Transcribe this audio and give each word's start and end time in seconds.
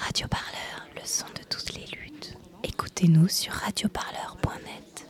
Radio 0.00 0.26
Parleur, 0.28 0.88
le 0.96 1.02
son 1.04 1.26
de 1.26 1.44
toutes 1.48 1.74
les 1.74 1.84
luttes. 1.96 2.34
Écoutez-nous 2.64 3.28
sur 3.28 3.52
radioparleur.net. 3.52 5.06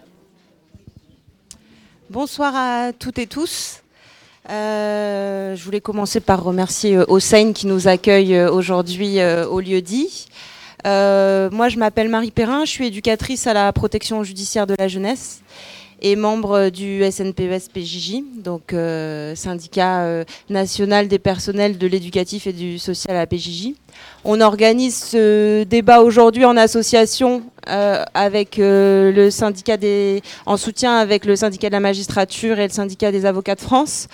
Bonsoir 2.10 2.54
à 2.56 2.92
toutes 2.92 3.18
et 3.18 3.26
tous. 3.26 3.82
Euh, 4.48 5.54
je 5.54 5.64
voulais 5.64 5.80
commencer 5.80 6.18
par 6.18 6.42
remercier 6.42 6.96
euh, 6.96 7.04
Hossein 7.08 7.52
qui 7.52 7.68
nous 7.68 7.86
accueille 7.86 8.34
euh, 8.34 8.50
aujourd'hui 8.50 9.18
au 9.22 9.60
lieu 9.60 9.80
dit. 9.80 10.26
Moi, 10.84 11.68
je 11.68 11.78
m'appelle 11.78 12.08
Marie 12.08 12.32
Perrin, 12.32 12.64
je 12.64 12.70
suis 12.70 12.86
éducatrice 12.88 13.46
à 13.46 13.52
la 13.52 13.72
protection 13.72 14.24
judiciaire 14.24 14.66
de 14.66 14.74
la 14.76 14.88
jeunesse 14.88 15.42
et 16.02 16.16
membre 16.16 16.70
du 16.70 17.02
SNPES-PJJ, 17.02 18.22
donc 18.36 18.72
euh, 18.72 19.34
syndicat 19.34 20.02
euh, 20.02 20.24
national 20.48 21.08
des 21.08 21.18
personnels 21.18 21.78
de 21.78 21.86
l'éducatif 21.86 22.46
et 22.46 22.52
du 22.52 22.78
social 22.78 23.16
à 23.16 23.20
la 23.20 23.26
PJJ. 23.26 23.74
On 24.24 24.40
organise 24.40 24.96
ce 24.96 25.64
débat 25.64 26.00
aujourd'hui 26.00 26.44
en 26.44 26.56
association 26.56 27.42
euh, 27.68 28.02
avec 28.14 28.58
euh, 28.58 29.12
le 29.12 29.30
syndicat 29.30 29.76
des, 29.76 30.22
en 30.46 30.56
soutien 30.56 30.96
avec 30.96 31.24
le 31.24 31.36
syndicat 31.36 31.68
de 31.68 31.74
la 31.74 31.80
magistrature 31.80 32.58
et 32.58 32.66
le 32.66 32.72
syndicat 32.72 33.12
des 33.12 33.26
avocats 33.26 33.54
de 33.54 33.60
France. 33.60 34.08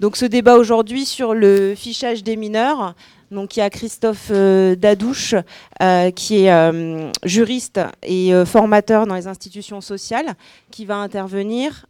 Donc 0.00 0.16
ce 0.16 0.24
débat 0.24 0.56
aujourd'hui 0.56 1.04
sur 1.04 1.34
le 1.34 1.74
fichage 1.76 2.24
des 2.24 2.36
mineurs. 2.36 2.94
Donc 3.30 3.56
il 3.56 3.60
y 3.60 3.62
a 3.62 3.70
Christophe 3.70 4.28
euh, 4.30 4.76
Dadouche 4.76 5.34
euh, 5.82 6.10
qui 6.10 6.44
est 6.44 6.52
euh, 6.52 7.10
juriste 7.24 7.80
et 8.02 8.32
formateur 8.44 9.06
dans 9.06 9.14
les 9.14 9.26
institutions 9.26 9.80
sociales 9.80 10.34
qui 10.70 10.84
va 10.84 10.96
intervenir 10.96 11.86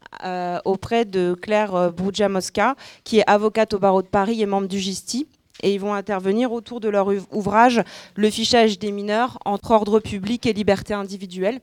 auprès 0.65 1.05
de 1.05 1.37
Claire 1.41 1.93
Boudja-Mosca 1.93 2.77
qui 3.03 3.19
est 3.19 3.29
avocate 3.29 3.75
au 3.75 3.79
barreau 3.79 4.01
de 4.01 4.07
Paris 4.07 4.41
et 4.41 4.47
membre 4.47 4.69
du 4.69 4.79
GISTI. 4.79 5.27
Et 5.63 5.75
ils 5.75 5.81
vont 5.81 5.95
intervenir 5.95 6.53
autour 6.53 6.81
de 6.81 6.89
leur 6.89 7.13
ouv- 7.13 7.27
ouvrage 7.33 7.83
Le 8.15 8.31
fichage 8.31 8.79
des 8.79 8.93
mineurs 8.93 9.39
entre 9.45 9.73
ordre 9.73 9.99
public 10.01 10.47
et 10.47 10.53
liberté 10.53 10.95
individuelle. 10.95 11.61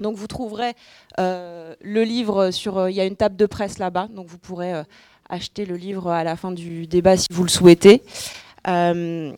Donc 0.00 0.16
vous 0.16 0.26
trouverez 0.26 0.72
le 1.18 2.02
livre 2.02 2.50
sur... 2.50 2.88
Il 2.88 2.96
y 2.96 3.00
a 3.00 3.04
une 3.04 3.16
table 3.16 3.36
de 3.36 3.46
presse 3.46 3.78
là-bas, 3.78 4.08
donc 4.14 4.26
vous 4.26 4.38
pourrez 4.38 4.82
acheter 5.28 5.66
le 5.66 5.76
livre 5.76 6.10
à 6.10 6.24
la 6.24 6.36
fin 6.36 6.52
du 6.52 6.86
débat 6.86 7.16
si 7.16 7.26
vous 7.30 7.42
le 7.42 7.48
souhaitez. 7.50 8.02
Euh, 8.66 9.32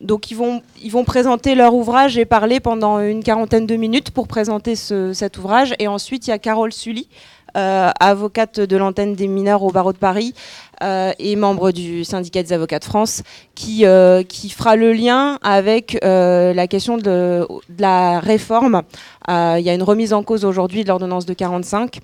donc 0.00 0.30
ils 0.30 0.36
vont, 0.36 0.60
ils 0.82 0.90
vont 0.90 1.04
présenter 1.04 1.54
leur 1.54 1.74
ouvrage 1.74 2.18
et 2.18 2.24
parler 2.24 2.58
pendant 2.60 2.98
une 3.00 3.22
quarantaine 3.22 3.66
de 3.66 3.76
minutes 3.76 4.10
pour 4.10 4.26
présenter 4.26 4.74
ce- 4.76 5.12
cet 5.12 5.38
ouvrage. 5.38 5.74
Et 5.78 5.86
ensuite, 5.86 6.26
il 6.26 6.30
y 6.30 6.32
a 6.32 6.38
Carole 6.38 6.72
Sully, 6.72 7.08
euh, 7.56 7.90
avocate 8.00 8.58
de 8.58 8.76
l'antenne 8.76 9.14
des 9.14 9.28
mineurs 9.28 9.62
au 9.62 9.70
barreau 9.70 9.92
de 9.92 9.96
Paris 9.98 10.34
euh, 10.82 11.12
et 11.20 11.36
membre 11.36 11.70
du 11.70 12.02
syndicat 12.04 12.42
des 12.42 12.52
avocats 12.52 12.80
de 12.80 12.84
France, 12.84 13.22
qui, 13.54 13.84
qui 14.28 14.50
fera 14.50 14.74
le 14.74 14.92
lien 14.92 15.38
avec 15.42 15.96
la 16.02 16.66
question 16.66 16.96
de, 16.98 17.46
de 17.68 17.80
la 17.80 18.18
réforme. 18.18 18.82
Il 19.28 19.60
y 19.60 19.70
a 19.70 19.74
une 19.74 19.84
remise 19.84 20.12
en 20.12 20.24
cause 20.24 20.44
aujourd'hui 20.44 20.82
de 20.82 20.88
l'ordonnance 20.88 21.24
de 21.26 21.34
45 21.34 22.00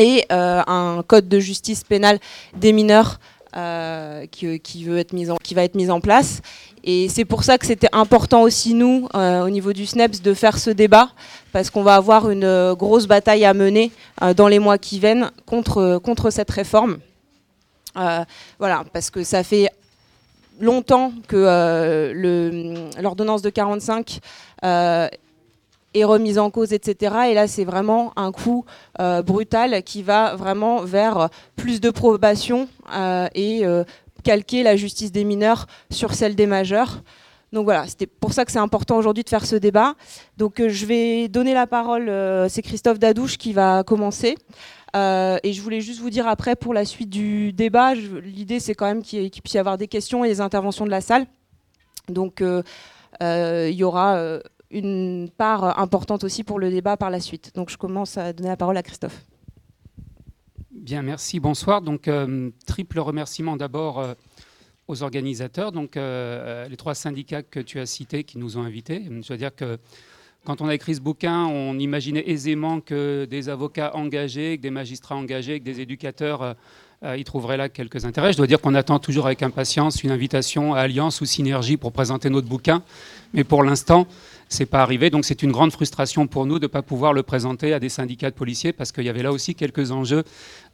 et 0.00 0.26
un 0.30 1.02
code 1.06 1.28
de 1.28 1.38
justice 1.38 1.84
pénale 1.84 2.18
des 2.56 2.72
mineurs 2.72 3.20
euh, 3.56 4.26
qui, 4.26 4.84
veut 4.84 4.98
être 4.98 5.12
mis 5.12 5.30
en, 5.30 5.36
qui 5.36 5.54
va 5.54 5.64
être 5.64 5.74
mis 5.74 5.90
en 5.90 6.00
place. 6.00 6.42
Et 6.84 7.08
c'est 7.08 7.24
pour 7.24 7.42
ça 7.42 7.58
que 7.58 7.66
c'était 7.66 7.88
important 7.92 8.42
aussi, 8.42 8.74
nous, 8.74 9.08
euh, 9.14 9.44
au 9.44 9.50
niveau 9.50 9.72
du 9.72 9.86
SNEPS, 9.86 10.22
de 10.22 10.34
faire 10.34 10.58
ce 10.58 10.70
débat, 10.70 11.08
parce 11.52 11.70
qu'on 11.70 11.82
va 11.82 11.96
avoir 11.96 12.30
une 12.30 12.44
euh, 12.44 12.74
grosse 12.74 13.06
bataille 13.06 13.44
à 13.44 13.54
mener 13.54 13.90
dans 14.36 14.48
les 14.48 14.58
mois 14.58 14.78
qui 14.78 14.98
viennent 14.98 15.30
contre, 15.46 15.98
contre 16.02 16.30
cette 16.30 16.50
réforme. 16.50 16.98
Voilà, 17.94 18.84
parce 18.92 19.10
que 19.10 19.24
ça 19.24 19.42
fait 19.42 19.70
longtemps 20.60 21.12
que 21.28 22.12
l'ordonnance 23.00 23.42
de 23.42 23.50
45 23.50 24.20
euh, 24.64 25.08
est 25.96 26.04
remise 26.04 26.38
en 26.38 26.50
cause, 26.50 26.72
etc. 26.72 27.16
Et 27.30 27.34
là, 27.34 27.48
c'est 27.48 27.64
vraiment 27.64 28.12
un 28.16 28.32
coup 28.32 28.64
euh, 29.00 29.22
brutal 29.22 29.82
qui 29.82 30.02
va 30.02 30.36
vraiment 30.36 30.82
vers 30.82 31.28
plus 31.56 31.80
de 31.80 31.90
probation 31.90 32.68
euh, 32.94 33.28
et 33.34 33.64
euh, 33.64 33.84
calquer 34.22 34.62
la 34.62 34.76
justice 34.76 35.12
des 35.12 35.24
mineurs 35.24 35.66
sur 35.90 36.14
celle 36.14 36.34
des 36.34 36.46
majeurs. 36.46 37.02
Donc 37.52 37.64
voilà, 37.64 37.86
c'était 37.86 38.06
pour 38.06 38.32
ça 38.32 38.44
que 38.44 38.52
c'est 38.52 38.58
important 38.58 38.96
aujourd'hui 38.96 39.24
de 39.24 39.28
faire 39.28 39.46
ce 39.46 39.56
débat. 39.56 39.94
Donc 40.36 40.60
je 40.66 40.86
vais 40.86 41.28
donner 41.28 41.54
la 41.54 41.66
parole, 41.66 42.10
c'est 42.50 42.60
Christophe 42.60 42.98
Dadouche 42.98 43.38
qui 43.38 43.52
va 43.52 43.84
commencer. 43.84 44.36
Et 44.94 45.52
je 45.52 45.62
voulais 45.62 45.80
juste 45.80 46.00
vous 46.00 46.10
dire 46.10 46.26
après, 46.26 46.56
pour 46.56 46.74
la 46.74 46.84
suite 46.84 47.08
du 47.08 47.52
débat, 47.52 47.94
l'idée 47.94 48.58
c'est 48.58 48.74
quand 48.74 48.86
même 48.86 49.00
qu'il 49.00 49.30
puisse 49.30 49.54
y 49.54 49.58
avoir 49.58 49.78
des 49.78 49.86
questions 49.86 50.24
et 50.24 50.28
des 50.28 50.40
interventions 50.40 50.84
de 50.84 50.90
la 50.90 51.00
salle. 51.00 51.26
Donc 52.08 52.42
il 52.42 53.74
y 53.74 53.84
aura 53.84 54.40
une 54.70 55.30
part 55.36 55.78
importante 55.78 56.24
aussi 56.24 56.44
pour 56.44 56.58
le 56.58 56.70
débat 56.70 56.96
par 56.96 57.10
la 57.10 57.20
suite. 57.20 57.52
Donc 57.54 57.70
je 57.70 57.76
commence 57.76 58.18
à 58.18 58.32
donner 58.32 58.48
la 58.48 58.56
parole 58.56 58.76
à 58.76 58.82
Christophe. 58.82 59.24
Bien, 60.70 61.02
merci. 61.02 61.40
Bonsoir. 61.40 61.82
Donc, 61.82 62.06
euh, 62.06 62.50
triple 62.64 63.00
remerciement 63.00 63.56
d'abord 63.56 63.98
euh, 63.98 64.14
aux 64.88 65.02
organisateurs, 65.02 65.72
donc 65.72 65.96
euh, 65.96 66.68
les 66.68 66.76
trois 66.76 66.94
syndicats 66.94 67.42
que 67.42 67.60
tu 67.60 67.80
as 67.80 67.86
cités 67.86 68.24
qui 68.24 68.38
nous 68.38 68.56
ont 68.56 68.62
invités. 68.62 69.02
Je 69.04 69.32
veux 69.32 69.38
dire 69.38 69.54
que 69.54 69.78
quand 70.46 70.60
on 70.60 70.68
a 70.68 70.74
écrit 70.74 70.94
ce 70.94 71.00
bouquin, 71.00 71.44
on 71.46 71.76
imaginait 71.76 72.30
aisément 72.30 72.80
que 72.80 73.24
des 73.24 73.48
avocats 73.48 73.96
engagés, 73.96 74.56
que 74.56 74.62
des 74.62 74.70
magistrats 74.70 75.16
engagés, 75.16 75.58
que 75.58 75.64
des 75.64 75.80
éducateurs 75.80 76.40
euh, 76.40 76.54
euh, 77.02 77.16
y 77.16 77.24
trouveraient 77.24 77.56
là 77.56 77.68
quelques 77.68 78.04
intérêts. 78.04 78.32
Je 78.32 78.36
dois 78.36 78.46
dire 78.46 78.60
qu'on 78.60 78.76
attend 78.76 79.00
toujours 79.00 79.26
avec 79.26 79.42
impatience 79.42 80.04
une 80.04 80.12
invitation 80.12 80.72
à 80.72 80.82
Alliance 80.82 81.20
ou 81.20 81.24
Synergie 81.24 81.76
pour 81.76 81.90
présenter 81.90 82.30
notre 82.30 82.46
bouquin, 82.46 82.84
mais 83.34 83.42
pour 83.42 83.64
l'instant, 83.64 84.06
c'est 84.48 84.66
pas 84.66 84.82
arrivé. 84.82 85.10
Donc 85.10 85.24
c'est 85.24 85.42
une 85.42 85.52
grande 85.52 85.72
frustration 85.72 86.26
pour 86.26 86.46
nous 86.46 86.58
de 86.58 86.64
ne 86.64 86.68
pas 86.68 86.82
pouvoir 86.82 87.12
le 87.12 87.22
présenter 87.22 87.72
à 87.72 87.80
des 87.80 87.88
syndicats 87.88 88.30
de 88.30 88.34
policiers 88.34 88.72
parce 88.72 88.92
qu'il 88.92 89.04
y 89.04 89.08
avait 89.08 89.22
là 89.22 89.32
aussi 89.32 89.54
quelques 89.54 89.90
enjeux 89.90 90.24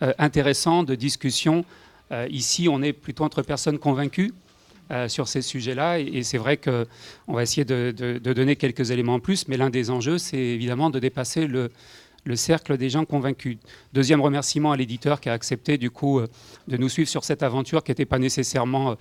euh, 0.02 0.12
intéressants 0.18 0.82
de 0.82 0.94
discussion. 0.94 1.64
Euh, 2.10 2.26
ici, 2.30 2.68
on 2.70 2.82
est 2.82 2.92
plutôt 2.92 3.24
entre 3.24 3.42
personnes 3.42 3.78
convaincues 3.78 4.32
euh, 4.90 5.08
sur 5.08 5.28
ces 5.28 5.42
sujets-là 5.42 5.98
et, 6.00 6.22
c'est 6.22 6.38
vrai 6.38 6.58
qu'on 6.58 7.32
va 7.32 7.42
essayer 7.42 7.64
de, 7.64 8.18
donner 8.18 8.56
quelques 8.56 8.90
éléments 8.90 9.14
en 9.14 9.20
plus, 9.20 9.48
mais 9.48 9.56
l'un 9.56 9.70
des 9.70 9.90
enjeux, 9.90 10.18
c'est 10.18 10.36
évidemment 10.36 10.90
de 10.90 10.98
dépasser 10.98 11.46
le, 11.46 11.70
le 12.24 12.36
cercle 12.36 12.76
des 12.76 12.90
gens 12.90 13.06
convaincus. 13.06 13.56
Deuxième 13.94 14.20
remerciement 14.20 14.72
à 14.72 14.76
l'éditeur 14.76 15.20
qui 15.20 15.30
a 15.30 15.32
accepté 15.32 15.78
du 15.78 15.90
coup 15.90 16.20
de 16.68 16.76
nous 16.76 16.88
suivre 16.88 17.08
sur 17.08 17.24
cette 17.24 17.42
aventure 17.42 17.82
qui 17.82 17.90
n'était 17.90 18.04
pas 18.04 18.18
nécessairement 18.18 18.96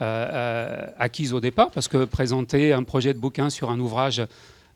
euh, 0.00 0.28
euh, 0.32 0.86
acquise 0.96 1.32
au 1.32 1.40
départ, 1.40 1.72
parce 1.72 1.88
que 1.88 2.04
présenter 2.04 2.72
un 2.72 2.84
projet 2.84 3.14
de 3.14 3.18
bouquin 3.18 3.50
sur 3.50 3.68
un 3.68 3.80
ouvrage 3.80 4.22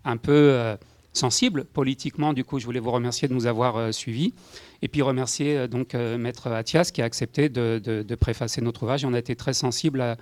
un 0.05 0.17
peu 0.17 0.33
euh, 0.33 0.77
sensible 1.13 1.65
politiquement, 1.65 2.33
du 2.33 2.43
coup, 2.43 2.59
je 2.59 2.65
voulais 2.65 2.81
vous 2.81 2.91
remercier 2.91 3.29
de 3.29 3.33
nous 3.33 3.47
avoir 3.47 3.77
euh, 3.77 3.93
suivis. 3.93 4.35
Et 4.83 4.89
puis 4.89 5.01
remercier 5.01 5.69
donc 5.69 5.95
Maître 5.95 6.51
Athias 6.51 6.91
qui 6.91 7.03
a 7.03 7.05
accepté 7.05 7.49
de, 7.49 8.15
préfacer 8.17 8.61
notre 8.63 8.83
ouvrage. 8.83 9.05
On 9.05 9.15
a 9.15 9.19
été 9.21 9.37
très 9.37 9.53
sensible 9.53 10.17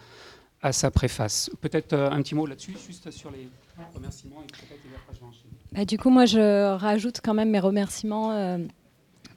à, 0.61 0.73
sa 0.73 0.91
préface. 0.91 1.51
Peut-être 1.63 1.95
un 1.95 2.21
petit 2.21 2.35
mot 2.35 2.45
là-dessus, 2.45 2.77
juste 2.87 3.11
sur 3.11 3.31
les 3.31 3.49
remerciements. 3.95 4.43
Et. 4.43 5.75
Bah, 5.75 5.87
du 5.87 5.97
coup, 5.97 6.11
moi, 6.11 6.27
je 6.27 6.77
rajoute 6.77 7.23
quand 7.25 7.33
même 7.33 7.49
mes 7.49 7.59
remerciements 7.59 8.59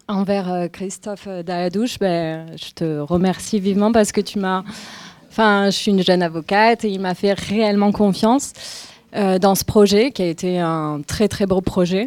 envers 0.10 0.70
Christophe 0.74 1.30
Daladouche. 1.30 2.00
Ben, 2.00 2.58
je 2.58 2.74
te 2.74 3.00
remercie 3.00 3.62
vivement 3.62 3.94
parce 3.94 4.12
que 4.12 4.20
tu 4.20 4.40
m'as. 4.40 4.66
Enfin, 5.34 5.66
je 5.72 5.76
suis 5.76 5.90
une 5.90 6.04
jeune 6.04 6.22
avocate 6.22 6.86
et 6.86 6.90
il 6.90 7.00
m'a 7.02 7.16
fait 7.16 7.34
réellement 7.34 7.92
confiance 7.92 8.54
euh, 9.16 9.40
dans 9.40 9.56
ce 9.56 9.66
projet 9.66 10.12
qui 10.12 10.22
a 10.22 10.28
été 10.28 10.60
un 10.60 11.02
très 11.08 11.28
très 11.28 11.48
beau 11.48 11.60
projet. 11.60 12.06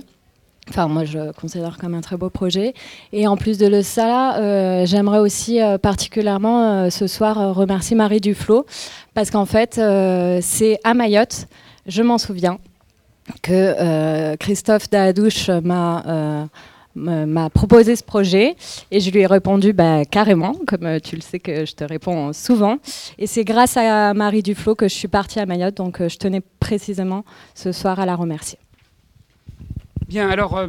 Enfin, 0.68 0.86
moi, 0.86 1.04
je 1.04 1.32
considère 1.32 1.76
comme 1.76 1.94
un 1.94 2.02
très 2.02 2.16
beau 2.16 2.30
projet. 2.30 2.72
Et 3.12 3.26
en 3.26 3.36
plus 3.36 3.58
de 3.58 3.66
le- 3.66 3.82
ça, 3.82 4.36
euh, 4.36 4.86
j'aimerais 4.86 5.18
aussi 5.18 5.60
euh, 5.60 5.76
particulièrement 5.76 6.88
ce 6.88 7.08
soir 7.08 7.52
remercier 7.52 7.96
Marie 7.96 8.20
Duflo 8.20 8.64
parce 9.12 9.32
qu'en 9.32 9.44
fait, 9.44 9.74
c'est 10.40 10.78
à 10.84 10.94
Mayotte, 10.94 11.48
je 11.86 12.02
m'en 12.02 12.18
souviens, 12.18 12.58
que 13.42 14.36
Christophe 14.36 14.88
Daadouche 14.88 15.48
m'a 15.50 16.46
m'a 16.96 17.50
proposé 17.50 17.94
ce 17.94 18.02
projet 18.02 18.56
et 18.90 19.00
je 19.00 19.10
lui 19.10 19.20
ai 19.20 19.26
répondu 19.26 19.72
bah, 19.72 20.04
carrément, 20.04 20.54
comme 20.66 20.84
euh, 20.84 20.98
tu 20.98 21.14
le 21.14 21.22
sais 21.22 21.38
que 21.38 21.66
je 21.66 21.74
te 21.74 21.84
réponds 21.84 22.32
souvent. 22.32 22.78
Et 23.18 23.26
c'est 23.26 23.44
grâce 23.44 23.76
à 23.76 24.14
Marie 24.14 24.42
Duflo 24.42 24.74
que 24.74 24.88
je 24.88 24.94
suis 24.94 25.08
partie 25.08 25.38
à 25.38 25.46
Mayotte, 25.46 25.76
donc 25.76 26.00
euh, 26.00 26.08
je 26.08 26.16
tenais 26.16 26.40
précisément 26.58 27.24
ce 27.54 27.72
soir 27.72 28.00
à 28.00 28.06
la 28.06 28.16
remercier. 28.16 28.58
Bien, 30.08 30.28
alors, 30.28 30.56
euh, 30.56 30.68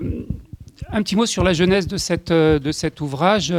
un 0.92 1.02
petit 1.02 1.16
mot 1.16 1.26
sur 1.26 1.44
la 1.44 1.54
jeunesse 1.54 1.88
de, 1.88 1.98
cette, 1.98 2.32
de 2.32 2.72
cet 2.72 3.02
ouvrage. 3.02 3.54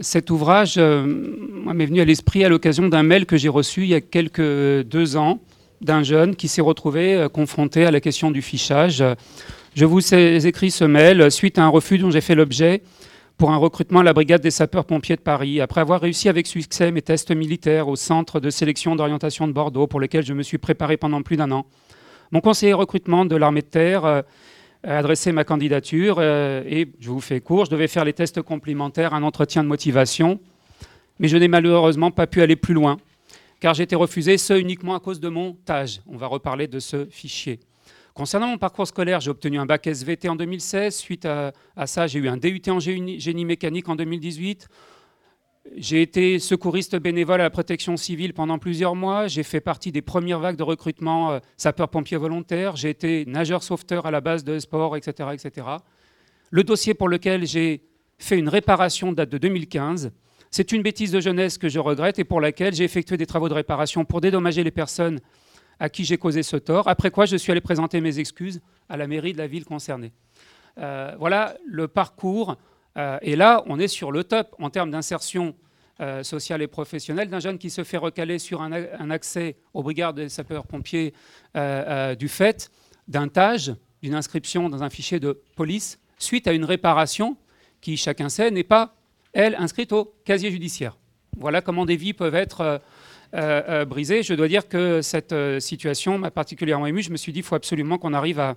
Cet 0.00 0.30
ouvrage 0.30 0.78
m'est 0.78 1.86
venu 1.86 2.00
à 2.00 2.04
l'esprit 2.04 2.44
à 2.44 2.48
l'occasion 2.48 2.88
d'un 2.88 3.02
mail 3.02 3.26
que 3.26 3.36
j'ai 3.36 3.48
reçu 3.48 3.82
il 3.82 3.88
y 3.88 3.94
a 3.94 4.00
quelques 4.00 4.82
deux 4.84 5.16
ans 5.16 5.40
d'un 5.80 6.04
jeune 6.04 6.36
qui 6.36 6.46
s'est 6.46 6.62
retrouvé 6.62 7.26
confronté 7.32 7.84
à 7.84 7.90
la 7.90 8.00
question 8.00 8.30
du 8.30 8.42
fichage. 8.42 9.02
Je 9.74 9.86
vous 9.86 10.14
ai 10.14 10.46
écrit 10.46 10.70
ce 10.70 10.84
mail 10.84 11.30
suite 11.30 11.56
à 11.56 11.64
un 11.64 11.68
refus 11.68 11.96
dont 11.96 12.10
j'ai 12.10 12.20
fait 12.20 12.34
l'objet 12.34 12.82
pour 13.38 13.52
un 13.52 13.56
recrutement 13.56 14.00
à 14.00 14.02
la 14.02 14.12
brigade 14.12 14.42
des 14.42 14.50
sapeurs-pompiers 14.50 15.16
de 15.16 15.22
Paris, 15.22 15.62
après 15.62 15.80
avoir 15.80 16.02
réussi 16.02 16.28
avec 16.28 16.46
succès 16.46 16.92
mes 16.92 17.00
tests 17.00 17.34
militaires 17.34 17.88
au 17.88 17.96
centre 17.96 18.38
de 18.38 18.50
sélection 18.50 18.96
d'orientation 18.96 19.48
de 19.48 19.52
Bordeaux, 19.52 19.86
pour 19.86 19.98
lequel 19.98 20.26
je 20.26 20.34
me 20.34 20.42
suis 20.42 20.58
préparé 20.58 20.98
pendant 20.98 21.22
plus 21.22 21.38
d'un 21.38 21.50
an. 21.52 21.64
Mon 22.32 22.40
conseiller 22.40 22.74
recrutement 22.74 23.24
de 23.24 23.34
l'armée 23.34 23.62
de 23.62 23.66
terre 23.66 24.04
euh, 24.04 24.20
a 24.84 24.98
adressé 24.98 25.32
ma 25.32 25.42
candidature 25.42 26.16
euh, 26.18 26.62
et, 26.66 26.88
je 27.00 27.08
vous 27.08 27.22
fais 27.22 27.40
court, 27.40 27.64
je 27.64 27.70
devais 27.70 27.88
faire 27.88 28.04
les 28.04 28.12
tests 28.12 28.42
complémentaires, 28.42 29.14
un 29.14 29.22
entretien 29.22 29.64
de 29.64 29.68
motivation, 29.68 30.38
mais 31.18 31.28
je 31.28 31.38
n'ai 31.38 31.48
malheureusement 31.48 32.10
pas 32.10 32.26
pu 32.26 32.42
aller 32.42 32.56
plus 32.56 32.74
loin, 32.74 32.98
car 33.58 33.72
j'ai 33.72 33.84
été 33.84 33.96
refusé, 33.96 34.36
ce 34.36 34.52
uniquement 34.52 34.94
à 34.94 35.00
cause 35.00 35.18
de 35.18 35.30
mon 35.30 35.54
TAGE. 35.64 36.02
On 36.06 36.18
va 36.18 36.26
reparler 36.26 36.66
de 36.66 36.78
ce 36.78 37.06
fichier. 37.06 37.58
Concernant 38.14 38.48
mon 38.48 38.58
parcours 38.58 38.86
scolaire, 38.86 39.20
j'ai 39.20 39.30
obtenu 39.30 39.58
un 39.58 39.64
bac 39.64 39.86
SVT 39.86 40.28
en 40.28 40.36
2016. 40.36 40.94
Suite 40.94 41.24
à, 41.24 41.52
ça, 41.86 42.06
j'ai 42.06 42.18
eu 42.18 42.28
un 42.28 42.36
DUT 42.36 42.60
en 42.68 42.78
génie 42.78 43.44
mécanique 43.46 43.88
en 43.88 43.96
2018. 43.96 44.68
J'ai 45.76 46.02
été 46.02 46.38
secouriste 46.38 46.96
bénévole 46.96 47.40
à 47.40 47.44
la 47.44 47.50
protection 47.50 47.96
civile 47.96 48.34
pendant 48.34 48.58
plusieurs 48.58 48.94
mois. 48.94 49.28
J'ai 49.28 49.44
fait 49.44 49.60
partie 49.60 49.92
des 49.92 50.02
premières 50.02 50.40
vagues 50.40 50.56
de 50.56 50.62
recrutement 50.62 51.32
euh, 51.32 51.38
sapeurs-pompiers 51.56 52.18
volontaires. 52.18 52.76
J'ai 52.76 52.90
été 52.90 53.24
nageur 53.26 53.62
sauveteur 53.62 54.04
à 54.04 54.10
la 54.10 54.20
base 54.20 54.44
de 54.44 54.58
sport, 54.58 54.96
etc., 54.96 55.30
etc. 55.32 55.66
Le 56.50 56.64
dossier 56.64 56.94
pour 56.94 57.08
lequel 57.08 57.46
j'ai 57.46 57.82
fait 58.18 58.38
une 58.38 58.48
réparation 58.48 59.12
date 59.12 59.30
de 59.30 59.38
2015. 59.38 60.10
C'est 60.50 60.72
une 60.72 60.82
bêtise 60.82 61.12
de 61.12 61.20
jeunesse 61.20 61.56
que 61.56 61.68
je 61.68 61.78
regrette 61.78 62.18
et 62.18 62.24
pour 62.24 62.40
laquelle 62.40 62.74
j'ai 62.74 62.84
effectué 62.84 63.16
des 63.16 63.26
travaux 63.26 63.48
de 63.48 63.54
réparation 63.54 64.04
pour 64.04 64.20
dédommager 64.20 64.64
les 64.64 64.70
personnes 64.70 65.20
à 65.82 65.88
qui 65.88 66.04
j'ai 66.04 66.16
causé 66.16 66.44
ce 66.44 66.56
tort, 66.56 66.86
après 66.86 67.10
quoi 67.10 67.26
je 67.26 67.34
suis 67.34 67.50
allé 67.50 67.60
présenter 67.60 68.00
mes 68.00 68.20
excuses 68.20 68.60
à 68.88 68.96
la 68.96 69.08
mairie 69.08 69.32
de 69.32 69.38
la 69.38 69.48
ville 69.48 69.64
concernée. 69.64 70.12
Euh, 70.78 71.16
voilà 71.18 71.56
le 71.66 71.88
parcours. 71.88 72.56
Euh, 72.96 73.18
et 73.20 73.34
là, 73.34 73.64
on 73.66 73.80
est 73.80 73.88
sur 73.88 74.12
le 74.12 74.22
top 74.22 74.54
en 74.60 74.70
termes 74.70 74.92
d'insertion 74.92 75.56
euh, 76.00 76.22
sociale 76.22 76.62
et 76.62 76.68
professionnelle 76.68 77.28
d'un 77.28 77.40
jeune 77.40 77.58
qui 77.58 77.68
se 77.68 77.82
fait 77.82 77.96
recaler 77.96 78.38
sur 78.38 78.62
un, 78.62 79.10
accès 79.10 79.56
aux 79.74 79.82
brigades 79.82 80.14
des 80.14 80.28
sapeurs-pompiers 80.28 81.14
du 82.16 82.28
fait 82.28 82.70
d'un 83.08 83.26
TAGE, 83.26 83.74
d'une 84.02 84.14
inscription 84.14 84.68
dans 84.68 84.84
un 84.84 84.90
fichier 84.90 85.18
de 85.18 85.42
police, 85.56 85.98
suite 86.16 86.46
à 86.46 86.52
une 86.52 86.64
réparation 86.64 87.36
qui, 87.80 87.96
chacun 87.96 88.28
sait, 88.28 88.52
n'est 88.52 88.62
pas, 88.62 88.94
elle, 89.32 89.56
inscrite 89.56 89.90
au 89.90 90.14
casier 90.24 90.52
judiciaire. 90.52 90.96
Voilà 91.38 91.60
comment 91.60 91.86
des 91.86 91.96
vies 91.96 92.12
peuvent 92.12 92.36
être 92.36 92.80
euh, 93.34 93.62
euh, 93.66 93.84
brisé. 93.86 94.22
Je 94.22 94.34
dois 94.34 94.46
dire 94.46 94.68
que 94.68 95.00
cette 95.00 95.32
euh, 95.32 95.58
situation 95.58 96.18
m'a 96.18 96.30
particulièrement 96.30 96.84
ému. 96.84 97.00
Je 97.00 97.10
me 97.10 97.16
suis 97.16 97.32
dit 97.32 97.38
qu'il 97.38 97.46
faut 97.46 97.54
absolument 97.54 97.96
qu'on 97.96 98.12
arrive 98.12 98.38
à, 98.38 98.56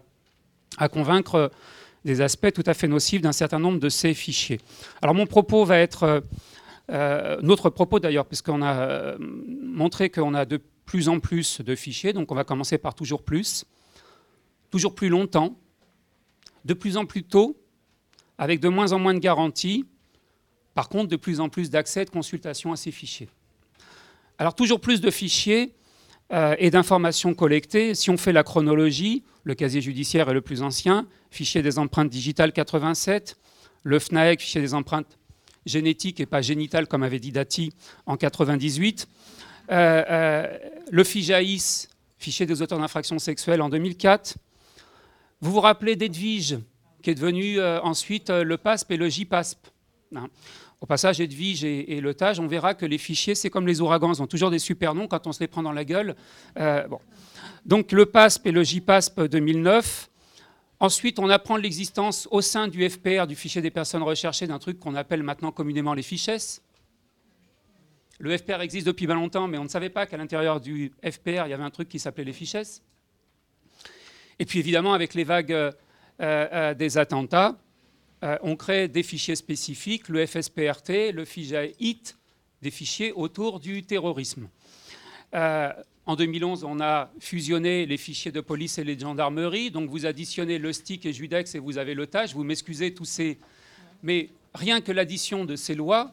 convaincre 0.90 1.50
des 2.04 2.20
aspects 2.20 2.52
tout 2.52 2.64
à 2.66 2.74
fait 2.74 2.90
nocifs 2.90 3.22
d'un 3.22 3.32
certain 3.32 3.60
nombre 3.60 3.80
de 3.80 3.88
ces 3.88 4.14
fichiers. 4.14 4.60
Alors 5.02 5.16
mon 5.16 5.26
propos 5.26 5.64
va 5.64 5.78
être, 5.78 6.22
notre 7.42 7.70
propos 7.70 8.00
d'ailleurs, 8.00 8.26
puisqu'on 8.26 8.62
a 8.62 9.16
montré 9.18 10.10
qu'on 10.10 10.34
a 10.34 10.44
de 10.44 10.60
plus 10.86 11.08
en 11.08 11.22
plus 11.22 11.62
de 11.62 11.76
fichiers, 11.76 12.12
donc 12.12 12.30
on 12.34 12.36
va 12.36 12.44
commencer 12.44 12.78
par 12.78 12.94
toujours 12.94 13.24
plus, 13.24 13.64
toujours 14.70 14.94
plus 14.94 15.08
longtemps, 15.08 15.58
de 16.66 16.74
plus 16.74 16.98
en 16.98 17.06
plus 17.06 17.24
tôt, 17.24 17.58
avec 18.38 18.60
de 18.60 18.68
moins 18.68 18.92
en 18.92 19.00
moins 19.00 19.14
de 19.14 19.20
garanties, 19.20 19.86
par 20.74 20.90
contre 20.90 21.08
de 21.08 21.16
plus 21.16 21.40
en 21.40 21.48
plus 21.48 21.70
d'accès 21.70 22.02
et 22.02 22.06
de 22.06 22.10
consultation 22.10 22.74
à 22.74 22.76
ces 22.76 22.92
fichiers. 22.92 23.30
Alors 24.38 24.56
toujours 24.56 24.82
plus 24.82 25.02
de 25.02 25.10
fichiers 25.12 25.74
euh, 26.34 26.56
et 26.60 26.70
d'informations 26.70 27.34
collectées. 27.34 27.96
Si 27.96 28.10
on 28.10 28.18
fait 28.18 28.34
la 28.34 28.44
chronologie, 28.44 29.24
le 29.44 29.56
casier 29.56 29.82
judiciaire 29.82 30.30
est 30.30 30.34
le 30.34 30.42
plus 30.42 30.62
ancien, 30.62 31.08
fichier 31.32 31.62
des 31.62 31.80
empreintes 31.80 32.10
digitales 32.10 32.52
87, 32.52 33.38
le 33.84 34.00
FNAEC, 34.00 34.42
fichier 34.42 34.62
des 34.62 34.74
empreintes 34.74 35.18
génétiques 35.66 36.20
et 36.20 36.26
pas 36.26 36.42
génitales 36.42 36.88
comme 36.88 37.04
avait 37.04 37.20
dit 37.20 37.32
Dati 37.32 37.74
en 38.06 38.18
98, 38.18 39.08
euh, 39.72 40.04
euh, 40.10 40.58
le 40.92 41.04
FIJAIS, 41.04 41.88
fichier 42.18 42.46
des 42.46 42.62
auteurs 42.62 42.80
d'infractions 42.80 43.20
sexuelles 43.20 43.62
en 43.62 43.70
2004. 43.70 44.38
Vous 45.42 45.52
vous 45.52 45.62
rappelez 45.62 45.96
d'Edwige, 45.96 46.58
qui 47.02 47.12
est 47.12 47.16
devenu 47.16 47.62
ensuite 47.62 48.30
le 48.32 48.58
PASP 48.58 48.92
et 48.92 48.98
le 48.98 49.10
JPASP. 49.10 49.68
Au 50.82 50.86
passage, 50.86 51.22
Edwige 51.22 51.64
et, 51.64 51.96
et 51.96 52.02
le 52.02 52.14
TAGE, 52.14 52.40
on 52.40 52.48
verra 52.48 52.74
que 52.74 52.86
les 52.86 52.98
fichiers, 52.98 53.36
c'est 53.36 53.50
comme 53.50 53.66
les 53.66 53.82
ouragans, 53.82 54.14
ils 54.14 54.22
ont 54.22 54.28
toujours 54.28 54.52
des 54.52 54.60
super 54.60 54.94
noms 54.94 55.08
quand 55.08 55.26
on 55.28 55.32
se 55.32 55.40
les 55.40 55.48
prend 55.48 55.64
dans 55.64 55.72
la 55.72 55.86
gueule. 55.86 56.16
Euh. 56.60 56.88
Donc 57.66 57.92
le 57.92 58.06
PASP 58.06 58.48
et 58.48 58.52
le 58.52 58.64
JPASP 58.64 59.22
2009. 59.22 60.10
Ensuite, 60.80 61.20
on 61.20 61.30
apprend 61.30 61.56
l'existence 61.56 62.28
au 62.32 62.42
sein 62.42 62.68
du 62.68 62.88
FPR, 62.88 63.28
du 63.28 63.36
fichier 63.36 63.62
des 63.62 63.72
personnes 63.72 64.04
recherchées, 64.04 64.46
d'un 64.46 64.60
truc 64.60 64.78
qu'on 64.80 64.96
appelle 64.96 65.24
maintenant 65.24 65.52
communément 65.52 65.94
les 65.94 66.04
fichesses. 66.04 66.62
Le 68.20 68.38
FPR 68.38 68.62
existe 68.62 68.86
depuis 68.86 69.08
bien 69.08 69.16
longtemps, 69.16 69.48
mais 69.48 69.58
on 69.58 69.64
ne 69.64 69.70
savait 69.70 69.90
pas 69.90 70.06
qu'à 70.06 70.18
l'intérieur 70.18 70.60
du 70.60 70.92
FPR, 71.04 71.46
il 71.46 71.50
y 71.50 71.54
avait 71.54 71.64
un 71.64 71.70
truc 71.70 71.90
qui 71.90 72.00
s'appelait 72.00 72.24
les 72.24 72.34
fichesses. 72.34 72.82
Et 74.38 74.46
puis 74.46 74.60
évidemment, 74.60 74.94
avec 74.94 75.14
les 75.14 75.24
vagues 75.24 75.52
euh, 75.52 75.72
euh, 76.22 76.74
des 76.74 76.98
attentats, 76.98 77.58
euh, 78.26 78.38
on 78.42 78.56
crée 78.56 78.88
des 78.88 79.04
fichiers 79.04 79.36
spécifiques, 79.36 80.10
le 80.10 80.26
FSPRT, 80.26 81.14
le 81.14 81.26
FIJA-IT, 81.26 82.18
des 82.62 82.72
fichiers 82.72 83.12
autour 83.12 83.60
du 83.60 83.84
terrorisme. 83.84 84.50
Euh, 85.36 85.72
en 86.08 86.16
2011, 86.16 86.64
on 86.64 86.80
a 86.80 87.12
fusionné 87.20 87.86
les 87.86 87.98
fichiers 87.98 88.32
de 88.32 88.42
police 88.42 88.80
et 88.80 88.84
les 88.84 88.98
gendarmeries. 88.98 89.70
Donc 89.70 89.90
vous 89.92 90.08
additionnez 90.08 90.58
le 90.58 90.74
STIC 90.74 91.06
et 91.06 91.14
Judex 91.14 91.54
et 91.54 91.60
vous 91.60 91.78
avez 91.78 91.94
le 91.94 92.08
TAGE. 92.08 92.34
Vous 92.34 92.44
m'excusez 92.44 92.96
tous 92.96 93.06
ces... 93.06 93.38
Mais 94.02 94.30
rien 94.56 94.82
que 94.82 94.92
l'addition 94.92 95.46
de 95.46 95.56
ces 95.56 95.76
lois 95.76 96.12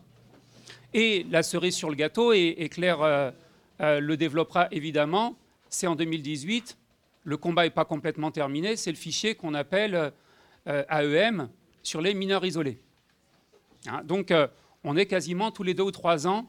et 0.93 1.25
la 1.31 1.43
cerise 1.43 1.75
sur 1.75 1.89
le 1.89 1.97
gâteau, 1.97 2.35
et, 2.35 2.69
Claire 2.71 3.01
euh, 3.01 3.31
le 3.81 4.17
développera 4.19 4.69
évidemment, 4.71 5.37
c'est 5.71 5.87
en 5.87 5.97
2018. 5.97 6.77
Le 7.25 7.37
combat 7.39 7.65
n'est 7.65 7.71
pas 7.71 7.87
complètement 7.87 8.31
terminé. 8.31 8.77
C'est 8.77 8.91
le 8.91 8.97
fichier 8.97 9.35
qu'on 9.35 9.55
appelle 9.55 10.13
AEM, 10.67 11.49
sur 11.83 12.01
les 12.01 12.15
mineurs 12.15 12.45
isolés. 12.45 12.79
Hein, 13.89 14.03
donc, 14.05 14.31
euh, 14.31 14.47
on 14.85 14.97
est 14.97 15.07
quasiment 15.07 15.51
tous 15.51 15.63
les 15.63 15.75
deux 15.75 15.83
ou 15.83 15.91
trois 15.91 16.27
ans 16.27 16.49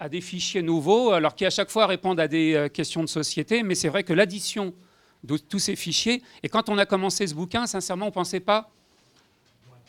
à 0.00 0.08
des 0.08 0.20
fichiers 0.20 0.62
nouveaux, 0.62 1.12
alors 1.12 1.34
qui 1.34 1.44
à 1.44 1.50
chaque 1.50 1.70
fois 1.70 1.86
répondent 1.86 2.20
à 2.20 2.28
des 2.28 2.54
euh, 2.54 2.68
questions 2.68 3.02
de 3.02 3.08
société, 3.08 3.62
mais 3.62 3.74
c'est 3.74 3.88
vrai 3.88 4.04
que 4.04 4.12
l'addition 4.12 4.72
de 5.24 5.36
tous 5.36 5.58
ces 5.58 5.74
fichiers, 5.74 6.22
et 6.42 6.48
quand 6.48 6.68
on 6.68 6.78
a 6.78 6.86
commencé 6.86 7.26
ce 7.26 7.34
bouquin, 7.34 7.66
sincèrement, 7.66 8.06
on 8.06 8.10
ne 8.10 8.14
pensait 8.14 8.40
pas 8.40 8.70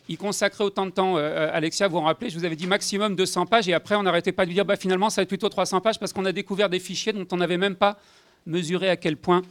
y 0.08 0.18
consacrer 0.18 0.64
autant 0.64 0.88
de 0.88 0.92
temps. 0.92 1.18
Euh, 1.18 1.52
Alexia, 1.54 1.88
vous 1.88 2.00
vous 2.00 2.04
rappelez, 2.04 2.32
je 2.32 2.40
vous 2.40 2.46
avais 2.46 2.56
dit 2.56 2.66
maximum 2.66 3.16
200 3.16 3.46
pages, 3.46 3.70
et 3.70 3.74
après, 3.74 3.96
on 3.96 4.04
n'arrêtait 4.04 4.32
pas 4.32 4.48
de 4.48 4.52
dire, 4.52 4.66
bah, 4.66 4.76
finalement, 4.76 5.12
ça 5.12 5.22
va 5.22 5.24
être 5.24 5.30
plutôt 5.30 5.50
300 5.50 5.82
pages, 5.82 6.00
parce 6.00 6.14
qu'on 6.14 6.26
a 6.26 6.32
découvert 6.32 6.70
des 6.70 6.80
fichiers 6.80 7.14
dont 7.14 7.28
on 7.32 7.38
n'avait 7.38 7.58
même 7.58 7.76
pas 7.76 8.00
mesuré 8.48 8.90
à 8.90 8.98
quel 8.98 9.18
point 9.18 9.44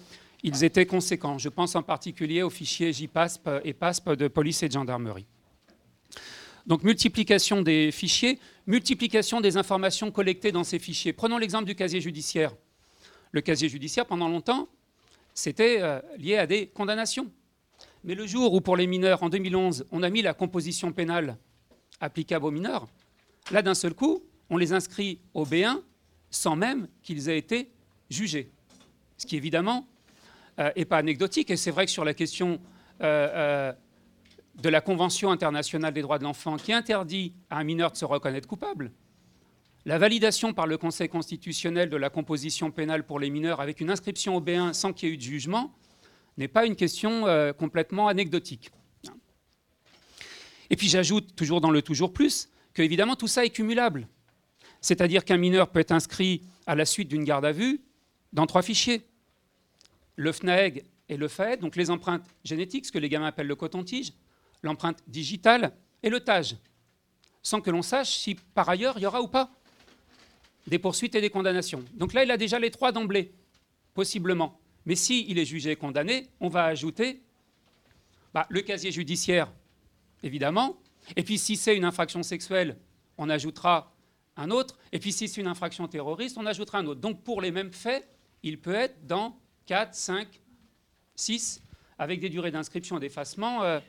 ils 0.43 0.65
étaient 0.65 0.87
conséquents. 0.87 1.39
Je 1.39 1.49
pense 1.49 1.75
en 1.75 1.83
particulier 1.83 2.43
aux 2.43 2.51
fichiers 2.51 2.93
JPASP 2.93 3.49
et 3.65 3.73
PASP 3.73 4.11
de 4.11 4.29
police 4.29 4.63
et 4.63 4.69
de 4.69 4.73
gendarmerie. 4.73 5.27
Donc 6.67 6.83
multiplication 6.83 7.63
des 7.63 7.91
fichiers, 7.91 8.39
multiplication 8.67 9.41
des 9.41 9.57
informations 9.57 10.11
collectées 10.11 10.53
dans 10.53 10.65
ces 10.65 10.79
fichiers. 10.79 11.13
Prenons 11.13 11.39
l'exemple 11.39 11.65
du 11.65 11.75
casier 11.75 12.01
judiciaire. 12.01 12.53
Le 13.33 13.41
casier 13.41 13.69
judiciaire, 13.69 14.07
pendant 14.07 14.29
longtemps, 14.29 14.69
c'était 15.35 15.79
euh, 15.81 16.01
lié 16.19 16.37
à 16.37 16.47
des 16.47 16.67
condamnations. 16.67 17.31
Mais 18.05 18.15
le 18.15 18.27
jour 18.27 18.53
où, 18.53 18.61
pour 18.61 18.77
les 18.77 18.87
mineurs, 18.87 19.23
en 19.23 19.29
2011, 19.29 19.87
on 19.93 20.03
a 20.03 20.11
mis 20.11 20.23
la 20.23 20.35
composition 20.35 20.93
pénale 20.93 21.39
applicable 22.01 22.45
aux 22.45 22.51
mineurs, 22.51 22.87
là, 23.51 23.63
d'un 23.63 23.75
seul 23.75 23.95
coup, 23.95 24.23
on 24.51 24.57
les 24.57 24.73
inscrit 24.73 25.21
au 25.35 25.45
B1 25.45 25.81
sans 26.31 26.57
même 26.57 26.89
qu'ils 27.03 27.29
aient 27.29 27.39
été 27.39 27.71
jugés. 28.11 28.51
Ce 29.17 29.27
qui, 29.27 29.37
évidemment, 29.37 29.87
et 30.59 30.83
euh, 30.83 30.85
pas 30.85 30.99
anecdotique. 30.99 31.51
Et 31.51 31.57
c'est 31.57 31.71
vrai 31.71 31.87
que 31.87 31.93
sur 31.93 32.05
la 32.05 32.15
question 32.15 32.61
euh, 33.01 33.29
euh, 33.33 33.73
de 34.57 34.69
la 34.69 34.81
Convention 34.81 35.31
internationale 35.31 35.93
des 35.93 36.03
droits 36.03 36.19
de 36.19 36.25
l'enfant 36.25 36.57
qui 36.57 36.73
interdit 36.73 37.33
à 37.51 37.59
un 37.59 37.65
mineur 37.65 37.93
de 37.93 37.97
se 37.97 38.05
reconnaître 38.05 38.49
coupable, 38.49 38.91
la 39.85 39.99
validation 39.99 40.53
par 40.53 40.67
le 40.67 40.77
Conseil 40.77 41.09
constitutionnel 41.09 41.89
de 41.89 41.97
la 41.97 42.11
composition 42.11 42.71
pénale 42.71 43.07
pour 43.07 43.21
les 43.21 43.31
mineurs 43.31 43.61
avec 43.61 43.81
une 43.81 43.91
inscription 43.91 44.37
au 44.37 44.41
B1 44.41 44.73
sans 44.73 44.93
qu'il 44.93 45.09
y 45.09 45.13
ait 45.13 45.15
eu 45.15 45.17
de 45.17 45.23
jugement 45.23 45.73
n'est 46.37 46.49
pas 46.49 46.67
une 46.67 46.77
question 46.77 47.25
complètement 47.59 48.07
anecdotique. 48.07 48.71
Et 50.71 50.77
puis 50.77 50.89
j'ajoute, 50.89 51.35
toujours 51.35 51.61
dans 51.61 51.71
le 51.71 51.83
toujours 51.83 52.13
plus, 52.13 52.49
que 52.75 52.83
évidemment 52.83 53.17
tout 53.17 53.27
ça 53.27 53.45
est 53.45 53.51
cumulable. 53.51 54.09
C'est-à-dire 54.81 55.25
qu'un 55.25 55.39
mineur 55.39 55.71
peut 55.71 55.81
être 55.81 55.93
inscrit 55.93 56.43
à 56.67 56.75
la 56.75 56.85
suite 56.85 57.09
d'une 57.09 57.25
garde 57.25 57.45
à 57.45 57.53
vue 57.53 57.81
dans 58.33 58.47
trois 58.47 58.63
fichiers 58.63 59.08
le 60.19 60.33
FNAEG 60.33 60.85
et 61.09 61.17
le 61.17 61.29
FAED, 61.29 61.61
donc 61.61 61.77
les 61.77 61.91
empreintes 61.91 62.27
génétiques, 62.45 62.87
ce 62.87 62.93
que 62.93 62.99
les 62.99 63.09
gamins 63.09 63.27
appellent 63.27 63.47
le 63.47 63.55
coton-tige, 63.55 64.13
l'empreinte 64.63 64.99
digitale 65.07 65.73
et 66.03 66.11
le 66.11 66.21
TAGE, 66.21 66.57
sans 67.41 67.61
que 67.61 67.71
l'on 67.71 67.83
sache 67.83 68.17
si 68.19 68.35
par 68.35 68.69
ailleurs 68.69 68.99
il 68.99 69.03
y 69.03 69.07
aura 69.07 69.23
ou 69.23 69.29
pas 69.29 69.53
des 70.67 70.81
poursuites 70.81 71.15
et 71.15 71.21
des 71.21 71.31
condamnations. 71.31 71.85
Donc 71.95 72.13
là, 72.13 72.25
il 72.25 72.31
a 72.31 72.37
déjà 72.37 72.59
les 72.59 72.71
trois 72.71 72.93
d'emblée, 72.93 73.33
possiblement. 73.95 74.61
Mais 74.85 74.97
s'il 74.97 75.31
il 75.31 75.39
est 75.39 75.45
jugé 75.45 75.71
et 75.71 75.77
condamné, 75.77 76.29
on 76.41 76.49
va 76.49 76.65
ajouter 76.65 77.23
bah, 78.35 78.47
le 78.51 78.61
casier 78.61 78.91
judiciaire, 78.91 79.51
évidemment, 80.23 80.77
Et 81.17 81.23
puis 81.23 81.39
si 81.39 81.57
c'est 81.57 81.77
une 81.77 81.85
infraction 81.85 82.23
sexuelle, 82.23 82.77
on 83.17 83.31
ajoutera 83.31 83.95
un 84.37 84.51
autre. 84.51 84.77
Et 84.93 84.99
puis 84.99 85.13
si 85.13 85.29
c'est 85.29 85.41
une 85.41 85.47
infraction 85.47 85.87
terroriste, 85.87 86.37
on 86.39 86.45
ajoutera 86.45 86.79
un 86.79 86.87
autre. 86.87 87.01
Donc 87.01 87.23
pour 87.23 87.41
les 87.41 87.53
mêmes 87.53 87.73
faits, 87.73 88.07
il 88.43 88.61
peut 88.61 88.75
être 88.75 89.07
dans 89.07 89.39
4, 89.69 89.95
5, 89.95 90.27
6, 91.15 91.63
avec 91.99 92.21
des 92.21 92.31
durées 92.31 92.51
d'inscription 92.51 92.97
et 92.97 93.01
d'effacement 93.01 93.63
euh, 93.63 93.81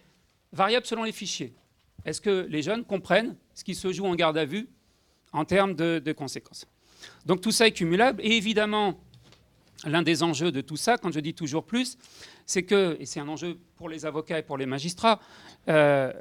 variables 0.51 0.85
selon 0.85 1.03
les 1.03 1.13
fichiers. 1.13 1.53
Est-ce 2.03 2.19
que 2.19 2.45
les 2.49 2.61
jeunes 2.61 2.83
comprennent 2.83 3.37
ce 3.53 3.63
qui 3.63 3.75
se 3.75 3.91
joue 3.93 4.05
en 4.05 4.13
garde 4.13 4.37
à 4.37 4.43
vue 4.43 4.67
en 5.31 5.45
termes 5.45 5.75
de, 5.75 6.11
conséquences? 6.11 6.67
Donc 7.25 7.39
tout 7.39 7.51
ça 7.51 7.65
est 7.65 7.71
cumulable. 7.71 8.21
Et 8.21 8.35
évidemment, 8.35 8.99
l'un 9.85 10.01
des 10.01 10.21
enjeux 10.21 10.51
de 10.51 10.59
tout 10.59 10.75
ça, 10.75 10.97
quand 10.97 11.13
je 11.13 11.21
dis 11.21 11.33
toujours 11.33 11.65
plus, 11.65 11.97
c'est 12.45 12.63
que, 12.63 12.97
et 12.99 13.05
c'est 13.05 13.21
un 13.21 13.29
enjeu 13.29 13.57
pour 13.77 13.87
les 13.87 14.05
avocats 14.05 14.39
et 14.39 14.43
pour 14.43 14.57
les 14.57 14.65
magistrats, 14.65 15.21
euh, 15.69 16.11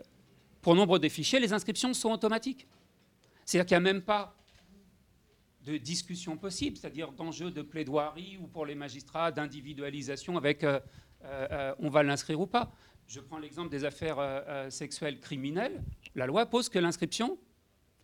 pour 0.62 0.76
nombre 0.76 1.00
des 1.00 1.08
fichiers, 1.08 1.40
les 1.40 1.52
inscriptions 1.52 1.92
sont 1.94 2.12
automatiques. 2.12 2.68
C'est-à-dire 3.44 3.66
qu'il 3.66 3.74
n'y 3.74 3.88
a 3.88 3.92
même 3.92 4.02
pas 4.02 4.37
de 5.68 5.76
discussion 5.76 6.38
possible, 6.38 6.78
c'est-à-dire 6.78 7.12
d'enjeux 7.12 7.50
de 7.50 7.60
plaidoirie 7.60 8.38
ou 8.40 8.46
pour 8.46 8.64
les 8.64 8.74
magistrats 8.74 9.30
d'individualisation 9.30 10.38
avec 10.38 10.64
euh, 10.64 10.80
euh, 11.24 11.74
on 11.78 11.90
va 11.90 12.02
l'inscrire 12.02 12.40
ou 12.40 12.46
pas. 12.46 12.72
Je 13.06 13.20
prends 13.20 13.38
l'exemple 13.38 13.70
des 13.70 13.84
affaires 13.84 14.18
sexuelles 14.70 15.18
criminelles. 15.18 15.82
La 16.14 16.26
loi 16.26 16.44
pose 16.44 16.68
que 16.68 16.78
l'inscription, 16.78 17.38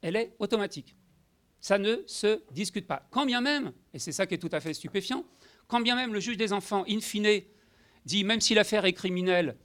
elle 0.00 0.16
est 0.16 0.34
automatique. 0.38 0.96
Ça 1.60 1.78
ne 1.78 1.96
se 2.06 2.42
discute 2.52 2.86
pas. 2.86 3.06
Quand 3.10 3.26
bien 3.26 3.42
même, 3.42 3.72
et 3.92 3.98
c'est 3.98 4.12
ça 4.12 4.26
qui 4.26 4.34
est 4.34 4.38
tout 4.38 4.48
à 4.52 4.60
fait 4.60 4.72
stupéfiant, 4.72 5.24
quand 5.68 5.80
bien 5.80 5.94
même 5.94 6.14
le 6.14 6.20
juge 6.20 6.38
des 6.38 6.54
enfants, 6.54 6.84
in 6.88 7.00
fine, 7.00 7.42
dit 8.06 8.24
même 8.24 8.40
si 8.40 8.54
l'affaire 8.54 8.86
est 8.86 8.94
criminelle, 8.94 9.56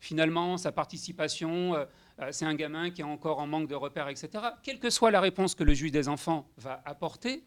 finalement, 0.00 0.56
sa 0.56 0.72
participation, 0.72 1.74
euh, 1.74 1.78
euh, 1.78 1.86
c'est 2.30 2.44
un 2.44 2.54
gamin 2.54 2.90
qui 2.90 3.00
est 3.00 3.04
encore 3.04 3.38
en 3.38 3.46
manque 3.46 3.68
de 3.68 3.74
repères, 3.74 4.08
etc. 4.08 4.30
Quelle 4.62 4.78
que 4.78 4.90
soit 4.90 5.10
la 5.10 5.20
réponse 5.20 5.54
que 5.54 5.64
le 5.64 5.74
juge 5.74 5.92
des 5.92 6.08
enfants 6.08 6.48
va 6.56 6.82
apporter, 6.84 7.44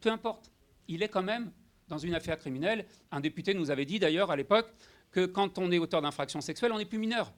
peu 0.00 0.10
importe, 0.10 0.52
il 0.86 1.02
est 1.02 1.08
quand 1.08 1.22
même 1.22 1.52
dans 1.88 1.98
une 1.98 2.14
affaire 2.14 2.38
criminelle. 2.38 2.86
Un 3.10 3.20
député 3.20 3.54
nous 3.54 3.70
avait 3.70 3.84
dit 3.84 3.98
d'ailleurs 3.98 4.30
à 4.30 4.36
l'époque 4.36 4.72
que 5.10 5.26
quand 5.26 5.58
on 5.58 5.70
est 5.70 5.78
auteur 5.78 6.02
d'infraction 6.02 6.40
sexuelle, 6.40 6.72
on 6.72 6.78
n'est 6.78 6.84
plus 6.84 6.98
mineur. 6.98 7.32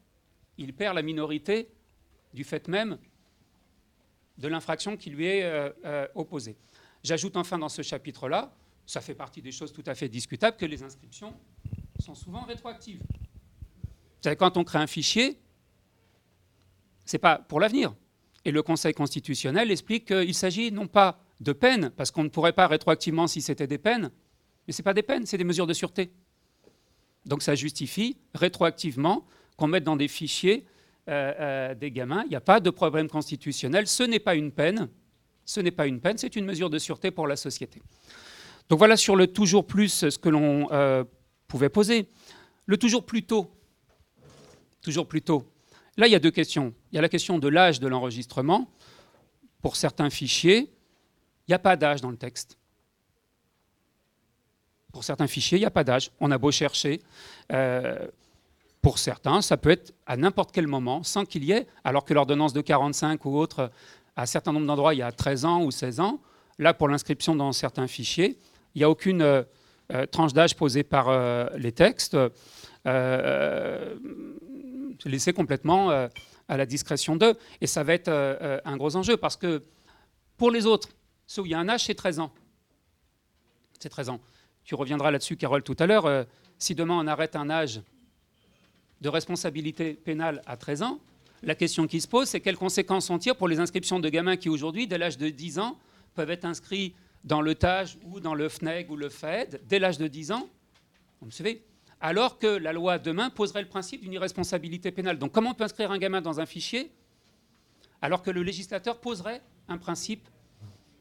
Il 0.59 0.75
perd 0.75 0.95
la 0.95 1.02
minorité 1.02 1.71
du 2.35 2.45
fait 2.45 2.69
même 2.69 2.99
de 4.38 4.49
l'infraction 4.49 4.97
qui 4.97 5.11
lui 5.11 5.26
est 5.26 5.45
euh, 5.45 6.07
opposée. 6.14 6.57
J'ajoute 7.02 7.37
enfin 7.37 7.59
dans 7.59 7.69
ce 7.69 7.83
chapitre-là 7.83 8.52
ça 8.90 9.00
fait 9.00 9.14
partie 9.14 9.40
des 9.40 9.52
choses 9.52 9.73
tout 9.73 9.85
à 9.87 9.95
fait 9.95 10.09
discutables, 10.09 10.57
que 10.57 10.67
les 10.67 10.83
inscriptions 10.83 11.33
sont 12.00 12.17
souvent 12.17 12.43
rétroactives. 12.43 13.00
Quand 14.37 14.57
on 14.57 14.64
crée 14.64 14.81
un 14.81 14.88
fichier, 14.88 15.38
ce 17.11 17.17
n'est 17.17 17.21
pas 17.21 17.38
pour 17.38 17.59
l'avenir. 17.59 17.93
Et 18.45 18.52
le 18.52 18.62
Conseil 18.62 18.95
constitutionnel 18.95 19.73
explique 19.73 20.07
qu'il 20.07 20.33
s'agit 20.33 20.71
non 20.71 20.87
pas 20.87 21.21
de 21.40 21.52
peines, 21.52 21.90
parce 21.97 22.12
qu'on 22.12 22.23
ne 22.23 22.29
pourrait 22.29 22.52
pas 22.52 22.69
rétroactivement 22.69 23.26
si 23.26 23.43
c'était 23.43 23.67
des 23.67 23.79
peines, 23.79 24.12
mais 24.67 24.73
ce 24.73 24.81
n'est 24.81 24.85
pas 24.85 24.95
des 24.95 25.02
peines, 25.02 25.26
c'est 25.26 25.37
des 25.37 25.43
mesures 25.45 25.67
de 25.67 25.73
sûreté. 25.73 26.12
Donc 27.26 27.43
ça 27.43 27.57
justifie 27.57 28.17
rétroactivement 28.33 29.26
qu'on 29.57 29.67
mette 29.67 29.83
dans 29.83 29.97
des 29.97 30.07
fichiers 30.07 30.67
euh, 31.09 31.33
euh, 31.40 31.75
des 31.75 31.90
gamins. 31.90 32.23
Il 32.26 32.31
n'y 32.31 32.37
a 32.37 32.40
pas 32.40 32.61
de 32.61 32.71
problème 32.71 33.09
constitutionnel. 33.09 33.88
Ce 33.88 34.05
n'est 34.05 34.21
pas 34.21 34.37
une 34.37 34.52
peine. 34.52 34.88
Ce 35.45 35.59
n'est 35.59 35.73
pas 35.73 35.88
une 35.88 36.00
peine, 36.00 36.17
c'est 36.17 36.37
une 36.37 36.45
mesure 36.45 36.71
de 36.71 36.79
sûreté 36.79 37.11
pour 37.11 37.26
la 37.26 37.35
société. 37.35 37.83
Donc 38.69 38.79
voilà 38.79 38.97
sur 38.97 39.17
le 39.17 39.26
toujours 39.26 39.67
plus 39.67 40.07
ce 40.11 40.17
que 40.19 40.29
l'on 40.29 40.71
euh, 40.71 41.02
pouvait 41.49 41.71
poser. 41.71 42.09
Le 42.67 42.76
toujours 42.76 43.05
plus 43.05 43.25
tôt. 43.25 43.50
Toujours 44.81 45.09
plus 45.09 45.23
tôt. 45.23 45.45
Là, 45.97 46.06
il 46.06 46.12
y 46.12 46.14
a 46.14 46.20
deux 46.20 46.30
questions. 46.30 46.73
Il 46.92 46.97
y 46.97 46.99
a 46.99 47.02
la 47.02 47.09
question 47.09 47.38
de 47.38 47.49
l'âge 47.49 47.80
de 47.80 47.88
l'enregistrement. 47.88 48.68
Pour 49.61 49.76
certains 49.76 50.11
fichiers, 50.11 50.73
il 51.47 51.50
n'y 51.50 51.54
a 51.54 51.59
pas 51.59 51.76
d'âge 51.76 52.00
dans 52.00 52.11
le 52.11 52.16
texte. 52.16 52.56
Pour 54.92 55.04
certains 55.04 55.26
fichiers, 55.26 55.59
il 55.59 55.61
n'y 55.61 55.66
a 55.66 55.70
pas 55.70 55.85
d'âge. 55.85 56.11
On 56.20 56.30
a 56.30 56.38
beau 56.38 56.50
chercher. 56.50 57.00
Euh, 57.52 58.06
pour 58.82 58.99
certains, 58.99 59.42
ça 59.42 59.56
peut 59.56 59.70
être 59.70 59.92
à 60.06 60.16
n'importe 60.16 60.52
quel 60.52 60.66
moment, 60.66 61.02
sans 61.02 61.25
qu'il 61.25 61.44
y 61.44 61.52
ait, 61.52 61.66
alors 61.85 62.04
que 62.04 62.14
l'ordonnance 62.14 62.52
de 62.52 62.61
45 62.61 63.25
ou 63.26 63.37
autre, 63.37 63.70
à 64.16 64.23
un 64.23 64.26
certain 64.26 64.52
nombre 64.52 64.66
d'endroits, 64.66 64.94
il 64.94 64.99
y 64.99 65.02
a 65.02 65.12
13 65.12 65.44
ans 65.44 65.62
ou 65.62 65.70
16 65.70 66.00
ans. 66.00 66.20
Là, 66.59 66.73
pour 66.73 66.88
l'inscription 66.88 67.35
dans 67.35 67.52
certains 67.52 67.87
fichiers, 67.87 68.38
il 68.75 68.78
n'y 68.78 68.85
a 68.85 68.90
aucune 68.90 69.23
euh, 69.23 69.42
euh, 69.92 70.06
tranche 70.06 70.32
d'âge 70.32 70.56
posée 70.56 70.82
par 70.82 71.11
les 71.56 71.73
textes. 71.73 72.16
Laissé 75.09 75.33
complètement 75.33 75.90
à 75.90 76.57
la 76.57 76.66
discrétion 76.66 77.16
d'eux. 77.16 77.38
Et 77.61 77.66
ça 77.66 77.83
va 77.83 77.95
être 77.95 78.11
un 78.64 78.76
gros 78.76 78.97
enjeu 78.97 79.16
parce 79.16 79.37
que 79.37 79.62
pour 80.37 80.50
les 80.50 80.66
autres, 80.66 80.88
ceux 81.26 81.42
où 81.42 81.47
il 81.47 81.52
y 81.52 81.54
a 81.54 81.59
un 81.59 81.69
âge, 81.69 81.85
c'est 81.85 81.95
13 81.95 82.21
ans. 82.21 82.33
C'est 83.78 83.88
13 83.88 84.11
ans. 84.11 84.21
Tu 84.64 84.75
reviendras 84.75 85.11
là-dessus, 85.11 85.37
Carole, 85.37 85.62
tout 85.62 85.76
à 85.78 85.87
l'heure. 85.87 86.26
si 86.59 86.75
demain 86.75 86.99
on 86.99 87.07
arrête 87.07 87.37
un 87.37 87.50
âge 87.50 87.80
de 89.00 89.09
responsabilité 89.09 89.95
pénale 89.95 90.42
à 90.47 90.57
13 90.57 90.83
ans, 90.83 91.00
la 91.42 91.54
question 91.54 91.87
qui 91.87 92.00
se 92.00 92.09
pose, 92.09 92.28
c'est 92.28 92.40
quelles 92.40 92.59
conséquences 92.59 93.09
on 93.09 93.19
tire 93.19 93.35
pour 93.37 93.49
les 93.49 93.61
inscriptions 93.61 93.99
de 93.99 94.09
gamins 94.11 94.37
qui, 94.37 94.50
aujourd'hui, 94.50 94.87
dès 94.87 94.99
l'âge 94.99 95.16
de 95.16 95.30
10 95.30 95.59
ans, 95.59 95.78
peuvent 96.14 96.30
être 96.30 96.45
inscrits 96.45 96.95
dans 97.25 97.40
le 97.40 97.54
TAGE 97.54 97.99
ou 98.04 98.21
dans 98.21 98.35
le 98.35 98.49
FNEG 98.49 98.90
ou 98.90 98.97
le 98.97 99.09
FED 99.09 99.61
dès 99.66 99.78
l'âge 99.78 99.99
de 99.99 100.07
10 100.07 100.33
ans, 100.33 100.49
vous 101.21 101.26
me 101.26 101.30
suivez 101.30 101.62
alors 102.00 102.38
que 102.38 102.47
la 102.47 102.73
loi 102.73 102.99
demain 102.99 103.30
poserait 103.30 103.62
le 103.62 103.69
principe 103.69 104.00
d'une 104.02 104.12
irresponsabilité 104.12 104.90
pénale. 104.90 105.19
Donc 105.19 105.33
comment 105.33 105.50
on 105.50 105.54
peut 105.54 105.64
inscrire 105.64 105.90
un 105.90 105.99
gamin 105.99 106.21
dans 106.21 106.40
un 106.40 106.47
fichier 106.47 106.90
alors 108.02 108.23
que 108.23 108.30
le 108.30 108.42
législateur 108.42 108.99
poserait 108.99 109.42
un 109.69 109.76
principe 109.76 110.26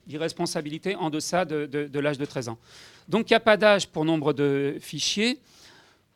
d'irresponsabilité 0.07 0.95
en 0.95 1.09
deçà 1.09 1.45
de, 1.45 1.99
l'âge 1.99 2.17
de 2.17 2.25
13 2.25 2.49
ans? 2.49 2.57
Donc 3.07 3.29
il 3.29 3.33
n'y 3.33 3.37
a 3.37 3.41
pas 3.41 3.55
d'âge 3.57 3.87
pour 3.87 4.03
nombre 4.03 4.33
de 4.33 4.77
fichiers. 4.81 5.39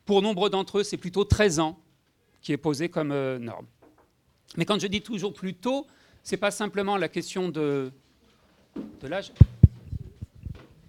Pour 0.06 0.22
nombre 0.22 0.50
d'entre 0.50 0.80
eux, 0.80 0.84
c'est 0.84 0.98
plutôt 0.98 1.24
13 1.24 1.60
ans 1.60 1.80
qui 2.42 2.52
est 2.52 2.58
posé 2.58 2.90
comme 2.90 3.13
euh, 3.13 3.40
norme. 3.40 3.66
Mais 4.58 4.66
quand 4.66 4.80
je 4.80 4.88
dis 4.88 5.02
toujours 5.02 5.34
plus 5.34 5.54
tôt, 5.54 5.88
ce 6.24 6.36
n'est 6.36 6.40
pas 6.40 6.52
simplement 6.52 6.98
la 6.98 7.08
question 7.08 7.48
de, 7.48 7.90
l'âge. 9.02 9.32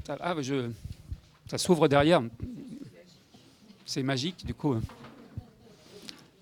Ah, 0.09 0.35
je, 0.41 0.71
ça 1.47 1.59
s'ouvre 1.59 1.87
derrière. 1.87 2.23
C'est 3.85 4.03
magique, 4.03 4.45
du 4.45 4.55
coup. 4.55 4.77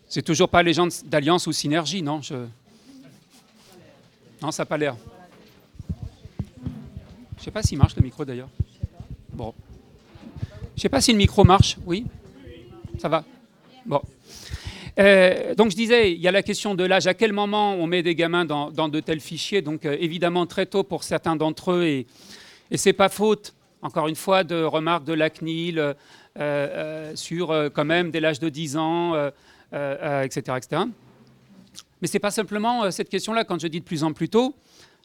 C'est 0.09 0.23
toujours 0.23 0.49
pas 0.49 0.63
les 0.63 0.73
gens 0.73 0.89
d'Alliance 1.05 1.47
ou 1.47 1.53
Synergie, 1.53 2.03
non. 2.03 2.21
Non, 4.41 4.51
ça 4.51 4.63
n'a 4.63 4.67
pas 4.67 4.77
l'air. 4.77 4.97
Je 7.39 7.45
sais 7.45 7.51
pas 7.51 7.63
s'il 7.63 7.79
marche 7.79 7.97
le 7.97 8.03
micro 8.03 8.25
d'ailleurs. 8.25 8.49
Bon. 9.33 9.55
Je 10.77 10.83
sais 10.83 10.89
pas 10.89 11.01
si 11.01 11.13
le 11.13 11.19
micro 11.19 11.45
marche. 11.45 11.77
Oui 11.87 12.07
Ça 12.99 13.09
va 13.09 13.25
Bon. 13.85 14.01
Euh, 14.99 15.55
donc 15.55 15.71
je 15.71 15.77
disais, 15.77 16.13
il 16.13 16.21
y 16.21 16.29
a 16.29 16.33
la 16.33 16.43
question 16.43 16.75
de 16.75 16.85
l'âge. 16.85 17.07
À 17.07 17.15
quel 17.15 17.33
moment 17.33 17.75
on 17.75 17.87
met 17.87 18.03
des 18.03 18.15
gamins 18.15 18.45
dans, 18.45 18.71
de 18.71 19.01
tels 19.01 19.21
fichiers? 19.21 19.63
Donc 19.63 19.87
euh, 19.87 19.97
évidemment 19.99 20.47
très 20.47 20.67
tôt 20.67 20.85
pour 20.85 21.03
certains 21.03 21.35
d'entre 21.35 21.73
eux 21.73 21.85
et 21.85 22.07
et 22.73 22.79
ce 22.79 22.89
n'est 22.89 22.95
pas 22.95 23.11
faute, 23.11 23.53
encore 23.83 24.09
une 24.09 24.17
fois, 24.17 24.45
de 24.45 24.65
remarques 24.65 25.05
de 25.05 25.13
la 25.13 25.29
CNIL 25.29 25.79
euh, 25.79 25.93
sur 26.37 27.51
euh, 27.51 27.69
quand 27.71 27.85
même 27.85 28.11
dès 28.11 28.21
l'âge 28.21 28.41
de 28.41 28.49
10 28.49 28.77
ans, 28.77 29.15
etc., 29.73 30.57
etc. 30.57 30.83
Mais 32.01 32.09
ce 32.09 32.15
n'est 32.15 32.21
pas 32.21 32.31
simplement 32.31 32.91
cette 32.91 33.09
question-là, 33.09 33.45
quand 33.45 33.61
je 33.61 33.69
dis 33.69 33.81
de 33.81 33.85
plus 33.85 34.03
en 34.05 34.13
plus 34.13 34.29
tôt, 34.29 34.57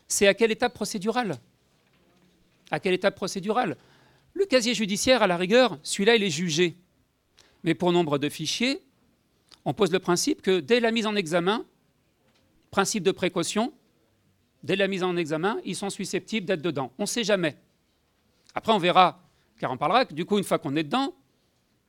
c'est 0.08 0.28
à 0.28 0.34
quelle 0.34 0.52
étape 0.52 0.74
procédurale? 0.74 1.38
À 2.72 2.80
quelle 2.80 2.94
étape 2.94 3.16
procédurale? 3.16 3.78
Le 4.34 4.46
casier 4.46 4.74
judiciaire, 4.74 5.22
à 5.22 5.28
la 5.28 5.38
rigueur, 5.38 5.78
celui-là, 5.84 6.16
il 6.16 6.24
est 6.24 6.30
jugé. 6.30 6.76
Mais 7.64 7.74
pour 7.74 7.92
nombre 7.92 8.18
de 8.18 8.30
fichiers, 8.30 8.82
on 9.66 9.74
pose 9.74 9.92
le 9.92 10.00
principe 10.00 10.42
que 10.42 10.60
dès 10.60 10.80
la 10.80 10.92
mise 10.92 11.06
en 11.06 11.16
examen, 11.16 11.66
principe 12.72 13.04
de 13.04 13.12
précaution, 13.12 13.74
dès 14.64 14.76
la 14.76 14.88
mise 14.88 15.04
en 15.04 15.18
examen, 15.18 15.60
ils 15.66 15.76
sont 15.76 15.90
susceptibles 15.90 16.46
d'être 16.46 16.62
dedans. 16.62 16.92
On 16.98 17.04
ne 17.04 17.08
sait 17.08 17.24
jamais. 17.24 17.58
Après, 18.56 18.72
on 18.72 18.78
verra, 18.78 19.27
car 19.60 19.72
on 19.72 19.78
parlera 19.78 20.06
que 20.06 20.14
du 20.14 20.26
coup, 20.26 20.38
une 20.38 20.44
fois 20.44 20.60
qu'on 20.60 20.76
est 20.76 20.84
dedans, 20.84 21.14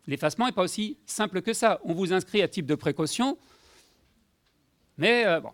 l'effacement 0.07 0.47
n'est 0.47 0.53
pas 0.53 0.63
aussi 0.63 0.99
simple 1.07 1.43
que 1.43 1.53
ça. 1.53 1.81
On 1.85 1.95
vous 1.95 2.13
inscrit 2.13 2.43
à 2.43 2.49
type 2.49 2.67
de 2.67 2.75
précaution, 2.75 3.39
mais 4.97 5.27
euh, 5.27 5.41
bon. 5.41 5.51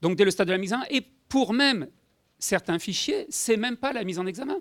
Donc 0.00 0.16
dès 0.16 0.24
le 0.24 0.30
stade 0.30 0.46
de 0.46 0.52
la 0.52 0.58
mise 0.58 0.72
en 0.72 0.80
et 0.90 1.02
pour 1.28 1.52
même 1.52 1.88
certains 2.38 2.78
fichiers, 2.78 3.26
c'est 3.28 3.56
même 3.56 3.76
pas 3.76 3.92
la 3.92 4.02
mise 4.04 4.18
en 4.18 4.26
examen. 4.26 4.58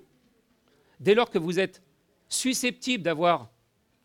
Dès 1.00 1.16
lors 1.16 1.30
que 1.30 1.40
vous 1.40 1.60
êtes 1.60 1.82
susceptible 2.28 3.04
d'avoir 3.04 3.50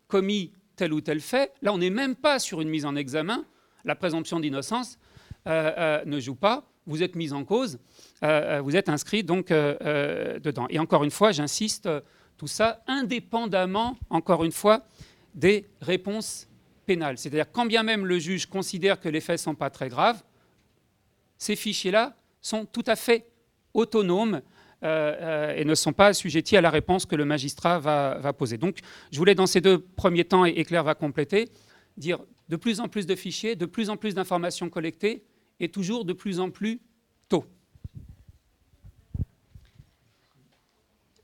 commis 0.07 0.53
tel 0.77 0.93
ou 0.93 1.01
tel 1.01 1.21
fait, 1.21 1.53
là 1.61 1.73
on 1.73 1.79
n'est 1.79 1.91
même 1.91 2.15
pas 2.15 2.39
sur 2.39 2.61
une 2.61 2.69
mise 2.69 2.85
en 2.85 2.95
examen, 2.95 3.45
la 3.85 3.97
présomption 3.97 4.39
d'innocence 4.39 4.99
euh, 5.47 5.73
euh, 5.77 6.05
ne 6.05 6.21
joue 6.21 6.37
pas 6.37 6.71
vous 6.87 7.03
êtes 7.03 7.15
mis 7.15 7.33
en 7.33 7.47
cause, 7.47 7.79
vous 8.21 8.77
êtes 8.77 8.91
inscrit 8.91 9.25
donc 9.25 9.49
dedans. 9.49 10.67
Et 10.69 10.79
encore 10.79 11.03
une 11.03 11.11
fois, 11.11 11.33
j'insiste, 11.33 11.89
tout 12.37 12.47
ça 12.47 12.83
indépendamment, 12.87 13.97
encore 14.11 14.45
une 14.45 14.53
fois, 14.53 14.85
des 15.35 15.69
réponses 15.81 16.49
pénales. 16.87 17.19
C'est-à-dire 17.19 17.51
quand 17.51 17.67
bien 17.67 17.83
même 17.83 18.07
le 18.07 18.19
juge 18.19 18.47
considère 18.47 19.01
que 19.01 19.09
les 19.09 19.21
faits 19.21 19.35
ne 19.35 19.45
sont 19.45 19.55
pas 19.55 19.71
très 19.71 19.89
graves, 19.89 20.23
ces 21.39 21.57
fichiers-là 21.57 22.17
sont 22.41 22.65
tout 22.65 22.85
à 22.87 22.97
fait 22.97 23.27
autonomes 23.73 24.43
et 24.83 25.65
ne 25.65 25.75
sont 25.75 25.95
pas 25.95 26.09
assujettis 26.09 26.59
à 26.59 26.61
la 26.61 26.69
réponse 26.69 27.07
que 27.07 27.17
le 27.17 27.25
magistrat 27.25 27.79
va, 27.79 28.33
poser. 28.35 28.59
Donc, 28.59 28.81
je 29.11 29.17
voulais, 29.19 29.35
dans 29.35 29.47
ces 29.47 29.63
deux 29.63 29.79
premiers 29.79 30.27
temps, 30.27 30.45
et 30.45 30.63
Claire 30.65 30.85
va 30.85 30.95
compléter, 30.95 31.49
dire 31.97 32.19
de 32.51 32.57
plus 32.57 32.81
en 32.81 32.89
plus 32.89 33.07
de 33.07 33.15
fichiers, 33.15 33.57
de 33.57 33.65
plus 33.67 33.89
en 33.89 33.97
plus 33.97 34.15
d'informations 34.15 34.69
collectées, 34.69 35.25
et 35.59 35.71
toujours 35.71 36.05
de 36.05 36.13
plus 36.13 36.39
en 36.39 36.51
plus 36.51 36.81
tôt. 37.29 37.47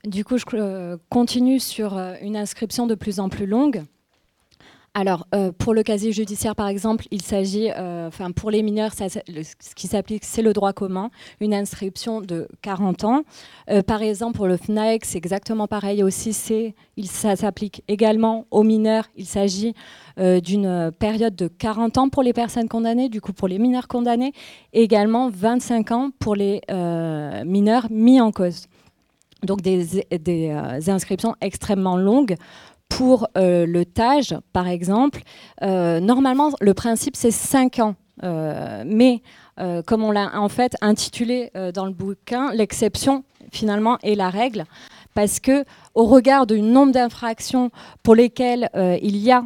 Du 0.05 0.25
coup, 0.25 0.37
je 0.37 0.45
euh, 0.55 0.97
continue 1.09 1.59
sur 1.59 1.95
euh, 1.95 2.15
une 2.23 2.35
inscription 2.35 2.87
de 2.87 2.95
plus 2.95 3.19
en 3.19 3.29
plus 3.29 3.45
longue. 3.45 3.83
Alors, 4.95 5.27
euh, 5.33 5.51
pour 5.55 5.75
le 5.75 5.83
casier 5.83 6.11
judiciaire, 6.11 6.55
par 6.55 6.67
exemple, 6.67 7.05
il 7.11 7.21
s'agit, 7.21 7.69
enfin, 7.71 8.31
pour 8.31 8.51
les 8.51 8.61
mineurs, 8.61 8.91
ce 8.93 9.75
qui 9.75 9.87
s'applique, 9.87 10.25
c'est 10.25 10.41
le 10.41 10.51
droit 10.51 10.73
commun, 10.73 11.11
une 11.39 11.53
inscription 11.53 12.19
de 12.19 12.49
40 12.61 13.05
ans. 13.05 13.23
par 13.87 14.01
exemple, 14.01 14.35
pour 14.35 14.47
le 14.47 14.57
FNAEC, 14.57 15.05
c'est 15.05 15.17
exactement 15.17 15.67
pareil 15.67 16.03
aussi. 16.03 16.33
ça 16.33 17.35
s'applique 17.37 17.83
également 17.87 18.47
aux 18.51 18.63
mineurs. 18.63 19.05
Il 19.15 19.27
s'agit 19.27 19.75
d'une 20.17 20.91
période 20.99 21.37
de 21.37 21.47
40 21.47 21.97
ans 21.97 22.09
pour 22.09 22.21
les 22.21 22.33
personnes 22.33 22.67
condamnées, 22.67 23.07
du 23.07 23.21
coup, 23.21 23.31
pour 23.31 23.47
les 23.47 23.59
mineurs 23.59 23.87
condamnés, 23.87 24.33
et 24.73 24.83
également 24.83 25.29
25 25.29 25.91
ans 25.91 26.11
pour 26.19 26.35
les 26.35 26.59
mineurs 27.45 27.87
mis 27.89 28.19
en 28.19 28.33
cause 28.33 28.67
donc 29.43 29.61
des, 29.61 30.05
euh, 30.29 30.79
inscriptions 30.87 31.35
extrêmement 31.41 31.97
longues. 31.97 32.35
Pour 32.89 33.27
euh, 33.37 33.65
le 33.65 33.85
TAGE, 33.85 34.35
par 34.51 34.67
exemple, 34.67 35.21
euh, 35.63 36.01
normalement, 36.01 36.51
le 36.59 36.73
principe, 36.73 37.15
c'est 37.15 37.31
5 37.31 37.79
ans. 37.79 37.95
mais 38.85 39.21
comme 39.85 40.03
on 40.03 40.11
l'a 40.11 40.39
en 40.39 40.49
fait 40.49 40.75
intitulé 40.81 41.51
dans 41.73 41.85
le 41.85 41.91
bouquin, 41.91 42.51
l'exception, 42.53 43.23
finalement, 43.51 43.97
est 44.03 44.15
la 44.15 44.29
règle 44.29 44.65
parce 45.13 45.39
que 45.39 45.65
au 45.93 46.05
regard 46.05 46.47
du 46.47 46.61
nombre 46.61 46.93
d'infractions 46.93 47.69
pour 48.03 48.15
lesquelles 48.15 48.69
il 49.01 49.17
y 49.17 49.31
a 49.31 49.43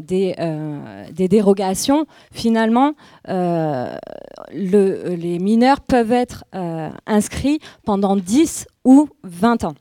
des, 0.00 1.28
dérogations, 1.28 2.06
finalement, 2.32 2.92
les 4.52 5.38
mineurs 5.38 5.80
peuvent 5.80 6.12
être 6.12 6.44
inscrits 7.06 7.60
pendant 7.84 8.16
10 8.16 8.66
ou 8.86 9.10
20 9.24 9.64
ans. 9.64 9.74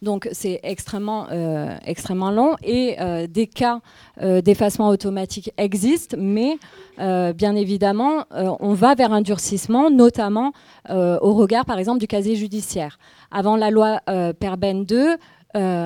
Donc 0.00 0.28
c'est 0.32 0.60
extrêmement, 0.62 1.26
euh, 1.30 1.76
extrêmement 1.84 2.30
long 2.30 2.56
et 2.62 2.96
euh, 3.00 3.26
des 3.26 3.46
cas 3.46 3.80
euh, 4.22 4.40
d'effacement 4.40 4.88
automatique 4.88 5.52
existent, 5.56 6.16
mais 6.18 6.58
bien 6.98 7.54
évidemment, 7.54 8.24
on 8.32 8.74
va 8.74 8.96
vers 8.96 9.12
un 9.12 9.20
durcissement, 9.20 9.88
notamment 9.88 10.50
au 10.90 11.34
regard 11.34 11.64
par 11.64 11.78
exemple 11.78 12.00
du 12.00 12.08
casier 12.08 12.34
judiciaire. 12.34 12.98
Avant 13.30 13.54
la 13.56 13.70
loi 13.70 14.00
Perben 14.40 14.84
2, 14.84 15.16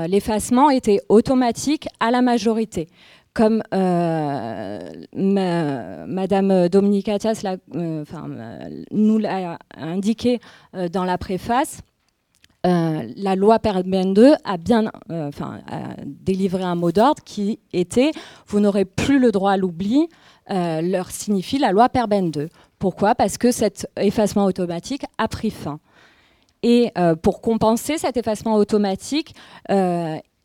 l'effacement 0.09 0.71
était 0.71 1.01
automatique 1.11 1.87
à 2.01 2.11
la 2.11 2.23
majorité 2.23 2.89
comme 3.35 3.63
Madame 5.13 6.69
Dominique 6.71 7.11
Attias 7.11 7.45
nous 7.75 9.19
l'a 9.19 9.59
indiqué 9.77 10.41
dans 10.91 11.05
la 11.05 11.19
préface, 11.19 11.83
euh, 12.65 13.09
la 13.17 13.35
loi 13.35 13.59
Perben 13.59 14.15
2 14.15 14.35
a 14.45 14.57
bien 14.57 14.91
euh, 15.11 15.31
délivré 16.07 16.63
un 16.63 16.77
mot 16.77 16.93
d'ordre 16.93 17.23
qui 17.25 17.59
était 17.73 18.13
vous 18.47 18.61
n'aurez 18.61 18.85
plus 18.85 19.19
le 19.19 19.33
droit 19.33 19.53
à 19.53 19.57
l'oubli, 19.57 20.09
euh, 20.51 20.81
leur 20.81 21.11
signifie 21.11 21.59
la 21.59 21.73
loi 21.73 21.89
Perben 21.89 22.31
2. 22.31 22.49
Pourquoi? 22.79 23.17
Parce 23.17 23.37
que 23.37 23.51
cet 23.51 23.89
effacement 23.97 24.45
automatique 24.45 25.05
a 25.19 25.27
pris 25.27 25.51
fin. 25.51 25.81
Et 26.65 26.93
pour 27.23 27.41
compenser 27.41 27.99
cet 27.99 28.17
effacement 28.17 28.55
automatique, 28.55 29.35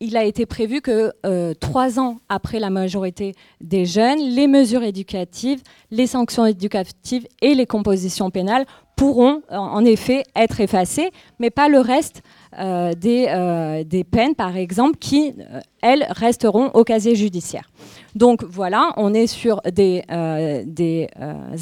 il 0.00 0.16
a 0.16 0.24
été 0.24 0.46
prévu 0.46 0.80
que 0.80 1.12
trois 1.54 1.98
ans 1.98 2.18
après 2.28 2.60
la 2.60 2.70
majorité 2.70 3.34
des 3.60 3.84
jeunes, 3.84 4.20
les 4.20 4.46
mesures 4.46 4.82
éducatives, 4.84 5.60
les 5.90 6.06
sanctions 6.06 6.46
éducatives 6.46 7.26
et 7.42 7.54
les 7.54 7.66
compositions 7.66 8.30
pénales 8.30 8.64
pourront 8.98 9.42
en 9.48 9.84
effet 9.84 10.24
être 10.34 10.60
effacées, 10.60 11.10
mais 11.38 11.50
pas 11.50 11.68
le 11.68 11.78
reste 11.78 12.22
euh, 12.58 12.92
euh, 13.04 13.84
des, 13.84 14.04
peines, 14.04 14.34
par 14.34 14.56
exemple, 14.56 14.96
qui, 14.98 15.34
euh, 15.38 15.60
elles, 15.82 16.04
resteront 16.10 16.70
au 16.74 16.82
casier 16.82 17.14
judiciaire. 17.14 17.70
Donc 18.16 18.42
voilà, 18.42 18.92
on 18.96 19.14
est 19.14 19.28
sur 19.28 19.60
des, 19.72 20.02
des 20.66 21.06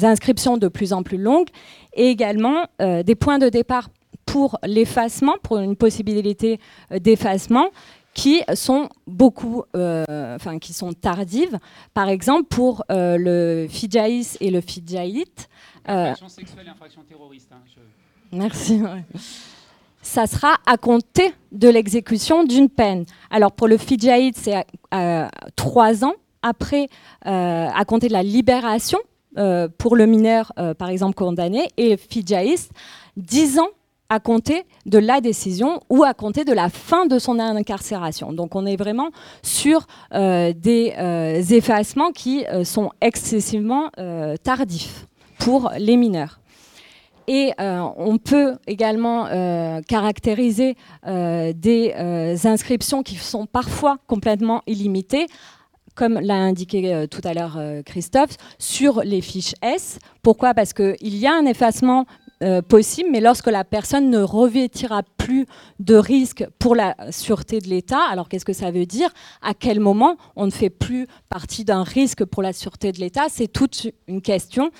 inscriptions 0.01 0.57
de 0.57 0.67
plus 0.67 0.93
en 0.93 1.03
plus 1.03 1.19
longues 1.19 1.49
et 1.93 2.07
également 2.07 2.63
des 2.79 3.15
points 3.15 3.37
de 3.37 3.49
départ 3.49 3.89
pour 4.25 4.57
l'effacement, 4.63 5.35
pour 5.43 5.59
une 5.59 5.75
possibilité 5.75 6.59
d'effacement 6.99 7.69
qui 8.17 8.41
sont 8.55 8.89
beaucoup, 9.05 9.63
enfin 9.75 10.57
qui 10.59 10.73
sont 10.73 10.91
tardives. 10.93 11.59
Par 11.93 12.09
exemple, 12.09 12.45
pour 12.49 12.83
le 12.89 13.67
FIJAIS 13.69 14.37
et 14.41 14.49
le 14.49 14.59
FIJAIT, 14.59 15.47
Infraction 15.85 16.27
sexuelle 16.27 16.65
et 16.65 16.69
infraction 16.69 17.01
terroriste. 17.07 17.49
Hein, 17.53 17.61
Merci. 18.33 18.81
Ça 20.01 20.27
sera 20.27 20.55
à 20.65 20.77
compter 20.77 21.33
de 21.53 21.69
l'exécution 21.69 22.43
d'une 22.43 22.69
peine. 22.69 23.05
Alors 23.29 23.53
pour 23.53 23.69
le 23.69 23.77
Fidjaïd, 23.77 24.35
c'est 24.35 24.65
trois 25.55 26.03
ans 26.03 26.15
après, 26.41 26.87
euh, 27.25 27.67
à 27.73 27.85
compter 27.85 28.07
de 28.07 28.13
la 28.13 28.23
libération 28.23 28.99
euh, 29.37 29.67
pour 29.77 29.95
le 29.95 30.05
mineur, 30.05 30.51
euh, 30.57 30.73
par 30.73 30.89
exemple, 30.89 31.15
condamné, 31.15 31.69
et 31.77 31.91
le 31.91 31.97
Fidjaïs, 31.97 32.69
dix 33.15 33.59
ans 33.59 33.69
à 34.09 34.19
compter 34.19 34.63
de 34.85 34.97
la 34.97 35.21
décision 35.21 35.81
ou 35.89 36.03
à 36.03 36.13
compter 36.13 36.45
de 36.45 36.53
la 36.53 36.69
fin 36.69 37.05
de 37.05 37.19
son 37.19 37.39
incarcération. 37.39 38.31
Donc 38.33 38.55
on 38.55 38.65
est 38.65 38.77
vraiment 38.77 39.09
sur 39.41 39.85
des 40.11 40.93
effacements 41.51 42.11
qui 42.11 42.45
sont 42.63 42.91
excessivement 43.01 43.89
tardifs 44.43 45.07
pour 45.39 45.71
les 45.77 45.97
mineurs. 45.97 46.39
Et 47.27 47.51
euh, 47.59 47.81
on 47.97 48.17
peut 48.17 48.57
également 48.67 49.27
euh, 49.27 49.81
caractériser 49.81 50.75
euh, 51.05 51.51
des 51.53 51.93
inscriptions 52.45 53.03
qui 53.03 53.15
sont 53.15 53.45
parfois 53.45 53.97
complètement 54.07 54.63
illimitées, 54.65 55.27
comme 55.93 56.19
l'a 56.21 56.35
indiqué 56.35 57.05
tout 57.09 57.21
à 57.23 57.33
l'heure 57.33 57.59
Christophe, 57.85 58.37
sur 58.59 59.01
les 59.03 59.21
fiches 59.21 59.55
S. 59.61 59.97
Pourquoi? 60.21 60.53
Parce 60.53 60.71
qu'il 60.71 60.95
y 61.17 61.25
a 61.25 61.33
un 61.33 61.45
effacement 61.45 62.05
possible, 62.67 63.09
mais 63.11 63.19
lorsque 63.19 63.47
la 63.47 63.63
personne 63.63 64.09
ne 64.09 64.19
revêtira 64.19 65.03
plus 65.17 65.45
de 65.79 65.95
risque 65.95 66.45
pour 66.59 66.75
la 66.75 66.95
sûreté 67.11 67.59
de 67.59 67.67
l'État, 67.67 68.01
alors 68.11 68.29
qu'est-ce 68.29 68.45
que 68.45 68.53
ça 68.53 68.71
veut 68.71 68.85
dire? 68.85 69.09
À 69.41 69.53
quel 69.53 69.79
moment 69.79 70.17
on 70.35 70.45
ne 70.45 70.51
fait 70.51 70.69
plus 70.69 71.07
partie 71.29 71.65
d'un 71.65 71.83
risque 71.83 72.25
pour 72.25 72.43
la 72.43 72.53
sûreté 72.53 72.91
de 72.91 72.99
l'État? 72.99 73.25
C'est 73.29 73.47
toute 73.47 73.87
une 74.07 74.21
question. 74.21 74.71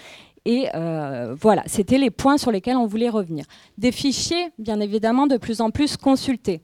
Et 0.45 0.69
euh, 0.75 1.35
voilà, 1.39 1.63
c'était 1.65 1.97
les 1.97 2.09
points 2.09 2.37
sur 2.37 2.51
lesquels 2.51 2.77
on 2.77 2.85
voulait 2.85 3.09
revenir. 3.09 3.43
Des 3.77 3.91
fichiers, 3.91 4.49
bien 4.57 4.79
évidemment, 4.79 5.27
de 5.27 5.35
plus 5.35 5.59
en 5.59 5.71
plus 5.71 5.97
consultés. 5.97 6.61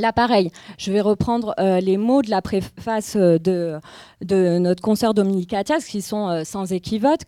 Là, 0.00 0.12
pareil, 0.14 0.50
je 0.78 0.90
vais 0.90 1.02
reprendre 1.02 1.54
euh, 1.60 1.78
les 1.80 1.98
mots 1.98 2.22
de 2.22 2.30
la 2.30 2.40
préface 2.40 3.16
euh, 3.16 3.38
de, 3.38 4.58
notre 4.58 4.80
consoeur 4.80 5.12
Dominique 5.12 5.52
Attias, 5.52 5.84
qui 5.86 6.00
sont 6.00 6.42
sans 6.44 6.72
équivoque. 6.72 7.20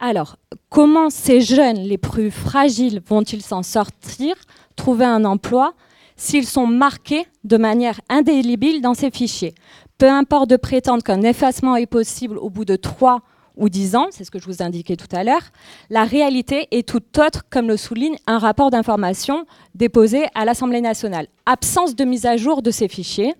Alors, 0.00 0.36
comment 0.68 1.08
ces 1.08 1.40
jeunes 1.40 1.78
les 1.78 1.98
plus 1.98 2.32
fragiles 2.32 3.00
vont-ils 3.06 3.42
s'en 3.42 3.62
sortir, 3.62 4.34
trouver 4.74 5.04
un 5.04 5.24
emploi, 5.24 5.74
s'ils 6.16 6.46
sont 6.46 6.66
marqués 6.66 7.26
de 7.44 7.56
manière 7.56 8.00
indélébile 8.08 8.80
dans 8.80 8.94
ces 8.94 9.10
fichiers? 9.10 9.54
Peu 9.98 10.10
importe 10.10 10.50
de 10.50 10.56
prétendre 10.56 11.02
qu'un 11.02 11.22
effacement 11.22 11.76
est 11.76 11.86
possible 11.86 12.38
au 12.38 12.50
bout 12.50 12.64
de 12.64 12.76
trois 12.76 13.22
ou 13.56 13.68
10 13.68 13.96
ans, 13.96 14.06
c'est 14.10 14.24
ce 14.24 14.30
que 14.30 14.38
je 14.38 14.46
vous 14.46 14.62
indiquais 14.62 14.96
tout 14.96 15.08
à 15.12 15.24
l'heure, 15.24 15.42
la 15.90 16.04
réalité 16.04 16.68
est 16.70 16.86
tout 16.86 17.02
autre, 17.18 17.44
comme 17.50 17.68
le 17.68 17.76
souligne 17.76 18.16
un 18.26 18.38
rapport 18.38 18.70
d'information 18.70 19.46
déposé 19.74 20.26
à 20.34 20.44
l'Assemblée 20.44 20.80
nationale. 20.80 21.26
Absence 21.46 21.96
de 21.96 22.04
mise 22.04 22.26
à 22.26 22.36
jour 22.36 22.62
de 22.62 22.70
ces 22.70 22.88
fichiers, 22.88 23.34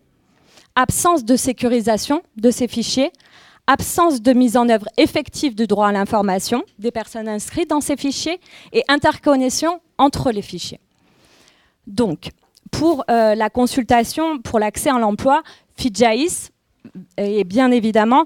absence 0.74 1.24
de 1.24 1.36
sécurisation 1.36 2.22
de 2.36 2.50
ces 2.50 2.68
fichiers, 2.68 3.12
absence 3.66 4.22
de 4.22 4.32
mise 4.32 4.56
en 4.56 4.68
œuvre 4.68 4.86
effective 4.96 5.54
du 5.54 5.66
droit 5.66 5.88
à 5.88 5.92
l'information 5.92 6.62
des 6.78 6.90
personnes 6.90 7.28
inscrites 7.28 7.70
dans 7.70 7.80
ces 7.80 7.96
fichiers 7.96 8.40
et 8.72 8.82
interconnexion 8.88 9.80
entre 9.98 10.30
les 10.30 10.42
fichiers. 10.42 10.80
Donc, 11.86 12.30
pour 12.70 13.04
euh, 13.10 13.34
la 13.34 13.50
consultation, 13.50 14.38
pour 14.38 14.58
l'accès 14.58 14.90
à 14.90 14.98
l'emploi, 14.98 15.42
FIJAIS 15.76 16.50
est 17.16 17.44
bien 17.44 17.70
évidemment 17.70 18.24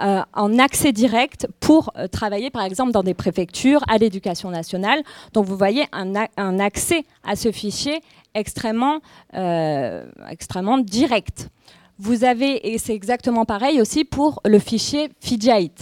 euh, 0.00 0.22
en 0.32 0.58
accès 0.58 0.92
direct 0.92 1.46
pour 1.60 1.92
euh, 1.96 2.06
travailler 2.06 2.48
par 2.50 2.64
exemple 2.64 2.92
dans 2.92 3.02
des 3.02 3.12
préfectures, 3.12 3.82
à 3.88 3.98
l'éducation 3.98 4.50
nationale. 4.50 5.02
Donc 5.34 5.44
vous 5.44 5.56
voyez 5.56 5.84
un, 5.92 6.14
accès 6.58 7.04
à 7.24 7.36
ce 7.36 7.52
fichier 7.52 8.00
extrêmement, 8.34 9.00
euh, 9.34 10.06
extrêmement 10.30 10.78
direct. 10.78 11.50
Vous 11.98 12.24
avez, 12.24 12.72
et 12.72 12.78
c'est 12.78 12.94
exactement 12.94 13.44
pareil 13.44 13.80
aussi 13.80 14.04
pour 14.04 14.40
le 14.46 14.58
fichier 14.58 15.10
FIJAIT. 15.20 15.74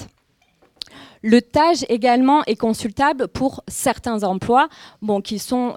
Le 1.22 1.40
TAGE 1.40 1.84
également 1.88 2.42
est 2.46 2.56
consultable 2.56 3.28
pour 3.28 3.62
certains 3.68 4.24
emplois 4.24 4.68
bon, 5.02 5.20
qui 5.20 5.38
sont 5.38 5.74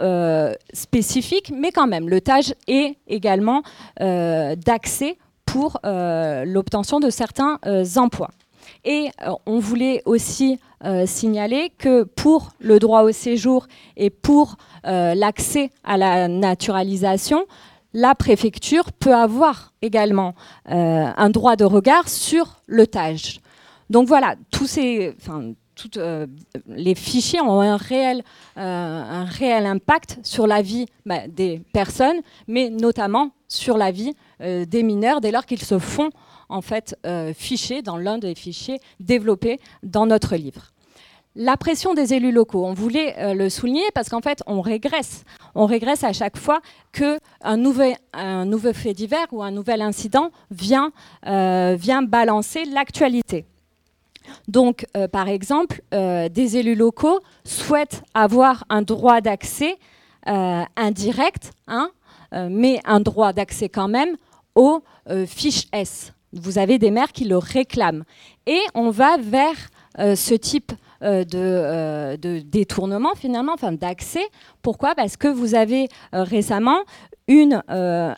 spécifiques, 0.73 1.51
mais 1.53 1.71
quand 1.71 1.87
même, 1.87 2.07
le 2.07 2.21
TAGE 2.21 2.55
est 2.67 2.95
également 3.07 3.61
d'accès 3.99 5.17
pour 5.53 5.79
l'obtention 5.83 6.99
de 6.99 7.11
certains 7.11 7.59
emplois. 7.95 8.31
Et 8.85 9.09
on 9.45 9.59
voulait 9.59 10.01
aussi 10.05 10.59
signaler 11.05 11.71
que 11.77 12.03
pour 12.03 12.53
le 12.59 12.79
droit 12.79 13.03
au 13.03 13.11
séjour 13.11 13.67
et 13.95 14.09
pour 14.09 14.55
l'accès 14.83 15.69
à 15.83 15.97
la 15.97 16.27
naturalisation, 16.27 17.45
la 17.93 18.15
préfecture 18.15 18.91
peut 18.91 19.13
avoir 19.13 19.73
également 19.81 20.33
euh, 20.69 21.05
un 21.15 21.29
droit 21.29 21.55
de 21.55 21.63
regard 21.63 22.09
sur 22.09 22.61
le 22.65 22.87
TAGE. 22.87 23.39
Donc 23.89 24.07
voilà, 24.07 24.35
tous 24.51 24.65
ces, 24.65 25.15
toutes, 25.75 25.97
euh, 25.97 26.25
les 26.67 26.95
fichiers 26.95 27.41
ont 27.41 27.61
un 27.61 27.77
réel, 27.77 28.23
euh, 28.57 28.61
un 28.61 29.25
réel 29.25 29.65
impact 29.65 30.19
sur 30.23 30.47
la 30.47 30.61
vie 30.61 30.87
bah, 31.05 31.27
des 31.27 31.61
personnes, 31.73 32.21
mais 32.47 32.69
notamment 32.69 33.31
sur 33.47 33.77
la 33.77 33.91
vie 33.91 34.15
des 34.39 34.83
mineurs 34.83 35.21
dès 35.21 35.31
lors 35.31 35.45
qu'ils 35.45 35.63
se 35.63 35.79
font 35.79 36.09
en 36.49 36.61
fait 36.61 36.97
ficher 37.35 37.81
dans 37.81 37.97
l'un 37.97 38.17
des 38.17 38.35
fichiers 38.35 38.79
développés 38.99 39.59
dans 39.83 40.05
notre 40.05 40.35
livre. 40.35 40.73
La 41.35 41.57
pression 41.57 41.95
des 41.95 42.13
élus 42.13 42.31
locaux, 42.31 42.63
on 42.63 42.73
voulait 42.73 43.15
euh, 43.17 43.33
le 43.33 43.49
souligner 43.49 43.81
parce 43.95 44.07
qu'en 44.07 44.21
fait, 44.21 44.43
on 44.45 44.61
régresse. 44.61 45.23
On 45.55 45.65
régresse 45.65 46.03
à 46.03 46.13
chaque 46.13 46.37
fois 46.37 46.61
qu'un 46.91 47.57
nouvel, 47.57 47.95
un 48.13 48.45
nouveau 48.45 48.71
fait 48.71 48.93
divers 48.93 49.25
ou 49.31 49.41
un 49.41 49.49
nouvel 49.49 49.81
incident 49.81 50.29
vient, 50.51 50.91
euh, 51.25 51.75
vient 51.75 52.03
balancer 52.03 52.65
l'actualité. 52.65 53.45
Donc, 54.47 54.85
euh, 54.95 55.07
par 55.07 55.27
exemple, 55.27 55.81
des 55.91 56.57
élus 56.57 56.75
locaux 56.75 57.19
souhaitent 57.45 58.03
avoir 58.13 58.63
un 58.69 58.83
droit 58.83 59.19
d'accès 59.19 59.77
indirect, 60.25 61.51
hein, 61.67 61.89
mais 62.49 62.79
un 62.85 62.99
droit 62.99 63.33
d'accès 63.33 63.69
quand 63.69 63.87
même 63.87 64.15
aux 64.55 64.81
fiches 65.27 65.67
S. 65.71 66.13
Vous 66.33 66.57
avez 66.57 66.79
des 66.79 66.91
maires 66.91 67.11
qui 67.11 67.25
le 67.25 67.37
réclament. 67.37 68.03
Et 68.47 68.59
on 68.73 68.89
va 68.89 69.17
vers 69.17 69.69
ce 70.15 70.33
type 70.33 70.73
euh, 71.03 71.25
euh, 71.33 72.15
de, 72.15 72.39
détournement 72.39 73.13
finalement, 73.15 73.53
enfin 73.53 73.73
d'accès. 73.73 74.25
Pourquoi? 74.61 74.95
Parce 74.95 75.17
que 75.17 75.27
vous 75.27 75.53
avez 75.53 75.89
euh, 76.15 76.23
récemment 76.23 76.79
une 77.27 77.61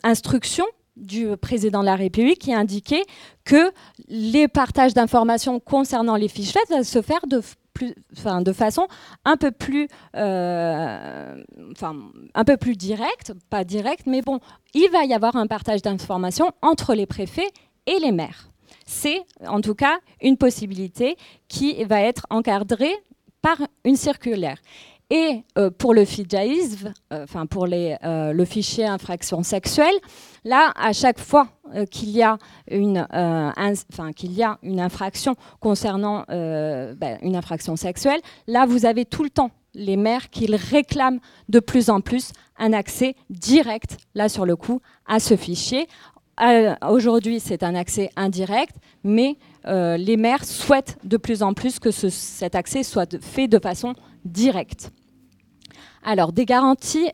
instruction 0.04 0.66
du 0.96 1.36
président 1.38 1.82
de 1.82 1.86
la 1.86 1.96
République 1.96 2.40
qui 2.40 2.54
indiquait 2.54 3.04
que 3.44 3.72
les 4.08 4.48
partages 4.48 4.94
d'informations 4.94 5.60
concernant 5.60 6.16
les 6.16 6.28
fiches 6.28 6.54
doivent 6.70 6.84
se 6.84 7.02
faire 7.02 7.26
de, 7.28 7.42
enfin, 8.18 8.42
de 8.42 8.54
façon 8.54 8.88
un 9.26 9.38
peu 9.38 9.52
plus, 9.52 9.88
enfin, 10.14 11.96
un 12.34 12.44
peu 12.46 12.58
plus 12.58 12.76
directe, 12.76 13.34
pas 13.50 13.64
directe, 13.64 14.06
mais 14.06 14.22
bon, 14.22 14.40
il 14.74 14.90
va 14.92 15.06
y 15.06 15.14
avoir 15.14 15.36
un 15.36 15.48
partage 15.48 15.82
d'informations 15.82 16.52
entre 16.62 16.94
les 16.94 17.06
préfets 17.06 17.50
et 17.86 18.00
les 18.00 18.12
maires 18.12 18.50
c'est 18.86 19.24
en 19.46 19.62
tout 19.62 19.76
cas 19.76 20.00
une 20.22 20.38
possibilité 20.38 21.18
qui 21.48 21.84
va 21.86 22.02
être 22.02 22.26
encadrée 22.30 22.94
par 23.42 23.58
une 23.84 23.96
circulaire. 23.96 24.58
Et 25.10 25.44
euh, 25.58 25.70
pour 25.70 25.94
le 25.94 26.04
FIJAISV, 26.04 26.88
euh, 27.14 27.24
enfin 27.24 27.46
pour 27.46 27.68
euh, 27.72 28.34
le 28.34 28.46
fichier 28.46 28.86
infraction 28.86 29.44
sexuelle, 29.44 29.94
là, 30.46 30.72
à 30.76 30.94
chaque 30.94 31.20
fois 31.20 31.50
qu'il 31.92 32.10
y, 32.12 32.24
a 32.24 32.38
une, 32.72 33.06
qu'il 34.16 34.32
y 34.32 34.44
a 34.44 34.58
une 34.64 34.80
infraction 34.80 35.36
concernant 35.60 36.24
ben, 36.30 37.18
une 37.22 37.36
infraction 37.36 37.76
sexuelle, 37.76 38.22
là, 38.48 38.66
vous 38.66 38.86
avez 38.86 39.04
tout 39.04 39.24
le 39.24 39.30
temps 39.30 39.52
les 39.74 39.98
maires 39.98 40.30
qui 40.30 40.46
réclament 40.56 41.20
de 41.50 41.60
plus 41.60 41.90
en 41.90 42.00
plus 42.00 42.32
un 42.58 42.72
accès 42.72 43.16
direct, 43.30 43.98
là 44.14 44.30
sur 44.30 44.46
le 44.46 44.56
coup, 44.56 44.82
à 45.06 45.20
ce 45.20 45.36
fichier, 45.36 45.88
euh, 46.42 46.76
aujourd'hui, 46.88 47.40
c'est 47.40 47.64
un 47.64 47.76
accès 47.76 48.10
indirect, 48.16 48.76
mais 49.04 49.38
euh, 49.68 49.98
les 49.98 50.18
maires 50.18 50.44
souhaitent 50.44 50.98
de 51.04 51.18
plus 51.18 51.44
en 51.44 51.54
plus 51.54 51.80
que 51.80 51.92
cet 51.92 52.56
accès 52.56 52.84
soit 52.84 53.22
fait 53.22 53.48
de 53.48 53.60
façon 53.60 53.94
directe. 54.26 54.92
Alors, 56.04 56.34
des 56.34 56.46
garanties 56.46 57.10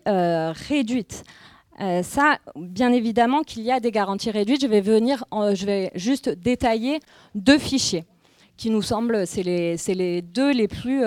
euh, 1.82 2.04
ça, 2.04 2.38
bien 2.56 2.92
évidemment 2.92 3.42
qu'il 3.44 3.64
y 3.64 3.72
a 3.72 3.80
des 3.80 3.92
garanties 3.92 4.32
réduites. 4.32 4.62
Je 4.62 4.68
vais, 4.68 4.82
venir, 4.82 5.26
je 5.32 5.66
vais 5.66 5.92
juste 5.96 6.30
détailler 6.30 7.00
deux 7.36 7.58
fichiers 7.58 8.06
qui 8.58 8.70
nous 8.70 8.82
semblent, 8.82 9.26
c'est 9.26 9.44
les, 9.44 10.22
deux 10.22 10.52
les 10.52 10.68
plus, 10.68 11.04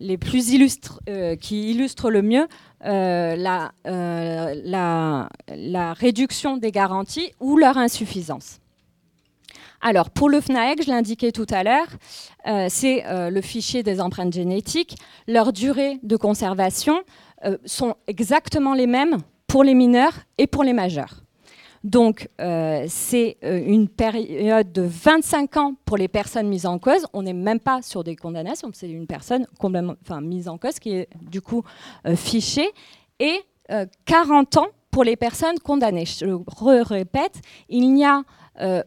les 0.00 0.16
plus 0.16 0.50
illustres, 0.50 1.00
qui 1.40 1.70
illustrent 1.70 2.10
le 2.10 2.22
mieux 2.22 2.46
euh, 2.84 3.64
euh, 3.86 4.54
la, 4.64 5.92
réduction 5.94 6.56
des 6.58 6.70
garanties 6.70 7.32
ou 7.40 7.56
leur 7.56 7.76
insuffisance. 7.76 8.60
Alors, 9.80 10.10
pour 10.10 10.28
le 10.28 10.40
FNAEG, 10.40 10.82
je 10.84 10.90
l'indiquais 10.90 11.32
tout 11.32 11.46
à 11.50 11.62
l'heure, 11.62 11.88
euh, 12.46 12.66
c'est 12.68 13.04
le 13.30 13.40
fichier 13.40 13.82
des 13.82 14.00
empreintes 14.00 14.32
génétiques. 14.32 14.96
Leurs 15.26 15.52
durées 15.52 15.98
de 16.02 16.16
conservation 16.16 17.02
sont 17.64 17.94
exactement 18.08 18.74
les 18.74 18.88
mêmes 18.88 19.18
pour 19.48 19.64
les 19.64 19.74
mineurs 19.74 20.12
et 20.36 20.46
pour 20.46 20.62
les 20.62 20.72
majeurs. 20.72 21.24
Donc, 21.84 22.28
euh, 22.40 22.84
c'est 22.88 23.36
euh, 23.44 23.62
une 23.64 23.88
période 23.88 24.72
de 24.72 24.82
25 24.82 25.56
ans 25.56 25.74
pour 25.84 25.96
les 25.96 26.08
personnes 26.08 26.48
mises 26.48 26.66
en 26.66 26.78
cause. 26.78 27.06
On 27.12 27.22
n'est 27.22 27.32
même 27.32 27.60
pas 27.60 27.82
sur 27.82 28.04
des 28.04 28.16
condamnations, 28.16 28.70
c'est 28.72 28.90
une 28.90 29.06
personne 29.06 29.46
enfin, 29.60 30.20
mise 30.20 30.48
en 30.48 30.58
cause 30.58 30.78
qui 30.78 30.90
est 30.90 31.08
du 31.22 31.40
coup 31.40 31.62
euh, 32.06 32.16
fichée. 32.16 32.68
Et 33.20 33.40
40 34.06 34.56
ans 34.56 34.68
pour 34.90 35.04
les 35.04 35.16
personnes 35.16 35.58
condamnées. 35.58 36.06
Je 36.06 36.24
le 36.24 36.82
répète, 36.82 37.42
il 37.68 37.92
n'y 37.92 38.06
a 38.06 38.22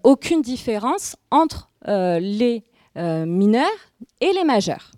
aucune 0.03 0.41
différence 0.41 1.17
entre 1.29 1.69
les 1.85 2.63
mineurs 2.97 3.69
et 4.21 4.33
les 4.33 4.43
majeurs. 4.43 4.89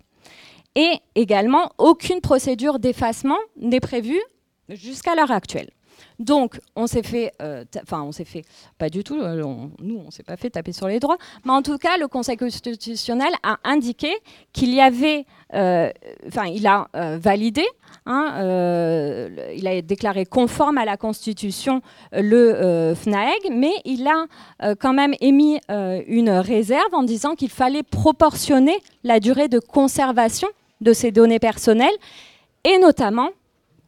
Et 0.74 1.00
également, 1.16 1.70
aucune 1.76 2.22
procédure 2.22 2.78
d'effacement 2.78 3.36
n'est 3.56 3.80
prévue 3.80 4.22
jusqu'à 4.68 5.14
l'heure 5.14 5.30
actuelle. 5.30 5.70
Donc, 6.18 6.60
on 6.76 6.86
s'est 6.86 7.02
fait, 7.02 7.32
euh, 7.42 7.64
enfin, 7.82 8.02
on 8.02 8.12
s'est 8.12 8.24
fait, 8.24 8.44
pas 8.78 8.88
du 8.88 9.02
tout, 9.04 9.20
euh, 9.20 9.42
nous, 9.80 10.02
on 10.06 10.10
s'est 10.10 10.22
pas 10.22 10.36
fait 10.36 10.50
taper 10.50 10.72
sur 10.72 10.88
les 10.88 11.00
droits, 11.00 11.18
mais 11.44 11.52
en 11.52 11.62
tout 11.62 11.78
cas, 11.78 11.96
le 11.98 12.08
Conseil 12.08 12.36
constitutionnel 12.36 13.32
a 13.42 13.58
indiqué 13.64 14.12
qu'il 14.52 14.72
y 14.74 14.80
avait, 14.80 15.26
euh, 15.54 15.90
enfin, 16.26 16.46
il 16.46 16.66
a 16.66 16.88
validé, 17.18 17.64
hein, 18.06 18.34
il 19.56 19.66
a 19.66 19.82
déclaré 19.82 20.24
conforme 20.24 20.78
à 20.78 20.84
la 20.84 20.96
Constitution 20.96 21.80
le 22.12 22.94
FNAEG, 22.94 23.50
mais 23.50 23.72
il 23.84 24.06
a 24.06 24.74
quand 24.76 24.92
même 24.92 25.14
émis 25.20 25.60
une 25.68 26.30
réserve 26.30 26.92
en 26.92 27.02
disant 27.02 27.34
qu'il 27.34 27.50
fallait 27.50 27.82
proportionner 27.82 28.78
la 29.02 29.20
durée 29.20 29.48
de 29.48 29.58
conservation 29.58 30.48
de 30.80 30.92
ces 30.92 31.12
données 31.12 31.38
personnelles, 31.38 31.94
et 32.64 32.78
notamment 32.78 33.30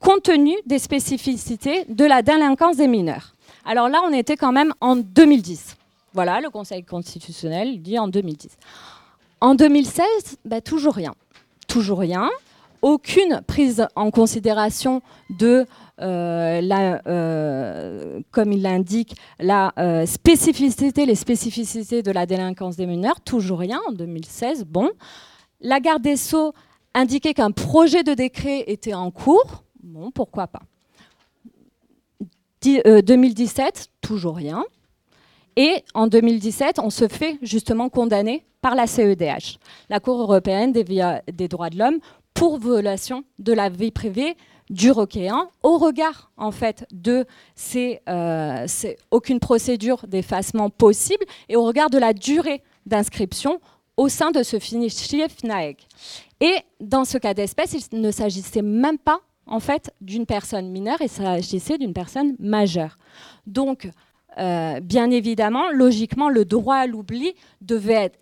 compte 0.07 0.23
tenu 0.23 0.55
des 0.67 0.79
spécificités 0.79 1.85
de 1.89 2.05
la 2.05 2.23
délinquance 2.23 2.77
des 2.77 2.87
mineurs. 2.87 3.35
Alors 3.65 3.89
là, 3.89 3.99
on 4.05 4.13
était 4.13 4.37
quand 4.37 4.53
même 4.53 4.73
en 4.81 4.95
2010. 4.95 5.77
Voilà, 6.15 6.41
le 6.41 6.49
Conseil 6.49 6.85
constitutionnel 6.85 7.83
dit 7.83 7.99
en 7.99 8.07
2010. 8.07 8.57
En 9.41 9.57
2016, 9.57 10.05
bah, 10.45 10.61
toujours 10.61 10.95
rien. 10.95 11.13
Toujours 11.67 11.99
rien. 11.99 12.31
Aucune 12.83 13.41
prise 13.49 13.89
en 13.97 14.13
considération 14.13 15.03
de 15.41 15.67
euh, 16.01 16.61
la, 16.61 17.03
euh, 17.09 18.21
comme 18.31 18.53
il 18.53 18.63
l'indique, 18.63 19.17
la 19.41 19.73
euh, 19.77 20.07
spécificité, 20.07 21.05
les 21.05 21.17
spécificités 21.17 22.05
de 22.05 22.13
la 22.13 22.27
délinquance 22.27 22.77
des 22.77 22.87
mineurs, 22.87 23.21
toujours 23.23 23.59
rien 23.59 23.81
en 23.89 23.93
2016. 23.93 24.67
Bon, 24.67 24.89
la 25.61 25.81
garde 25.81 26.03
des 26.03 26.17
Sceaux 26.17 26.53
indiquait 26.95 27.35
qu'un 27.35 27.51
projet 27.51 28.05
de 28.05 28.15
décret 28.15 28.63
était 28.69 28.95
en 28.95 29.11
cours. 29.11 29.65
Pourquoi 30.15 30.47
pas. 30.47 30.63
2017, 32.63 33.77
euh, 33.77 33.93
toujours 34.01 34.37
rien. 34.37 34.65
Et 35.57 35.85
en 35.95 36.07
2017, 36.07 36.79
on 36.81 36.91
se 36.91 37.09
fait 37.09 37.39
justement 37.43 37.89
condamner 37.89 38.45
par 38.61 38.75
la 38.75 38.87
CEDH, 38.87 39.59
la 39.89 40.01
Cour 40.01 40.21
européenne 40.21 40.73
des, 40.73 41.49
droits 41.49 41.71
de 41.71 41.79
l'homme, 41.79 41.99
pour 42.35 42.59
violation 42.59 43.25
de 43.39 43.53
la 43.53 43.69
vie 43.69 43.91
privée 43.91 44.37
du 44.69 44.91
requérant, 44.91 45.51
au 45.63 45.79
regard 45.79 46.33
en 46.37 46.51
fait 46.51 46.87
de 46.91 47.25
ces, 47.55 48.01
euh, 48.09 48.67
aucune 49.11 49.39
procédure 49.39 50.07
d'effacement 50.09 50.69
possible 50.69 51.25
et 51.49 51.57
au 51.57 51.65
regard 51.65 51.89
de 51.89 51.99
la 51.99 52.13
durée 52.13 52.63
d'inscription 52.85 53.61
au 53.97 54.09
sein 54.09 54.33
de 54.33 54.43
ce 54.43 54.59
fichier 54.59 55.29
FNAEG. 55.29 55.79
Et 56.41 56.57
dans 56.81 57.05
ce 57.05 57.17
cas 57.17 57.33
d'espèce, 57.33 57.75
il 57.93 58.01
ne 58.01 58.11
s'agissait 58.11 58.63
même 58.63 58.99
pas 58.99 59.21
en 59.47 59.61
fait 59.61 59.93
d'une 60.01 60.27
personne 60.27 60.71
mineure 60.71 61.01
et 61.01 61.09
s'agissait 61.09 61.79
d'une 61.79 61.93
personne 61.93 62.35
majeure. 62.39 62.99
Donc, 63.47 63.89
euh, 64.39 64.81
bien 64.81 65.11
évidemment, 65.11 65.71
logiquement, 65.71 66.29
le 66.29 66.45
droit 66.45 66.77
à 66.77 66.87
l'oubli 66.87 67.35
devrait 67.61 68.13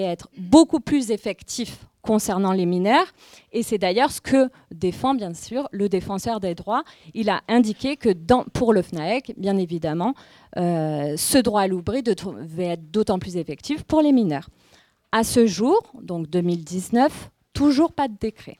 être 0.00 0.28
beaucoup 0.36 0.80
plus 0.80 1.10
effectif 1.10 1.86
concernant 2.02 2.52
les 2.52 2.66
mineurs. 2.66 3.06
Et 3.52 3.62
c'est 3.62 3.78
d'ailleurs 3.78 4.10
ce 4.10 4.20
que 4.20 4.50
défend, 4.74 5.14
bien 5.14 5.32
sûr, 5.32 5.68
le 5.72 5.88
défenseur 5.88 6.40
des 6.40 6.54
droits. 6.54 6.82
Il 7.14 7.30
a 7.30 7.40
indiqué 7.48 7.96
que 7.96 8.10
pour 8.52 8.72
le 8.72 8.82
FNAEC, 8.82 9.34
bien 9.38 9.56
évidemment, 9.56 10.14
euh, 10.58 11.14
ce 11.16 11.38
droit 11.38 11.62
à 11.62 11.68
l'oubli 11.68 12.02
devait 12.02 12.64
être 12.64 12.90
d'autant 12.90 13.18
plus 13.18 13.36
effectif 13.36 13.84
pour 13.84 14.02
les 14.02 14.12
mineurs. 14.12 14.48
À 15.12 15.24
ce 15.24 15.46
jour, 15.46 15.80
donc 16.02 16.28
2019, 16.28 17.30
toujours 17.52 17.92
pas 17.92 18.08
de 18.08 18.16
décret. 18.18 18.58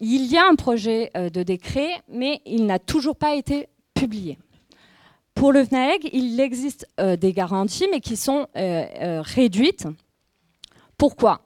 Il 0.00 0.26
y 0.26 0.36
a 0.36 0.46
un 0.46 0.54
projet 0.54 1.10
euh, 1.16 1.30
de 1.30 1.42
décret, 1.42 2.02
mais 2.08 2.40
il 2.46 2.66
n'a 2.66 2.78
toujours 2.78 3.16
pas 3.16 3.34
été 3.34 3.68
publié. 3.94 4.38
Pour 5.34 5.52
le 5.52 5.64
FNAEG, 5.64 6.10
il 6.12 6.40
existe 6.40 6.86
euh, 7.00 7.16
des 7.16 7.32
garanties, 7.32 7.86
mais 7.90 8.00
qui 8.00 8.16
sont 8.16 8.46
euh, 8.56 9.22
réduites. 9.22 9.86
Pourquoi? 10.96 11.42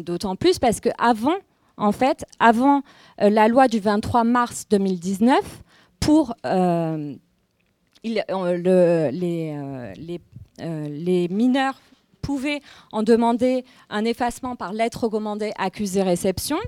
D'autant 0.00 0.36
plus 0.36 0.58
parce 0.58 0.80
que 0.80 0.88
avant, 0.98 1.36
en 1.76 1.92
fait, 1.92 2.24
avant 2.40 2.82
la 3.18 3.46
loi 3.48 3.68
du 3.68 3.78
23 3.78 4.24
mars 4.24 4.66
2019, 4.68 5.38
pour 6.00 6.34
les, 6.44 8.24
les, 10.88 11.28
mineurs 11.28 11.80
pouvaient 12.20 12.60
en 12.90 13.02
demander 13.04 13.64
un 13.90 14.04
effacement 14.04 14.56
par 14.56 14.72
lettre 14.72 15.04
recommandée 15.04 15.52
accusé-réception. 15.56 16.58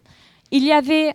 Il 0.51 0.65
y 0.65 0.73
avait, 0.73 1.13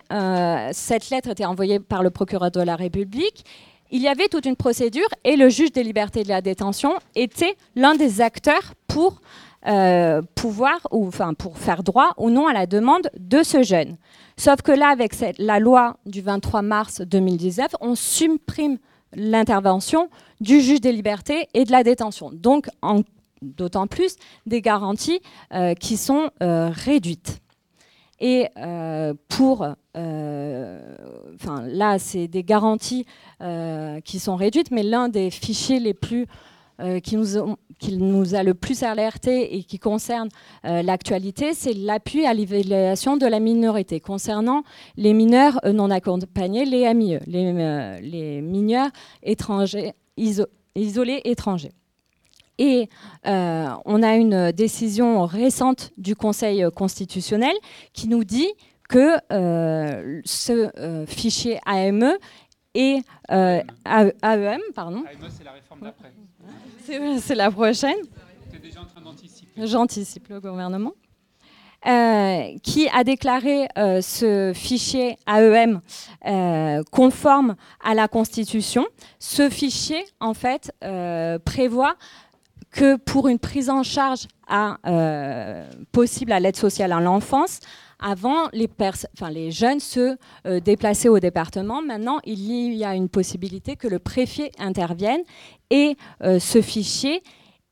cette 0.72 1.10
lettre 1.10 1.30
était 1.30 1.44
envoyée 1.44 1.78
par 1.78 2.02
le 2.02 2.10
procureur 2.10 2.50
de 2.50 2.60
la 2.60 2.76
République 2.76 3.44
il 3.90 4.02
y 4.02 4.08
avait 4.08 4.28
toute 4.28 4.46
une 4.46 4.56
procédure 4.56 5.08
et 5.24 5.36
le 5.36 5.48
juge 5.48 5.72
des 5.72 5.84
libertés 5.84 6.24
de 6.24 6.28
la 6.28 6.40
détention 6.40 6.94
était 7.14 7.56
l'un 7.74 7.94
des 7.94 8.20
acteurs 8.20 8.74
pour 8.88 9.20
euh, 9.66 10.22
pouvoir, 10.34 10.78
ou 10.90 11.06
enfin 11.06 11.34
pour 11.34 11.58
faire 11.58 11.82
droit 11.82 12.12
ou 12.18 12.30
non 12.30 12.46
à 12.46 12.52
la 12.52 12.66
demande 12.66 13.10
de 13.18 13.42
ce 13.42 13.62
jeune. 13.62 13.96
Sauf 14.36 14.62
que 14.62 14.72
là, 14.72 14.88
avec 14.88 15.14
la 15.38 15.58
loi 15.58 15.96
du 16.06 16.20
23 16.20 16.62
mars 16.62 17.00
2019, 17.00 17.72
on 17.80 17.94
supprime 17.94 18.78
l'intervention 19.14 20.08
du 20.40 20.60
juge 20.60 20.80
des 20.80 20.92
libertés 20.92 21.48
et 21.54 21.64
de 21.64 21.72
la 21.72 21.82
détention. 21.82 22.30
Donc, 22.32 22.68
d'autant 23.42 23.86
plus 23.86 24.16
des 24.46 24.60
garanties 24.60 25.20
euh, 25.52 25.74
qui 25.74 25.96
sont 25.96 26.30
euh, 26.42 26.70
réduites. 26.72 27.40
Et 28.18 28.48
euh, 28.56 29.14
pour, 29.28 29.66
euh, 29.96 30.96
enfin 31.34 31.62
là, 31.66 31.98
c'est 31.98 32.28
des 32.28 32.44
garanties 32.44 33.04
euh, 33.42 34.00
qui 34.00 34.18
sont 34.18 34.36
réduites, 34.36 34.70
mais 34.70 34.82
l'un 34.82 35.08
des 35.08 35.30
fichiers 35.30 35.80
les 35.80 35.94
plus 35.94 36.26
qui 37.02 37.16
nous, 37.16 37.56
qui, 37.78 37.96
nous, 37.96 38.34
a 38.34 38.42
le 38.42 38.52
plus 38.52 38.82
alerté 38.82 39.56
et 39.56 39.62
qui 39.62 39.78
concerne 39.78 40.28
l'actualité, 40.62 41.54
c'est 41.54 41.72
l'appui 41.72 42.26
à 42.26 42.34
l'évaluation 42.34 43.16
de 43.16 43.24
la 43.24 43.40
minorité 43.40 43.98
concernant 43.98 44.62
les 44.98 45.14
mineurs 45.14 45.58
non 45.72 45.90
accompagnés, 45.90 46.66
les 46.66 46.92
MIE, 46.92 47.18
les, 47.26 48.00
les 48.02 48.42
mineurs 48.42 48.90
étrangers, 49.22 49.94
isolés 50.18 51.22
étrangers. 51.24 51.72
Et 52.58 52.88
euh, 53.26 53.68
on 53.84 54.02
a 54.02 54.16
une 54.16 54.52
décision 54.52 55.26
récente 55.26 55.92
du 55.98 56.16
Conseil 56.16 56.64
constitutionnel 56.74 57.54
qui 57.92 58.08
nous 58.08 58.24
dit 58.24 58.48
que 58.88 59.16
euh, 59.32 60.20
ce 60.24 60.70
euh, 60.78 61.06
fichier 61.06 61.58
AME 61.66 62.14
et 62.74 63.00
AEM, 63.28 64.60
pardon. 64.74 64.98
AME, 64.98 65.30
c'est 65.30 65.44
la 65.44 65.52
réforme 65.52 65.80
d'après. 65.82 66.12
C'est 67.20 67.34
la 67.34 67.50
prochaine. 67.50 67.96
Tu 68.50 68.56
es 68.56 68.60
déjà 68.60 68.80
en 68.80 68.84
train 68.84 69.00
d'anticiper. 69.00 69.66
J'anticipe 69.66 70.28
le 70.28 70.40
gouvernement. 70.40 70.92
qui 72.62 72.88
a 72.92 73.04
déclaré 73.04 73.68
ce 73.76 74.52
fichier 74.54 75.16
AEM 75.26 75.80
conforme 76.90 77.56
à 77.82 77.94
la 77.94 78.08
Constitution. 78.08 78.86
Ce 79.18 79.48
fichier, 79.50 80.04
en 80.20 80.34
fait, 80.34 80.72
prévoit 81.44 81.96
que 82.76 82.96
pour 82.96 83.26
une 83.26 83.38
prise 83.38 83.70
en 83.70 83.82
charge 83.82 84.28
euh, 84.86 85.66
possible 85.92 86.30
à 86.30 86.38
l'aide 86.38 86.56
sociale 86.56 86.92
à 86.92 87.00
l'enfance, 87.00 87.60
avant, 87.98 88.48
les, 88.52 88.68
jeunes 89.50 89.80
se 89.80 90.18
euh, 90.46 90.60
déplaçaient 90.60 91.08
au 91.08 91.18
département. 91.18 91.80
Maintenant, 91.80 92.18
il 92.24 92.74
y 92.74 92.84
a 92.84 92.94
une 92.94 93.08
possibilité 93.08 93.76
que 93.76 93.88
le 93.88 93.98
préfet 93.98 94.52
intervienne 94.58 95.22
et 95.70 95.96
euh, 96.22 96.38
ce 96.38 96.60
fichier 96.60 97.22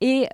est 0.00 0.26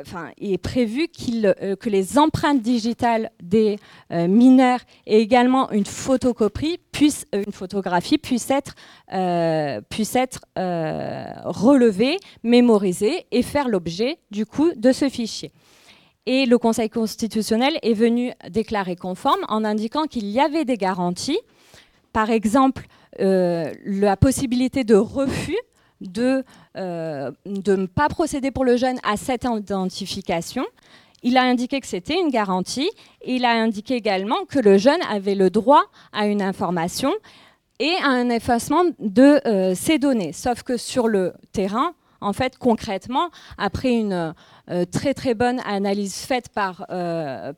enfin, 0.00 0.30
il 0.38 0.52
est 0.52 0.58
prévu 0.58 1.08
euh, 1.32 1.76
que 1.76 1.88
les 1.88 2.18
empreintes 2.18 2.62
digitales 2.62 3.30
des 3.42 3.78
euh, 4.12 4.28
mineurs 4.28 4.80
et 5.06 5.20
également 5.20 5.70
une 5.70 5.84
photocopie 5.84 6.78
puisse, 6.92 7.26
euh, 7.34 7.42
une 7.46 7.52
photographie 7.52 8.18
puisse 8.18 8.50
être, 8.50 8.74
puisse 9.88 10.16
être 10.16 10.40
relevée, 10.56 12.16
mémorisée 12.42 13.26
et 13.30 13.42
faire 13.42 13.68
l'objet 13.68 14.18
du 14.30 14.46
coup 14.46 14.72
de 14.76 14.92
ce 14.92 15.08
fichier. 15.08 15.52
Et 16.26 16.46
le 16.46 16.58
Conseil 16.58 16.90
constitutionnel 16.90 17.78
est 17.82 17.94
venu 17.94 18.32
déclarer 18.50 18.94
conforme 18.94 19.40
en 19.48 19.64
indiquant 19.64 20.04
qu'il 20.04 20.26
y 20.26 20.38
avait 20.38 20.64
des 20.64 20.76
garanties, 20.76 21.40
par 22.12 22.30
exemple 22.30 22.86
la 23.18 24.16
possibilité 24.16 24.84
de 24.84 24.94
refus 24.94 25.58
de, 26.00 26.44
euh, 26.76 27.30
de 27.46 27.76
ne 27.76 27.86
pas 27.86 28.08
procéder 28.08 28.50
pour 28.50 28.64
le 28.64 28.76
jeune 28.76 28.98
à 29.02 29.16
cette 29.16 29.44
identification. 29.44 30.64
Il 31.22 31.36
a 31.36 31.42
indiqué 31.42 31.80
que 31.80 31.86
c'était 31.86 32.18
une 32.18 32.30
garantie. 32.30 32.90
il 33.24 33.44
a 33.44 33.50
indiqué 33.50 33.94
également 33.94 34.44
que 34.48 34.58
le 34.58 34.78
jeune 34.78 35.00
avait 35.10 35.34
le 35.34 35.50
droit 35.50 35.84
à 36.12 36.26
une 36.26 36.40
information 36.40 37.12
et 37.78 37.94
à 38.02 38.08
un 38.08 38.30
effacement 38.30 38.84
de 38.98 39.46
euh, 39.46 39.74
ses 39.74 39.98
données. 39.98 40.32
Sauf 40.32 40.62
que 40.62 40.76
sur 40.76 41.08
le 41.08 41.34
terrain, 41.52 41.92
en 42.22 42.32
fait, 42.32 42.56
concrètement, 42.58 43.30
après 43.58 43.92
une 43.92 44.34
euh, 44.70 44.84
très 44.90 45.14
très 45.14 45.34
bonne 45.34 45.60
analyse 45.66 46.16
faite 46.16 46.48
par, 46.50 46.86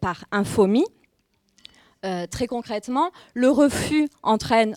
par 0.01 0.25
Infomi, 0.33 0.85
très 2.31 2.49
concrètement, 2.49 3.11
le 3.35 3.49
refus 3.49 4.09
entraîne 4.25 4.75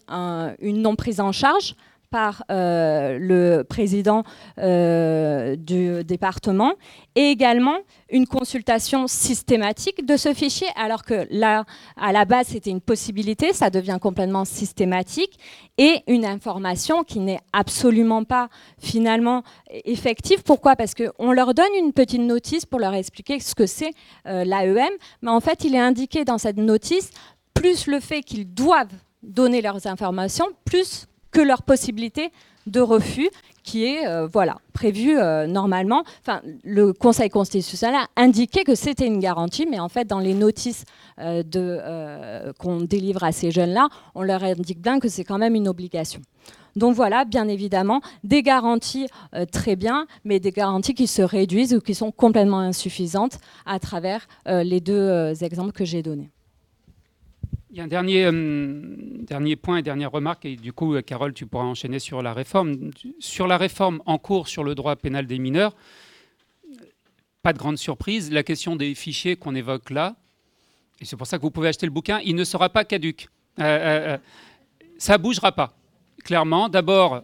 une 0.59 0.81
non 0.83 0.95
prise 0.95 1.19
en 1.19 1.31
charge 1.31 1.75
par 2.15 2.45
euh, 2.49 3.17
le 3.19 3.63
président 3.63 4.23
euh, 4.57 5.57
du 5.57 6.01
département 6.05 6.75
et 7.15 7.29
également 7.29 7.75
une 8.09 8.25
consultation 8.25 9.07
systématique 9.07 10.05
de 10.05 10.15
ce 10.15 10.33
fichier, 10.33 10.67
alors 10.77 11.03
que 11.03 11.27
là, 11.29 11.65
à 11.97 12.13
la 12.13 12.23
base, 12.23 12.47
c'était 12.47 12.69
une 12.69 12.79
possibilité, 12.79 13.51
ça 13.51 13.69
devient 13.69 13.97
complètement 14.01 14.45
systématique, 14.45 15.37
et 15.77 16.03
une 16.07 16.23
information 16.23 17.03
qui 17.03 17.19
n'est 17.19 17.41
absolument 17.51 18.23
pas 18.23 18.47
finalement 18.79 19.43
effective. 19.83 20.41
Pourquoi? 20.43 20.77
Parce 20.77 20.93
qu'on 20.93 21.33
leur 21.33 21.53
donne 21.53 21.75
une 21.77 21.91
petite 21.91 22.21
notice 22.21 22.65
pour 22.65 22.79
leur 22.79 22.93
expliquer 22.93 23.41
ce 23.41 23.55
que 23.55 23.65
c'est 23.65 23.91
euh, 24.25 24.45
l'AEM, 24.45 24.93
mais 25.21 25.31
en 25.31 25.41
fait, 25.41 25.65
il 25.65 25.75
est 25.75 25.79
indiqué 25.79 26.23
dans 26.23 26.37
cette 26.37 26.55
notice, 26.55 27.09
plus 27.53 27.87
le 27.87 27.99
fait 27.99 28.21
qu'ils 28.21 28.47
doivent 28.53 28.95
donner 29.21 29.61
leurs 29.61 29.85
informations, 29.85 30.47
plus 30.63 31.07
que 31.35 31.41
leur 31.41 31.63
possibilité 31.63 32.31
de 32.65 32.79
refus 32.79 33.29
qui 33.61 33.83
est 33.83 34.07
euh, 34.07 34.25
voilà 34.25 34.59
prévu 34.71 35.17
euh, 35.17 35.47
normalement. 35.47 36.03
Enfin, 36.21 36.41
le 36.63 36.93
Conseil 36.93 37.29
constitutionnel 37.29 37.95
a 37.95 38.21
indiqué 38.21 38.63
que 38.63 38.73
c'était 38.73 39.05
une 39.05 39.19
garantie, 39.19 39.67
mais 39.69 39.79
en 39.79 39.89
fait, 39.89 40.05
dans 40.05 40.19
les 40.19 40.33
notices 40.33 40.85
euh, 41.19 41.43
de, 41.43 42.53
qu'on 42.57 42.79
délivre 42.79 43.25
à 43.25 43.33
ces 43.33 43.51
jeunes-là, 43.51 43.89
on 44.13 44.23
leur 44.23 44.45
indique 44.45 44.81
bien 44.81 44.99
que 45.01 45.09
c'est 45.09 45.25
quand 45.25 45.37
même 45.37 45.55
une 45.55 45.67
obligation. 45.67 46.21
Donc 46.77 46.95
voilà, 46.95 47.25
bien 47.25 47.49
évidemment, 47.49 47.99
des 48.23 48.43
garanties 48.43 49.07
très 49.51 49.75
bien, 49.75 50.07
mais 50.25 50.39
des 50.39 50.51
garanties 50.51 50.93
qui 50.93 51.07
se 51.07 51.21
réduisent 51.21 51.73
ou 51.73 51.79
qui 51.79 51.95
sont 51.95 52.11
complètement 52.11 52.59
insuffisantes 52.59 53.39
à 53.65 53.79
travers 53.79 54.27
les 54.45 54.81
deux 54.81 55.31
exemples 55.41 55.71
que 55.71 55.85
j'ai 55.85 56.03
donnés. 56.03 56.34
Il 57.75 57.79
y 57.79 57.81
a 57.81 57.83
un 57.83 57.87
dernier, 57.87 58.23
euh, 58.23 59.55
point 59.61 59.75
et 59.75 59.81
dernière 59.81 60.09
remarque, 60.09 60.45
et 60.45 60.55
du 60.55 60.71
coup, 60.71 60.95
Carole, 61.01 61.33
tu 61.33 61.45
pourras 61.45 61.65
enchaîner 61.65 61.99
sur 61.99 62.21
la 62.21 62.33
réforme. 62.33 62.91
Sur 63.19 63.47
la 63.47 63.57
réforme 63.57 64.01
en 64.05 64.17
cours 64.17 64.47
sur 64.47 64.63
le 64.63 64.75
droit 64.75 64.95
pénal 64.95 65.27
des 65.27 65.39
mineurs, 65.39 65.75
pas 67.41 67.51
de 67.51 67.57
grande 67.57 67.77
surprise, 67.77 68.31
la 68.31 68.43
question 68.43 68.77
des 68.77 68.95
fichiers 68.95 69.35
qu'on 69.35 69.55
évoque 69.55 69.89
là, 69.89 70.15
et 71.01 71.05
c'est 71.05 71.17
pour 71.17 71.27
ça 71.27 71.35
que 71.37 71.41
vous 71.41 71.51
pouvez 71.51 71.67
acheter 71.67 71.85
le 71.85 71.91
bouquin, 71.91 72.21
il 72.23 72.35
ne 72.35 72.45
sera 72.45 72.69
pas 72.69 72.85
caduque. 72.85 73.27
Euh, 73.59 74.13
euh, 74.13 74.17
ça 74.97 75.17
ne 75.17 75.23
bougera 75.23 75.51
pas. 75.51 75.75
Clairement, 76.23 76.69
d'abord, 76.69 77.23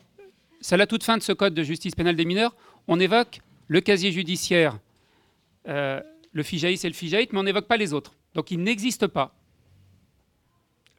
c'est 0.60 0.76
la 0.76 0.86
toute 0.86 1.06
fin 1.06 1.16
de 1.16 1.24
ce 1.24 1.32
code 1.32 1.54
de 1.54 1.64
justice 1.64 1.96
pénale 1.96 2.18
des 2.18 2.26
mineurs, 2.26 2.58
on 2.90 3.00
évoque 3.00 3.40
le 3.70 3.80
casier 3.80 4.12
judiciaire, 4.12 4.78
le 5.66 6.44
FIJAIS 6.44 6.82
et 6.84 6.90
le 6.90 6.94
FIJAIT, 6.94 7.30
mais 7.32 7.40
on 7.40 7.44
n'évoque 7.44 7.68
pas 7.68 7.78
les 7.78 7.94
autres. 7.94 8.16
Donc 8.36 8.52
il 8.52 8.62
n'existe 8.62 9.08
pas 9.08 9.34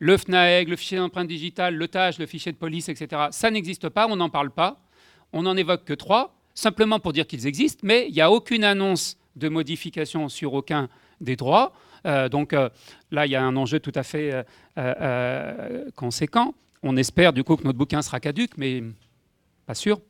le 0.02 0.16
FNAEG, 0.16 0.68
le 0.68 0.74
fichier 0.74 0.98
d'empreinte 0.98 1.28
digitale, 1.28 1.76
le 1.76 1.86
TAGE, 1.86 2.18
le 2.18 2.26
fichier 2.26 2.50
de 2.50 2.56
police, 2.56 2.88
etc. 2.88 3.26
Ça 3.30 3.52
n'existe 3.52 3.88
pas, 3.88 4.08
on 4.10 4.16
n'en 4.16 4.30
parle 4.30 4.50
pas. 4.50 4.80
On 5.32 5.42
n'en 5.42 5.56
évoque 5.56 5.84
que 5.84 5.92
trois, 5.92 6.34
simplement 6.54 6.98
pour 6.98 7.12
dire 7.12 7.24
qu'ils 7.24 7.46
existent, 7.46 7.82
mais 7.84 8.06
il 8.08 8.12
n'y 8.12 8.20
a 8.20 8.28
aucune 8.28 8.64
annonce 8.64 9.16
de 9.36 9.48
modification 9.48 10.28
sur 10.28 10.54
aucun 10.54 10.88
des 11.20 11.36
droits. 11.36 11.72
Euh, 12.04 12.28
donc 12.28 12.52
euh, 12.52 12.68
là, 13.12 13.26
il 13.26 13.30
y 13.30 13.36
a 13.36 13.44
un 13.44 13.54
enjeu 13.54 13.78
tout 13.78 13.92
à 13.94 14.02
fait 14.02 14.44
euh, 14.76 15.84
conséquent. 15.94 16.56
On 16.82 16.96
espère 16.96 17.32
du 17.32 17.44
coup 17.44 17.54
que 17.54 17.62
notre 17.62 17.78
bouquin 17.78 18.02
sera 18.02 18.18
caduque, 18.18 18.58
mais 18.58 18.82
pas 19.66 19.74
sûr. 19.74 20.00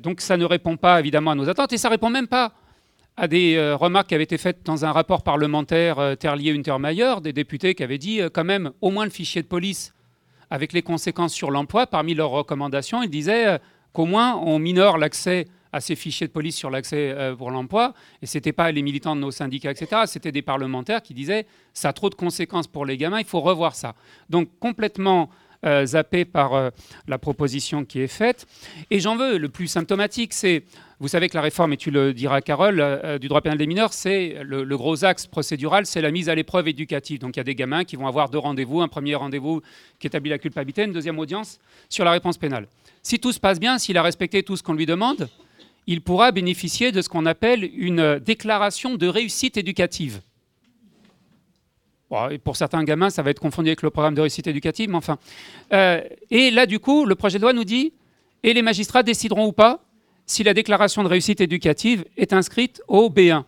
donc 0.00 0.20
ça 0.20 0.36
ne 0.36 0.44
répond 0.44 0.76
pas 0.76 0.98
évidemment 0.98 1.30
à 1.30 1.34
nos 1.36 1.48
attentes 1.48 1.72
et 1.72 1.78
ça 1.78 1.86
ne 1.86 1.92
répond 1.92 2.10
même 2.10 2.26
pas 2.26 2.52
à 3.16 3.28
des 3.28 3.72
remarques 3.74 4.08
qui 4.08 4.14
avaient 4.14 4.24
été 4.24 4.38
faites 4.38 4.64
dans 4.64 4.84
un 4.84 4.92
rapport 4.92 5.22
parlementaire 5.22 6.16
Terlier-Untermayer, 6.18 7.20
des 7.22 7.32
députés 7.32 7.74
qui 7.74 7.82
avaient 7.82 7.98
dit 7.98 8.20
quand 8.32 8.44
même 8.44 8.72
au 8.80 8.90
moins 8.90 9.04
le 9.04 9.10
fichier 9.10 9.42
de 9.42 9.46
police 9.46 9.94
avec 10.50 10.72
les 10.72 10.82
conséquences 10.82 11.32
sur 11.32 11.50
l'emploi, 11.50 11.86
parmi 11.86 12.14
leurs 12.14 12.30
recommandations, 12.30 13.02
ils 13.02 13.10
disaient 13.10 13.60
qu'au 13.92 14.04
moins 14.04 14.36
on 14.36 14.58
minore 14.58 14.98
l'accès 14.98 15.46
à 15.74 15.80
ces 15.80 15.96
fichiers 15.96 16.28
de 16.28 16.32
police 16.32 16.54
sur 16.54 16.70
l'accès 16.70 17.10
euh, 17.10 17.34
pour 17.34 17.50
l'emploi. 17.50 17.94
Et 18.22 18.26
ce 18.26 18.38
n'était 18.38 18.52
pas 18.52 18.70
les 18.70 18.80
militants 18.80 19.16
de 19.16 19.20
nos 19.20 19.32
syndicats, 19.32 19.72
etc. 19.72 20.02
C'était 20.06 20.30
des 20.30 20.40
parlementaires 20.40 21.02
qui 21.02 21.14
disaient 21.14 21.46
ça 21.72 21.88
a 21.88 21.92
trop 21.92 22.10
de 22.10 22.14
conséquences 22.14 22.68
pour 22.68 22.86
les 22.86 22.96
gamins, 22.96 23.18
il 23.18 23.24
faut 23.24 23.40
revoir 23.40 23.74
ça. 23.74 23.96
Donc 24.30 24.48
complètement 24.60 25.30
euh, 25.64 25.86
zappé 25.86 26.24
par 26.24 26.54
euh, 26.54 26.70
la 27.08 27.18
proposition 27.18 27.84
qui 27.84 28.00
est 28.00 28.08
faite. 28.08 28.46
Et 28.90 29.00
j'en 29.00 29.16
veux, 29.16 29.38
le 29.38 29.48
plus 29.48 29.66
symptomatique, 29.66 30.32
c'est, 30.32 30.64
vous 31.00 31.08
savez 31.08 31.28
que 31.28 31.34
la 31.36 31.42
réforme, 31.42 31.72
et 31.72 31.76
tu 31.76 31.90
le 31.90 32.12
diras 32.12 32.40
Carole, 32.40 33.18
du 33.20 33.28
droit 33.28 33.40
pénal 33.40 33.58
des 33.58 33.66
mineurs, 33.66 33.92
c'est 33.92 34.38
le, 34.42 34.64
le, 34.64 34.76
gros 34.76 35.04
axe 35.04 35.26
procédural, 35.26 35.86
c'est 35.86 36.00
la 36.00 36.10
mise 36.10 36.28
à 36.28 36.34
l'épreuve 36.34 36.68
éducative. 36.68 37.18
Donc 37.18 37.36
il 37.36 37.38
y 37.38 37.40
a 37.40 37.44
des 37.44 37.54
gamins 37.54 37.84
qui 37.84 37.96
vont 37.96 38.06
avoir 38.06 38.30
deux 38.30 38.38
rendez-vous, 38.38 38.80
un 38.80 38.88
premier 38.88 39.14
rendez-vous 39.14 39.60
qui 39.98 40.06
établit 40.06 40.30
la 40.30 40.38
culpabilité, 40.38 40.84
une 40.84 40.92
deuxième 40.92 41.18
audience 41.18 41.58
sur 41.88 42.04
la 42.04 42.12
réponse 42.12 42.38
pénale. 42.38 42.68
Si 43.02 43.18
tout 43.18 43.32
se 43.32 43.40
passe 43.40 43.60
bien, 43.60 43.78
s'il 43.78 43.98
a 43.98 44.02
respecté 44.02 44.42
tout 44.42 44.56
ce 44.56 44.62
qu'on 44.62 44.72
lui 44.72 44.86
demande, 44.86 45.28
il 45.86 46.00
pourra 46.00 46.32
bénéficier 46.32 46.92
de 46.92 47.02
ce 47.02 47.08
qu'on 47.08 47.26
appelle 47.26 47.68
une 47.76 48.18
déclaration 48.18 48.94
de 48.96 49.06
réussite 49.06 49.56
éducative. 49.56 50.20
Pour 52.42 52.56
certains 52.56 52.84
gamins, 52.84 53.10
ça 53.10 53.22
va 53.22 53.30
être 53.30 53.40
confondu 53.40 53.68
avec 53.68 53.82
le 53.82 53.90
programme 53.90 54.14
de 54.14 54.20
réussite 54.20 54.46
éducative, 54.46 54.90
mais 54.90 54.96
enfin. 54.96 55.18
Euh, 55.72 56.00
et 56.30 56.50
là, 56.50 56.66
du 56.66 56.78
coup, 56.78 57.04
le 57.04 57.14
projet 57.14 57.38
de 57.38 57.42
loi 57.42 57.52
nous 57.52 57.64
dit, 57.64 57.92
et 58.42 58.52
les 58.52 58.62
magistrats 58.62 59.02
décideront 59.02 59.46
ou 59.46 59.52
pas 59.52 59.80
si 60.26 60.42
la 60.42 60.54
déclaration 60.54 61.02
de 61.02 61.08
réussite 61.08 61.40
éducative 61.40 62.04
est 62.16 62.32
inscrite 62.32 62.82
au 62.88 63.10
B1. 63.10 63.44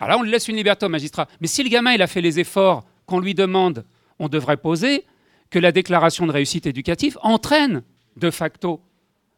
Alors 0.00 0.08
là, 0.08 0.18
on 0.18 0.22
laisse 0.22 0.48
une 0.48 0.56
liberté 0.56 0.86
au 0.86 0.88
magistrat. 0.88 1.28
Mais 1.40 1.46
si 1.46 1.62
le 1.62 1.68
gamin 1.68 1.92
il 1.92 2.02
a 2.02 2.06
fait 2.06 2.20
les 2.20 2.40
efforts 2.40 2.84
qu'on 3.06 3.20
lui 3.20 3.34
demande, 3.34 3.84
on 4.18 4.28
devrait 4.28 4.56
poser 4.56 5.04
que 5.50 5.58
la 5.58 5.72
déclaration 5.72 6.26
de 6.26 6.32
réussite 6.32 6.66
éducative 6.66 7.18
entraîne 7.22 7.82
de 8.16 8.30
facto 8.30 8.80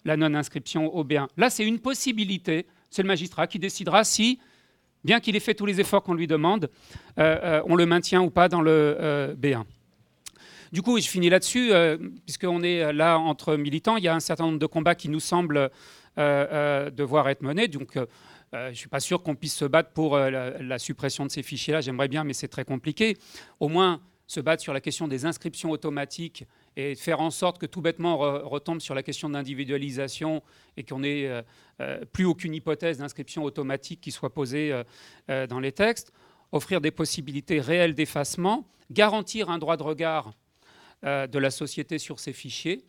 la 0.04 0.16
non-inscription 0.16 0.94
au 0.94 1.04
B1. 1.04 1.26
Là, 1.37 1.50
c'est 1.50 1.64
une 1.64 1.78
possibilité. 1.78 2.66
C'est 2.90 3.02
le 3.02 3.09
magistrat 3.09 3.46
qui 3.46 3.59
décidera 3.59 4.04
si, 4.04 4.38
bien 5.04 5.20
qu'il 5.20 5.36
ait 5.36 5.40
fait 5.40 5.54
tous 5.54 5.66
les 5.66 5.80
efforts 5.80 6.02
qu'on 6.02 6.14
lui 6.14 6.26
demande, 6.26 6.70
euh, 7.18 7.36
euh, 7.42 7.62
on 7.66 7.76
le 7.76 7.86
maintient 7.86 8.22
ou 8.22 8.30
pas 8.30 8.48
dans 8.48 8.62
le 8.62 8.96
euh, 8.98 9.34
B1. 9.34 9.64
Du 10.72 10.82
coup, 10.82 10.98
je 10.98 11.06
finis 11.06 11.30
là-dessus, 11.30 11.70
puisqu'on 12.24 12.64
est 12.64 12.92
là 12.92 13.16
entre 13.16 13.54
militants, 13.54 13.96
il 13.96 14.02
y 14.02 14.08
a 14.08 14.14
un 14.14 14.18
certain 14.18 14.46
nombre 14.46 14.58
de 14.58 14.66
combats 14.66 14.96
qui 14.96 15.08
nous 15.08 15.20
semblent 15.20 15.70
devoir 16.16 17.28
être 17.28 17.42
menés. 17.42 17.68
Donc, 17.68 17.96
je 18.52 18.70
ne 18.70 18.74
suis 18.74 18.88
pas 18.88 18.98
sûr 18.98 19.22
qu'on 19.22 19.36
puisse 19.36 19.54
se 19.54 19.66
battre 19.66 19.90
pour 19.90 20.18
la, 20.18 20.50
la, 20.60 20.78
suppression 20.80 21.26
de 21.26 21.30
ces 21.30 21.44
fichiers-là. 21.44 21.80
J'aimerais 21.80 22.08
bien, 22.08 22.24
mais 22.24 22.32
c'est 22.32 22.48
très 22.48 22.64
compliqué. 22.64 23.16
Au 23.60 23.68
moins, 23.68 24.00
se 24.26 24.40
battre 24.40 24.64
sur 24.64 24.72
la 24.72 24.80
question 24.80 25.06
des 25.06 25.26
inscriptions 25.26 25.70
automatiques 25.70 26.44
et 26.76 26.94
faire 26.94 27.20
en 27.20 27.30
sorte 27.30 27.58
que 27.58 27.66
tout 27.66 27.80
bêtement 27.80 28.16
retombe 28.18 28.80
sur 28.80 28.94
la 28.94 29.02
question 29.02 29.28
d'individualisation 29.30 30.42
et 30.76 30.84
qu'on 30.84 31.00
n'ait 31.00 31.26
euh, 31.26 31.42
euh, 31.80 32.04
plus 32.12 32.24
aucune 32.24 32.54
hypothèse 32.54 32.98
d'inscription 32.98 33.44
automatique 33.44 34.00
qui 34.00 34.10
soit 34.10 34.32
posée 34.32 34.82
euh, 35.30 35.46
dans 35.46 35.60
les 35.60 35.72
textes, 35.72 36.12
offrir 36.52 36.80
des 36.80 36.90
possibilités 36.90 37.60
réelles 37.60 37.94
d'effacement, 37.94 38.68
garantir 38.90 39.50
un 39.50 39.58
droit 39.58 39.76
de 39.76 39.82
regard 39.82 40.32
de 41.02 41.38
la 41.38 41.50
société 41.50 41.98
sur 41.98 42.18
ces 42.18 42.32
fichiers. 42.32 42.82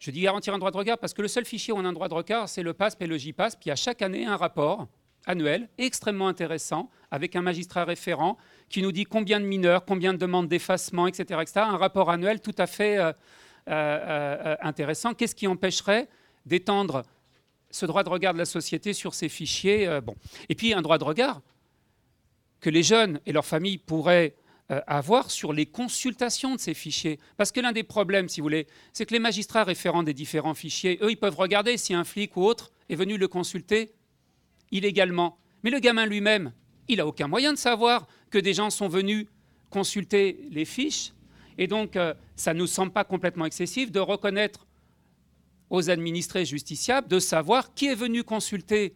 Je 0.00 0.10
dis 0.10 0.22
garantir 0.22 0.54
un 0.54 0.58
droit 0.58 0.72
de 0.72 0.76
regard 0.76 0.98
parce 0.98 1.14
que 1.14 1.22
le 1.22 1.28
seul 1.28 1.44
fichier 1.44 1.72
où 1.72 1.76
on 1.76 1.84
a 1.84 1.88
un 1.88 1.92
droit 1.92 2.08
de 2.08 2.14
regard, 2.14 2.48
c'est 2.48 2.64
le 2.64 2.72
PASP 2.72 3.02
et 3.02 3.06
le 3.06 3.16
JPASP. 3.16 3.66
Y 3.66 3.70
a 3.70 3.76
chaque 3.76 4.02
année 4.02 4.26
un 4.26 4.36
rapport 4.36 4.88
annuel 5.26 5.68
extrêmement 5.78 6.28
intéressant 6.28 6.90
avec 7.10 7.36
un 7.36 7.42
magistrat 7.42 7.84
référent 7.84 8.36
qui 8.68 8.82
nous 8.82 8.92
dit 8.92 9.04
combien 9.04 9.40
de 9.40 9.44
mineurs, 9.44 9.84
combien 9.84 10.12
de 10.12 10.18
demandes 10.18 10.48
d'effacement, 10.48 11.06
etc.. 11.06 11.40
Un 11.56 11.76
rapport 11.76 12.10
annuel 12.10 12.40
tout 12.40 12.54
à 12.58 12.66
fait 12.66 12.98
euh, 12.98 13.12
euh, 13.68 13.72
euh, 14.48 14.56
intéressant. 14.62 15.14
Qu'est-ce 15.14 15.34
qui 15.34 15.46
empêcherait 15.46 16.08
d'étendre 16.46 17.04
ce 17.70 17.84
droit 17.86 18.02
de 18.02 18.08
regard 18.08 18.32
de 18.32 18.38
la 18.38 18.46
société 18.46 18.94
sur 18.94 19.12
ces 19.12 19.28
fichiers. 19.28 20.00
Et 20.48 20.54
puis 20.54 20.72
un 20.72 20.80
droit 20.80 20.96
de 20.96 21.04
regard 21.04 21.42
que 22.60 22.70
les 22.70 22.82
jeunes 22.82 23.20
et 23.26 23.32
leurs 23.32 23.44
familles 23.44 23.76
pourraient 23.76 24.34
avoir 24.86 25.30
sur 25.30 25.52
les 25.52 25.66
consultations 25.66 26.54
de 26.54 26.60
ces 26.60 26.72
fichiers. 26.72 27.18
Parce 27.36 27.52
que 27.52 27.60
l'un 27.60 27.72
des 27.72 27.82
problèmes, 27.82 28.30
si 28.30 28.40
vous 28.40 28.46
voulez, 28.46 28.66
c'est 28.94 29.04
que 29.04 29.12
les 29.12 29.20
magistrats 29.20 29.64
référents 29.64 30.02
des 30.02 30.14
différents 30.14 30.54
fichiers, 30.54 30.98
eux, 31.02 31.10
ils 31.10 31.18
peuvent 31.18 31.36
regarder 31.36 31.76
si 31.76 31.92
un 31.92 32.04
flic 32.04 32.38
ou 32.38 32.44
autre 32.44 32.72
est 32.88 32.94
venu 32.94 33.18
le 33.18 33.28
consulter 33.28 33.92
illégalement. 34.70 35.38
Mais 35.62 35.70
le 35.70 35.78
gamin 35.78 36.06
lui-même, 36.06 36.52
il 36.88 36.98
n'a 36.98 37.06
aucun 37.06 37.28
moyen 37.28 37.52
de 37.52 37.58
savoir 37.58 38.06
que 38.30 38.38
des 38.38 38.54
gens 38.54 38.70
sont 38.70 38.88
venus 38.88 39.26
consulter 39.70 40.38
les 40.50 40.64
fiches. 40.64 41.12
Et 41.58 41.66
donc, 41.66 41.96
euh, 41.96 42.14
ça 42.36 42.54
ne 42.54 42.60
nous 42.60 42.66
semble 42.66 42.92
pas 42.92 43.04
complètement 43.04 43.44
excessif 43.44 43.90
de 43.90 44.00
reconnaître 44.00 44.66
aux 45.70 45.90
administrés 45.90 46.44
justiciables 46.44 47.08
de 47.08 47.18
savoir 47.18 47.74
qui 47.74 47.86
est 47.86 47.94
venu 47.94 48.24
consulter 48.24 48.94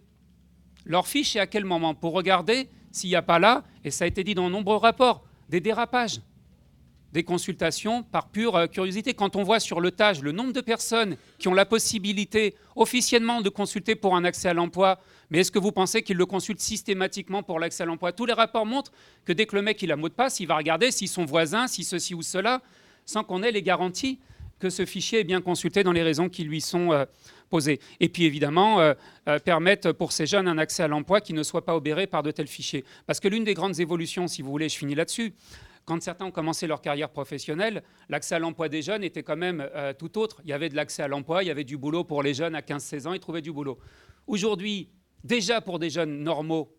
leurs 0.84 1.06
fiches 1.06 1.36
et 1.36 1.40
à 1.40 1.46
quel 1.46 1.64
moment, 1.64 1.94
pour 1.94 2.12
regarder 2.12 2.68
s'il 2.90 3.10
n'y 3.10 3.16
a 3.16 3.22
pas 3.22 3.38
là, 3.38 3.64
et 3.84 3.90
ça 3.90 4.04
a 4.04 4.08
été 4.08 4.24
dit 4.24 4.34
dans 4.34 4.46
de 4.46 4.52
nombreux 4.52 4.76
rapports, 4.76 5.24
des 5.48 5.60
dérapages, 5.60 6.20
des 7.12 7.24
consultations 7.24 8.02
par 8.02 8.28
pure 8.28 8.56
euh, 8.56 8.66
curiosité. 8.66 9.14
Quand 9.14 9.36
on 9.36 9.42
voit 9.42 9.60
sur 9.60 9.80
le 9.80 9.90
TAGE 9.90 10.22
le 10.22 10.32
nombre 10.32 10.52
de 10.52 10.60
personnes 10.60 11.16
qui 11.38 11.48
ont 11.48 11.54
la 11.54 11.66
possibilité 11.66 12.54
officiellement 12.76 13.40
de 13.40 13.48
consulter 13.48 13.94
pour 13.94 14.16
un 14.16 14.24
accès 14.24 14.48
à 14.48 14.54
l'emploi 14.54 14.98
mais 15.32 15.38
est-ce 15.38 15.50
que 15.50 15.58
vous 15.58 15.72
pensez 15.72 16.02
qu'il 16.02 16.18
le 16.18 16.26
consulte 16.26 16.60
systématiquement 16.60 17.42
pour 17.42 17.58
l'accès 17.58 17.84
à 17.84 17.86
l'emploi? 17.86 18.12
Tous 18.12 18.26
les 18.26 18.34
rapports 18.34 18.66
montrent 18.66 18.92
que 19.24 19.32
dès 19.32 19.46
que 19.46 19.56
le 19.56 19.62
mec 19.62 19.80
il 19.80 19.90
a 19.90 19.96
mot 19.96 20.10
de 20.10 20.14
passe, 20.14 20.40
il 20.40 20.46
va 20.46 20.58
regarder 20.58 20.90
si 20.90 21.08
son 21.08 21.24
voisin, 21.24 21.66
si 21.68 21.84
ceci 21.84 22.14
ou 22.14 22.20
cela, 22.20 22.60
sans 23.06 23.24
qu'on 23.24 23.42
ait 23.42 23.50
les 23.50 23.62
garanties 23.62 24.18
que 24.58 24.68
ce 24.68 24.84
fichier 24.84 25.20
est 25.20 25.24
bien 25.24 25.40
consulté 25.40 25.84
dans 25.84 25.92
les 25.92 26.02
raisons 26.02 26.28
qui 26.28 26.44
lui 26.44 26.60
sont 26.60 26.92
euh, 26.92 27.06
posées. 27.48 27.80
Et 27.98 28.10
puis 28.10 28.24
évidemment, 28.24 28.80
euh, 28.80 28.92
permettre 29.42 29.92
pour 29.92 30.12
ces 30.12 30.26
jeunes 30.26 30.48
un 30.48 30.58
accès 30.58 30.82
à 30.82 30.88
l'emploi 30.88 31.22
qui 31.22 31.32
ne 31.32 31.42
soit 31.42 31.64
pas 31.64 31.74
obéré 31.74 32.06
par 32.06 32.22
de 32.22 32.30
tels 32.30 32.46
fichiers. 32.46 32.84
Parce 33.06 33.18
que 33.18 33.28
l'une 33.28 33.44
des 33.44 33.54
grandes 33.54 33.80
évolutions, 33.80 34.28
si 34.28 34.42
vous 34.42 34.50
voulez, 34.50 34.68
je 34.68 34.76
finis 34.76 34.94
là-dessus, 34.94 35.32
quand 35.84 36.00
certains 36.02 36.26
ont 36.26 36.30
commencé 36.30 36.66
leur 36.66 36.80
carrière 36.80 37.10
professionnelle, 37.10 37.82
l'accès 38.08 38.34
à 38.34 38.38
l'emploi 38.38 38.68
des 38.68 38.82
jeunes 38.82 39.02
était 39.02 39.22
quand 39.22 39.36
même 39.36 39.68
tout 39.98 40.18
autre. 40.18 40.40
Il 40.44 40.50
y 40.50 40.52
avait 40.52 40.68
de 40.68 40.76
l'accès 40.76 41.02
à 41.02 41.08
l'emploi, 41.08 41.42
il 41.42 41.46
y 41.46 41.50
avait 41.50 41.64
du 41.64 41.76
boulot 41.76 42.04
pour 42.04 42.22
les 42.22 42.34
jeunes 42.34 42.54
à 42.54 42.60
15-16 42.60 43.08
ans, 43.08 43.12
ils 43.12 43.20
trouvaient 43.20 43.42
du 43.42 43.52
boulot. 43.52 43.78
Aujourd'hui, 44.26 44.90
déjà 45.24 45.60
pour 45.60 45.78
des 45.78 45.90
jeunes 45.90 46.22
normaux, 46.22 46.76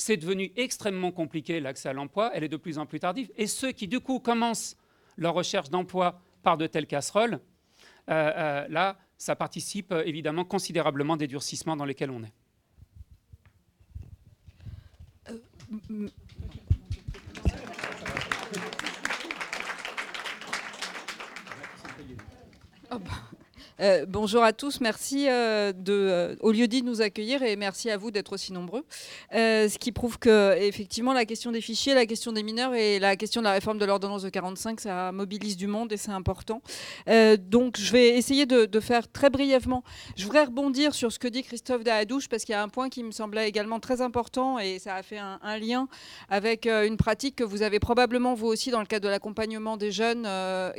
c'est 0.00 0.16
devenu 0.16 0.50
extrêmement 0.56 1.12
compliqué 1.12 1.60
l'accès 1.60 1.90
à 1.90 1.92
l'emploi, 1.92 2.30
elle 2.34 2.42
est 2.42 2.48
de 2.48 2.56
plus 2.56 2.78
en 2.78 2.86
plus 2.86 3.00
tardive. 3.00 3.30
Et 3.36 3.46
ceux 3.46 3.72
qui, 3.72 3.86
du 3.86 4.00
coup, 4.00 4.18
commencent 4.18 4.76
leur 5.16 5.34
recherche 5.34 5.68
d'emploi 5.68 6.20
par 6.42 6.56
de 6.56 6.66
telles 6.66 6.86
casseroles, 6.86 7.40
euh, 8.08 8.32
euh, 8.36 8.66
là, 8.68 8.98
ça 9.18 9.36
participe 9.36 9.92
euh, 9.92 10.02
évidemment 10.06 10.44
considérablement 10.44 11.16
des 11.16 11.26
durcissements 11.26 11.76
dans 11.76 11.84
lesquels 11.84 12.10
on 12.10 12.22
est. 12.24 12.32
Oh 22.92 22.98
bah. 22.98 23.39
Euh, 23.80 24.04
bonjour 24.06 24.42
à 24.42 24.52
tous, 24.52 24.82
merci 24.82 25.26
euh, 25.26 25.72
euh, 25.88 26.36
au 26.40 26.52
lieu 26.52 26.68
dit 26.68 26.82
de 26.82 26.86
nous 26.86 27.00
accueillir 27.00 27.42
et 27.42 27.56
merci 27.56 27.88
à 27.88 27.96
vous 27.96 28.10
d'être 28.10 28.34
aussi 28.34 28.52
nombreux. 28.52 28.84
ce 29.32 29.78
qui 29.78 29.90
prouve 29.90 30.18
que 30.18 30.54
effectivement 30.58 31.14
la 31.14 31.24
question 31.24 31.50
des 31.50 31.62
fichiers, 31.62 31.94
la 31.94 32.04
question 32.04 32.32
des 32.32 32.42
mineurs 32.42 32.74
et 32.74 32.98
la 32.98 33.16
question 33.16 33.40
de 33.40 33.46
la 33.46 33.52
réforme 33.52 33.78
de 33.78 33.86
l'ordonnance 33.86 34.22
de 34.22 34.28
45, 34.28 34.80
ça 34.80 35.12
mobilise 35.12 35.56
du 35.56 35.66
monde 35.66 35.92
et 35.92 35.96
c'est 35.96 36.10
important. 36.10 36.60
donc 37.38 37.78
je 37.78 37.92
vais 37.92 38.08
essayer 38.18 38.44
de, 38.44 38.80
faire 38.80 39.10
très 39.10 39.30
brièvement. 39.30 39.82
Je 40.16 40.24
voudrais 40.24 40.44
rebondir 40.44 40.94
sur 40.94 41.10
ce 41.12 41.18
que 41.18 41.28
dit 41.28 41.42
Christophe 41.42 41.84
Dahadouche 41.84 42.28
parce 42.28 42.44
qu'il 42.44 42.52
y 42.52 42.56
a 42.56 42.62
un 42.62 42.68
point 42.68 42.88
qui 42.88 43.02
me 43.02 43.12
semblait 43.12 43.48
également 43.48 43.80
très 43.80 44.00
important 44.02 44.58
et 44.58 44.78
ça 44.78 44.94
a 44.94 45.02
fait 45.02 45.18
un, 45.18 45.38
un 45.42 45.58
lien 45.58 45.88
avec 46.28 46.66
une 46.66 46.96
pratique 46.96 47.36
que 47.36 47.44
vous 47.44 47.62
avez 47.62 47.78
probablement 47.78 48.34
vous 48.34 48.46
aussi 48.46 48.70
dans 48.70 48.80
le 48.80 48.86
cadre 48.86 49.04
de 49.04 49.10
l'accompagnement 49.10 49.76
des 49.76 49.90
jeunes 49.90 50.28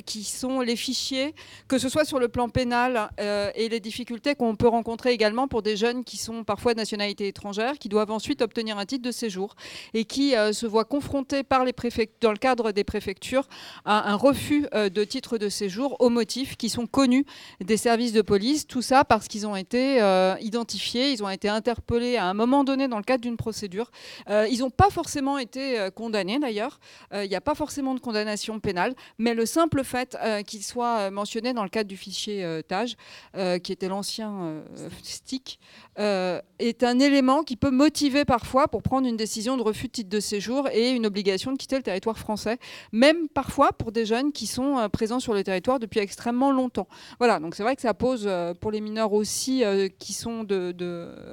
qui 0.06 0.24
sont 0.24 0.62
les 0.62 0.76
fichiers, 0.76 1.34
que 1.68 1.80
ce 1.80 1.90
soit 1.90 2.06
sur 2.06 2.20
le 2.20 2.28
plan 2.28 2.50
pénal 2.50 2.91
pénal 2.92 3.52
et 3.56 3.70
les 3.70 3.80
difficultés 3.80 4.36
qu'on 4.36 4.56
peut 4.56 4.68
rencontrer 4.68 5.12
également 5.12 5.48
pour 5.48 5.62
des 5.62 5.78
jeunes 5.78 6.04
qui 6.04 6.18
sont 6.18 6.44
parfois 6.44 6.74
de 6.74 6.80
nationalité 6.80 7.28
étrangère, 7.28 7.78
qui 7.78 7.90
doivent 7.90 8.12
ensuite 8.12 8.42
obtenir 8.42 8.78
un 8.78 8.86
titre 8.86 9.04
de 9.04 9.12
séjour 9.12 9.56
et 9.94 10.06
qui 10.06 10.32
se 10.32 10.66
voient 10.66 10.86
confrontés 10.86 11.44
par 11.44 11.66
les 11.66 11.74
dans 12.22 12.32
le 12.32 12.38
cadre 12.38 12.72
des 12.72 12.84
préfectures 12.84 13.48
à 13.86 14.12
un 14.12 14.16
refus 14.16 14.68
de 14.74 15.04
titre 15.04 15.38
de 15.38 15.50
séjour 15.50 15.98
au 16.00 16.10
motif 16.10 16.58
qui 16.58 16.70
sont 16.70 16.86
connus 16.86 17.26
des 17.60 17.78
services 17.78 18.14
de 18.14 18.22
police. 18.22 18.68
Tout 18.68 18.82
ça 18.82 19.04
parce 19.04 19.28
qu'ils 19.28 19.48
ont 19.48 19.56
été 19.56 19.98
identifiés, 20.42 21.12
ils 21.12 21.24
ont 21.24 21.30
été 21.30 21.50
interpellés 21.50 22.18
à 22.18 22.26
un 22.26 22.34
moment 22.34 22.64
donné 22.64 22.88
dans 22.88 22.98
le 22.98 23.04
cadre 23.04 23.22
d'une 23.22 23.38
procédure. 23.38 23.92
ils 24.30 24.60
n'ont 24.60 24.70
pas 24.70 24.90
forcément 24.90 25.38
été 25.38 25.90
condamnés 25.96 26.40
d'ailleurs. 26.40 26.80
Il 27.14 27.30
n'y 27.30 27.36
a 27.36 27.42
pas 27.42 27.56
forcément 27.56 27.94
de 27.94 28.00
condamnation 28.00 28.60
pénale, 28.60 28.94
mais 29.18 29.34
le 29.34 29.46
simple 29.46 29.84
fait 29.84 30.18
qu'ils 30.46 30.64
soient 30.64 31.10
mentionnés 31.12 31.54
dans 31.54 31.64
le 31.64 31.70
cadre 31.70 31.90
du 31.90 31.98
fichier 31.98 32.62
TAGE, 32.82 33.62
qui 33.62 33.72
était 33.72 33.88
l'ancien 33.88 34.64
STIC, 35.04 35.60
est 35.98 36.84
un 36.84 37.00
élément 37.00 37.44
qui 37.44 37.56
peut 37.56 37.72
motiver 37.72 38.26
parfois 38.26 38.68
pour 38.68 38.82
prendre 38.84 39.08
une 39.08 39.18
décision 39.18 39.58
de 39.58 39.62
refus 39.62 39.88
de 39.88 39.92
titre 39.92 40.10
de 40.10 40.20
séjour 40.20 40.68
et 40.70 40.92
une 40.92 41.06
obligation 41.06 41.52
de 41.52 41.58
quitter 41.58 41.78
le 41.78 41.84
territoire 41.84 42.18
français, 42.18 42.58
même 42.92 43.28
parfois 43.28 43.72
pour 43.72 43.92
des 43.92 44.06
jeunes 44.06 44.32
qui 44.32 44.48
sont 44.48 44.88
présents 44.92 45.20
sur 45.20 45.34
le 45.34 45.44
territoire 45.44 45.80
depuis 45.80 46.00
extrêmement 46.00 46.52
longtemps. 46.52 46.88
Voilà, 47.20 47.40
donc 47.40 47.56
c'est 47.56 47.64
vrai 47.64 47.76
que 47.76 47.82
ça 47.82 47.94
pose 47.94 48.30
pour 48.60 48.72
les 48.72 48.82
mineurs 48.82 49.14
aussi 49.14 49.64
qui 50.00 50.14
sont 50.14 50.44
de, 50.44 50.76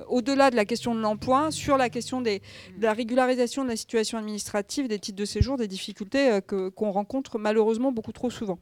au-delà 0.09 0.51
de 0.51 0.57
la 0.57 0.65
question 0.65 0.95
de 0.95 1.01
l'emploi, 1.01 1.51
sur 1.51 1.77
la 1.77 1.89
question 1.89 2.21
de 2.21 2.41
la 2.81 2.93
régularisation 2.93 3.65
de 3.65 3.69
la 3.69 3.77
situation 3.77 4.19
administrative 4.19 4.89
des 4.89 4.99
titres 4.99 5.19
de 5.19 5.25
séjour, 5.25 5.57
des 5.57 5.69
difficultés 5.69 6.41
qu'on 6.47 6.91
rencontre 6.91 7.39
malheureusement 7.39 7.93
beaucoup 7.93 8.13
trop 8.13 8.31
souvent. 8.31 8.59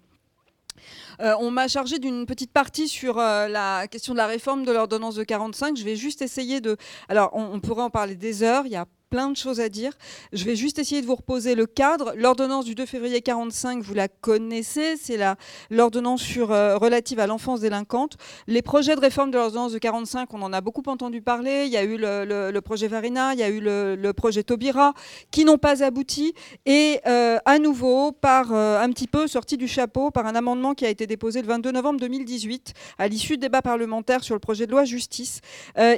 Euh, 1.21 1.35
on 1.41 1.51
m'a 1.51 1.69
chargé 1.69 1.99
d'une 1.99 2.27
petite 2.27 2.53
partie 2.53 2.89
sur 2.89 3.19
euh, 3.19 3.49
la 3.49 3.87
question 3.89 4.13
de 4.13 4.19
la 4.19 4.27
réforme 4.27 4.65
de 4.65 4.73
l'ordonnance 4.73 5.15
de 5.15 5.25
45. 5.25 5.77
Je 5.77 5.85
vais 5.85 5.97
juste 5.97 6.23
essayer 6.23 6.61
de... 6.61 6.77
Alors, 7.09 7.31
on, 7.33 7.45
on 7.53 7.61
pourrait 7.61 7.83
en 7.83 7.91
parler 7.91 8.17
des 8.17 8.43
heures. 8.43 8.67
Il 8.67 8.73
y 8.73 8.77
a 8.77 8.87
plein 9.11 9.31
de 9.31 9.37
choses 9.37 9.61
à 9.61 9.69
dire. 9.69 9.93
Je 10.33 10.45
vais 10.45 10.57
juste 10.57 10.79
essayer 10.79 11.01
de 11.01 11.07
vous 11.07 11.15
reposer 11.15 11.55
le 11.55 11.67
cadre. 11.67 12.13
L'ordonnance 12.17 12.65
du 12.65 12.75
2 12.75 12.87
février 12.87 13.23
45, 13.23 13.83
vous 13.83 13.95
la 13.95 14.09
connaissez, 14.09 14.97
c'est 14.97 15.19
l'ordonnance 15.71 16.25
euh, 16.37 16.77
relative 16.77 17.21
à 17.21 17.27
l'enfance 17.27 17.61
délinquante. 17.61 18.17
Les 18.47 18.63
projets 18.63 18.97
de 18.97 19.01
réforme 19.01 19.31
de 19.31 19.37
l'ordonnance 19.37 19.73
de 19.73 19.79
45, 19.79 20.33
on 20.35 20.43
en 20.43 20.53
a 20.53 20.61
beaucoup 20.61 20.83
entendu 20.87 21.23
parler. 21.23 21.65
Il 21.67 21.73
y 21.73 21.77
a 21.77 21.85
eu 21.85 21.97
le, 21.99 22.61
projet 22.61 22.89
Varina, 22.89 23.33
il 23.35 23.39
y 23.41 23.43
a 23.43 23.49
eu 23.49 23.61
le, 23.61 24.13
projet 24.13 24.43
Taubira, 24.43 24.95
qui 25.31 25.45
n'ont 25.45 25.59
pas 25.59 25.85
abouti. 25.85 26.35
Et 26.65 27.01
euh, 27.07 27.39
à 27.45 27.59
nouveau, 27.59 28.13
par 28.13 28.53
euh, 28.53 28.81
un 28.81 28.91
petit 28.91 29.07
peu 29.07 29.27
sorti 29.29 29.57
du 29.57 29.69
chapeau, 29.69 30.11
par 30.11 30.27
un 30.27 30.35
amendement 30.35 30.75
qui 30.75 30.85
a 30.85 30.89
été 30.89 31.07
déposé 31.07 31.43
le 31.43 31.49
22 31.49 31.71
novembre 31.71 32.01
2018, 32.01 32.73
à 32.99 33.09
l'issue 33.09 33.37
de 33.37 33.43
débats 33.43 33.63
parlementaires 33.63 34.25
sur 34.25 34.35
le 34.35 34.41
projet 34.41 34.67
de 34.67 34.73
loi 34.73 34.85
justice, 34.85 35.41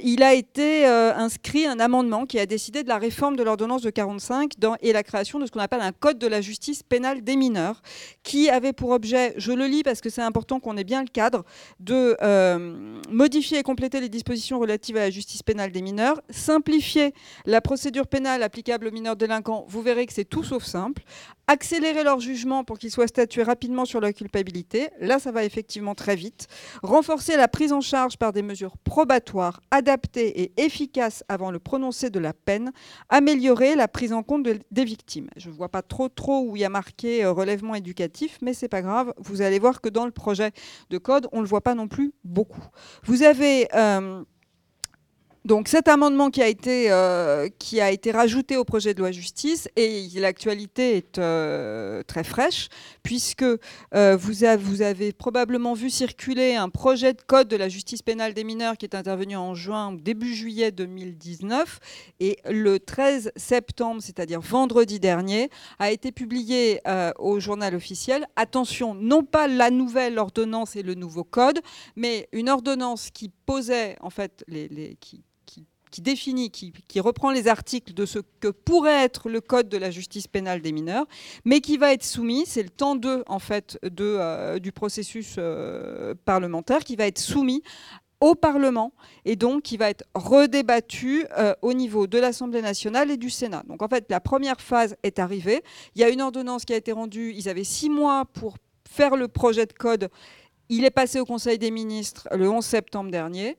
il 0.03 0.23
a 0.23 0.35
été 0.35 0.87
inscrit 0.87 1.67
un 1.67 1.81
amendement 1.81 2.27
qui 2.27 2.39
a 2.39 2.47
décidé 2.47 2.83
de 2.83 2.89
la 2.89 2.98
réforme 2.99 3.37
de 3.37 3.43
l'ordonnance 3.43 3.83
de 3.83 3.91
45 3.91 4.53
et 4.81 4.93
la 4.93 5.03
création 5.03 5.39
de 5.39 5.47
ce 5.47 5.51
qu'on 5.51 5.61
appelle 5.61 5.81
un 5.81 5.93
code 5.93 6.19
de 6.19 6.27
la 6.27 6.41
justice 6.41 6.83
pénale 6.83 7.23
des 7.23 7.37
mineurs, 7.37 7.83
qui 8.23 8.51
avait 8.51 8.73
pour 8.73 8.91
objet, 8.91 9.35
je 9.37 9.53
le 9.53 9.67
lis 9.67 9.83
parce 9.83 10.01
que 10.01 10.11
c'est 10.11 10.23
important 10.23 10.61
qu'on 10.61 10.77
ait 10.77 10.85
bien 10.85 11.03
le 11.03 11.09
cadre, 11.09 11.45
de 11.81 12.17
euh, 12.23 13.01
modifier 13.11 13.59
et 13.59 13.63
compléter 13.63 14.01
les 14.01 14.09
dispositions 14.09 14.59
relatives 14.59 14.97
à 14.97 15.01
la 15.01 15.11
justice 15.11 15.43
pénale 15.43 15.73
des 15.73 15.83
mineurs, 15.83 16.21
simplifier 16.31 17.13
la 17.47 17.61
procédure 17.61 18.07
pénale 18.07 18.43
applicable 18.43 18.89
aux 18.89 18.93
mineurs 18.93 19.17
délinquants, 19.17 19.65
vous 19.69 19.83
verrez 19.83 20.07
que 20.07 20.13
c'est 20.13 20.25
tout 20.25 20.45
sauf 20.45 20.65
simple, 20.65 21.03
accélérer 21.49 22.05
leur 22.05 22.21
jugement 22.21 22.63
pour 22.63 22.79
qu'ils 22.79 22.91
soient 22.91 23.09
statués 23.09 23.43
rapidement 23.43 23.85
sur 23.85 24.01
leur 24.01 24.13
culpabilité, 24.13 24.91
là 25.01 25.19
ça 25.19 25.33
va 25.33 25.45
effectivement 25.45 25.95
très 25.95 26.15
vite, 26.15 26.47
renforcer 26.83 27.37
la 27.37 27.49
prise 27.49 27.73
en 27.73 27.81
charge 27.81 28.17
par 28.19 28.33
des 28.33 28.43
mesures 28.43 28.77
probatoires, 28.79 29.61
adaptées 29.71 30.43
et 30.43 30.53
efficaces 30.63 31.25
avant 31.29 31.51
le 31.51 31.59
prononcé 31.59 32.11
de 32.11 32.19
la 32.19 32.35
peine, 32.35 32.71
améliorer 33.09 33.75
la 33.75 33.89
prise 33.89 34.13
en 34.13 34.23
compte 34.23 34.47
des 34.47 34.85
victimes. 34.85 35.29
Je 35.37 35.49
ne 35.49 35.55
vois 35.55 35.71
pas 35.71 35.83
trop 35.83 36.09
trop 36.09 36.43
où 36.43 36.55
il 36.55 36.61
y 36.61 36.65
a 36.65 36.69
marqué 36.69 37.25
euh, 37.25 37.33
relèvement 37.33 37.75
éducatif, 37.75 38.39
mais 38.43 38.53
c'est 38.53 38.69
pas 38.69 38.83
grave, 38.83 39.13
vous 39.17 39.41
allez 39.41 39.59
voir 39.59 39.81
que 39.81 39.89
dans 39.89 40.05
le 40.05 40.13
projet 40.13 40.53
de 40.91 40.99
code, 40.99 41.29
on 41.33 41.39
ne 41.39 41.43
le 41.43 41.49
voit 41.49 41.63
pas 41.63 41.75
non 41.75 41.89
plus 41.89 42.13
beaucoup. 42.25 42.65
Vous 43.05 43.23
avez... 43.23 43.69
Euh, 43.75 44.23
donc 45.49 45.69
cet 45.69 45.89
amendement 45.89 46.29
qui 46.29 46.43
a, 46.43 46.47
été, 46.47 46.93
euh, 46.93 47.49
qui 47.59 47.81
a 47.81 47.91
été 47.91 48.11
rajouté 48.11 48.59
au 48.59 48.65
projet 48.65 48.93
de 48.93 48.99
loi 48.99 49.13
justice, 49.13 49.67
et 49.77 50.07
l'actualité 50.17 50.99
est 50.99 51.17
euh, 51.17 52.03
très 52.03 52.23
fraîche, 52.23 52.69
puisque 53.03 53.43
euh, 53.43 54.17
vous, 54.19 54.35
vous, 54.59 54.83
avez 54.83 55.13
probablement 55.15 55.73
vu 55.73 55.89
circuler 55.89 56.55
un 56.55 56.69
projet 56.69 57.15
de 57.15 57.23
code 57.23 57.49
de 57.49 57.57
la 57.57 57.71
justice 57.71 58.03
pénale 58.03 58.35
des 58.35 58.45
mineurs 58.45 58.77
qui 58.77 58.85
est 58.85 58.95
intervenu 58.95 59.37
en 59.37 59.55
juin 59.55 59.95
ou 59.95 59.97
début 59.97 60.35
juillet 60.35 60.71
2019, 60.71 61.81
et 62.21 62.37
le 62.51 62.79
13 62.79 63.33
septembre, 63.35 64.03
c'est-à-dire 64.03 64.43
vendredi 64.43 65.01
dernier, 65.01 65.49
a 65.79 65.91
été 65.91 66.13
publié 66.13 66.83
au 67.19 67.41
journal 67.41 67.75
officiel. 67.75 68.27
Attention, 68.37 68.95
non 68.95 69.25
pas 69.25 69.49
la 69.49 69.71
nouvelle 69.71 70.19
ordonnance 70.19 70.77
et 70.77 70.83
le 70.83 70.93
nouveau 70.93 71.25
code, 71.25 71.61
mais 71.97 72.29
une 72.33 72.51
ordonnance 72.51 73.09
qui 73.11 73.31
posait, 73.47 73.97
en 74.03 74.11
fait, 74.11 74.45
les, 74.47 74.69
les 74.69 74.97
qui, 75.01 75.25
qui 75.91 76.01
définit, 76.01 76.51
qui, 76.51 77.01
reprend 77.01 77.31
les 77.31 77.49
articles 77.49 77.95
de 77.95 78.07
ce 78.07 78.19
que 78.41 78.49
pourrait 78.49 79.05
être 79.05 79.29
le 79.29 79.41
code 79.41 79.69
de 79.69 79.77
la 79.77 79.91
justice 79.91 80.27
pénale 80.27 80.61
des 80.61 80.73
mineurs, 80.73 81.07
mais 81.45 81.61
qui 81.61 81.77
va 81.77 81.93
être 81.93 82.05
soumis, 82.05 82.45
c'est 82.47 82.63
le 82.63 82.71
temps 82.71 82.97
2 82.97 83.25
en 83.27 83.39
fait 83.39 83.79
de, 83.83 84.17
euh, 84.19 84.59
du 84.59 84.73
processus 84.73 85.37
euh, 85.39 86.15
parlementaire, 86.25 86.81
qui 86.81 86.97
va 86.97 87.07
être 87.07 87.19
soumis 87.19 87.63
au 88.21 88.35
Parlement 88.35 88.93
et 89.25 89.37
donc 89.37 89.63
qui 89.63 89.77
va 89.77 89.91
être 89.91 90.05
redébattu 90.15 91.25
euh, 91.39 91.55
au 91.63 91.73
niveau 91.73 92.07
de 92.07 92.19
l'Assemblée 92.19 92.63
nationale 92.63 93.11
et 93.11 93.17
du 93.17 93.31
Sénat. 93.31 93.63
Donc 93.69 93.83
en 93.83 93.89
fait, 93.89 94.07
la 94.11 94.21
première 94.21 94.61
phase 94.61 94.97
est 95.03 95.19
arrivée. 95.19 95.63
Il 95.95 96.01
y 96.01 96.05
a 96.05 96.09
une 96.09 96.21
ordonnance 96.21 96.65
qui 96.65 96.73
a 96.73 96.77
été 96.77 96.93
rendue. 96.93 97.33
Ils 97.37 97.49
avaient 97.49 97.65
six 97.65 97.91
mois 97.91 98.25
pour 98.25 98.57
faire 98.89 99.17
le 99.17 99.29
projet 99.29 99.67
de 99.67 99.73
code. 99.73 100.09
Il 100.69 100.85
est 100.85 100.91
passé 100.91 101.21
au 101.21 101.25
Conseil 101.25 101.59
des 101.59 101.71
ministres 101.71 102.29
le 102.33 102.49
11 102.49 102.65
septembre 102.65 103.11
dernier. 103.11 103.57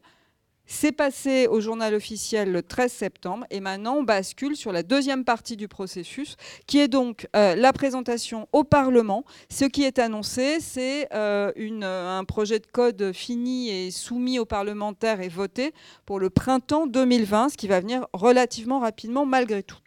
C'est 0.72 0.92
passé 0.92 1.48
au 1.48 1.62
journal 1.62 1.96
officiel 1.96 2.52
le 2.52 2.62
13 2.62 2.94
septembre 2.94 3.46
et 3.50 3.60
maintenant 3.60 3.96
on 3.96 4.04
bascule 4.04 4.56
sur 4.56 4.72
la 4.72 4.84
deuxième 4.84 5.26
partie 5.26 5.58
du 5.58 5.68
processus 5.68 6.36
qui 6.68 6.78
est 6.78 6.88
donc 6.88 7.28
euh, 7.36 7.56
la 7.56 7.74
présentation 7.74 8.48
au 8.54 8.64
Parlement. 8.64 9.26
Ce 9.50 9.66
qui 9.66 9.84
est 9.84 9.98
annoncé, 9.98 10.60
c'est 10.60 11.12
euh, 11.12 11.52
un 11.82 12.24
projet 12.24 12.60
de 12.60 12.68
code 12.68 13.14
fini 13.14 13.72
et 13.72 13.90
soumis 13.90 14.38
aux 14.38 14.46
parlementaires 14.46 15.22
et 15.22 15.28
voté 15.28 15.74
pour 16.06 16.20
le 16.20 16.30
printemps 16.30 16.86
2020, 16.86 17.50
ce 17.50 17.58
qui 17.58 17.68
va 17.68 17.80
venir 17.80 18.06
relativement 18.14 18.80
rapidement 18.80 19.26
malgré 19.26 19.64
tout. 19.64 19.80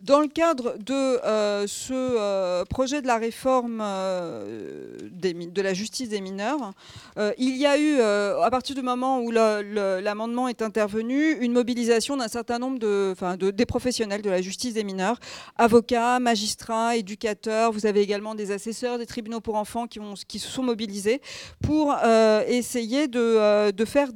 Dans 0.00 0.20
le 0.20 0.28
cadre 0.28 0.78
de 0.78 0.94
euh, 0.94 1.66
ce 1.66 1.92
euh, 1.92 2.64
projet 2.64 3.02
de 3.02 3.06
la 3.06 3.18
réforme 3.18 3.82
euh, 5.24 5.46
de 5.46 5.62
la 5.62 5.74
justice 5.74 6.08
des 6.08 6.20
mineurs, 6.20 6.72
il 7.38 7.56
y 7.56 7.66
a 7.66 7.78
eu, 7.78 8.00
à 8.00 8.50
partir 8.50 8.74
du 8.74 8.82
moment 8.82 9.20
où 9.20 9.30
l'amendement 9.30 10.48
est 10.48 10.62
intervenu, 10.62 11.32
une 11.40 11.52
mobilisation 11.52 12.16
d'un 12.16 12.28
certain 12.28 12.58
nombre 12.58 12.78
de, 12.78 13.14
de, 13.36 13.50
des 13.50 13.66
professionnels 13.66 14.22
de 14.22 14.30
la 14.30 14.40
justice 14.42 14.74
des 14.74 14.84
mineurs, 14.84 15.18
avocats, 15.56 16.18
magistrats, 16.20 16.96
éducateurs. 16.96 17.72
Vous 17.72 17.86
avez 17.86 18.00
également 18.00 18.34
des 18.34 18.50
assesseurs 18.52 18.98
des 18.98 19.06
tribunaux 19.06 19.40
pour 19.40 19.56
enfants 19.56 19.86
qui, 19.86 20.38
se 20.38 20.48
sont 20.48 20.62
mobilisés 20.62 21.20
pour 21.62 21.94
essayer 22.48 23.08
de, 23.08 23.70
de 23.70 23.84
faire 23.84 24.08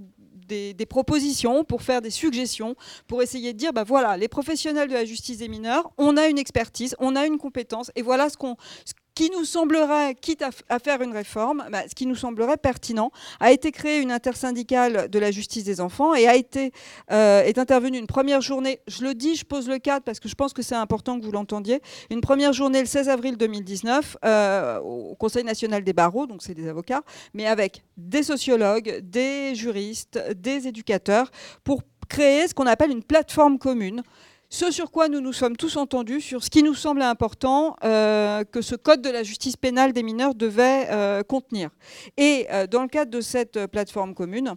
des, 0.47 0.87
propositions, 0.87 1.65
pour 1.65 1.83
faire 1.83 2.03
des 2.03 2.11
suggestions, 2.11 2.77
pour 3.07 3.23
essayer 3.23 3.53
de 3.53 3.59
dire, 3.59 3.73
bah 3.73 3.85
voilà, 3.85 4.17
les 4.17 4.29
professionnels 4.29 4.89
de 4.89 4.95
la 4.95 5.05
justice 5.05 5.39
des 5.39 5.49
mineurs, 5.49 5.91
on 5.99 6.17
a 6.17 6.29
une 6.29 6.39
expertise, 6.39 6.95
on 6.99 7.17
a 7.17 7.27
une 7.27 7.39
compétence, 7.39 7.91
et 7.97 8.03
voilà 8.03 8.29
ce 8.29 8.37
qu'on 8.37 8.57
qui 9.15 9.31
nous 9.31 9.45
semblerait, 9.45 10.15
quitte 10.15 10.43
à, 10.43 10.79
faire 10.79 11.01
une 11.03 11.13
réforme, 11.13 11.65
bah, 11.71 11.83
ce 11.89 11.95
qui 11.95 12.07
nous 12.07 12.17
semblerait 12.17 12.57
pertinent, 12.57 13.11
a 13.41 13.53
été 13.53 13.71
créé 13.71 14.01
une 14.01 14.11
intersyndicale 14.11 15.09
de 15.09 15.19
la 15.19 15.31
justice 15.31 15.65
des 15.65 15.81
enfants 15.81 16.15
et 16.15 16.27
a 16.27 16.35
été, 16.35 16.73
euh, 17.13 17.43
est 17.43 17.59
intervenue 17.59 17.99
une 17.99 18.07
première 18.07 18.41
journée, 18.41 18.81
je 18.89 19.05
le 19.05 19.15
dis, 19.15 19.37
je 19.37 19.45
pose 19.45 19.69
le 19.69 19.79
cadre 19.79 20.05
parce 20.05 20.21
que 20.21 20.29
je 20.29 20.35
pense 20.35 20.53
que 20.53 20.63
c'est 20.63 20.75
important 20.75 21.19
que 21.19 21.25
vous 21.25 21.33
l'entendiez, 21.33 21.81
une 22.11 22.21
première 22.21 22.53
journée 22.53 22.81
le 22.81 22.87
16 22.87 23.09
avril 23.09 23.37
2019 23.37 24.17
euh, 24.25 24.81
au 24.81 25.15
Conseil 25.15 25.45
national 25.45 25.85
des 25.85 25.93
barreaux, 25.93 26.27
donc 26.27 26.43
c'est 26.43 26.55
des 26.55 26.69
avocats, 26.69 27.03
mais 27.35 27.47
avec 27.47 27.85
des 27.97 28.23
sociologues, 28.23 29.01
des 29.03 29.55
juristes, 29.55 30.21
des 30.37 30.67
éducateurs, 30.67 31.31
pour 31.63 31.83
créer 32.09 32.49
ce 32.49 32.55
qu'on 32.55 32.67
appelle 32.67 32.91
une 32.91 33.03
plateforme 33.03 33.59
commune 33.59 34.03
ce 34.55 34.71
sur 34.71 34.93
quoi 34.93 35.09
nous 35.09 35.21
nous 35.21 35.33
sommes 35.33 35.57
tous 35.57 35.77
entendus, 35.77 36.21
sur 36.21 36.45
ce 36.45 36.49
qui 36.49 36.63
nous 36.63 36.77
semblait 36.77 37.05
important 37.05 37.75
euh, 37.83 38.45
que 38.45 38.63
ce 38.63 38.77
code 38.77 39.03
de 39.03 39.11
la 39.11 39.25
justice 39.25 39.57
pénale 39.57 39.93
des 39.93 40.05
mineurs 40.05 40.37
devait 40.37 40.87
euh, 40.91 41.25
contenir. 41.25 41.71
Et 42.17 42.47
euh, 42.53 42.69
dans 42.69 42.83
le 42.83 42.89
cadre 42.89 43.11
de 43.11 43.21
cette 43.21 43.67
plateforme 43.67 44.15
commune, 44.15 44.55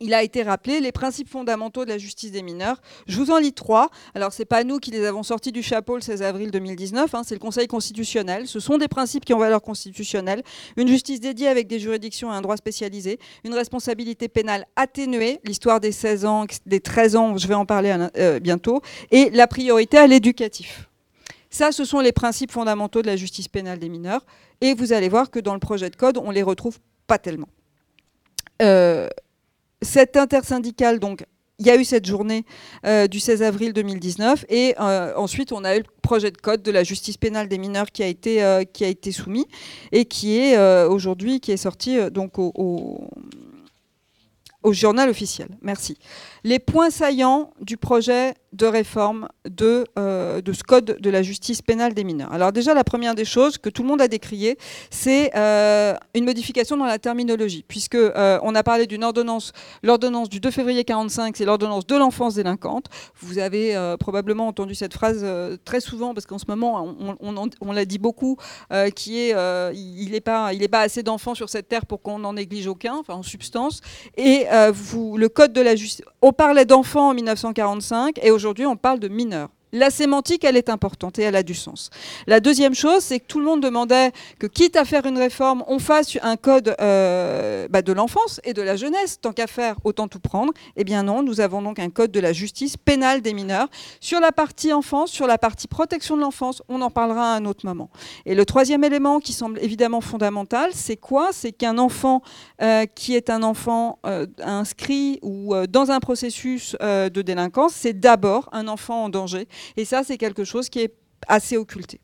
il 0.00 0.14
a 0.14 0.22
été 0.22 0.42
rappelé 0.42 0.80
les 0.80 0.92
principes 0.92 1.28
fondamentaux 1.28 1.84
de 1.84 1.90
la 1.90 1.98
justice 1.98 2.32
des 2.32 2.42
mineurs. 2.42 2.80
Je 3.06 3.18
vous 3.18 3.30
en 3.30 3.38
lis 3.38 3.52
trois. 3.52 3.90
Alors, 4.14 4.32
ce 4.32 4.42
n'est 4.42 4.46
pas 4.46 4.64
nous 4.64 4.78
qui 4.78 4.90
les 4.90 5.04
avons 5.04 5.22
sortis 5.22 5.52
du 5.52 5.62
chapeau 5.62 5.96
le 5.96 6.02
16 6.02 6.22
avril 6.22 6.50
2019, 6.50 7.14
hein, 7.14 7.22
c'est 7.24 7.34
le 7.34 7.40
Conseil 7.40 7.66
constitutionnel. 7.66 8.46
Ce 8.46 8.60
sont 8.60 8.78
des 8.78 8.88
principes 8.88 9.24
qui 9.24 9.34
ont 9.34 9.38
valeur 9.38 9.62
constitutionnelle. 9.62 10.42
Une 10.76 10.88
justice 10.88 11.20
dédiée 11.20 11.48
avec 11.48 11.66
des 11.66 11.78
juridictions 11.78 12.32
et 12.32 12.36
un 12.36 12.40
droit 12.40 12.56
spécialisé. 12.56 13.18
Une 13.44 13.54
responsabilité 13.54 14.28
pénale 14.28 14.66
atténuée, 14.76 15.40
l'histoire 15.44 15.80
des 15.80 15.92
16 15.92 16.24
ans, 16.24 16.46
des 16.66 16.80
13 16.80 17.16
ans, 17.16 17.36
je 17.36 17.46
vais 17.46 17.54
en 17.54 17.66
parler 17.66 17.96
euh, 18.16 18.40
bientôt. 18.40 18.82
Et 19.10 19.30
la 19.30 19.46
priorité 19.46 19.98
à 19.98 20.06
l'éducatif. 20.06 20.88
Ça, 21.50 21.72
ce 21.72 21.84
sont 21.84 22.00
les 22.00 22.12
principes 22.12 22.52
fondamentaux 22.52 23.02
de 23.02 23.06
la 23.06 23.16
justice 23.16 23.48
pénale 23.48 23.78
des 23.78 23.88
mineurs. 23.88 24.26
Et 24.60 24.74
vous 24.74 24.92
allez 24.92 25.08
voir 25.08 25.30
que 25.30 25.38
dans 25.38 25.54
le 25.54 25.60
projet 25.60 25.90
de 25.90 25.96
code, 25.96 26.18
on 26.18 26.30
les 26.30 26.42
retrouve 26.42 26.78
pas 27.06 27.18
tellement. 27.18 27.48
Euh, 28.62 29.08
cette 29.82 30.16
intersyndicale, 30.16 30.98
donc, 30.98 31.24
il 31.58 31.66
y 31.66 31.70
a 31.70 31.76
eu 31.76 31.84
cette 31.84 32.04
journée 32.04 32.44
euh, 32.84 33.06
du 33.06 33.18
16 33.18 33.42
avril 33.42 33.72
2019 33.72 34.44
et 34.50 34.74
euh, 34.78 35.14
ensuite 35.16 35.52
on 35.52 35.64
a 35.64 35.76
eu 35.76 35.78
le 35.78 35.86
projet 36.02 36.30
de 36.30 36.36
code 36.36 36.62
de 36.62 36.70
la 36.70 36.84
justice 36.84 37.16
pénale 37.16 37.48
des 37.48 37.56
mineurs 37.56 37.90
qui 37.90 38.02
a 38.02 38.06
été, 38.06 38.44
euh, 38.44 38.62
soumis 39.10 39.46
et 39.90 40.04
qui 40.04 40.36
est 40.36 40.58
aujourd'hui 40.86 41.40
qui 41.40 41.52
est 41.52 41.56
sorti 41.56 41.98
donc 42.10 42.38
au 42.38 43.08
journal 44.72 45.08
officiel. 45.08 45.48
Merci. 45.62 45.96
Les 46.44 46.58
points 46.58 46.90
saillants 46.90 47.52
du 47.60 47.76
projet 47.76 48.34
de 48.56 48.66
réforme 48.66 49.28
de, 49.48 49.84
euh, 49.98 50.40
de, 50.40 50.52
ce 50.52 50.62
code 50.62 50.96
de 50.98 51.10
la 51.10 51.22
justice 51.22 51.62
pénale 51.62 51.94
des 51.94 52.04
mineurs. 52.04 52.32
Alors 52.32 52.52
déjà, 52.52 52.74
la 52.74 52.84
première 52.84 53.14
des 53.14 53.24
choses 53.24 53.58
que 53.58 53.68
tout 53.68 53.82
le 53.82 53.88
monde 53.88 54.00
a 54.00 54.08
décrié, 54.08 54.56
c'est 54.90 55.30
euh, 55.36 55.94
une 56.14 56.24
modification 56.24 56.76
dans 56.76 56.86
la 56.86 56.98
terminologie, 56.98 57.64
puisque 57.68 57.94
euh, 57.94 58.38
on 58.42 58.54
a 58.54 58.62
parlé 58.62 58.86
d'une 58.86 59.04
ordonnance, 59.04 59.52
l'ordonnance 59.82 60.28
du 60.28 60.40
2 60.40 60.50
février 60.50 60.84
45, 60.84 61.36
c'est 61.36 61.44
l'ordonnance 61.44 61.86
de 61.86 61.96
l'enfance 61.96 62.34
délinquante. 62.34 62.86
Vous 63.20 63.38
avez 63.38 63.76
probablement 64.00 64.48
entendu 64.48 64.74
cette 64.74 64.94
phrase 64.94 65.24
très 65.64 65.80
souvent, 65.80 66.14
parce 66.14 66.26
qu'en 66.26 66.38
ce 66.38 66.46
moment, 66.48 66.94
on, 67.20 67.50
on, 67.60 67.72
l'a 67.72 67.84
dit 67.84 67.98
beaucoup, 67.98 68.36
qui 68.94 69.18
est 69.18 69.34
il 69.74 70.10
n'est 70.10 70.20
pas, 70.20 70.52
il 70.52 70.66
pas 70.68 70.80
assez 70.80 71.02
d'enfants 71.02 71.34
sur 71.34 71.48
cette 71.48 71.68
terre 71.68 71.86
pour 71.86 72.02
qu'on 72.02 72.18
n'en 72.18 72.32
néglige 72.32 72.66
aucun, 72.66 73.02
en 73.08 73.22
substance. 73.22 73.80
Et 74.16 74.46
vous, 74.72 75.16
le 75.16 75.28
code 75.28 75.52
de 75.52 75.60
la 75.60 75.76
justice, 75.76 76.04
on 76.22 76.32
parlait 76.32 76.64
d'enfants 76.64 77.10
en 77.10 77.14
1945, 77.14 78.18
et 78.22 78.30
aujourd'hui 78.30 78.45
aujourd'hui, 78.46 78.66
on 78.66 78.76
parle 78.76 79.00
de 79.00 79.08
mineurs. 79.08 79.50
La 79.76 79.90
sémantique, 79.90 80.42
elle 80.44 80.56
est 80.56 80.70
importante 80.70 81.18
et 81.18 81.22
elle 81.22 81.36
a 81.36 81.42
du 81.42 81.52
sens. 81.54 81.90
La 82.26 82.40
deuxième 82.40 82.74
chose, 82.74 83.02
c'est 83.02 83.20
que 83.20 83.26
tout 83.26 83.38
le 83.38 83.44
monde 83.44 83.60
demandait 83.60 84.10
que, 84.38 84.46
quitte 84.46 84.74
à 84.74 84.86
faire 84.86 85.04
une 85.04 85.18
réforme, 85.18 85.64
on 85.66 85.78
fasse 85.78 86.16
un 86.22 86.36
code 86.36 86.74
euh, 86.80 87.68
bah, 87.68 87.82
de 87.82 87.92
l'enfance 87.92 88.40
et 88.44 88.54
de 88.54 88.62
la 88.62 88.76
jeunesse. 88.76 89.20
Tant 89.20 89.32
qu'à 89.32 89.46
faire, 89.46 89.76
autant 89.84 90.08
tout 90.08 90.18
prendre. 90.18 90.54
Eh 90.76 90.84
bien 90.84 91.02
non, 91.02 91.22
nous 91.22 91.42
avons 91.42 91.60
donc 91.60 91.78
un 91.78 91.90
code 91.90 92.10
de 92.10 92.20
la 92.20 92.32
justice 92.32 92.78
pénale 92.78 93.20
des 93.20 93.34
mineurs. 93.34 93.68
Sur 94.00 94.18
la 94.18 94.32
partie 94.32 94.72
enfance, 94.72 95.10
sur 95.10 95.26
la 95.26 95.36
partie 95.36 95.68
protection 95.68 96.16
de 96.16 96.22
l'enfance, 96.22 96.62
on 96.70 96.80
en 96.80 96.90
parlera 96.90 97.34
à 97.34 97.36
un 97.36 97.44
autre 97.44 97.66
moment. 97.66 97.90
Et 98.24 98.34
le 98.34 98.46
troisième 98.46 98.82
élément 98.82 99.20
qui 99.20 99.34
semble 99.34 99.58
évidemment 99.62 100.00
fondamental, 100.00 100.70
c'est 100.72 100.96
quoi? 100.96 101.28
C'est 101.32 101.52
qu'un 101.52 101.76
enfant 101.76 102.22
euh, 102.62 102.86
qui 102.86 103.14
est 103.14 103.28
un 103.28 103.42
enfant 103.42 103.98
euh, 104.06 104.26
inscrit 104.42 105.18
ou 105.20 105.54
dans 105.68 105.90
un 105.90 106.00
processus 106.00 106.74
de 106.80 107.20
délinquance, 107.22 107.74
c'est 107.74 107.92
d'abord 107.92 108.48
un 108.52 108.68
enfant 108.68 109.04
en 109.04 109.08
danger 109.10 109.48
et 109.76 109.84
ça, 109.84 110.02
c'est 110.04 110.18
quelque 110.18 110.44
chose 110.44 110.68
qui 110.68 110.80
est 110.80 110.94
assez 111.26 111.56
occulté. 111.56 112.00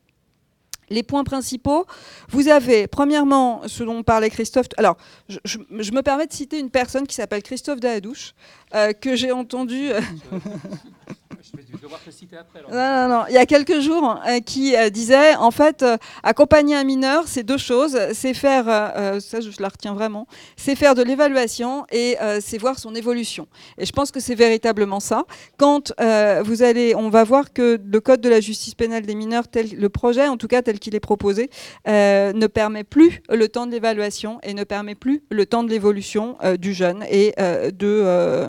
Les 0.90 1.02
points 1.02 1.24
principaux, 1.24 1.86
vous 2.28 2.48
avez 2.48 2.86
premièrement 2.86 3.62
ce 3.66 3.82
dont 3.82 4.02
parlait 4.02 4.28
Christophe. 4.28 4.66
Alors, 4.76 4.98
je, 5.28 5.58
me 5.58 6.00
permets 6.02 6.26
de 6.26 6.32
citer 6.32 6.58
une 6.58 6.70
personne 6.70 7.06
qui 7.06 7.14
s'appelle 7.14 7.42
Christophe 7.42 7.80
Dahadouche, 7.80 8.34
euh, 8.74 8.92
que 8.92 9.16
j'ai 9.16 9.32
entendu. 9.32 9.88
Euh, 12.70 12.72
non, 12.72 13.08
non, 13.08 13.18
non. 13.18 13.24
Il 13.28 13.34
y 13.34 13.38
a 13.38 13.46
quelques 13.46 13.80
jours, 13.80 14.20
euh, 14.26 14.40
qui 14.40 14.76
euh, 14.76 14.88
disait 14.88 15.34
en 15.34 15.50
fait, 15.50 15.82
euh, 15.82 15.96
accompagner 16.22 16.76
un 16.76 16.84
mineur, 16.84 17.24
c'est 17.26 17.42
deux 17.42 17.58
choses. 17.58 17.98
C'est 18.12 18.34
faire, 18.34 18.64
ça 19.20 19.40
je 19.40 19.50
la 19.60 19.68
retiens 19.68 19.94
vraiment, 19.94 20.26
c'est 20.56 20.76
faire 20.76 20.94
de 20.94 21.02
l'évaluation 21.02 21.84
et 21.90 22.16
c'est 22.40 22.58
voir 22.58 22.78
son 22.78 22.94
évolution. 22.94 23.46
Et 23.78 23.86
je 23.86 23.92
pense 23.92 24.10
que 24.10 24.20
c'est 24.20 24.34
véritablement 24.34 25.00
ça. 25.00 25.24
Quand 25.56 25.92
vous 26.44 26.62
allez, 26.62 26.94
on 26.94 27.08
va 27.08 27.24
voir 27.24 27.52
que 27.52 27.80
le 27.84 28.00
code 28.00 28.20
de 28.20 28.28
la 28.28 28.40
justice 28.40 28.74
pénale 28.74 29.02
des 29.02 29.14
mineurs, 29.14 29.48
tel, 29.48 29.70
le 29.76 29.88
projet 29.88 30.28
en 30.28 30.36
tout 30.36 30.48
cas 30.48 30.62
tel 30.62 30.78
qu'il 30.78 30.94
est 30.94 31.00
proposé, 31.00 31.50
ne 31.86 32.46
permet 32.46 32.84
plus 32.84 33.22
le 33.28 33.48
temps 33.48 33.66
de 33.66 33.72
l'évaluation 33.72 34.38
et 34.42 34.54
ne 34.54 34.64
permet 34.64 34.94
plus 34.94 35.22
le 35.30 35.46
temps 35.46 35.64
de 35.64 35.70
l'évolution 35.70 36.36
du 36.58 36.74
jeune 36.74 37.04
et 37.10 37.34
de 37.38 38.48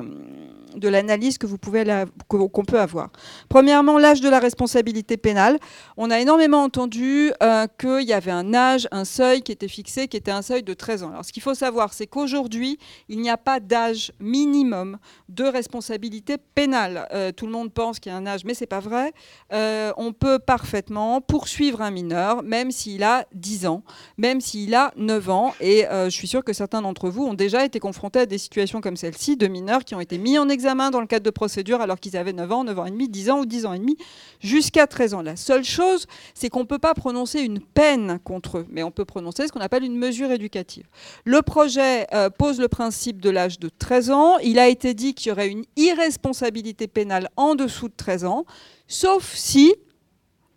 de 0.76 0.88
l'analyse 0.88 1.38
que 1.38 1.48
vous 1.48 1.58
pouvez 1.58 1.84
qu'on 2.28 2.66
peut 2.66 2.80
avoir. 2.80 3.10
Premièrement, 3.50 3.98
l'âge 3.98 4.22
de 4.22 4.30
la 4.30 4.40
responsabilité 4.40 5.18
pénale. 5.18 5.60
On 5.98 6.10
a 6.12 6.20
énormément 6.20 6.64
entendu 6.64 7.32
euh, 7.42 7.68
qu'il 7.80 8.08
y 8.08 8.14
avait 8.14 8.32
un 8.32 8.54
âge, 8.54 8.88
un 8.92 9.06
seuil 9.06 9.42
qui 9.42 9.52
était 9.52 9.68
fixé, 9.68 10.08
qui 10.08 10.18
était 10.18 10.32
un 10.32 10.42
seuil 10.42 10.64
de 10.64 10.74
13 10.74 11.04
ans. 11.04 11.10
Alors, 11.10 11.26
ce 11.26 11.32
qu'il 11.32 11.44
faut 11.44 11.54
savoir, 11.54 11.94
c'est 11.94 12.08
qu'aujourd'hui, 12.08 12.80
il 13.10 13.20
n'y 13.20 13.30
a 13.30 13.38
pas 13.38 13.60
d'âge 13.60 14.12
minimum 14.20 14.98
de 15.30 15.44
responsabilité 15.44 16.38
pénale. 16.38 17.08
Euh, 17.14 17.32
tout 17.32 17.46
le 17.46 17.52
monde 17.52 17.72
pense 17.72 18.00
qu'il 18.00 18.12
y 18.12 18.16
a 18.16 18.18
un 18.18 18.26
âge, 18.26 18.46
mais 18.46 18.54
c'est 18.54 18.66
pas 18.66 18.80
vrai. 18.80 19.14
Euh, 19.52 19.92
on 19.98 20.14
peut 20.14 20.40
parfaitement 20.40 21.22
poursuivre 21.22 21.82
un 21.82 21.92
mineur, 21.92 22.44
même 22.44 22.72
s'il 22.72 23.04
a 23.04 23.26
10 23.34 23.68
ans, 23.68 23.84
même 24.18 24.42
s'il 24.42 24.74
a 24.76 24.94
9 24.98 25.30
ans. 25.30 25.54
Et 25.60 25.86
je 25.90 26.10
suis 26.10 26.28
sûre 26.28 26.44
que 26.44 26.54
certains 26.54 26.82
d'entre 26.82 27.10
vous 27.10 27.24
ont 27.26 27.34
déjà 27.34 27.66
été 27.66 27.80
confrontés 27.80 28.20
à 28.20 28.26
des 28.26 28.38
situations 28.38 28.82
comme 28.82 28.98
celle-ci, 28.98 29.38
de 29.38 29.48
mineurs 29.48 29.84
qui 29.86 29.96
ont 29.96 30.00
été 30.00 30.18
mis 30.18 30.38
en 30.38 30.50
examen 30.50 30.63
dans 30.64 31.02
le 31.02 31.08
cadre 31.08 31.26
de 31.26 31.30
procédure 31.30 31.82
alors 31.82 32.00
qu'ils 32.00 32.18
avaient 32.18 32.34
9 32.34 32.52
ans, 32.52 32.64
9 32.64 32.80
ans 32.80 32.86
et 32.86 32.92
demi, 32.92 33.10
10 33.10 33.30
ans 33.30 33.40
ou 33.40 33.46
10 33.46 33.66
ans 33.66 33.74
et 33.74 33.80
demi, 33.80 33.98
jusqu'à 34.40 34.88
13 34.88 35.14
ans. 35.14 35.22
La 35.22 35.36
seule 35.36 35.64
chose, 35.64 36.08
c'est 36.34 36.50
qu'on 36.50 36.62
ne 36.62 36.66
peut 36.66 36.80
pas 36.80 36.94
prononcer 36.94 37.42
une 37.42 37.60
peine 37.60 38.20
contre 38.24 38.60
eux, 38.60 38.66
mais 38.70 38.84
on 38.84 38.92
peut 38.92 39.06
prononcer 39.06 39.48
ce 39.48 39.52
qu'on 39.52 39.60
appelle 39.60 39.84
une 39.84 39.98
mesure 39.98 40.32
éducative. 40.32 40.86
Le 41.26 41.42
projet 41.42 42.08
euh, 42.14 42.30
pose 42.30 42.60
le 42.60 42.68
principe 42.68 43.22
de 43.22 43.30
l'âge 43.30 43.60
de 43.60 43.70
13 43.70 44.12
ans. 44.12 44.38
Il 44.40 44.60
a 44.60 44.68
été 44.68 44.94
dit 44.94 45.14
qu'il 45.14 45.30
y 45.30 45.32
aurait 45.32 45.50
une 45.50 45.66
irresponsabilité 45.76 46.88
pénale 46.88 47.30
en 47.38 47.56
dessous 47.56 47.90
de 47.90 47.96
13 47.96 48.26
ans, 48.26 48.46
sauf 48.88 49.34
si 49.36 49.76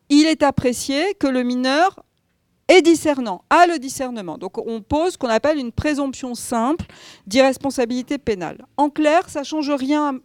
il 0.09 0.27
est 0.27 0.43
apprécié 0.43 1.15
que 1.15 1.27
le 1.27 1.43
mineur 1.43 2.06
et 2.69 2.83
discernant, 2.83 3.45
a 3.51 3.67
le 3.67 3.79
discernement. 3.79 4.39
Donc 4.39 4.59
on 4.59 4.81
pose 4.81 5.13
ce 5.13 5.19
qu'on 5.19 5.29
appelle 5.29 5.59
une 5.59 5.73
présomption 5.73 6.35
simple 6.35 6.87
d'irresponsabilité 7.27 8.19
pénale. 8.19 8.67
En 8.77 8.91
clair, 8.91 9.29
ça 9.29 9.41
ne 9.41 9.45
change 9.45 9.71
rien 9.71 10.19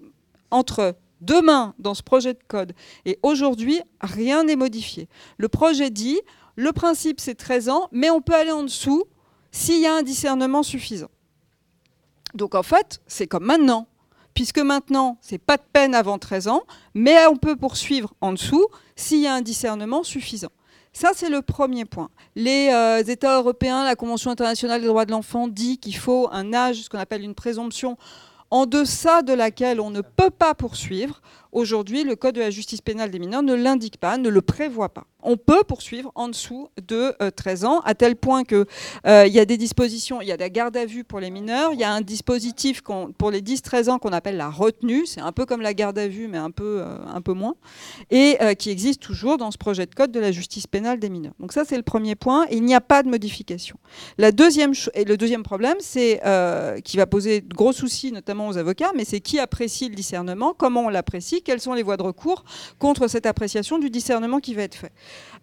entre 0.50 0.96
demain 1.22 1.76
dans 1.78 1.94
ce 1.94 2.02
projet 2.02 2.34
de 2.34 2.40
code 2.48 2.74
et 3.06 3.20
aujourd'hui, 3.22 3.82
rien 4.02 4.44
n'est 4.44 4.56
modifié. 4.56 5.08
Le 5.38 5.48
projet 5.48 5.90
dit, 5.90 6.20
le 6.56 6.72
principe 6.72 7.20
c'est 7.20 7.36
13 7.36 7.70
ans, 7.70 7.88
mais 7.92 8.10
on 8.10 8.22
peut 8.22 8.36
aller 8.36 8.52
en 8.52 8.64
dessous 8.64 9.06
s'il 9.52 9.80
y 9.80 9.86
a 9.86 9.94
un 9.94 10.04
discernement 10.04 10.64
suffisant. 10.64 11.12
Donc 12.34 12.56
en 12.56 12.64
fait, 12.64 13.02
c'est 13.08 13.28
comme 13.28 13.46
maintenant, 13.46 13.88
puisque 14.34 14.60
maintenant, 14.60 15.18
c'est 15.22 15.38
pas 15.38 15.58
de 15.58 15.64
peine 15.72 15.94
avant 15.94 16.18
13 16.18 16.48
ans, 16.48 16.64
mais 16.94 17.26
on 17.28 17.36
peut 17.36 17.56
poursuivre 17.56 18.14
en 18.22 18.32
dessous 18.34 18.66
s'il 18.96 19.20
y 19.20 19.28
a 19.28 19.34
un 19.34 19.42
discernement 19.42 20.04
suffisant. 20.04 20.52
Ça, 20.94 21.12
c'est 21.16 21.30
le 21.30 21.42
premier 21.42 21.86
point. 21.86 22.10
Les 22.36 22.70
euh, 22.74 23.02
États 23.04 23.38
européens, 23.38 23.86
la 23.86 23.96
Convention 23.96 24.30
internationale 24.30 24.82
des 24.82 24.88
droits 24.88 25.06
de 25.06 25.12
l'enfant 25.12 25.48
dit 25.48 25.78
qu'il 25.78 25.96
faut 25.96 26.28
un 26.32 26.54
âge, 26.54 26.84
ce 26.84 26.90
qu'on 26.90 27.00
appelle 27.00 27.24
une 27.24 27.36
présomption, 27.36 27.98
en 28.50 28.66
deçà 28.66 29.22
de 29.22 29.32
laquelle 29.32 29.80
on 29.80 29.90
ne 29.90 30.02
peut 30.02 30.30
pas 30.30 30.54
poursuivre. 30.54 31.22
Aujourd'hui, 31.52 32.04
le 32.04 32.16
Code 32.16 32.36
de 32.36 32.42
la 32.42 32.50
justice 32.50 32.82
pénale 32.82 33.12
des 33.12 33.20
mineurs 33.20 33.44
ne 33.44 33.54
l'indique 33.54 33.98
pas, 33.98 34.18
ne 34.18 34.30
le 34.30 34.42
prévoit 34.42 34.90
pas 34.90 35.06
on 35.24 35.38
peut 35.38 35.64
poursuivre 35.64 36.12
en 36.16 36.28
dessous 36.28 36.70
de 36.88 37.16
13 37.36 37.64
euh, 37.64 37.68
ans, 37.68 37.80
à 37.82 37.96
tel 37.96 38.16
point 38.16 38.44
qu'il 38.44 38.66
euh, 39.08 39.28
y 39.28 39.40
a 39.40 39.46
des 39.46 39.58
dispositions, 39.58 40.22
il 40.22 40.28
y 40.28 40.32
a 40.32 40.38
la 40.38 40.50
garde 40.50 40.76
à 40.78 40.86
vue 40.86 41.04
pour 41.04 41.20
les 41.20 41.30
mineurs, 41.30 41.74
il 41.74 41.80
y 41.80 41.84
a 41.84 41.92
un 41.92 42.02
dispositif 42.02 42.82
pour 42.82 43.32
les 43.32 43.42
10-13 43.42 43.90
ans 43.90 44.00
qu'on 44.00 44.14
appelle 44.14 44.38
la 44.38 44.50
retenue, 44.50 45.06
c'est 45.06 45.22
un 45.22 45.32
peu 45.32 45.46
comme 45.46 45.62
la 45.62 45.74
garde 45.74 45.98
à 45.98 46.08
vue, 46.08 46.28
mais 46.28 46.38
un 46.38 46.52
peu, 46.52 46.82
euh, 46.82 46.98
un 47.08 47.22
peu 47.22 47.34
moins, 47.34 47.56
et 48.10 48.38
qui 48.58 48.70
existe 48.70 49.02
toujours 49.02 49.38
dans 49.38 49.52
ce 49.52 49.58
projet 49.58 49.86
de 49.86 49.94
code 49.94 50.12
de 50.12 50.20
la 50.20 50.32
justice 50.32 50.68
pénale 50.68 51.00
des 51.00 51.10
mineurs. 51.10 51.34
Donc 51.40 51.54
ça, 51.54 51.64
c'est 51.66 51.78
le 51.78 51.84
premier 51.84 52.16
point, 52.16 52.46
il 52.52 52.64
n'y 52.64 52.76
a 52.76 52.82
pas 52.82 53.04
de 53.04 53.10
modification. 53.10 53.78
La 54.18 54.32
deuxième 54.32 54.74
le 54.96 55.16
deuxième 55.16 55.44
problème, 55.44 55.76
c'est 55.80 56.22
qui 56.84 56.98
va 56.98 57.06
poser 57.06 57.42
de 57.42 57.54
gros 57.54 57.74
soucis, 57.74 58.12
notamment 58.12 58.48
aux 58.48 58.58
avocats, 58.58 58.92
mais 58.96 59.06
c'est 59.06 59.20
qui 59.20 59.40
apprécie 59.40 59.90
le 59.90 59.96
discernement, 59.96 60.54
comment 60.58 60.86
on 60.86 60.90
l'apprécie, 60.90 61.41
quelles 61.42 61.62
sont 61.62 61.74
les 61.74 61.84
voies 61.84 61.98
de 61.98 62.04
recours 62.04 62.44
contre 62.80 63.08
cette 63.08 63.26
appréciation 63.26 63.80
du 63.80 63.90
discernement 63.90 64.40
qui 64.40 64.54
va 64.54 64.64
être 64.64 64.76
fait. 64.76 64.92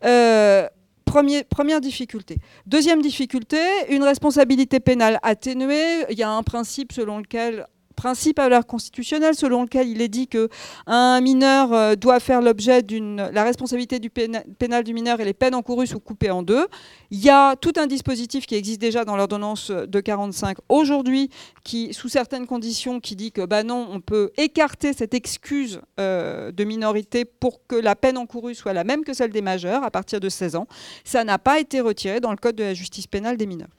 Euh, 0.05 0.68
première 1.05 1.80
difficulté. 1.80 2.36
Deuxième 2.66 3.01
difficulté, 3.03 3.59
une 3.88 4.05
responsabilité 4.05 4.80
pénale 4.80 5.18
atténuée. 5.22 6.05
Il 6.11 6.18
y 6.18 6.22
a 6.22 6.30
un 6.30 6.42
principe 6.42 6.92
selon 6.92 7.18
lequel 7.18 7.66
principe 7.99 8.38
à 8.38 8.44
valeur 8.44 8.64
constitutionnelle 8.64 9.34
selon 9.34 9.64
lequel 9.64 9.88
il 9.88 10.01
est 10.01 10.09
dit 10.09 10.28
que 10.28 10.49
un 10.86 11.20
mineur 11.20 11.72
euh, 11.72 11.96
doit 11.96 12.20
faire 12.20 12.40
l'objet 12.40 12.80
d'une 12.82 13.28
la 13.32 13.42
responsabilité 13.42 13.99
du 13.99 14.09
pénal 14.09 14.84
du 14.84 14.94
mineur 14.94 15.18
et 15.20 15.24
les 15.24 15.34
peines 15.34 15.57
encourues 15.57 15.88
sont 15.88 15.99
coupées 15.99 16.30
en 16.30 16.44
deux. 16.44 16.68
Il 17.11 17.18
y 17.18 17.28
a 17.28 17.57
tout 17.57 17.72
un 17.76 17.88
dispositif 17.88 18.46
qui 18.46 18.55
existe 18.55 18.80
déjà 18.80 19.05
dans 19.05 19.16
l'ordonnance 19.16 19.72
de 19.72 20.01
45 20.01 20.59
aujourd'hui, 20.68 21.28
qui 21.64 21.92
sous 21.92 22.09
certaines 22.09 22.46
conditions, 22.46 23.01
qui 23.01 23.16
dit 23.16 23.32
que 23.32 23.44
bah 23.44 23.64
non, 23.64 23.88
on 23.90 24.01
peut 24.01 24.30
écarter 24.36 24.92
cette 24.92 25.12
excuse 25.14 25.80
euh, 25.99 26.53
de 26.53 26.64
minorité 26.64 27.24
pour 27.24 27.66
que 27.66 27.74
la 27.74 27.96
peine 27.96 28.16
encourue 28.16 28.55
soit 28.55 28.74
la 28.74 28.84
même 28.84 29.03
que 29.03 29.12
celle 29.12 29.32
des 29.32 29.42
majeurs 29.42 29.82
à 29.82 29.90
partir 29.90 30.20
de 30.20 30.28
16 30.28 30.55
ans. 30.55 30.68
Ça 31.03 31.24
n'a 31.24 31.38
pas 31.38 31.59
été 31.59 31.80
retiré 31.80 32.20
dans 32.20 32.30
le 32.30 32.36
code 32.36 32.55
de 32.55 32.62
la 32.62 32.74
justice 32.74 33.09
pénale 33.09 33.36
des 33.36 33.46
mineurs. 33.46 33.78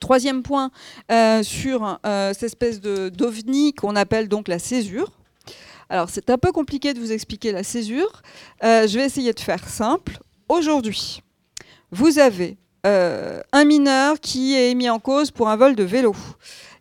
Troisième 0.00 0.42
point 0.42 0.70
euh, 1.10 1.42
sur 1.42 1.98
euh, 2.06 2.32
cette 2.32 2.44
espèce 2.44 2.80
d'ovni 2.80 3.74
qu'on 3.74 3.96
appelle 3.96 4.28
donc 4.28 4.46
la 4.48 4.58
césure. 4.58 5.10
Alors 5.90 6.08
c'est 6.08 6.30
un 6.30 6.38
peu 6.38 6.52
compliqué 6.52 6.94
de 6.94 7.00
vous 7.00 7.12
expliquer 7.12 7.50
la 7.50 7.64
césure. 7.64 8.22
Euh, 8.62 8.86
je 8.86 8.98
vais 8.98 9.04
essayer 9.04 9.32
de 9.32 9.40
faire 9.40 9.68
simple. 9.68 10.18
Aujourd'hui, 10.48 11.22
vous 11.90 12.18
avez 12.18 12.56
un 12.84 13.64
mineur 13.66 14.18
qui 14.18 14.54
est 14.54 14.74
mis 14.74 14.88
en 14.88 14.98
cause 14.98 15.30
pour 15.30 15.50
un 15.50 15.56
vol 15.56 15.76
de 15.76 15.82
vélo. 15.82 16.16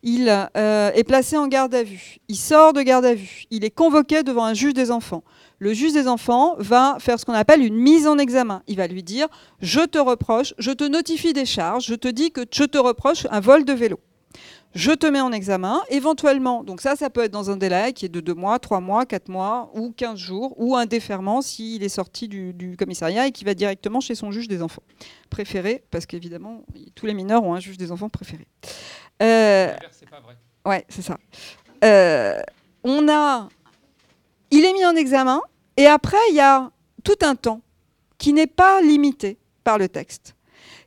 Il 0.03 0.29
est 0.29 1.03
placé 1.05 1.35
en 1.35 1.47
garde 1.47 1.75
à 1.75 1.83
vue. 1.83 2.19
Il 2.29 2.37
sort 2.37 2.71
de 2.71 2.81
garde 2.81 3.03
à 3.03 3.13
vue. 3.13 3.43
Il 3.51 3.65
est 3.65 3.71
convoqué 3.71 4.23
devant 4.23 4.45
un 4.45 4.53
juge 4.53 4.73
des 4.73 4.89
enfants 4.89 5.23
le 5.59 5.73
juge 5.73 5.93
des 5.93 6.07
enfants 6.07 6.55
va 6.59 6.97
faire 6.99 7.19
ce 7.19 7.25
qu'on 7.25 7.33
appelle 7.33 7.63
une 7.63 7.77
mise 7.77 8.07
en 8.07 8.17
examen. 8.17 8.61
Il 8.67 8.77
va 8.77 8.87
lui 8.87 9.03
dire 9.03 9.27
Je 9.61 9.81
te 9.81 9.97
reproche, 9.97 10.53
je 10.57 10.71
te 10.71 10.83
notifie 10.83 11.33
des 11.33 11.45
charges, 11.45 11.85
je 11.85 11.95
te 11.95 12.07
dis 12.07 12.31
que 12.31 12.41
je 12.51 12.63
te 12.63 12.77
reproche 12.77 13.25
un 13.31 13.39
vol 13.39 13.65
de 13.65 13.73
vélo. 13.73 13.99
Je 14.75 14.91
te 14.91 15.07
mets 15.07 15.21
en 15.21 15.31
examen, 15.31 15.81
éventuellement, 15.89 16.63
donc 16.63 16.81
ça, 16.81 16.95
ça 16.95 17.09
peut 17.09 17.23
être 17.23 17.31
dans 17.31 17.49
un 17.49 17.57
délai 17.57 17.93
qui 17.93 18.05
est 18.05 18.09
de 18.09 18.19
2 18.19 18.33
mois, 18.35 18.59
3 18.59 18.79
mois, 18.79 19.05
4 19.07 19.29
mois 19.29 19.71
ou 19.73 19.91
15 19.91 20.19
jours, 20.19 20.53
ou 20.57 20.75
un 20.75 20.85
déferment 20.85 21.41
s'il 21.41 21.81
est 21.83 21.89
sorti 21.89 22.27
du, 22.27 22.75
commissariat 22.77 23.25
et 23.25 23.31
qui 23.31 23.43
va 23.43 23.55
directement 23.55 24.01
chez 24.01 24.13
son 24.13 24.29
juge 24.29 24.47
des 24.47 24.61
enfants 24.61 24.83
préféré, 25.31 25.83
parce 25.89 26.05
qu'évidemment, 26.05 26.63
tous 26.93 27.07
les 27.07 27.15
mineurs 27.15 27.43
ont 27.43 27.55
un 27.55 27.59
juge 27.59 27.77
des 27.77 27.91
enfants 27.91 28.09
préféré. 28.09 28.45
Euh, 29.23 29.73
c'est 29.89 30.09
pas 30.09 30.19
vrai. 30.19 30.37
Ouais, 30.65 30.85
c'est 30.89 31.01
ça. 31.01 31.17
Euh, 31.83 32.39
on 32.83 33.09
a 33.09 33.49
il 34.51 34.65
est 34.65 34.73
mis 34.73 34.85
en 34.85 34.95
examen 34.95 35.41
et 35.77 35.85
après, 35.85 36.17
il 36.31 36.35
y 36.35 36.39
a 36.39 36.71
tout 37.03 37.17
un 37.21 37.35
temps 37.35 37.61
qui 38.17 38.33
n'est 38.33 38.47
pas 38.47 38.81
limité 38.81 39.37
par 39.63 39.77
le 39.77 39.87
texte, 39.87 40.35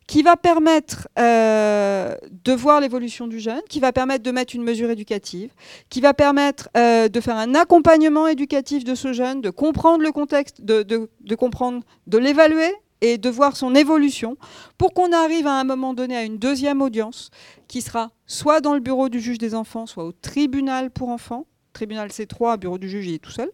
qui 0.08 0.22
va 0.22 0.36
permettre 0.36 1.06
euh, 1.18 2.16
de 2.44 2.52
voir 2.52 2.80
l'évolution 2.80 3.28
du 3.28 3.38
jeune, 3.38 3.60
qui 3.68 3.78
va 3.78 3.92
permettre 3.92 4.24
de 4.24 4.30
mettre 4.32 4.56
une 4.56 4.64
mesure 4.64 4.90
éducative, 4.90 5.52
qui 5.88 6.00
va 6.00 6.12
permettre 6.12 6.68
euh, 6.76 7.08
de 7.08 7.20
faire 7.20 7.36
un 7.36 7.54
accompagnement 7.54 8.26
éducatif 8.26 8.82
de 8.82 8.96
ce 8.96 9.12
jeune, 9.12 9.40
de 9.40 9.50
comprendre 9.50 10.02
le 10.02 10.10
contexte, 10.10 10.62
de, 10.62 10.82
de 10.82 11.34
comprendre, 11.36 11.84
de 12.08 12.18
l'évaluer 12.18 12.74
et 13.00 13.18
de 13.18 13.30
voir 13.30 13.56
son 13.56 13.74
évolution 13.74 14.36
pour 14.76 14.92
qu'on 14.92 15.12
arrive 15.12 15.46
à 15.46 15.54
un 15.58 15.64
moment 15.64 15.94
donné 15.94 16.16
à 16.16 16.24
une 16.24 16.38
deuxième 16.38 16.82
audience 16.82 17.30
qui 17.68 17.80
sera 17.80 18.10
soit 18.26 18.60
dans 18.60 18.74
le 18.74 18.80
bureau 18.80 19.08
du 19.08 19.20
juge 19.20 19.38
des 19.38 19.54
enfants, 19.54 19.86
soit 19.86 20.04
au 20.04 20.12
tribunal 20.12 20.90
pour 20.90 21.08
enfants, 21.08 21.46
tribunal 21.72 22.08
C3, 22.08 22.58
bureau 22.58 22.78
du 22.78 22.88
juge, 22.88 23.06
il 23.06 23.14
est 23.14 23.18
tout 23.18 23.30
seul. 23.30 23.50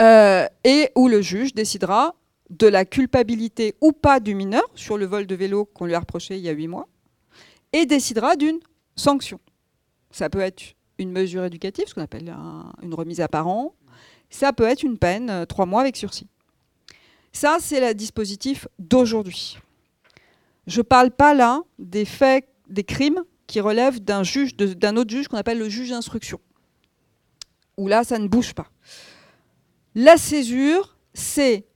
Euh, 0.00 0.46
et 0.64 0.90
où 0.96 1.08
le 1.08 1.20
juge 1.20 1.54
décidera 1.54 2.14
de 2.50 2.66
la 2.66 2.84
culpabilité 2.84 3.74
ou 3.80 3.92
pas 3.92 4.20
du 4.20 4.34
mineur 4.34 4.64
sur 4.74 4.98
le 4.98 5.06
vol 5.06 5.26
de 5.26 5.34
vélo 5.34 5.64
qu'on 5.64 5.86
lui 5.86 5.94
a 5.94 6.00
reproché 6.00 6.36
il 6.36 6.42
y 6.42 6.48
a 6.48 6.52
huit 6.52 6.68
mois, 6.68 6.88
et 7.72 7.86
décidera 7.86 8.36
d'une 8.36 8.58
sanction. 8.96 9.40
Ça 10.10 10.28
peut 10.28 10.40
être 10.40 10.62
une 10.98 11.10
mesure 11.10 11.44
éducative, 11.44 11.86
ce 11.86 11.94
qu'on 11.94 12.02
appelle 12.02 12.34
une 12.82 12.94
remise 12.94 13.20
à 13.20 13.28
parents. 13.28 13.74
Ça 14.28 14.52
peut 14.52 14.64
être 14.64 14.82
une 14.82 14.98
peine, 14.98 15.30
euh, 15.30 15.44
trois 15.44 15.66
mois 15.66 15.82
avec 15.82 15.96
sursis. 15.96 16.26
Ça, 17.32 17.58
c'est 17.60 17.80
le 17.80 17.94
dispositif 17.94 18.68
d'aujourd'hui. 18.78 19.58
Je 20.66 20.80
ne 20.80 20.82
parle 20.82 21.10
pas 21.10 21.34
là 21.34 21.62
des 21.78 22.04
faits, 22.04 22.46
des 22.68 22.84
crimes 22.84 23.22
qui 23.46 23.60
relèvent 23.60 24.00
d'un 24.00 24.22
juge, 24.22 24.56
d'un 24.56 24.96
autre 24.96 25.10
juge 25.10 25.28
qu'on 25.28 25.36
appelle 25.36 25.58
le 25.58 25.68
juge 25.68 25.90
d'instruction. 25.90 26.40
Où 27.76 27.88
là, 27.88 28.04
ça 28.04 28.18
ne 28.18 28.28
bouge 28.28 28.54
pas. 28.54 28.68
La 29.94 30.16
césure, 30.16 30.96
c'est 31.14 31.66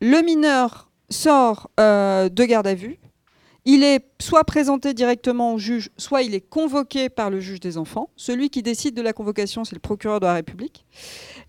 le 0.00 0.22
mineur 0.22 0.90
sort 1.10 1.70
euh, 1.80 2.28
de 2.28 2.44
garde 2.44 2.66
à 2.66 2.74
vue, 2.74 2.98
il 3.64 3.84
est 3.84 4.02
soit 4.18 4.44
présenté 4.44 4.94
directement 4.94 5.52
au 5.52 5.58
juge, 5.58 5.90
soit 5.98 6.22
il 6.22 6.34
est 6.34 6.40
convoqué 6.40 7.10
par 7.10 7.28
le 7.28 7.40
juge 7.40 7.60
des 7.60 7.76
enfants. 7.76 8.08
Celui 8.16 8.48
qui 8.48 8.62
décide 8.62 8.94
de 8.94 9.02
la 9.02 9.12
convocation, 9.12 9.64
c'est 9.64 9.74
le 9.74 9.80
procureur 9.80 10.20
de 10.20 10.26
la 10.26 10.32
République. 10.32 10.86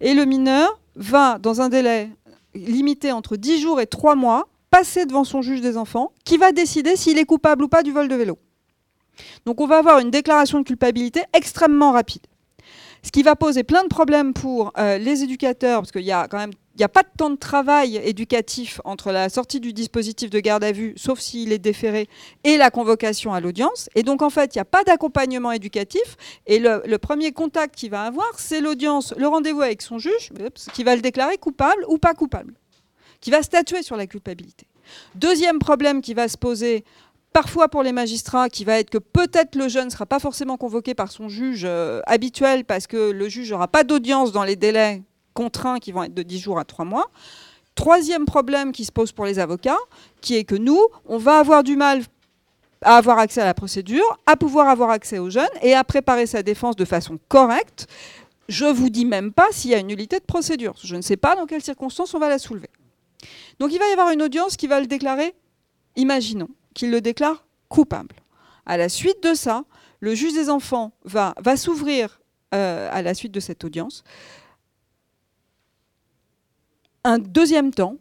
Et 0.02 0.14
le 0.14 0.26
mineur 0.26 0.82
va, 0.96 1.40
dans 1.40 1.62
un 1.62 1.70
délai 1.70 2.10
limité 2.54 3.14
entre 3.14 3.38
10 3.38 3.62
jours 3.62 3.80
et 3.80 3.88
3 3.88 4.16
mois, 4.16 4.50
passer 4.70 5.06
devant 5.06 5.24
son 5.24 5.42
juge 5.42 5.62
des 5.62 5.78
enfants, 5.78 6.12
qui 6.26 6.38
va 6.38 6.52
décider 6.52 6.96
s'il 6.96 7.18
est 7.18 7.26
coupable 7.26 7.64
ou 7.64 7.70
pas 7.70 7.84
du 7.84 7.92
vol 7.92 8.08
de 8.08 8.16
vélo. 8.16 8.38
Donc 9.46 9.62
on 9.62 9.68
va 9.68 9.78
avoir 9.78 10.00
une 10.00 10.12
déclaration 10.12 10.60
de 10.60 10.66
culpabilité 10.66 11.22
extrêmement 11.34 11.92
rapide. 11.92 12.22
Ce 13.04 13.12
qui 13.12 13.24
va 13.24 13.36
poser 13.36 13.64
plein 13.64 13.84
de 13.84 13.88
problèmes 13.88 14.34
pour 14.34 14.74
euh, 14.78 14.98
les 14.98 15.24
éducateurs, 15.24 15.80
parce 15.82 15.92
qu'il 15.92 16.02
y 16.02 16.12
a 16.12 16.28
quand 16.28 16.38
même 16.38 16.52
n'y 16.80 16.86
a 16.86 16.90
pas 16.90 17.04
de 17.04 17.10
temps 17.18 17.30
de 17.30 17.36
travail 17.36 17.98
éducatif 17.98 18.82
entre 18.86 19.12
la 19.12 19.30
sortie 19.30 19.60
du 19.60 19.74
dispositif 19.74 20.30
de 20.30 20.40
garde 20.40 20.64
à 20.64 20.72
vue, 20.72 20.94
sauf 20.96 21.20
s'il 21.20 21.52
est 21.52 21.60
déféré, 21.60 22.08
et 22.44 22.58
la 22.58 22.72
convocation 22.72 23.34
à 23.34 23.40
l'audience. 23.40 23.90
Et 23.96 24.04
donc, 24.04 24.22
en 24.22 24.30
fait, 24.30 24.56
il 24.56 24.58
n'y 24.58 24.62
a 24.62 24.66
pas 24.66 24.84
d'accompagnement 24.84 25.52
éducatif. 25.52 26.16
Et 26.48 26.60
le, 26.60 26.98
premier 26.98 27.32
contact 27.32 27.76
qu'il 27.76 27.92
va 27.92 28.04
avoir, 28.04 28.40
c'est 28.40 28.62
l'audience, 28.62 29.14
le 29.18 29.28
rendez-vous 29.28 29.62
avec 29.62 29.82
son 29.82 30.00
juge, 30.00 30.32
qui 30.74 30.84
va 30.84 30.96
le 30.96 31.02
déclarer 31.02 31.38
coupable 31.38 31.84
ou 31.88 31.98
pas 31.98 32.14
coupable, 32.14 32.54
qui 33.22 33.32
va 33.32 33.44
statuer 33.44 33.84
sur 33.84 33.96
la 33.96 34.08
culpabilité. 34.08 34.66
Deuxième 35.16 35.60
problème 35.60 36.02
qui 36.02 36.14
va 36.14 36.28
se 36.28 36.38
poser 36.38 36.84
parfois 37.34 37.70
pour 37.70 37.84
les 37.84 37.92
magistrats, 37.92 38.50
qui 38.50 38.66
va 38.66 38.80
être 38.80 38.90
que 38.90 38.98
peut-être 38.98 39.56
le 39.56 39.68
jeune 39.68 39.86
ne 39.86 39.90
sera 39.90 40.06
pas 40.06 40.20
forcément 40.20 40.58
convoqué 40.58 40.94
par 40.94 41.12
son 41.12 41.30
juge 41.30 41.64
euh, 41.66 42.02
habituel 42.06 42.66
parce 42.66 42.88
que 42.88 43.12
le 43.12 43.30
juge 43.30 43.52
n'aura 43.52 43.68
pas 43.68 43.84
d'audience 43.84 44.32
dans 44.32 44.44
les 44.44 44.56
délais 44.56 45.04
contraints 45.34 45.80
qui 45.80 45.92
vont 45.92 46.04
être 46.04 46.14
de 46.14 46.24
10 46.24 46.40
jours 46.40 46.60
à 46.60 46.66
3 46.66 46.86
mois. 46.86 47.10
Troisième 47.76 48.26
problème 48.26 48.72
qui 48.72 48.84
se 48.84 48.92
pose 48.92 49.12
pour 49.12 49.26
les 49.26 49.40
avocats, 49.40 49.78
qui 50.22 50.36
est 50.36 50.44
que 50.44 50.56
nous, 50.56 50.82
on 51.06 51.18
va 51.18 51.40
avoir 51.40 51.64
du 51.64 51.78
mal 51.78 52.04
à 52.82 52.98
avoir 52.98 53.20
accès 53.20 53.42
à 53.42 53.46
la 53.46 53.54
procédure, 53.54 54.04
à 54.26 54.36
pouvoir 54.36 54.68
avoir 54.68 54.90
accès 54.90 55.20
aux 55.20 55.30
jeunes 55.30 55.48
et 55.62 55.74
à 55.74 55.84
préparer 55.84 56.26
sa 56.26 56.44
défense 56.44 56.76
de 56.76 56.86
façon 56.86 57.20
correcte. 57.28 57.88
Je 58.48 58.66
vous 58.66 58.90
dis 58.90 59.06
même 59.06 59.32
pas 59.32 59.48
s'il 59.52 59.72
y 59.72 59.76
a 59.76 59.80
une 59.80 59.88
nullité 59.88 60.20
de 60.20 60.26
procédure. 60.26 60.76
Je 60.84 60.96
ne 60.96 61.02
sais 61.02 61.18
pas 61.18 61.36
dans 61.36 61.46
quelles 61.46 61.62
circonstances 61.62 62.14
on 62.14 62.20
va 62.20 62.30
la 62.30 62.40
soulever. 62.40 62.70
Donc 63.60 63.72
il 63.74 63.80
va 63.80 63.88
y 63.88 63.92
avoir 63.92 64.12
une 64.12 64.22
audience 64.22 64.58
qui 64.58 64.68
va 64.68 64.80
le 64.80 64.88
déclarer, 64.88 65.34
imaginons, 65.96 66.50
qu'il 66.80 66.92
le 66.92 67.02
déclare 67.02 67.46
coupable. 67.68 68.16
À 68.66 68.78
la 68.78 68.88
suite 68.88 69.22
de 69.22 69.34
ça, 69.34 69.66
le 70.00 70.16
juge 70.16 70.34
des 70.34 70.50
enfants 70.50 70.94
va, 71.04 71.34
s'ouvrir 71.58 72.22
euh, 72.56 72.90
à 72.92 73.02
la 73.02 73.14
suite 73.14 73.34
de 73.34 73.42
cette 73.42 73.64
audience 73.66 74.04
un 77.04 77.20
deuxième 77.20 77.74
temps 77.74 77.96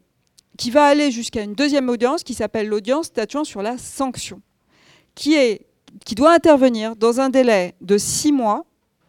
qui 0.56 0.70
va 0.70 0.84
aller 0.84 1.10
jusqu'à 1.10 1.42
une 1.42 1.54
deuxième 1.54 1.88
audience 1.88 2.22
qui 2.22 2.34
s'appelle 2.34 2.68
l'audience 2.68 3.06
statuant 3.06 3.44
sur 3.44 3.62
la 3.62 3.78
sanction, 3.78 4.42
qui 5.14 5.60
doit 6.16 6.34
intervenir 6.34 6.96
dans 6.96 7.20
un 7.20 7.30
délai 7.30 7.74
de 7.80 7.96
six 7.96 8.32
mois, 8.32 8.64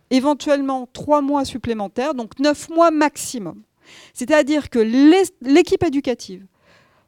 éventuellement 0.09 0.87
trois 0.93 1.21
mois 1.21 1.45
supplémentaires, 1.45 2.13
donc 2.13 2.39
neuf 2.39 2.69
mois 2.69 2.91
maximum. 2.91 3.63
C'est-à-dire 4.13 4.69
que 4.69 4.79
l'équipe 5.41 5.83
éducative 5.83 6.45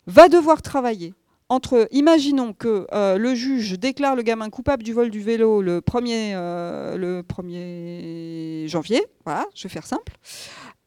va 0.07 0.27
devoir 0.27 0.61
travailler 0.61 1.13
entre, 1.51 1.89
imaginons 1.91 2.53
que 2.53 2.87
euh, 2.93 3.17
le 3.17 3.35
juge 3.35 3.77
déclare 3.77 4.15
le 4.15 4.21
gamin 4.21 4.49
coupable 4.49 4.83
du 4.83 4.93
vol 4.93 5.09
du 5.09 5.19
vélo 5.19 5.61
le 5.61 5.81
1er, 5.81 6.31
euh, 6.33 6.95
le 6.95 7.23
1er 7.23 8.69
janvier, 8.69 9.05
voilà, 9.25 9.45
je 9.53 9.63
vais 9.63 9.69
faire 9.69 9.85
simple. 9.85 10.13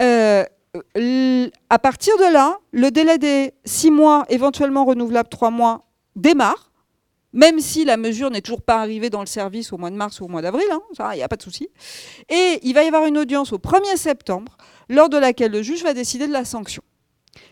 Euh, 0.01 0.45
à 1.69 1.79
partir 1.79 2.17
de 2.17 2.33
là, 2.33 2.57
le 2.73 2.91
délai 2.91 3.19
des 3.19 3.53
six 3.67 3.91
mois, 3.91 4.25
éventuellement 4.31 4.87
renouvelable 4.87 5.29
trois 5.29 5.51
mois, 5.51 5.85
démarre, 6.17 6.73
même 7.35 7.61
si 7.61 7.85
la 7.85 7.99
mesure 7.99 8.31
n'est 8.31 8.41
toujours 8.41 8.63
pas 8.63 8.81
arrivée 8.81 9.11
dans 9.11 9.21
le 9.21 9.27
service 9.27 9.71
au 9.71 9.77
mois 9.77 9.91
de 9.91 9.97
mars 9.97 10.23
ou 10.23 10.25
au 10.25 10.29
mois 10.29 10.41
d'avril, 10.41 10.67
hein, 10.73 10.81
il 11.13 11.17
n'y 11.17 11.23
a 11.23 11.29
pas 11.29 11.37
de 11.37 11.43
souci. 11.43 11.69
Et 12.31 12.61
il 12.63 12.73
va 12.73 12.85
y 12.85 12.87
avoir 12.87 13.05
une 13.05 13.19
audience 13.19 13.53
au 13.53 13.59
1er 13.59 13.99
septembre, 13.99 14.57
lors 14.89 15.11
de 15.11 15.19
laquelle 15.19 15.53
le 15.53 15.63
juge 15.63 15.83
va 15.83 15.93
décider 15.93 16.27
de 16.27 16.33
la 16.33 16.47
sanction. 16.47 16.83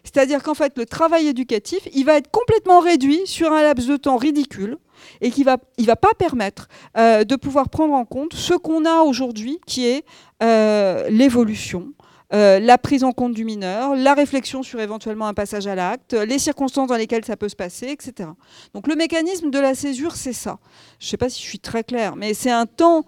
C'est-à-dire 0.04 0.42
qu'en 0.42 0.54
fait, 0.54 0.76
le 0.76 0.86
travail 0.86 1.26
éducatif, 1.26 1.88
il 1.94 2.04
va 2.04 2.16
être 2.16 2.30
complètement 2.30 2.80
réduit 2.80 3.20
sur 3.26 3.52
un 3.52 3.62
laps 3.62 3.88
de 3.88 3.96
temps 3.96 4.16
ridicule 4.16 4.78
et 5.20 5.30
qui 5.30 5.44
va, 5.44 5.56
il 5.78 5.86
va 5.86 5.96
pas 5.96 6.14
permettre 6.16 6.68
euh, 6.96 7.24
de 7.24 7.36
pouvoir 7.36 7.68
prendre 7.68 7.94
en 7.94 8.04
compte 8.04 8.34
ce 8.34 8.54
qu'on 8.54 8.84
a 8.84 9.00
aujourd'hui, 9.02 9.60
qui 9.66 9.86
est 9.86 10.04
euh, 10.42 11.08
l'évolution, 11.08 11.92
euh, 12.32 12.58
la 12.58 12.78
prise 12.78 13.04
en 13.04 13.12
compte 13.12 13.34
du 13.34 13.44
mineur, 13.44 13.94
la 13.94 14.14
réflexion 14.14 14.62
sur 14.62 14.80
éventuellement 14.80 15.26
un 15.26 15.34
passage 15.34 15.66
à 15.66 15.74
l'acte, 15.74 16.14
les 16.14 16.38
circonstances 16.38 16.88
dans 16.88 16.96
lesquelles 16.96 17.24
ça 17.24 17.36
peut 17.36 17.48
se 17.48 17.56
passer, 17.56 17.88
etc. 17.88 18.28
Donc 18.74 18.86
le 18.86 18.96
mécanisme 18.96 19.50
de 19.50 19.58
la 19.58 19.74
césure, 19.74 20.16
c'est 20.16 20.32
ça. 20.32 20.58
Je 20.98 21.06
ne 21.06 21.10
sais 21.10 21.16
pas 21.16 21.28
si 21.28 21.42
je 21.42 21.46
suis 21.46 21.60
très 21.60 21.84
claire, 21.84 22.16
mais 22.16 22.34
c'est 22.34 22.50
un 22.50 22.66
temps 22.66 23.04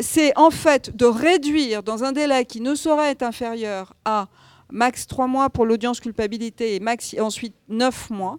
c'est 0.00 0.32
en 0.38 0.48
fait 0.48 0.96
de 0.96 1.04
réduire 1.04 1.82
dans 1.82 2.04
un 2.04 2.12
délai 2.12 2.46
qui 2.46 2.62
ne 2.62 2.74
saurait 2.74 3.10
être 3.10 3.22
inférieur 3.22 3.92
à 4.06 4.28
max 4.72 5.06
3 5.06 5.26
mois 5.26 5.50
pour 5.50 5.66
l'audience 5.66 6.00
culpabilité 6.00 6.74
et 6.74 6.80
max 6.80 7.14
ensuite 7.20 7.54
9 7.68 8.10
mois, 8.10 8.38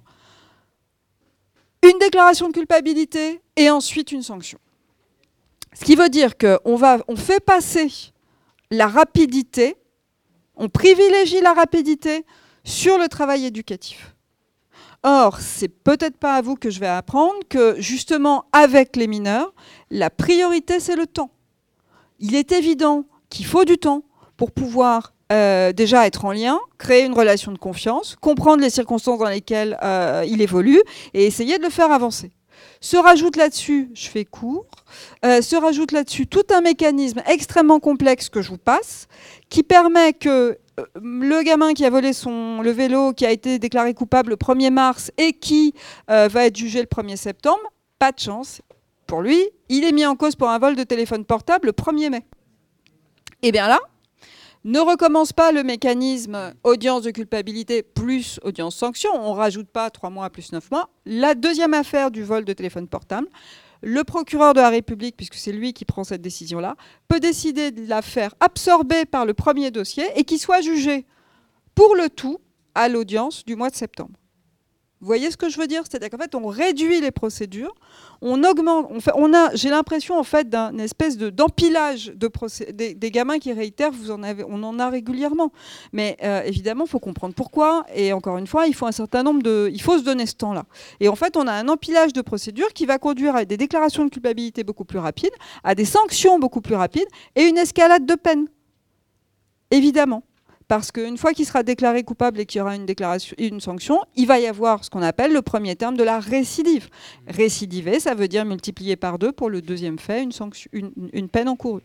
une 1.84 1.98
déclaration 2.00 2.48
de 2.48 2.54
culpabilité 2.54 3.42
et 3.56 3.70
ensuite 3.70 4.12
une 4.12 4.24
sanction. 4.24 4.60
Ce 5.74 5.86
qui 5.86 5.96
veut 5.96 6.10
dire 6.10 6.38
qu'on 6.38 6.80
on 7.08 7.16
fait 7.16 7.40
passer 7.40 7.92
la 8.72 8.88
rapidité, 8.88 9.76
on 10.56 10.70
privilégie 10.70 11.42
la 11.42 11.54
rapidité 11.54 12.26
sur 12.64 12.98
le 12.98 13.08
travail 13.08 13.46
éducatif. 13.46 14.16
Or, 15.04 15.40
c'est 15.42 15.68
peut-être 15.68 16.18
pas 16.18 16.36
à 16.36 16.42
vous 16.42 16.56
que 16.56 16.70
je 16.70 16.80
vais 16.80 16.88
apprendre 16.88 17.40
que 17.50 17.76
justement 17.80 18.46
avec 18.54 18.96
les 18.96 19.08
mineurs, 19.08 19.54
la 19.92 20.10
priorité 20.10 20.80
c'est 20.80 20.96
le 20.96 21.06
temps. 21.06 21.32
Il 22.20 22.36
est 22.36 22.54
évident 22.54 23.06
qu'il 23.30 23.46
faut 23.46 23.66
du 23.66 23.78
temps 23.78 24.04
pour 24.38 24.52
pouvoir 24.52 25.14
euh, 25.34 25.74
déjà 25.74 26.06
être 26.06 26.26
en 26.26 26.32
lien, 26.32 26.60
créer 26.78 27.04
une 27.06 27.14
relation 27.14 27.52
de 27.52 27.58
confiance, 27.58 28.16
comprendre 28.22 28.62
les 28.62 28.70
circonstances 28.70 29.18
dans 29.18 29.30
lesquelles 29.30 29.80
euh, 29.82 30.24
il 30.28 30.44
évolue 30.44 30.80
et 31.16 31.26
essayer 31.26 31.58
de 31.58 31.64
le 31.64 31.72
faire 31.72 31.92
avancer. 31.92 32.32
Se 32.82 32.98
rajoute 32.98 33.36
là-dessus, 33.36 33.90
je 33.96 34.10
fais 34.10 34.26
court, 34.26 34.68
euh, 35.26 35.42
se 35.42 35.56
rajoute 35.56 35.92
là-dessus 35.92 36.28
tout 36.28 36.44
un 36.54 36.62
mécanisme 36.62 37.24
extrêmement 37.26 37.80
complexe 37.80 38.30
que 38.30 38.44
je 38.44 38.50
vous 38.50 38.60
passe, 38.60 39.08
qui 39.50 39.64
permet 39.64 40.14
que 40.14 40.60
le 41.02 41.42
gamin 41.42 41.74
qui 41.74 41.84
a 41.84 41.90
volé 41.90 42.14
son, 42.14 42.62
le 42.62 42.70
vélo, 42.70 43.14
qui 43.14 43.26
a 43.26 43.32
été 43.32 43.58
déclaré 43.58 43.96
coupable 43.96 44.32
le 44.32 44.36
1er 44.36 44.70
mars 44.70 45.12
et 45.18 45.34
qui 45.34 45.74
va 46.08 46.46
être 46.46 46.58
jugé 46.58 46.80
le 46.80 46.88
1er 46.88 47.16
septembre, 47.16 47.62
pas 47.98 48.12
de 48.12 48.20
chance. 48.20 48.62
Pour 49.08 49.22
lui, 49.22 49.40
il 49.70 49.84
est 49.84 49.92
mis 49.92 50.06
en 50.06 50.16
cause 50.16 50.36
pour 50.36 50.50
un 50.50 50.60
vol 50.60 50.76
de 50.76 50.84
téléphone 50.84 51.26
portable 51.26 51.68
le 51.68 51.72
1er 51.74 52.10
mai. 52.10 52.26
Et 53.42 53.50
eh 53.50 53.52
bien 53.52 53.68
là, 53.68 53.80
ne 54.64 54.80
recommence 54.80 55.34
pas 55.34 55.52
le 55.52 55.64
mécanisme 55.64 56.54
audience 56.64 57.04
de 57.04 57.12
culpabilité 57.12 57.84
plus 57.84 58.40
audience 58.44 58.76
sanction. 58.76 59.10
On 59.14 59.34
ne 59.34 59.38
rajoute 59.38 59.68
pas 59.68 59.90
3 59.90 60.10
mois 60.10 60.30
plus 60.30 60.52
9 60.52 60.72
mois. 60.72 60.90
La 61.06 61.36
deuxième 61.36 61.74
affaire 61.74 62.12
du 62.12 62.24
vol 62.24 62.46
de 62.46 62.54
téléphone 62.54 62.88
portable, 62.88 63.28
le 63.82 64.04
procureur 64.06 64.54
de 64.54 64.62
la 64.62 64.70
République, 64.70 65.18
puisque 65.18 65.36
c'est 65.36 65.52
lui 65.52 65.74
qui 65.74 65.84
prend 65.84 66.06
cette 66.06 66.22
décision-là, 66.22 66.78
peut 67.10 67.20
décider 67.20 67.72
de 67.72 67.86
la 67.88 68.02
faire 68.02 68.34
absorber 68.40 69.06
par 69.06 69.26
le 69.26 69.34
premier 69.34 69.72
dossier 69.72 70.06
et 70.16 70.24
qu'il 70.24 70.40
soit 70.40 70.62
jugé 70.62 71.06
pour 71.76 71.96
le 71.96 72.10
tout 72.10 72.40
à 72.76 72.88
l'audience 72.88 73.44
du 73.44 73.58
mois 73.58 73.70
de 73.70 73.76
septembre. 73.76 74.18
Vous 75.04 75.08
voyez 75.08 75.30
ce 75.32 75.36
que 75.36 75.50
je 75.50 75.60
veux 75.60 75.68
dire? 75.68 75.82
C'est-à-dire 75.84 76.10
qu'en 76.10 76.18
fait, 76.18 76.34
on 76.34 76.48
réduit 76.48 77.02
les 77.02 77.12
procédures, 77.12 77.76
on 78.22 78.42
augmente, 78.46 78.88
on, 79.16 79.34
a, 79.34 79.54
j'ai 79.54 79.68
l'impression 79.68 80.18
en 80.18 80.24
fait 80.24 80.48
d'un 80.48 80.78
espèce 80.78 81.18
de 81.18 81.30
d'empilage 81.30 82.14
de 82.16 82.32
des, 82.72 82.94
des, 82.96 83.12
gamins 83.12 83.38
qui 83.38 83.52
réitèrent. 83.52 83.92
Vous 83.92 84.12
en 84.12 84.24
avez, 84.24 84.46
on 84.48 84.64
en 84.64 84.80
a 84.80 84.90
régulièrement, 84.90 85.52
mais 85.92 86.16
euh, 86.24 86.44
évidemment, 86.44 86.86
il 86.86 86.90
faut 86.90 87.02
comprendre 87.02 87.34
pourquoi. 87.36 87.86
Et 87.94 88.14
encore 88.14 88.38
une 88.38 88.48
fois, 88.48 88.66
il 88.66 88.74
faut 88.74 88.86
un 88.86 88.94
certain 88.94 89.24
nombre 89.24 89.44
de, 89.44 89.70
il 89.74 89.82
faut 89.82 89.98
se 89.98 90.06
donner 90.06 90.26
ce 90.26 90.36
temps-là. 90.36 90.64
Et 91.02 91.10
en 91.10 91.18
fait, 91.18 91.36
on 91.36 91.48
a 91.48 91.52
un 91.52 91.68
empilage 91.68 92.14
de 92.14 92.22
procédures 92.22 92.72
qui 92.72 92.86
va 92.86 92.98
conduire 92.98 93.36
à 93.36 93.44
des 93.44 93.58
déclarations 93.58 94.06
de 94.06 94.10
culpabilité 94.10 94.64
beaucoup 94.64 94.86
plus 94.86 95.00
rapides, 95.00 95.36
à 95.66 95.76
des 95.76 95.84
sanctions 95.84 96.40
beaucoup 96.40 96.62
plus 96.62 96.76
rapides 96.76 97.10
et 97.36 97.44
une 97.44 97.58
escalade 97.58 98.06
de 98.06 98.16
peine. 98.16 98.48
Évidemment 99.70 100.24
parce 100.68 100.92
qu'une 100.92 101.18
fois 101.18 101.34
qu'il 101.34 101.46
sera 101.46 101.64
déclaré 101.64 102.04
coupable 102.04 102.40
et 102.40 102.46
qu'il 102.46 102.60
y 102.60 102.62
aura 102.62 102.76
une, 102.76 102.86
déclaration, 102.86 103.36
une 103.38 103.60
sanction, 103.60 104.00
il 104.16 104.28
va 104.28 104.40
y 104.40 104.48
avoir 104.48 104.84
ce 104.84 104.90
qu'on 104.90 105.02
appelle 105.02 105.34
le 105.34 105.42
premier 105.42 105.76
terme 105.76 105.98
de 105.98 106.04
la 106.04 106.20
récidive. 106.20 106.90
Récidiver, 107.28 108.00
ça 108.00 108.14
veut 108.14 108.28
dire 108.28 108.46
multiplier 108.46 108.96
par 108.96 109.20
deux 109.20 109.32
pour 109.32 109.50
le 109.50 109.62
deuxième 109.62 110.00
fait 110.00 110.28
une, 110.72 111.30
peine 111.30 111.50
encourue. 111.50 111.84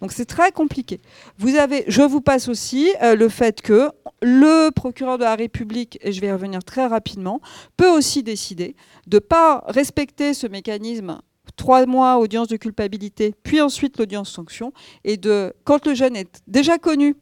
Donc 0.00 0.12
c'est 0.12 0.24
très 0.24 0.52
compliqué. 0.52 1.00
Vous 1.38 1.56
avez, 1.56 1.84
je 1.88 2.02
vous 2.02 2.20
passe 2.20 2.48
aussi 2.48 2.90
euh, 3.02 3.14
le 3.14 3.28
fait 3.28 3.62
que 3.62 3.90
le 4.22 4.70
procureur 4.70 5.18
de 5.18 5.24
la 5.24 5.34
République, 5.34 5.98
et 6.02 6.12
je 6.12 6.20
vais 6.20 6.28
y 6.28 6.32
revenir 6.32 6.62
très 6.64 6.86
rapidement, 6.86 7.40
peut 7.76 7.90
aussi 7.90 8.22
décider 8.22 8.76
de 9.06 9.16
ne 9.16 9.20
pas 9.20 9.64
respecter 9.66 10.34
ce 10.34 10.46
mécanisme 10.46 11.18
trois 11.56 11.84
mois 11.86 12.18
audience 12.18 12.48
de 12.48 12.56
culpabilité, 12.56 13.34
puis 13.42 13.60
ensuite 13.60 13.98
l'audience 13.98 14.30
sanction, 14.30 14.72
et 15.04 15.16
de, 15.16 15.52
quand 15.64 15.86
le 15.86 15.94
jeune 15.94 16.16
est 16.16 16.42
déjà 16.46 16.78
connu 16.78 17.16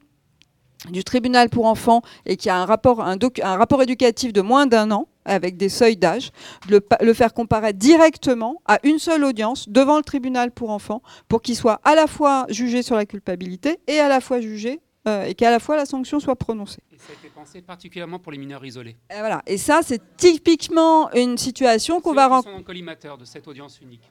du 0.91 1.05
tribunal 1.05 1.49
pour 1.49 1.67
enfants 1.67 2.03
et 2.27 2.37
qui 2.37 2.49
a 2.51 2.57
un 2.57 2.65
rapport, 2.65 3.01
un, 3.01 3.19
rapport 3.57 3.83
éducatif 3.83 4.33
de 4.33 4.41
moins 4.41 4.67
d'un 4.67 4.91
an, 4.91 5.09
avec 5.25 5.57
des 5.57 5.69
seuils 5.69 5.97
d'âge, 5.97 6.31
le, 6.71 6.81
le, 7.01 7.13
faire 7.13 7.35
comparaître 7.35 7.79
directement 7.79 8.63
à 8.67 8.79
une 8.83 8.99
seule 8.99 9.25
audience 9.25 9.69
devant 9.69 9.99
le 9.99 10.03
tribunal 10.03 10.51
pour 10.51 10.71
enfants 10.71 11.03
pour 11.29 11.43
qu'il 11.43 11.57
soit 11.57 11.81
à 11.85 11.95
la 11.95 12.07
fois 12.07 12.47
jugé 12.49 12.83
sur 12.83 12.97
la 12.97 13.05
culpabilité 13.05 13.79
et 13.89 13.99
à 13.99 14.09
la 14.09 14.21
fois 14.21 14.41
jugé 14.41 14.81
euh, 15.07 15.25
et 15.25 15.35
qu'à 15.35 15.51
la 15.51 15.59
fois 15.59 15.77
la 15.77 15.87
sanction 15.87 16.21
soit 16.21 16.37
prononcée. 16.37 16.83
Ça 16.99 17.13
a 17.13 17.15
été 17.15 17.29
pensé 17.29 17.63
particulièrement 17.63 18.19
pour 18.19 18.33
les 18.33 18.39
mineurs 18.39 18.65
isolés. 18.65 18.97
Et 19.11 19.19
voilà. 19.19 19.43
Et 19.47 19.59
ça, 19.59 19.81
c'est 19.85 20.03
typiquement 20.17 21.11
une 21.13 21.39
situation 21.39 22.01
qu'on 22.01 22.13
va 22.13 22.29
rencontrer. 22.29 22.65
collimateur 22.65 23.17
de 23.17 23.25
cette 23.25 23.47
audience 23.49 23.81
unique. 23.81 24.11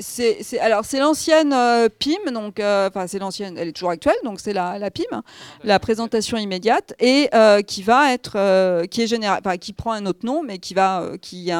C'est, 0.00 0.58
alors 0.60 0.84
c'est 0.84 0.98
l'ancienne 0.98 1.52
euh, 1.52 1.88
PIM, 1.90 2.32
donc 2.32 2.58
euh, 2.58 2.88
enfin 2.88 3.06
c'est 3.06 3.18
l'ancienne, 3.18 3.58
elle 3.58 3.68
est 3.68 3.72
toujours 3.72 3.90
actuelle, 3.90 4.16
donc 4.24 4.40
c'est 4.40 4.54
la, 4.54 4.78
la, 4.78 4.90
PIM, 4.90 5.22
la 5.62 5.78
présentation 5.78 6.38
immédiate, 6.38 6.94
et 6.98 7.28
euh, 7.34 7.60
qui 7.60 7.82
va 7.82 8.12
être, 8.14 8.86
qui 8.86 9.02
est 9.02 9.06
général, 9.06 9.42
qui 9.58 9.74
prend 9.74 9.92
un 9.92 10.06
autre 10.06 10.24
nom, 10.24 10.42
mais 10.42 10.58
qui 10.58 10.72
va, 10.72 11.12
qui, 11.20 11.50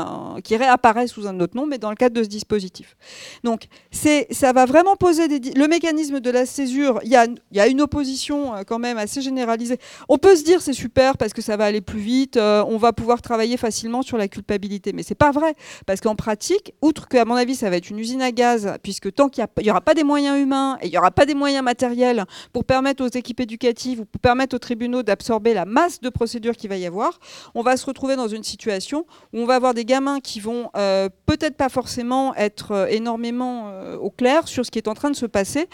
qui 0.43 0.57
réapparaît 0.57 1.07
sous 1.07 1.26
un 1.26 1.39
autre 1.41 1.55
nom, 1.55 1.66
mais 1.66 1.79
dans 1.79 1.91
le 1.91 1.97
cadre 1.97 2.16
de 2.16 2.22
ce 2.22 2.29
dispositif. 2.29 2.97
Donc 3.45 3.66
c'est, 3.91 4.26
ça 4.31 4.53
va 4.53 4.64
vraiment 4.64 4.97
poser 4.97 5.29
des, 5.29 5.51
le 5.51 5.68
mécanisme 5.68 6.20
de 6.20 6.31
la 6.31 6.47
césure. 6.47 7.01
Il 7.03 7.11
y 7.11 7.16
a, 7.16 7.26
y 7.53 7.61
a 7.61 7.66
une 7.66 7.83
opposition 7.83 8.55
quand 8.66 8.79
même 8.79 8.97
assez 8.97 9.20
généralisée. 9.20 9.79
On 10.09 10.16
peut 10.16 10.37
se 10.37 10.45
dire 10.45 10.62
c'est 10.68 10.74
super 10.74 11.16
parce 11.16 11.32
que 11.32 11.40
ça 11.40 11.56
va 11.56 11.64
aller 11.64 11.80
plus 11.80 11.98
vite, 11.98 12.36
on 12.36 12.76
va 12.76 12.92
pouvoir 12.92 13.22
travailler 13.22 13.56
facilement 13.56 14.02
sur 14.02 14.18
la 14.18 14.28
culpabilité, 14.28 14.92
mais 14.92 15.02
c'est 15.02 15.14
pas 15.14 15.30
vrai 15.30 15.54
parce 15.86 16.00
qu'en 16.00 16.14
pratique, 16.14 16.74
outre 16.82 17.08
qu'à 17.08 17.24
mon 17.24 17.36
avis 17.36 17.54
ça 17.54 17.70
va 17.70 17.76
être 17.76 17.88
une 17.88 17.98
usine 17.98 18.20
à 18.20 18.32
gaz, 18.32 18.74
puisque 18.82 19.12
tant 19.12 19.28
qu'il 19.28 19.46
n'y 19.62 19.70
aura 19.70 19.80
pas 19.80 19.94
des 19.94 20.04
moyens 20.04 20.38
humains 20.38 20.76
et 20.82 20.86
il 20.86 20.90
n'y 20.90 20.98
aura 20.98 21.10
pas 21.10 21.24
des 21.24 21.34
moyens 21.34 21.64
matériels 21.64 22.24
pour 22.52 22.64
permettre 22.64 23.02
aux 23.02 23.08
équipes 23.08 23.40
éducatives 23.40 24.00
ou 24.00 24.04
pour 24.04 24.20
permettre 24.20 24.54
aux 24.54 24.58
tribunaux 24.58 25.02
d'absorber 25.02 25.54
la 25.54 25.64
masse 25.64 26.00
de 26.00 26.10
procédures 26.10 26.56
qu'il 26.56 26.68
va 26.68 26.76
y 26.76 26.86
avoir, 26.86 27.18
on 27.54 27.62
va 27.62 27.76
se 27.76 27.86
retrouver 27.86 28.16
dans 28.16 28.28
une 28.28 28.44
situation 28.44 29.06
où 29.32 29.40
on 29.40 29.46
va 29.46 29.54
avoir 29.54 29.74
des 29.74 29.84
gamins 29.84 30.20
qui 30.20 30.40
vont 30.40 30.70
euh, 30.76 31.08
peut-être 31.26 31.56
pas 31.56 31.68
forcément 31.68 32.34
être 32.34 32.72
euh, 32.72 32.86
énormément 32.88 33.68
euh, 33.68 33.96
au 33.96 34.10
clair 34.10 34.48
sur 34.48 34.66
ce 34.66 34.70
qui 34.70 34.78
est 34.78 34.88
en 34.88 34.94
train 34.94 35.10
de 35.10 35.16
se 35.16 35.26
passer 35.26 35.68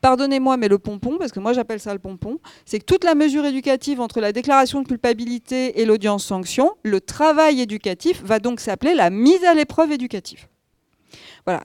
pardonnez-moi, 0.00 0.56
mais 0.56 0.68
le 0.68 0.78
pompon, 0.78 1.16
parce 1.18 1.32
que 1.32 1.40
moi 1.40 1.52
j'appelle 1.52 1.80
ça 1.80 1.92
le 1.92 1.98
pompon, 1.98 2.38
c'est 2.64 2.78
que 2.78 2.84
toute 2.84 3.04
la 3.04 3.14
mesure 3.14 3.44
éducative 3.44 4.00
entre 4.00 4.20
la 4.20 4.32
déclaration 4.32 4.82
de 4.82 4.88
culpabilité 4.88 5.80
et 5.80 5.84
l'audience 5.84 6.24
sanction, 6.24 6.72
le 6.82 7.00
travail 7.00 7.60
éducatif 7.60 8.22
va 8.24 8.38
donc 8.38 8.60
s'appeler 8.60 8.94
la 8.94 9.10
mise 9.10 9.44
à 9.44 9.54
l'épreuve 9.54 9.92
éducative. 9.92 10.46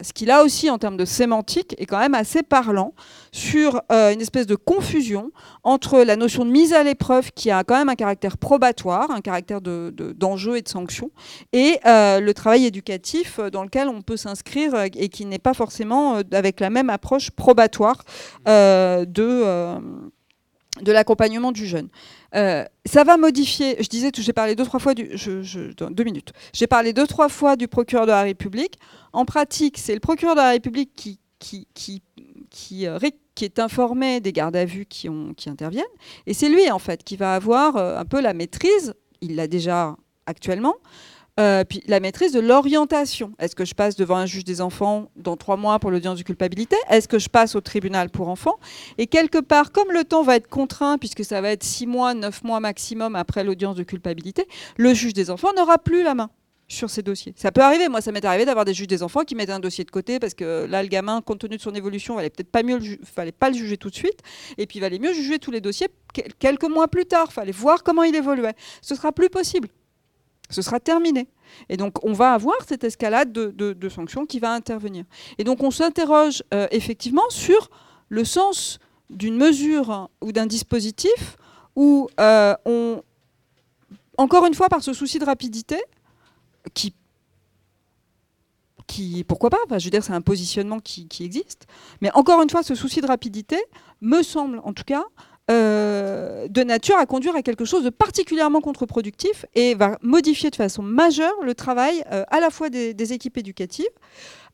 Ce 0.01 0.13
qui 0.13 0.25
là 0.25 0.43
aussi, 0.43 0.69
en 0.69 0.77
termes 0.77 0.97
de 0.97 1.05
sémantique, 1.05 1.75
est 1.77 1.85
quand 1.85 1.99
même 1.99 2.15
assez 2.15 2.43
parlant 2.43 2.93
sur 3.31 3.81
euh, 3.91 4.13
une 4.13 4.21
espèce 4.21 4.47
de 4.47 4.55
confusion 4.55 5.31
entre 5.63 5.99
la 6.01 6.15
notion 6.15 6.45
de 6.45 6.51
mise 6.51 6.73
à 6.73 6.83
l'épreuve, 6.83 7.31
qui 7.31 7.51
a 7.51 7.63
quand 7.63 7.77
même 7.77 7.89
un 7.89 7.95
caractère 7.95 8.37
probatoire, 8.37 9.11
un 9.11 9.21
caractère 9.21 9.61
d'enjeu 9.61 10.51
de, 10.53 10.57
et 10.57 10.61
de 10.61 10.69
sanction, 10.69 11.11
et 11.53 11.79
euh, 11.85 12.19
le 12.19 12.33
travail 12.33 12.65
éducatif 12.65 13.39
euh, 13.39 13.49
dans 13.49 13.63
lequel 13.63 13.89
on 13.89 14.01
peut 14.01 14.17
s'inscrire 14.17 14.73
et 14.75 15.09
qui 15.09 15.25
n'est 15.25 15.39
pas 15.39 15.53
forcément 15.53 16.21
avec 16.31 16.59
la 16.59 16.69
même 16.69 16.89
approche 16.89 17.31
probatoire 17.31 18.03
de 18.45 19.01
l'accompagnement 20.85 21.51
du 21.51 21.65
jeune. 21.65 21.89
Euh, 22.35 22.65
ça 22.85 23.03
va 23.03 23.17
modifier, 23.17 23.77
je 23.81 23.87
disais, 23.87 24.11
j'ai 24.13 24.33
parlé 24.33 24.55
deux, 24.55 24.65
trois 24.65 24.79
fois 24.79 24.93
du, 24.93 25.09
deux 25.91 26.03
minutes, 26.03 26.33
j'ai 26.53 26.67
parlé 26.67 26.91
deux, 26.91 27.07
trois 27.07 27.29
fois 27.29 27.55
du 27.55 27.67
procureur 27.67 28.05
de 28.05 28.11
la 28.11 28.23
République. 28.23 28.77
En 29.13 29.23
pratique, 29.25 29.77
c'est 29.77 29.93
le 29.93 30.01
procureur 30.01 30.35
de 30.35 30.41
la 30.41 30.49
République 30.49 30.91
qui, 30.95 31.19
qui, 31.39 31.67
qui, 31.73 32.03
qui, 32.49 32.87
euh, 32.87 32.99
qui 33.35 33.45
est 33.45 33.59
informé 33.59 34.19
des 34.19 34.33
gardes 34.33 34.55
à 34.57 34.65
vue 34.65 34.85
qui, 34.85 35.07
ont, 35.07 35.33
qui 35.33 35.49
interviennent, 35.49 35.85
et 36.25 36.33
c'est 36.33 36.49
lui, 36.49 36.69
en 36.69 36.79
fait, 36.79 37.03
qui 37.03 37.15
va 37.15 37.35
avoir 37.35 37.77
euh, 37.77 37.97
un 37.97 38.05
peu 38.05 38.19
la 38.19 38.33
maîtrise, 38.33 38.93
il 39.21 39.35
l'a 39.35 39.47
déjà 39.47 39.95
actuellement, 40.25 40.75
euh, 41.39 41.63
puis 41.63 41.81
la 41.87 41.99
maîtrise 41.99 42.31
de 42.31 42.39
l'orientation. 42.39 43.33
Est-ce 43.39 43.55
que 43.55 43.65
je 43.65 43.73
passe 43.73 43.95
devant 43.95 44.15
un 44.15 44.25
juge 44.25 44.43
des 44.43 44.61
enfants 44.61 45.09
dans 45.15 45.35
trois 45.35 45.57
mois 45.57 45.79
pour 45.79 45.91
l'audience 45.91 46.17
de 46.17 46.23
culpabilité? 46.23 46.75
Est-ce 46.89 47.07
que 47.07 47.19
je 47.19 47.29
passe 47.29 47.55
au 47.55 47.61
tribunal 47.61 48.09
pour 48.09 48.29
enfants? 48.29 48.57
Et 48.97 49.07
quelque 49.07 49.39
part, 49.39 49.71
comme 49.71 49.91
le 49.91 50.03
temps 50.03 50.23
va 50.23 50.37
être 50.37 50.47
contraint, 50.47 50.97
puisque 50.97 51.25
ça 51.25 51.41
va 51.41 51.51
être 51.51 51.63
six 51.63 51.87
mois, 51.87 52.13
neuf 52.13 52.43
mois 52.43 52.59
maximum 52.59 53.15
après 53.15 53.43
l'audience 53.43 53.75
de 53.75 53.83
culpabilité, 53.83 54.47
le 54.77 54.93
juge 54.93 55.13
des 55.13 55.29
enfants 55.29 55.51
n'aura 55.55 55.77
plus 55.77 56.03
la 56.03 56.15
main 56.15 56.29
sur 56.67 56.89
ces 56.89 57.03
dossiers. 57.03 57.33
Ça 57.35 57.51
peut 57.51 57.61
arriver, 57.61 57.89
moi 57.89 58.01
ça 58.01 58.11
m'est 58.11 58.25
arrivé 58.25 58.45
d'avoir 58.45 58.65
des 58.65 58.73
juges 58.73 58.87
des 58.87 59.03
enfants 59.03 59.23
qui 59.23 59.35
mettaient 59.35 59.51
un 59.51 59.59
dossier 59.59 59.83
de 59.83 59.91
côté 59.91 60.19
parce 60.19 60.33
que 60.33 60.65
là 60.65 60.81
le 60.81 60.89
gamin, 60.89 61.21
compte 61.21 61.39
tenu 61.39 61.57
de 61.57 61.61
son 61.61 61.75
évolution, 61.75 62.19
il 62.19 62.29
peut-être 62.31 62.49
pas 62.49 62.63
mieux, 62.63 62.79
fallait 63.03 63.31
pas 63.31 63.49
le 63.49 63.55
juger 63.55 63.77
tout 63.77 63.89
de 63.89 63.95
suite, 63.95 64.21
et 64.57 64.65
puis 64.65 64.79
il 64.79 64.81
valait 64.81 64.97
mieux 64.97 65.13
juger 65.13 65.37
tous 65.37 65.51
les 65.51 65.61
dossiers 65.61 65.89
quelques 66.39 66.67
mois 66.67 66.87
plus 66.87 67.05
tard, 67.05 67.31
fallait 67.31 67.51
voir 67.51 67.83
comment 67.83 68.03
il 68.03 68.15
évoluait. 68.15 68.55
Ce 68.81 68.95
sera 68.95 69.11
plus 69.11 69.29
possible 69.29 69.69
ce 70.49 70.61
sera 70.61 70.79
terminé. 70.79 71.27
Et 71.69 71.77
donc, 71.77 72.03
on 72.03 72.13
va 72.13 72.33
avoir 72.33 72.55
cette 72.67 72.83
escalade 72.83 73.31
de, 73.31 73.89
sanctions 73.89 74.25
qui 74.25 74.39
va 74.39 74.53
intervenir. 74.53 75.05
Et 75.37 75.43
donc, 75.43 75.63
on 75.63 75.71
s'interroge 75.71 76.43
euh, 76.53 76.67
effectivement 76.71 77.29
sur 77.29 77.69
le 78.09 78.25
sens 78.25 78.79
d'une 79.09 79.37
mesure 79.37 80.09
ou 80.21 80.31
d'un 80.31 80.45
dispositif 80.45 81.37
où 81.75 82.07
euh, 82.19 82.55
on, 82.65 83.01
encore 84.17 84.45
une 84.45 84.53
fois, 84.53 84.69
par 84.69 84.81
ce 84.81 84.93
souci 84.93 85.19
de 85.19 85.25
rapidité, 85.25 85.77
qui, 86.73 86.93
pourquoi 89.27 89.49
pas, 89.49 89.57
je 89.77 89.85
veux 89.85 89.91
dire, 89.91 90.03
c'est 90.03 90.13
un 90.13 90.21
positionnement 90.21 90.79
qui, 90.79 91.07
existe, 91.19 91.67
mais 92.01 92.11
encore 92.13 92.41
une 92.41 92.49
fois, 92.49 92.63
ce 92.63 92.75
souci 92.75 93.01
de 93.01 93.07
rapidité 93.07 93.57
me 94.01 94.23
semble, 94.23 94.59
en 94.63 94.73
tout 94.73 94.83
cas, 94.85 95.03
euh, 95.51 96.47
de 96.47 96.63
nature 96.63 96.97
à 96.97 97.05
conduire 97.05 97.35
à 97.35 97.43
quelque 97.43 97.65
chose 97.65 97.83
de 97.83 97.91
particulièrement 97.91 98.61
contre-productif 98.61 99.45
et 99.53 99.75
va 99.75 99.97
modifier 100.01 100.49
de 100.49 100.55
façon 100.55 100.81
majeure 100.81 101.35
le 101.43 101.53
travail 101.53 102.03
euh, 102.11 102.23
à 102.29 102.39
la 102.39 102.49
fois 102.49 102.69
des 102.69 103.13
équipes 103.13 103.37
éducatives, 103.37 103.85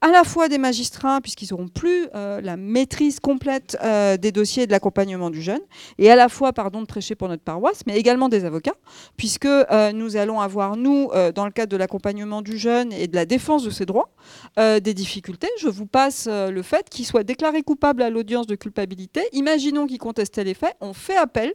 à 0.02 0.10
la 0.10 0.24
fois 0.24 0.50
des 0.50 0.58
magistrats, 0.58 1.22
puisqu'ils 1.22 1.50
n'auront 1.52 1.68
plus 1.68 2.08
euh, 2.16 2.42
la 2.42 2.58
maîtrise 2.58 3.20
complète 3.20 3.78
euh, 3.84 4.18
des 4.18 4.32
dossiers 4.32 4.64
et 4.64 4.68
de 4.68 4.72
l'accompagnement 4.72 5.30
du 5.30 5.42
jeune, 5.42 5.62
et 6.00 6.10
à 6.10 6.16
la 6.16 6.28
fois, 6.28 6.54
pardon 6.54 6.82
de 6.82 6.88
prêcher 6.88 7.14
pour 7.14 7.30
notre 7.30 7.44
paroisse, 7.44 7.82
mais 7.86 7.98
également 7.98 8.28
des 8.28 8.44
avocats, 8.44 8.76
puisque 9.16 9.46
euh, 9.46 9.92
nous 9.92 10.18
allons 10.18 10.42
avoir, 10.42 10.76
nous, 10.76 11.10
dans 11.36 11.46
le 11.46 11.52
cadre 11.52 11.72
de 11.72 11.78
l'accompagnement 11.78 12.42
du 12.42 12.58
jeune 12.58 12.92
et 12.92 13.08
de 13.08 13.16
la 13.16 13.26
défense 13.26 13.64
de 13.64 13.70
ses 13.70 13.86
droits, 13.86 14.10
des 14.58 14.94
difficultés. 14.94 15.50
Je 15.60 15.68
vous 15.68 15.86
passe 15.86 16.28
le 16.28 16.62
fait 16.62 16.90
qu'il 16.90 17.06
soit 17.06 17.24
déclaré 17.24 17.62
coupable 17.62 18.02
à 18.02 18.10
l'audience 18.10 18.48
de 18.48 18.56
culpabilité. 18.56 19.22
Imaginons 19.34 19.88
qu'il 19.88 20.00
contestait 20.00 20.44
les 20.44 20.54
faits, 20.54 20.76
on 20.82 20.94
fait 20.94 21.18
appel 21.18 21.54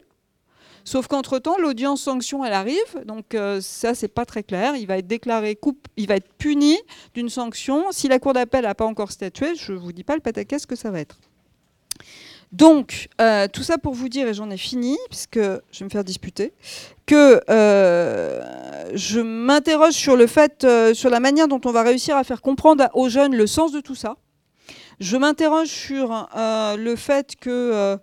Sauf 0.87 1.09
qu'entre-temps, 1.09 1.59
l'audience 1.59 2.03
sanction, 2.03 2.45
elle 2.45 2.53
arrive. 2.53 3.05
Donc 3.07 3.35
euh, 3.35 3.61
ça, 3.61 3.93
c'est 3.95 4.09
pas 4.09 4.25
très 4.25 4.45
clair. 4.45 4.77
Il 4.77 4.87
va 4.87 4.99
être 4.99 5.07
déclaré 5.09 5.57
coupe, 5.57 5.89
il 5.97 6.07
va 6.07 6.15
être 6.15 6.33
puni 6.39 6.79
d'une 7.13 7.29
sanction. 7.29 7.87
Si 7.91 8.07
la 8.07 8.21
Cour 8.21 8.35
d'appel 8.35 8.63
n'a 8.63 8.77
pas 8.77 8.87
encore 8.87 9.11
statué, 9.11 9.57
je 9.57 9.73
ne 9.73 9.79
vous 9.79 9.91
dis 9.91 10.05
pas 10.05 10.15
le 10.15 10.21
pataquès 10.21 10.65
que 10.65 10.77
ça 10.77 10.93
va 10.93 11.01
être. 11.01 11.19
Donc, 12.53 13.09
euh, 13.21 13.49
tout 13.53 13.65
ça 13.65 13.79
pour 13.79 13.95
vous 13.95 14.09
dire, 14.09 14.29
et 14.29 14.35
j'en 14.35 14.49
ai 14.51 14.57
fini, 14.57 14.97
puisque 15.11 15.41
je 15.41 15.79
vais 15.81 15.85
me 15.85 15.91
faire 15.91 16.05
disputer, 16.05 16.53
que 17.05 17.41
euh, 17.51 18.41
je 18.95 19.19
m'interroge 19.19 19.95
sur 19.95 20.17
le 20.17 20.29
fait, 20.29 20.65
sur 20.95 21.11
la 21.11 21.19
manière 21.19 21.49
dont 21.49 21.61
on 21.65 21.73
va 21.73 21.83
réussir 21.83 22.17
à 22.17 22.23
faire 22.23 22.41
comprendre 22.41 22.89
aux 22.95 23.09
jeunes 23.09 23.35
le 23.35 23.49
sens 23.49 23.73
de 23.73 23.81
tout 23.81 23.97
ça. 23.97 24.17
Je 25.01 25.17
m'interroge 25.17 25.69
sur 25.69 26.29
le 26.35 26.95
fait 26.97 27.35
que 27.37 27.51
euh, 27.51 27.97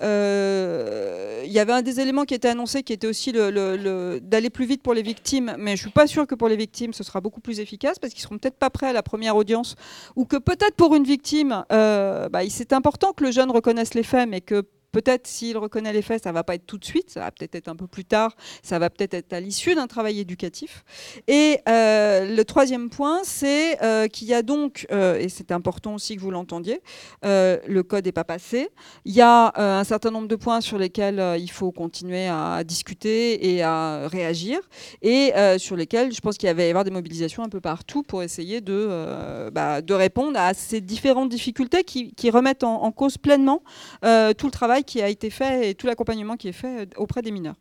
il 0.00 1.52
y 1.52 1.58
avait 1.58 1.72
un 1.72 1.82
des 1.82 2.00
éléments 2.00 2.24
qui 2.24 2.34
était 2.34 2.48
annoncé 2.48 2.82
qui 2.82 2.92
était 2.92 3.06
aussi 3.06 3.32
le, 3.32 4.18
d'aller 4.20 4.50
plus 4.50 4.66
vite 4.66 4.82
pour 4.82 4.94
les 4.94 5.02
victimes, 5.02 5.54
mais 5.58 5.76
je 5.76 5.82
suis 5.82 5.90
pas 5.90 6.06
sûre 6.06 6.26
que 6.26 6.34
pour 6.34 6.48
les 6.48 6.56
victimes 6.56 6.92
ce 6.92 7.04
sera 7.04 7.20
beaucoup 7.20 7.40
plus 7.40 7.60
efficace 7.60 7.98
parce 7.98 8.12
qu'ils 8.12 8.22
seront 8.22 8.38
peut-être 8.38 8.56
pas 8.56 8.70
prêts 8.70 8.88
à 8.88 8.92
la 8.92 9.02
première 9.02 9.36
audience 9.36 9.76
ou 10.16 10.24
que 10.24 10.36
peut-être 10.36 10.74
pour 10.76 10.94
une 10.94 11.04
victime, 11.04 11.64
euh, 11.72 12.28
bah, 12.28 12.40
c'est 12.48 12.72
important 12.72 13.12
que 13.12 13.24
le 13.24 13.30
jeune 13.30 13.50
reconnaisse 13.50 13.94
les 13.94 14.02
faits, 14.02 14.28
mais 14.28 14.40
que 14.40 14.64
Peut-être 14.94 15.26
s'il 15.26 15.58
reconnaît 15.58 15.92
les 15.92 16.02
faits, 16.02 16.22
ça 16.22 16.30
va 16.30 16.44
pas 16.44 16.54
être 16.54 16.66
tout 16.66 16.78
de 16.78 16.84
suite, 16.84 17.10
ça 17.10 17.18
va 17.18 17.32
peut-être 17.32 17.56
être 17.56 17.66
un 17.66 17.74
peu 17.74 17.88
plus 17.88 18.04
tard, 18.04 18.36
ça 18.62 18.78
va 18.78 18.90
peut-être 18.90 19.14
être 19.14 19.32
à 19.32 19.40
l'issue 19.40 19.74
d'un 19.74 19.88
travail 19.88 20.20
éducatif. 20.20 20.84
Et 21.26 21.58
euh, 21.68 22.32
le 22.32 22.44
troisième 22.44 22.90
point, 22.90 23.22
c'est 23.24 23.82
euh, 23.82 24.06
qu'il 24.06 24.28
y 24.28 24.34
a 24.34 24.42
donc, 24.42 24.86
euh, 24.92 25.18
et 25.18 25.28
c'est 25.28 25.50
important 25.50 25.94
aussi 25.94 26.14
que 26.14 26.20
vous 26.20 26.30
l'entendiez, 26.30 26.80
le 27.24 27.82
code 27.82 28.04
n'est 28.04 28.12
pas 28.12 28.22
passé. 28.22 28.68
Il 29.04 29.12
y 29.12 29.20
a 29.20 29.52
un 29.56 29.82
certain 29.82 30.12
nombre 30.12 30.28
de 30.28 30.36
points 30.36 30.60
sur 30.60 30.78
lesquels 30.78 31.20
il 31.40 31.50
faut 31.50 31.72
continuer 31.72 32.28
à 32.28 32.62
discuter 32.62 33.52
et 33.52 33.64
à 33.64 34.06
réagir, 34.06 34.60
et 35.02 35.32
sur 35.58 35.74
lesquels 35.74 36.12
je 36.12 36.20
pense 36.20 36.36
qu'il 36.38 36.48
va 36.54 36.62
y 36.62 36.68
avoir 36.68 36.84
des 36.84 36.92
mobilisations 36.92 37.42
un 37.42 37.48
peu 37.48 37.60
partout 37.60 38.04
pour 38.04 38.22
essayer 38.22 38.60
de, 38.60 39.50
bah, 39.50 39.82
de 39.82 39.94
répondre 39.94 40.38
à 40.38 40.54
ces 40.54 40.80
différentes 40.80 41.30
difficultés 41.30 41.82
qui, 41.82 42.30
remettent 42.30 42.64
en 42.64 42.92
cause 42.92 43.18
pleinement 43.18 43.62
tout 44.02 44.46
le 44.46 44.50
travail 44.50 44.83
qui 44.84 45.02
a 45.02 45.08
été 45.08 45.30
fait 45.30 45.70
et 45.70 45.74
tout 45.74 45.86
l'accompagnement 45.86 46.36
qui 46.36 46.48
est 46.48 46.52
fait 46.52 46.82
euh, 46.82 46.86
auprès 46.96 47.22
des 47.22 47.30
mineurs. 47.30 47.56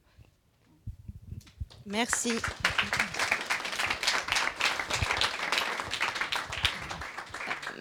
Merci. 1.85 2.33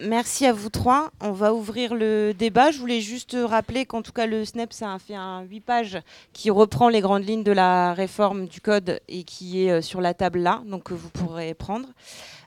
Merci 0.01 0.47
à 0.47 0.53
vous 0.53 0.69
trois. 0.69 1.13
On 1.21 1.31
va 1.31 1.55
ouvrir 1.55 1.95
le 1.95 2.33
débat. 2.33 2.73
Je 2.73 2.79
voulais 2.79 3.01
juste 3.01 3.37
rappeler 3.41 3.87
qu'en 3.87 4.03
tout 4.03 4.11
cas, 4.11 4.27
le 4.27 4.45
SNEP, 4.45 4.73
a 4.81 4.99
fait 4.99 5.15
un 5.15 5.43
8 5.43 5.61
pages 5.61 5.99
qui 6.33 6.51
reprend 6.51 6.89
les 6.89 7.01
grandes 7.01 7.25
lignes 7.25 7.45
de 7.45 7.53
la 7.53 7.95
réforme 7.95 8.47
du 8.49 8.61
code 8.61 9.01
et 9.07 9.23
qui 9.23 9.65
est 9.65 9.71
euh, 9.71 9.81
sur 9.81 10.01
la 10.01 10.15
table 10.15 10.41
là, 10.41 10.63
donc 10.67 10.85
que 10.85 10.95
vous 10.95 11.11
pourrez 11.11 11.55
prendre. 11.55 11.89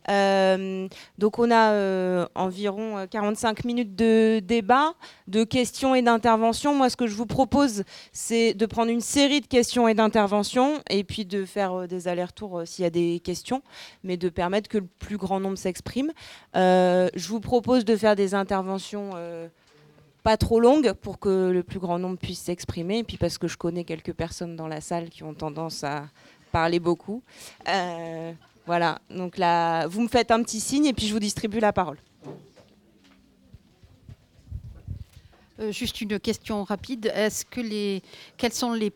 Euh, 0.10 0.88
donc 1.18 1.40
on 1.40 1.50
a 1.52 1.72
euh, 1.72 2.28
environ 2.36 3.08
45 3.10 3.60
euh, 3.60 3.68
minutes 3.68 3.96
de 3.96 4.40
débat, 4.40 4.94
de 5.28 5.44
questions 5.44 5.96
et 5.96 6.02
d'interventions. 6.02 6.76
Moi, 6.76 6.90
ce 6.90 6.96
que 6.96 7.08
je 7.08 7.16
vous 7.16 7.26
propose, 7.26 7.84
c'est 8.12 8.54
de 8.54 8.66
prendre 8.66 8.92
une 8.92 9.02
série 9.02 9.42
de 9.42 9.48
questions 9.48 9.88
et 9.88 9.94
d'interventions 9.94 10.82
et 10.90 11.04
puis 11.04 11.26
de 11.26 11.46
faire 11.46 11.88
des 11.88 12.08
allers-retours 12.08 12.64
s'il 12.66 12.84
y 12.84 12.86
a 12.86 12.92
des 12.92 13.20
questions, 13.24 13.62
mais 14.04 14.18
de 14.18 14.30
permettre 14.30 14.70
que 14.70 14.78
le 14.78 14.88
plus 15.00 15.18
grand 15.18 15.40
nombre 15.40 15.58
s'exprime. 15.58 16.12
je 16.54 17.28
vous 17.28 17.40
propose 17.40 17.86
de 17.86 17.96
faire 17.96 18.16
des 18.16 18.34
interventions 18.36 19.12
pas 20.24 20.38
trop 20.38 20.60
longues 20.60 20.94
pour 20.94 21.20
que 21.20 21.52
le 21.52 21.64
plus 21.64 21.80
grand 21.80 22.00
nombre 22.00 22.18
puisse 22.18 22.42
s'exprimer, 22.42 23.00
et 23.00 23.04
puis 23.04 23.18
parce 23.18 23.38
que 23.38 23.48
je 23.48 23.58
connais 23.58 23.84
quelques 23.84 24.14
personnes 24.14 24.56
dans 24.56 24.68
la 24.68 24.82
salle 24.82 25.10
qui 25.10 25.24
ont 25.24 25.34
tendance 25.34 25.84
à 25.84 26.08
parler 26.52 26.80
beaucoup. 26.80 27.22
Voilà, 28.66 29.00
donc 29.12 29.38
là, 29.38 29.86
vous 29.88 30.02
me 30.02 30.08
faites 30.08 30.32
un 30.32 30.42
petit 30.42 30.60
signe 30.60 30.86
et 30.86 30.94
puis 30.94 31.08
je 31.08 31.14
vous 31.14 31.20
distribue 31.20 31.60
la 31.60 31.72
parole. 31.72 31.98
Euh, 35.60 35.72
juste 35.72 36.02
une 36.02 36.20
question 36.20 36.64
rapide. 36.64 37.14
Quels 38.38 38.54
sont 38.54 38.74
les, 38.74 38.92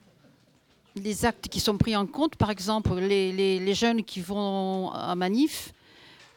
les 0.96 1.26
actes 1.26 1.48
qui 1.48 1.60
sont 1.60 1.78
pris 1.78 1.96
en 1.96 2.06
compte? 2.06 2.36
Par 2.36 2.50
exemple, 2.50 2.96
les, 2.96 3.74
jeunes 3.74 4.04
qui 4.04 4.22
vont 4.22 4.92
à 4.92 5.16
manif, 5.16 5.74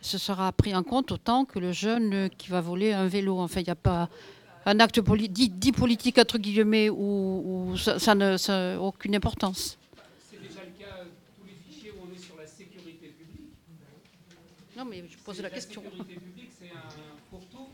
ce 0.01 0.19
sera 0.19 0.53
pris 0.53 0.75
en 0.75 0.83
compte 0.83 1.11
autant 1.11 1.45
que 1.45 1.59
le 1.59 1.73
jeune 1.73 2.29
qui 2.37 2.51
va 2.51 2.61
voler 2.61 2.93
un 2.93 3.09
vélo. 3.09 3.41
Enfin, 3.41 3.61
il 3.61 3.65
n'y 3.65 3.71
a 3.71 3.75
pas 3.75 4.09
un 4.65 4.79
acte 4.79 5.01
dit, 5.01 5.73
politique, 5.73 6.19
entre 6.19 6.39
guillemets, 6.39 6.89
où, 6.89 7.75
ça 7.77 8.15
n'a 8.15 8.37
aucune 8.81 9.17
importance. 9.17 9.79
Non, 14.83 14.89
mais 14.91 15.05
je 15.09 15.17
pose 15.19 15.41
la, 15.41 15.49
question. 15.49 15.81
sécurité 15.81 16.15
publique, 16.15 16.51
c'est 16.59 16.67
un 16.67 16.91
fourre-tout. 17.31 17.69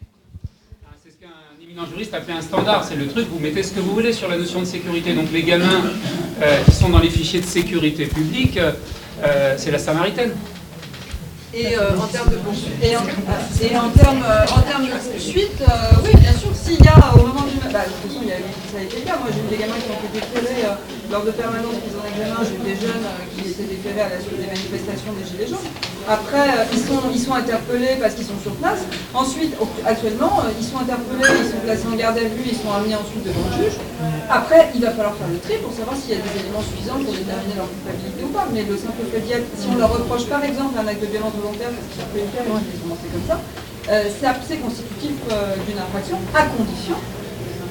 Ah, 0.84 0.94
c'est 1.02 1.10
ce 1.10 1.16
qu'un 1.16 1.62
éminent 1.62 1.86
juriste 1.86 2.12
appelait 2.12 2.34
un 2.34 2.42
standard. 2.42 2.84
C'est 2.84 2.96
le 2.96 3.08
truc, 3.08 3.26
vous 3.28 3.38
mettez 3.38 3.62
ce 3.62 3.72
que 3.72 3.80
vous 3.80 3.94
voulez 3.94 4.12
sur 4.12 4.28
la 4.28 4.36
notion 4.36 4.60
de 4.60 4.66
sécurité. 4.66 5.14
Donc 5.14 5.32
les 5.32 5.42
gamins 5.42 5.84
euh, 6.42 6.62
qui 6.64 6.72
sont 6.72 6.90
dans 6.90 6.98
les 6.98 7.08
fichiers 7.08 7.40
de 7.40 7.46
sécurité 7.46 8.04
publique, 8.04 8.58
euh, 8.58 9.54
c'est 9.56 9.70
la 9.70 9.78
Samaritaine. 9.78 10.32
Et 11.54 11.76
euh, 11.76 11.96
en 11.96 12.06
termes 12.06 12.30
de 12.30 12.36
poursuite, 12.36 12.76
et 12.82 12.94
en, 12.94 13.88
termes, 13.88 14.22
en 14.22 14.60
termes 14.62 14.84
de 14.84 14.92
poursuite, 14.92 15.62
oui, 16.04 16.10
bien 16.20 16.32
sûr, 16.32 16.50
s'il 16.54 16.84
y 16.84 16.88
a 16.88 17.14
au 17.14 17.26
moment 17.26 17.42
du. 17.48 17.56
Bah, 17.72 17.84
de 17.84 17.92
toute 17.92 18.12
façon, 18.12 18.20
il 18.22 18.28
y 18.28 18.32
a, 18.32 18.40
ça 18.72 18.78
a 18.78 18.82
été 18.82 19.00
le 19.00 19.04
cas. 19.04 19.16
Moi, 19.16 19.28
j'ai 19.32 19.40
eu 19.40 19.56
des 19.56 19.60
gamins 19.60 19.80
qui 19.80 19.90
ont 19.92 20.00
été 20.00 20.20
déférés 20.20 20.68
lors 21.10 21.24
de 21.24 21.30
permanence 21.32 21.76
qu'ils 21.80 21.96
ont 21.96 22.04
examen. 22.04 22.40
J'ai 22.44 22.56
eu 22.56 22.64
des 22.74 22.80
jeunes 22.80 23.04
qui 23.32 23.50
étaient 23.50 23.64
déférés 23.68 24.00
à 24.00 24.08
la 24.08 24.20
suite 24.20 24.36
des 24.40 24.46
manifestations 24.46 25.12
des 25.16 25.24
Gilets 25.24 25.48
jaunes. 25.48 25.68
Après, 26.08 26.48
euh, 26.56 26.72
ils, 26.72 26.80
sont, 26.80 27.00
ils 27.12 27.20
sont 27.20 27.34
interpellés 27.36 28.00
parce 28.00 28.14
qu'ils 28.14 28.24
sont 28.24 28.40
sur 28.40 28.56
place. 28.56 28.80
Ensuite, 29.12 29.52
actuellement, 29.84 30.40
euh, 30.40 30.56
ils 30.56 30.64
sont 30.64 30.80
interpellés, 30.80 31.28
ils 31.28 31.52
sont 31.52 31.60
placés 31.60 31.84
en 31.84 31.96
garde 31.96 32.16
à 32.16 32.24
vue, 32.24 32.48
ils 32.48 32.56
sont 32.56 32.72
amenés 32.72 32.96
ensuite 32.96 33.28
devant 33.28 33.44
le 33.52 33.68
juge. 33.68 33.76
Après, 34.30 34.72
il 34.74 34.80
va 34.80 34.92
falloir 34.96 35.12
faire 35.20 35.28
le 35.28 35.36
tri 35.36 35.60
pour 35.60 35.68
savoir 35.72 35.96
s'il 36.00 36.16
y 36.16 36.16
a 36.16 36.24
des 36.24 36.32
éléments 36.40 36.64
suffisants 36.64 36.96
pour 36.96 37.12
déterminer 37.12 37.60
leur 37.60 37.68
culpabilité 37.68 38.24
ou 38.24 38.32
pas. 38.32 38.48
Mais 38.48 38.64
le 38.64 38.76
simple 38.80 39.04
fait 39.12 39.20
si 39.20 39.68
on 39.68 39.76
leur 39.76 39.92
reproche 39.92 40.24
par 40.32 40.40
exemple 40.44 40.80
un 40.80 40.88
acte 40.88 41.04
de 41.04 41.12
violence 41.12 41.36
volontaire, 41.38 41.70
parce 41.70 41.86
ont 42.02 42.82
commencé 42.82 43.06
comme 43.12 43.26
ça, 43.26 43.40
euh, 43.90 44.58
constitutif 44.62 45.16
d'une 45.66 45.78
infraction, 45.78 46.18
à 46.34 46.42
condition 46.46 46.96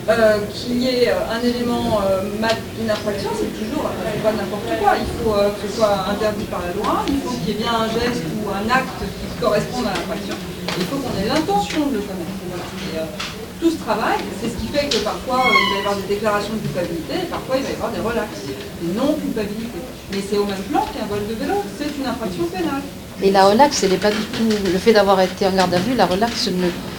euh, 0.07 0.39
qu'il 0.55 0.79
y 0.79 0.87
ait 0.87 1.11
euh, 1.11 1.35
un 1.35 1.43
élément 1.43 1.99
euh, 1.99 2.23
d'une 2.23 2.89
infraction, 2.89 3.27
c'est 3.35 3.51
toujours 3.59 3.91
pas 4.23 4.31
n'importe 4.31 4.71
quoi. 4.79 4.95
Il 4.95 5.11
faut 5.19 5.35
que 5.35 5.67
ce 5.67 5.75
soit 5.75 6.07
interdit 6.07 6.47
par 6.47 6.63
la 6.63 6.71
loi, 6.71 7.03
il 7.11 7.19
faut 7.19 7.35
qu'il 7.35 7.49
y 7.49 7.51
ait 7.51 7.59
bien 7.59 7.75
un 7.75 7.91
geste 7.91 8.23
ou 8.39 8.47
un 8.47 8.63
acte 8.71 9.03
qui 9.03 9.27
corresponde 9.43 9.83
à 9.83 9.99
l'infraction. 9.99 10.35
Il 10.79 10.85
faut 10.87 10.95
qu'on 11.03 11.11
ait 11.19 11.27
l'intention 11.27 11.91
de 11.91 11.99
le 11.99 12.03
commettre. 12.07 13.11
tout 13.59 13.71
ce 13.71 13.79
travail, 13.83 14.23
c'est 14.39 14.47
ce 14.47 14.55
qui 14.55 14.67
fait 14.71 14.87
que 14.87 15.03
parfois 15.03 15.43
il 15.43 15.51
va 15.51 15.75
y 15.75 15.79
avoir 15.83 15.95
des 15.99 16.07
déclarations 16.07 16.55
de 16.55 16.63
culpabilité 16.63 17.27
et 17.27 17.27
parfois 17.27 17.57
il 17.59 17.63
va 17.63 17.69
y 17.69 17.75
avoir 17.75 17.91
des 17.91 17.99
relax, 17.99 18.31
des 18.79 18.93
non-culpabilités. 18.95 19.83
Mais 20.13 20.23
c'est 20.23 20.37
au 20.37 20.45
même 20.47 20.63
plan 20.71 20.87
qu'un 20.87 21.07
vol 21.11 21.19
de 21.27 21.35
vélo, 21.35 21.59
c'est 21.75 21.91
une 21.99 22.07
infraction 22.07 22.47
pénale. 22.47 22.87
Et 23.23 23.31
la 23.31 23.45
relax, 23.45 23.83
elle 23.83 23.91
n'est 23.91 23.97
pas 23.97 24.11
du 24.11 24.17
tout. 24.17 24.47
Le 24.71 24.77
fait 24.77 24.93
d'avoir 24.93 25.19
été 25.21 25.47
en 25.47 25.51
garde 25.51 25.73
à 25.73 25.79
vue, 25.79 25.95
la 25.95 26.05
relax, 26.05 26.49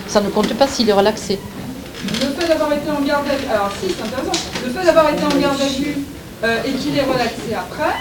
ça 0.09 0.21
ne 0.21 0.29
compte 0.31 0.53
pas 0.55 0.66
s'il 0.66 0.89
est 0.89 0.93
relaxé. 0.93 1.39
Le 2.05 2.41
fait 2.41 2.49
d'avoir 2.49 2.73
été 2.73 2.91
en 2.91 3.01
garde 3.03 3.27
à 3.29 3.37
vue, 3.37 3.47
alors 3.53 3.71
si, 3.81 3.89
c'est 3.89 4.03
intéressant, 4.05 4.41
le 4.64 4.71
fait 4.73 4.85
d'avoir 4.85 5.09
été 5.12 5.23
en 5.25 5.41
garde 5.41 5.61
à 5.61 5.66
vue 5.66 5.97
euh, 6.45 6.57
et 6.66 6.71
qu'il 6.73 6.97
est 6.97 7.03
relaxé 7.03 7.55
après, 7.57 7.95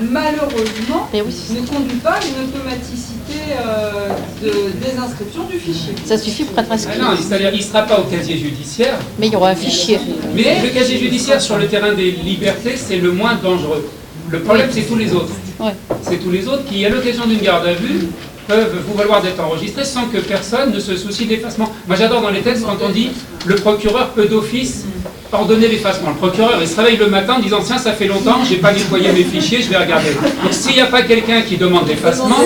malheureusement, 0.00 1.08
oui. 1.12 1.20
ne 1.50 1.66
conduit 1.66 1.98
pas 1.98 2.12
à 2.14 2.20
une 2.24 2.48
automaticité 2.48 3.54
euh, 3.64 4.08
de 4.42 4.70
désinscription 4.84 5.44
du 5.44 5.58
fichier. 5.58 5.94
Ça 6.04 6.18
suffit 6.18 6.44
pour 6.44 6.58
être 6.58 6.68
Ah 6.70 6.74
inscrit. 6.74 6.98
non, 6.98 7.08
c'est-à-dire 7.16 7.50
il 7.52 7.58
ne 7.58 7.62
sera 7.62 7.82
pas 7.82 7.98
au 8.00 8.04
casier 8.04 8.36
judiciaire, 8.38 8.98
Mais 9.18 9.28
il 9.28 9.32
y 9.32 9.36
aura 9.36 9.50
un 9.50 9.54
fichier. 9.56 10.00
mais 10.34 10.60
le 10.62 10.70
casier 10.70 10.98
judiciaire 10.98 11.40
sur 11.40 11.56
le 11.58 11.66
terrain 11.68 11.92
des 11.94 12.10
libertés, 12.10 12.76
c'est 12.76 12.96
le 12.96 13.12
moins 13.12 13.34
dangereux. 13.36 13.88
Le 14.30 14.40
problème, 14.40 14.68
c'est 14.70 14.82
tous 14.82 14.96
les 14.96 15.12
autres. 15.14 15.32
Ouais. 15.58 15.72
C'est 16.02 16.18
tous 16.18 16.30
les 16.30 16.46
autres 16.46 16.64
qui, 16.64 16.84
à 16.84 16.88
l'occasion 16.88 17.26
d'une 17.26 17.40
garde 17.40 17.66
à 17.66 17.72
vue, 17.72 18.08
peuvent 18.46 18.76
vous 18.86 18.94
valoir 18.94 19.22
d'être 19.22 19.40
enregistrés 19.40 19.84
sans 19.84 20.06
que 20.06 20.18
personne 20.18 20.72
ne 20.72 20.80
se 20.80 20.96
soucie 20.96 21.26
d'effacement. 21.26 21.72
Moi, 21.86 21.96
j'adore 21.96 22.22
dans 22.22 22.30
les 22.30 22.40
textes 22.40 22.64
quand 22.64 22.78
on 22.82 22.90
dit 22.90 23.10
le 23.46 23.54
procureur 23.56 24.10
peut 24.10 24.26
d'office 24.26 24.84
ordonner 25.32 25.68
l'effacement. 25.68 26.10
Le 26.10 26.16
procureur, 26.16 26.58
il 26.60 26.66
se 26.66 26.76
réveille 26.76 26.96
le 26.96 27.08
matin 27.08 27.34
en 27.34 27.40
disant 27.40 27.60
Tiens, 27.62 27.78
ça 27.78 27.92
fait 27.92 28.06
longtemps, 28.06 28.38
j'ai 28.48 28.56
pas 28.56 28.72
nettoyé 28.72 29.12
mes 29.12 29.24
fichiers, 29.24 29.62
je 29.62 29.68
vais 29.68 29.76
regarder. 29.76 30.10
Donc, 30.42 30.52
s'il 30.52 30.74
n'y 30.74 30.80
a 30.80 30.86
pas 30.86 31.02
quelqu'un 31.02 31.42
qui 31.42 31.56
demande 31.56 31.86
l'effacement, 31.86 32.40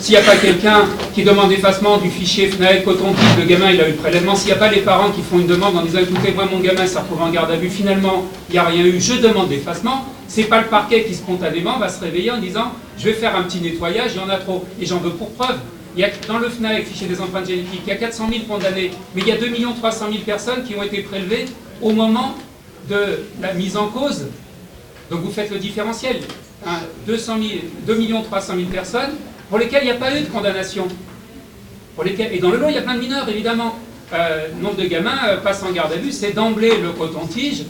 s'il 0.00 0.14
n'y 0.14 0.20
a 0.20 0.22
pas 0.22 0.36
quelqu'un 0.36 0.84
qui 1.14 1.22
demande 1.22 1.50
l'effacement 1.50 1.98
du 1.98 2.08
fichier 2.08 2.48
FNAEL, 2.48 2.84
coton-tige, 2.84 3.38
le 3.38 3.44
gamin, 3.44 3.70
il 3.70 3.80
a 3.80 3.88
eu 3.88 3.92
le 3.92 3.96
prélèvement, 3.96 4.34
s'il 4.34 4.46
n'y 4.48 4.52
a 4.52 4.56
pas 4.56 4.70
les 4.70 4.80
parents 4.80 5.10
qui 5.10 5.20
font 5.22 5.38
une 5.38 5.46
demande 5.46 5.76
en 5.76 5.82
disant 5.82 6.00
Écoutez, 6.00 6.32
moi, 6.32 6.46
mon 6.50 6.60
gamin 6.60 6.86
s'est 6.86 6.98
retrouvé 6.98 7.22
en 7.22 7.30
garde 7.30 7.50
à 7.50 7.56
vue, 7.56 7.68
finalement, 7.68 8.24
il 8.48 8.54
n'y 8.54 8.58
a 8.58 8.64
rien 8.64 8.84
eu, 8.84 9.00
je 9.00 9.14
demande 9.14 9.50
l'effacement, 9.50 10.06
c'est 10.32 10.44
pas 10.44 10.62
le 10.62 10.68
parquet 10.68 11.04
qui 11.04 11.14
spontanément 11.14 11.78
va 11.78 11.90
se 11.90 12.00
réveiller 12.00 12.30
en 12.30 12.38
disant 12.38 12.72
Je 12.96 13.04
vais 13.04 13.12
faire 13.12 13.36
un 13.36 13.42
petit 13.42 13.60
nettoyage, 13.60 14.12
il 14.14 14.16
y 14.16 14.24
en 14.24 14.30
a 14.30 14.38
trop. 14.38 14.64
Et 14.80 14.86
j'en 14.86 14.96
veux 14.96 15.10
pour 15.10 15.30
preuve. 15.32 15.58
Il 15.94 16.00
y 16.00 16.04
a, 16.04 16.08
dans 16.26 16.38
le 16.38 16.48
FNAEC, 16.48 16.86
fichier 16.86 17.06
des 17.06 17.20
empreintes 17.20 17.46
génétiques, 17.46 17.82
il 17.86 17.88
y 17.90 17.92
a 17.92 17.96
400 17.96 18.28
000 18.30 18.44
condamnés, 18.48 18.92
mais 19.14 19.20
il 19.20 19.28
y 19.28 19.32
a 19.32 19.36
2 19.36 19.52
300 19.76 20.06
000 20.10 20.24
personnes 20.24 20.64
qui 20.64 20.74
ont 20.74 20.82
été 20.82 21.02
prélevées 21.02 21.44
au 21.82 21.90
moment 21.90 22.34
de 22.88 23.18
la 23.42 23.52
mise 23.52 23.76
en 23.76 23.88
cause. 23.88 24.28
Donc 25.10 25.20
vous 25.20 25.30
faites 25.30 25.50
le 25.50 25.58
différentiel. 25.58 26.20
Hein, 26.66 26.78
200 27.06 27.36
000, 27.36 27.50
2 27.86 28.22
300 28.24 28.54
000 28.56 28.68
personnes 28.70 29.10
pour 29.50 29.58
lesquelles 29.58 29.82
il 29.82 29.86
n'y 29.88 29.92
a 29.92 29.96
pas 29.96 30.16
eu 30.16 30.22
de 30.22 30.28
condamnation. 30.28 30.88
Pour 31.94 32.04
lesquelles, 32.04 32.32
et 32.32 32.38
dans 32.38 32.50
le 32.50 32.56
lot, 32.56 32.70
il 32.70 32.74
y 32.74 32.78
a 32.78 32.82
plein 32.82 32.94
de 32.94 33.00
mineurs, 33.00 33.28
évidemment. 33.28 33.76
Euh, 34.14 34.48
nombre 34.62 34.76
de 34.76 34.86
gamins 34.86 35.26
euh, 35.26 35.36
passent 35.42 35.62
en 35.62 35.72
garde 35.72 35.92
à 35.92 35.96
vue, 35.96 36.10
c'est 36.10 36.32
d'emblée 36.32 36.78
le 36.78 36.92
coton-tige. 36.92 37.64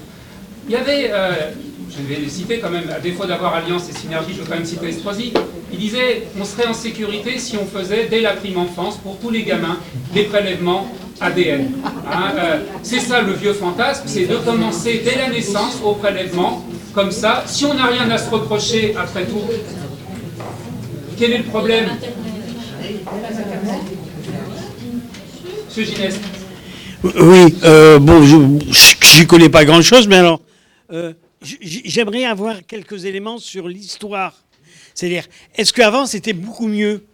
Il 0.68 0.72
y 0.72 0.76
avait, 0.76 1.10
euh, 1.10 1.50
je 1.96 2.02
vais 2.06 2.20
les 2.20 2.28
citer 2.28 2.58
quand 2.58 2.70
même, 2.70 2.88
à 2.94 3.00
défaut 3.00 3.26
d'avoir 3.26 3.54
Alliance 3.54 3.88
et 3.88 3.92
Synergie, 3.92 4.32
je 4.34 4.40
veux 4.40 4.46
quand 4.46 4.54
même 4.54 4.64
citer 4.64 4.88
Estrosi, 4.88 5.32
il 5.72 5.78
disait 5.78 6.24
on 6.40 6.44
serait 6.44 6.66
en 6.66 6.74
sécurité 6.74 7.38
si 7.38 7.56
on 7.56 7.66
faisait 7.66 8.06
dès 8.10 8.20
la 8.20 8.32
prime 8.32 8.58
enfance, 8.58 8.96
pour 8.98 9.18
tous 9.18 9.30
les 9.30 9.42
gamins, 9.42 9.78
des 10.14 10.24
prélèvements 10.24 10.86
ADN. 11.20 11.70
Hein, 12.10 12.32
euh, 12.36 12.58
c'est 12.82 13.00
ça 13.00 13.20
le 13.22 13.32
vieux 13.32 13.52
fantasme, 13.52 14.04
c'est 14.06 14.26
de 14.26 14.36
commencer 14.36 15.02
dès 15.04 15.16
la 15.16 15.28
naissance 15.28 15.78
au 15.84 15.92
prélèvement, 15.92 16.64
comme 16.94 17.10
ça, 17.10 17.44
si 17.46 17.64
on 17.64 17.74
n'a 17.74 17.86
rien 17.86 18.10
à 18.10 18.18
se 18.18 18.30
reprocher 18.30 18.94
après 18.98 19.24
tout, 19.24 19.42
quel 21.18 21.32
est 21.32 21.38
le 21.38 21.44
problème? 21.44 21.86
Monsieur 25.68 25.84
Gineste. 25.84 26.20
Oui, 27.04 27.54
euh, 27.64 27.98
bon, 27.98 28.22
je 28.22 28.36
n'y 28.36 29.26
connais 29.26 29.48
pas 29.48 29.64
grand-chose, 29.64 30.06
mais 30.06 30.16
alors, 30.16 30.40
euh, 30.92 31.12
j'aimerais 31.42 32.24
avoir 32.24 32.64
quelques 32.66 33.04
éléments 33.04 33.38
sur 33.38 33.68
l'histoire. 33.68 34.34
C'est-à-dire, 34.94 35.26
est-ce 35.54 35.72
qu'avant 35.72 36.06
c'était 36.06 36.32
beaucoup 36.32 36.66
mieux? 36.68 37.04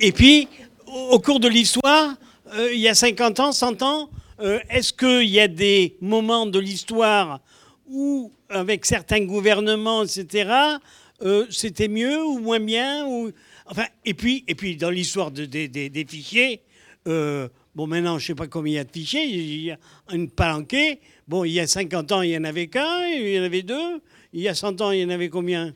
Et 0.00 0.12
puis, 0.12 0.48
au, 0.86 1.18
cours 1.18 1.40
de 1.40 1.48
l'histoire, 1.48 2.14
euh, 2.54 2.72
il 2.72 2.80
y 2.80 2.88
a 2.88 2.94
50 2.94 3.40
ans, 3.40 3.52
100 3.52 3.82
ans, 3.82 4.10
euh, 4.40 4.58
est-ce 4.70 4.92
qu'il 4.92 5.28
y 5.28 5.40
a 5.40 5.48
des 5.48 5.96
moments 6.00 6.46
de 6.46 6.58
l'histoire 6.58 7.40
où, 7.88 8.30
avec 8.48 8.84
certains 8.86 9.20
gouvernements, 9.24 10.04
etc., 10.04 10.50
euh, 11.22 11.46
c'était 11.50 11.88
mieux 11.88 12.22
ou 12.24 12.38
moins 12.38 12.60
bien. 12.60 13.06
Enfin, 13.66 13.84
et 14.04 14.14
puis, 14.14 14.44
et 14.48 14.54
puis 14.54 14.76
dans 14.76 14.90
l'histoire 14.90 15.30
de- 15.30 15.44
des- 15.44 15.68
des- 15.68 15.88
des 15.88 16.04
fichiers, 16.04 16.62
bon, 17.74 17.86
maintenant, 17.86 18.18
je 18.18 18.24
ne 18.24 18.26
sais 18.28 18.34
pas 18.34 18.46
combien 18.46 18.72
il 18.72 18.76
y 18.76 18.78
a 18.78 18.84
de 18.84 18.92
fichiers, 18.92 19.24
il 19.24 19.62
y 19.62 19.70
a 19.70 19.78
une 20.12 20.30
palanquée. 20.30 21.00
Bon, 21.28 21.44
il 21.44 21.52
y 21.52 21.60
a 21.60 21.66
50 21.66 22.12
ans, 22.12 22.22
il 22.22 22.30
n'y 22.30 22.36
en 22.36 22.44
avait 22.44 22.66
qu'un, 22.66 23.06
il 23.08 23.34
y 23.34 23.40
en 23.40 23.44
avait 23.44 23.62
deux. 23.62 24.00
Il 24.32 24.40
y 24.40 24.48
a 24.48 24.54
100 24.54 24.80
ans, 24.80 24.90
il 24.90 25.00
y 25.00 25.04
en 25.04 25.10
avait 25.10 25.28
combien? 25.28 25.74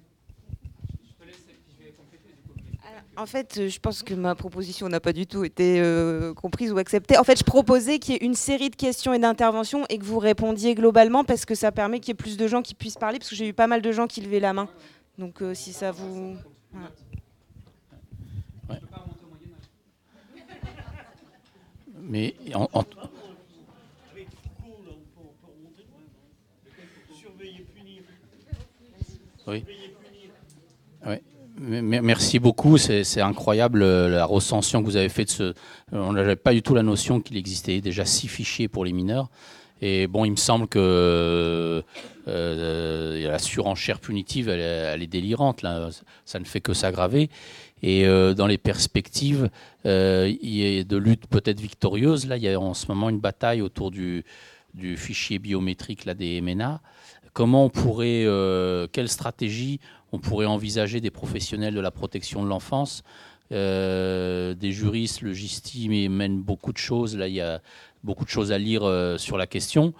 En 3.18 3.24
fait, 3.24 3.68
je 3.68 3.78
pense 3.78 4.02
que 4.02 4.12
ma 4.12 4.34
proposition 4.34 4.88
n'a 4.90 5.00
pas 5.00 5.14
du 5.14 5.26
tout 5.26 5.44
été 5.44 5.80
euh, 5.80 6.34
comprise 6.34 6.70
ou 6.70 6.76
acceptée. 6.76 7.16
En 7.16 7.24
fait, 7.24 7.38
je 7.38 7.44
proposais 7.44 7.98
qu'il 7.98 8.14
y 8.14 8.16
ait 8.18 8.24
une 8.24 8.34
série 8.34 8.68
de 8.68 8.76
questions 8.76 9.14
et 9.14 9.18
d'interventions 9.18 9.86
et 9.88 9.96
que 9.96 10.04
vous 10.04 10.18
répondiez 10.18 10.74
globalement 10.74 11.24
parce 11.24 11.46
que 11.46 11.54
ça 11.54 11.72
permet 11.72 11.98
qu'il 12.00 12.08
y 12.08 12.12
ait 12.12 12.14
plus 12.14 12.36
de 12.36 12.46
gens 12.46 12.60
qui 12.60 12.74
puissent 12.74 12.98
parler 12.98 13.18
parce 13.18 13.30
que 13.30 13.36
j'ai 13.36 13.48
eu 13.48 13.54
pas 13.54 13.66
mal 13.66 13.80
de 13.80 13.90
gens 13.90 14.06
qui 14.06 14.20
levaient 14.20 14.40
la 14.40 14.52
main. 14.52 14.68
Donc, 15.16 15.40
euh, 15.40 15.54
si 15.54 15.72
ça 15.72 15.92
vous. 15.92 16.36
voilà. 16.72 16.90
Oui. 29.46 29.62
Mais- 31.58 32.02
Merci 32.02 32.38
beaucoup, 32.38 32.76
c'est 32.76 33.20
incroyable 33.20 33.82
euh, 33.82 34.08
la 34.08 34.26
recension 34.26 34.80
que 34.82 34.86
vous 34.86 34.96
avez 34.96 35.08
faite. 35.08 35.30
Ce... 35.30 35.54
On 35.90 36.12
n'avait 36.12 36.36
pas 36.36 36.52
du 36.52 36.60
tout 36.62 36.74
la 36.74 36.82
notion 36.82 37.20
qu'il 37.20 37.36
existait 37.38 37.80
déjà 37.80 38.04
six 38.04 38.28
fichiers 38.28 38.68
pour 38.68 38.84
les 38.84 38.92
mineurs. 38.92 39.30
Et 39.80 40.06
bon, 40.06 40.24
il 40.24 40.30
me 40.32 40.36
semble 40.36 40.68
que 40.68 41.82
euh, 42.28 43.28
la 43.28 43.38
surenchère 43.38 44.00
punitive, 44.00 44.48
elle, 44.48 44.60
elle 44.60 45.02
est 45.02 45.06
délirante. 45.06 45.62
Là. 45.62 45.88
Ça 46.24 46.38
ne 46.38 46.44
fait 46.44 46.60
que 46.60 46.74
s'aggraver. 46.74 47.30
Et 47.82 48.06
euh, 48.06 48.32
dans 48.34 48.46
les 48.46 48.58
perspectives 48.58 49.50
euh, 49.84 50.32
y 50.42 50.78
a 50.78 50.84
de 50.84 50.96
lutte 50.96 51.26
peut-être 51.26 51.60
victorieuse, 51.60 52.26
là, 52.26 52.36
il 52.36 52.42
y 52.42 52.48
a 52.48 52.58
en 52.58 52.74
ce 52.74 52.86
moment 52.88 53.10
une 53.10 53.20
bataille 53.20 53.60
autour 53.60 53.90
du, 53.90 54.24
du 54.76 54.96
fichier 54.96 55.38
biométrique 55.38 56.04
là, 56.04 56.14
des 56.14 56.40
MNA. 56.40 56.80
Comment 57.32 57.66
on 57.66 57.68
pourrait, 57.68 58.24
euh, 58.24 58.86
quelle 58.90 59.08
stratégie 59.08 59.80
on 60.12 60.18
pourrait 60.18 60.46
envisager 60.46 61.00
des 61.00 61.10
professionnels 61.10 61.74
de 61.74 61.80
la 61.80 61.90
protection 61.90 62.42
de 62.42 62.48
l'enfance, 62.48 63.02
euh, 63.52 64.54
des 64.54 64.72
juristes, 64.72 65.20
le 65.20 65.32
GISTI 65.32 65.88
mais 65.88 66.08
mène 66.08 66.40
beaucoup 66.40 66.72
de 66.72 66.78
choses. 66.78 67.16
Là, 67.16 67.28
il 67.28 67.34
y 67.34 67.40
a 67.40 67.60
beaucoup 68.04 68.24
de 68.24 68.30
choses 68.30 68.52
à 68.52 68.58
lire 68.58 68.84
euh, 68.84 69.18
sur 69.18 69.36
la 69.36 69.46
question. 69.46 69.92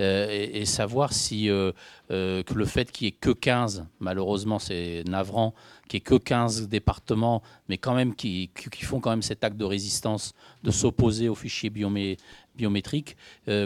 Euh, 0.00 0.48
et, 0.52 0.64
savoir 0.64 1.12
si 1.12 1.48
euh, 1.48 1.70
euh, 2.10 2.42
le 2.52 2.64
fait 2.64 2.90
qu'il 2.90 3.04
n'y 3.04 3.08
ait 3.10 3.12
que 3.12 3.30
15, 3.30 3.86
malheureusement 4.00 4.58
c'est 4.58 5.04
navrant, 5.06 5.54
qu'il 5.88 5.98
n'y 5.98 6.02
ait 6.02 6.04
que 6.04 6.14
15 6.16 6.68
départements, 6.68 7.42
mais 7.68 7.78
quand 7.78 7.94
même 7.94 8.14
qui, 8.14 8.50
font 8.82 8.98
quand 8.98 9.10
même 9.10 9.22
cet 9.22 9.44
acte 9.44 9.56
de 9.56 9.64
résistance 9.64 10.34
de 10.64 10.72
s'opposer 10.72 11.28
aux 11.28 11.36
fichiers 11.36 11.70
biomé- 11.70 12.18
biométriques, 12.56 13.16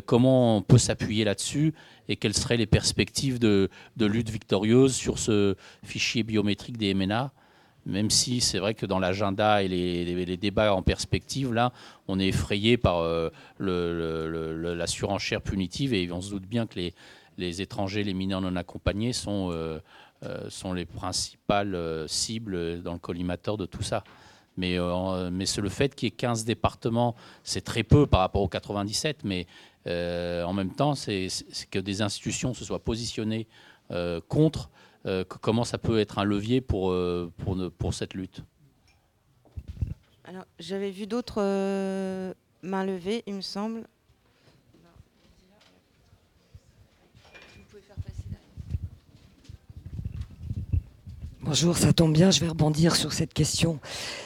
comment 0.06 0.56
on 0.56 0.62
peut 0.62 0.78
s'appuyer 0.78 1.24
là-dessus 1.24 1.74
et 2.08 2.16
quelles 2.16 2.34
seraient 2.34 2.56
les 2.56 2.66
perspectives 2.66 3.38
de 3.38 3.70
lutte 3.98 4.30
victorieuse 4.30 4.94
sur 4.94 5.18
ce 5.18 5.56
fichier 5.82 6.22
biométrique 6.22 6.76
des 6.76 6.92
MNA 6.94 7.32
même 7.88 8.10
si 8.10 8.40
c'est 8.40 8.58
vrai 8.58 8.74
que 8.74 8.86
dans 8.86 8.98
l'agenda 8.98 9.62
et 9.62 9.68
les, 9.68 10.36
débats 10.36 10.74
en 10.74 10.82
perspective, 10.82 11.52
là, 11.52 11.72
on 12.06 12.20
est 12.20 12.28
effrayé 12.28 12.76
par 12.76 12.98
euh, 12.98 13.30
la 13.58 14.86
surenchère 14.86 15.40
punitive 15.40 15.94
et 15.94 16.12
on 16.12 16.20
se 16.20 16.30
doute 16.30 16.46
bien 16.46 16.66
que 16.66 16.78
les, 17.38 17.62
étrangers, 17.62 18.04
les 18.04 18.14
mineurs 18.14 18.42
non 18.42 18.54
accompagnés 18.56 19.14
sont, 19.14 19.50
euh, 19.52 19.80
euh, 20.22 20.74
les 20.74 20.84
principales 20.84 22.04
cibles 22.08 22.82
dans 22.82 22.92
le 22.92 22.98
collimateur 22.98 23.56
de 23.56 23.64
tout 23.64 23.82
ça. 23.82 24.04
Mais, 24.58 24.76
mais 25.30 25.46
c'est 25.46 25.60
le 25.60 25.68
fait 25.68 25.94
qu'il 25.94 26.08
y 26.08 26.08
ait 26.08 26.16
15 26.16 26.44
départements, 26.44 27.14
c'est 27.44 27.60
très 27.60 27.84
peu 27.84 28.06
par 28.06 28.20
rapport 28.20 28.42
aux 28.42 28.48
97, 28.48 29.20
mais 29.24 29.46
en 29.86 30.52
même 30.52 30.74
temps, 30.74 30.94
c'est 30.94 31.28
que 31.70 31.78
des 31.78 32.02
institutions 32.02 32.52
se 32.52 32.64
soient 32.64 32.80
positionnées 32.80 33.46
contre, 34.28 34.68
euh, 35.08 35.24
comment 35.24 35.64
ça 35.64 35.78
peut 35.78 35.98
être 35.98 36.18
un 36.18 36.24
levier 36.24 36.60
pour, 36.60 36.90
euh, 36.90 37.32
pour, 37.38 37.56
ne- 37.56 37.68
pour 37.68 37.94
cette 37.94 38.14
lutte? 38.14 38.44
Alors, 40.24 40.44
j'avais 40.60 40.90
vu 40.90 41.06
d'autres 41.06 41.40
euh, 41.42 42.34
mains 42.62 42.84
levées, 42.84 43.24
il 43.26 43.34
me 43.34 43.40
semble. 43.40 43.84
Bonjour, 51.40 51.78
ça 51.78 51.94
tombe 51.94 52.12
bien, 52.12 52.30
je 52.30 52.40
vais 52.40 52.48
rebondir 52.48 52.94
sur 52.94 53.14
cette 53.14 53.32
question. 53.32 53.80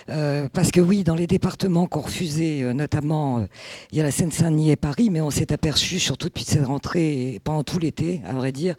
Euh, 0.09 0.49
parce 0.53 0.73
que 0.73 0.81
oui, 0.81 1.05
dans 1.05 1.15
les 1.15 1.29
départements 1.29 1.87
qu'on 1.87 2.01
refusait, 2.01 2.65
euh, 2.65 2.73
notamment, 2.73 3.39
euh, 3.39 3.47
il 3.93 3.99
y 3.99 4.01
a 4.01 4.03
la 4.03 4.11
Seine-Saint-Denis 4.11 4.73
et 4.73 4.77
Paris, 4.77 5.09
mais 5.09 5.21
on 5.21 5.31
s'est 5.31 5.53
aperçu, 5.53 6.01
surtout 6.01 6.27
depuis 6.27 6.43
cette 6.43 6.67
rentrée 6.67 7.35
et 7.35 7.39
pendant 7.39 7.63
tout 7.63 7.79
l'été, 7.79 8.23
à 8.27 8.33
vrai 8.33 8.51
dire, 8.51 8.75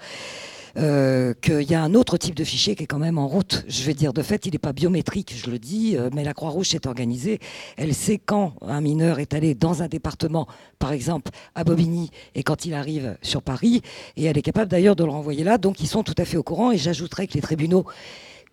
euh, 0.78 1.34
qu'il 1.42 1.70
y 1.70 1.76
a 1.76 1.84
un 1.84 1.94
autre 1.94 2.18
type 2.18 2.36
de 2.36 2.44
fichier 2.44 2.76
qui 2.76 2.84
est 2.84 2.88
quand 2.88 3.00
même 3.00 3.18
en 3.18 3.28
route. 3.28 3.64
Je 3.68 3.84
vais 3.84 3.94
dire, 3.94 4.14
de 4.14 4.22
fait, 4.22 4.46
il 4.46 4.54
n'est 4.54 4.60
pas 4.60 4.74
biométrique, 4.74 5.34
je 5.36 5.50
le 5.52 5.60
dis, 5.60 5.96
euh, 5.96 6.10
mais 6.14 6.24
la 6.24 6.34
Croix-Rouge 6.34 6.74
est 6.74 6.88
organisée. 6.88 7.40
Elle 7.78 7.94
sait 7.94 8.18
quand 8.18 8.54
un 8.62 8.82
mineur 8.82 9.20
est 9.20 9.34
allé 9.34 9.54
dans 9.54 9.84
un 9.84 9.88
département, 9.88 10.48
par 10.80 10.92
exemple 10.92 11.32
à 11.56 11.64
Bobigny, 11.64 12.10
et 12.36 12.44
quand 12.44 12.66
il 12.66 12.74
arrive 12.74 13.18
sur 13.22 13.42
Paris, 13.42 13.82
et 14.18 14.26
elle 14.26 14.38
est 14.38 14.42
capable 14.42 14.72
d'ailleurs 14.72 14.96
de 14.96 15.04
le 15.04 15.12
renvoyer 15.12 15.44
là. 15.44 15.58
Donc 15.58 15.80
ils 15.80 15.88
sont 15.88 16.04
tout 16.04 16.16
à 16.18 16.26
fait 16.26 16.38
au 16.38 16.44
courant, 16.44 16.72
et 16.72 16.78
j'ajouterais 16.78 17.28
que 17.28 17.34
les 17.34 17.42
tribunaux 17.42 17.86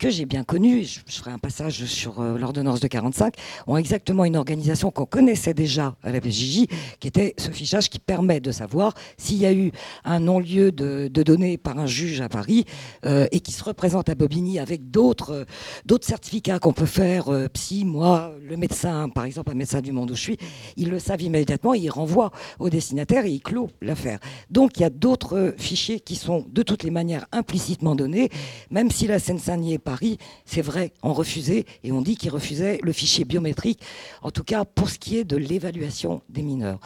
que 0.01 0.09
j'ai 0.09 0.25
bien 0.25 0.45
connu, 0.45 0.83
je, 0.85 1.01
ferai 1.07 1.31
un 1.31 1.39
passage 1.39 1.85
sur 1.85 2.21
euh, 2.21 2.39
l'ordonnance 2.39 2.81
de 2.81 2.89
45, 2.89 3.35
ont 3.67 3.77
exactement 3.77 4.25
une 4.25 4.37
organisation 4.37 4.91
qu'on 4.91 5.05
connaissait 5.05 5.53
déjà 5.53 5.95
à 6.03 6.11
la 6.11 6.23
PJJ, 6.23 6.65
qui 7.01 7.07
était 7.07 7.35
ce 7.37 7.51
fichage 7.51 7.91
qui 7.91 7.99
permet 7.99 8.41
de 8.41 8.51
savoir 8.51 8.95
s'il 9.19 9.37
y 9.37 9.45
a 9.45 9.53
eu 9.53 9.73
un 10.05 10.21
non-lieu 10.21 10.73
de, 10.73 11.09
données 11.09 11.59
par 11.59 11.79
un 11.79 11.85
juge 11.85 12.23
à 12.23 12.31
Paris 12.31 12.65
euh, 13.05 13.27
et 13.31 13.41
qui 13.41 13.53
se 13.53 13.63
représente 13.63 14.09
à 14.09 14.15
Bobigny 14.15 14.59
avec 14.59 14.91
d'autres 14.91 15.47
euh, 15.91 15.99
certificats 16.01 16.59
qu'on 16.59 16.73
peut 16.73 16.87
faire, 16.87 17.27
psy, 17.53 17.85
moi, 17.85 18.33
le 18.43 18.57
médecin, 18.57 19.11
par 19.11 19.27
exemple, 19.27 19.51
un 19.51 19.55
médecin 19.55 19.83
du 19.83 19.93
monde 19.93 20.13
où 20.13 20.15
je 20.15 20.21
suis, 20.23 20.39
ils 20.79 20.89
le 20.89 20.99
savent 20.99 21.21
immédiatement, 21.21 21.75
ils 21.75 21.91
renvoient 21.91 22.31
au 22.59 22.71
destinataire 22.71 23.27
et 23.27 23.33
ils 23.33 23.43
clôt 23.43 23.69
l'affaire. 23.83 24.19
Donc 24.49 24.79
il 24.79 24.81
y 24.81 24.85
a 24.85 24.91
d'autres 24.91 25.55
fichiers 25.59 26.01
qui 26.01 26.17
sont 26.17 26.47
de 26.51 26.63
toutes 26.63 26.85
les 26.85 26.91
manières 26.91 27.27
implicitement 27.33 27.95
donnés, 27.95 28.31
même 28.71 28.91
si 28.91 29.07
la 29.07 29.19
Seine-Saint-Denis 29.19 29.75
est 29.75 29.90
Paris, 29.91 30.19
c'est 30.45 30.63
vrai, 30.63 30.93
ont 31.03 31.13
refusé 31.13 31.67
et 31.83 31.91
on 31.91 32.01
dit 32.01 32.17
qu'ils 32.17 32.31
refusaient 32.31 32.79
le 32.81 32.93
fichier 32.93 33.25
biométrique, 33.25 33.81
en 34.23 34.31
tout 34.31 34.45
cas 34.45 34.65
pour 34.65 34.89
ce 34.89 35.01
qui 35.01 35.19
est 35.19 35.25
de 35.25 35.37
l'évaluation 35.37 36.23
des 36.29 36.43
mineurs. 36.43 36.79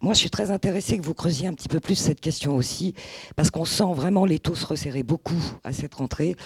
Moi, 0.00 0.14
je 0.14 0.20
suis 0.20 0.30
très 0.30 0.52
intéressée 0.52 0.96
que 0.96 1.04
vous 1.04 1.14
creusiez 1.14 1.48
un 1.48 1.54
petit 1.54 1.68
peu 1.68 1.80
plus 1.80 1.96
cette 1.96 2.20
question 2.20 2.54
aussi, 2.54 2.94
parce 3.34 3.50
qu'on 3.50 3.64
sent 3.64 3.92
vraiment 3.94 4.24
les 4.26 4.38
taux 4.38 4.54
se 4.54 4.64
resserrer 4.64 5.02
beaucoup 5.02 5.42
à 5.64 5.72
cette 5.72 5.94
rentrée. 5.94 6.36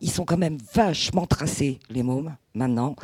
Ils 0.00 0.10
sont 0.10 0.24
quand 0.24 0.36
même 0.36 0.58
vachement 0.72 1.26
tracés, 1.26 1.80
les 1.90 2.04
mômes, 2.04 2.36
maintenant. 2.54 2.94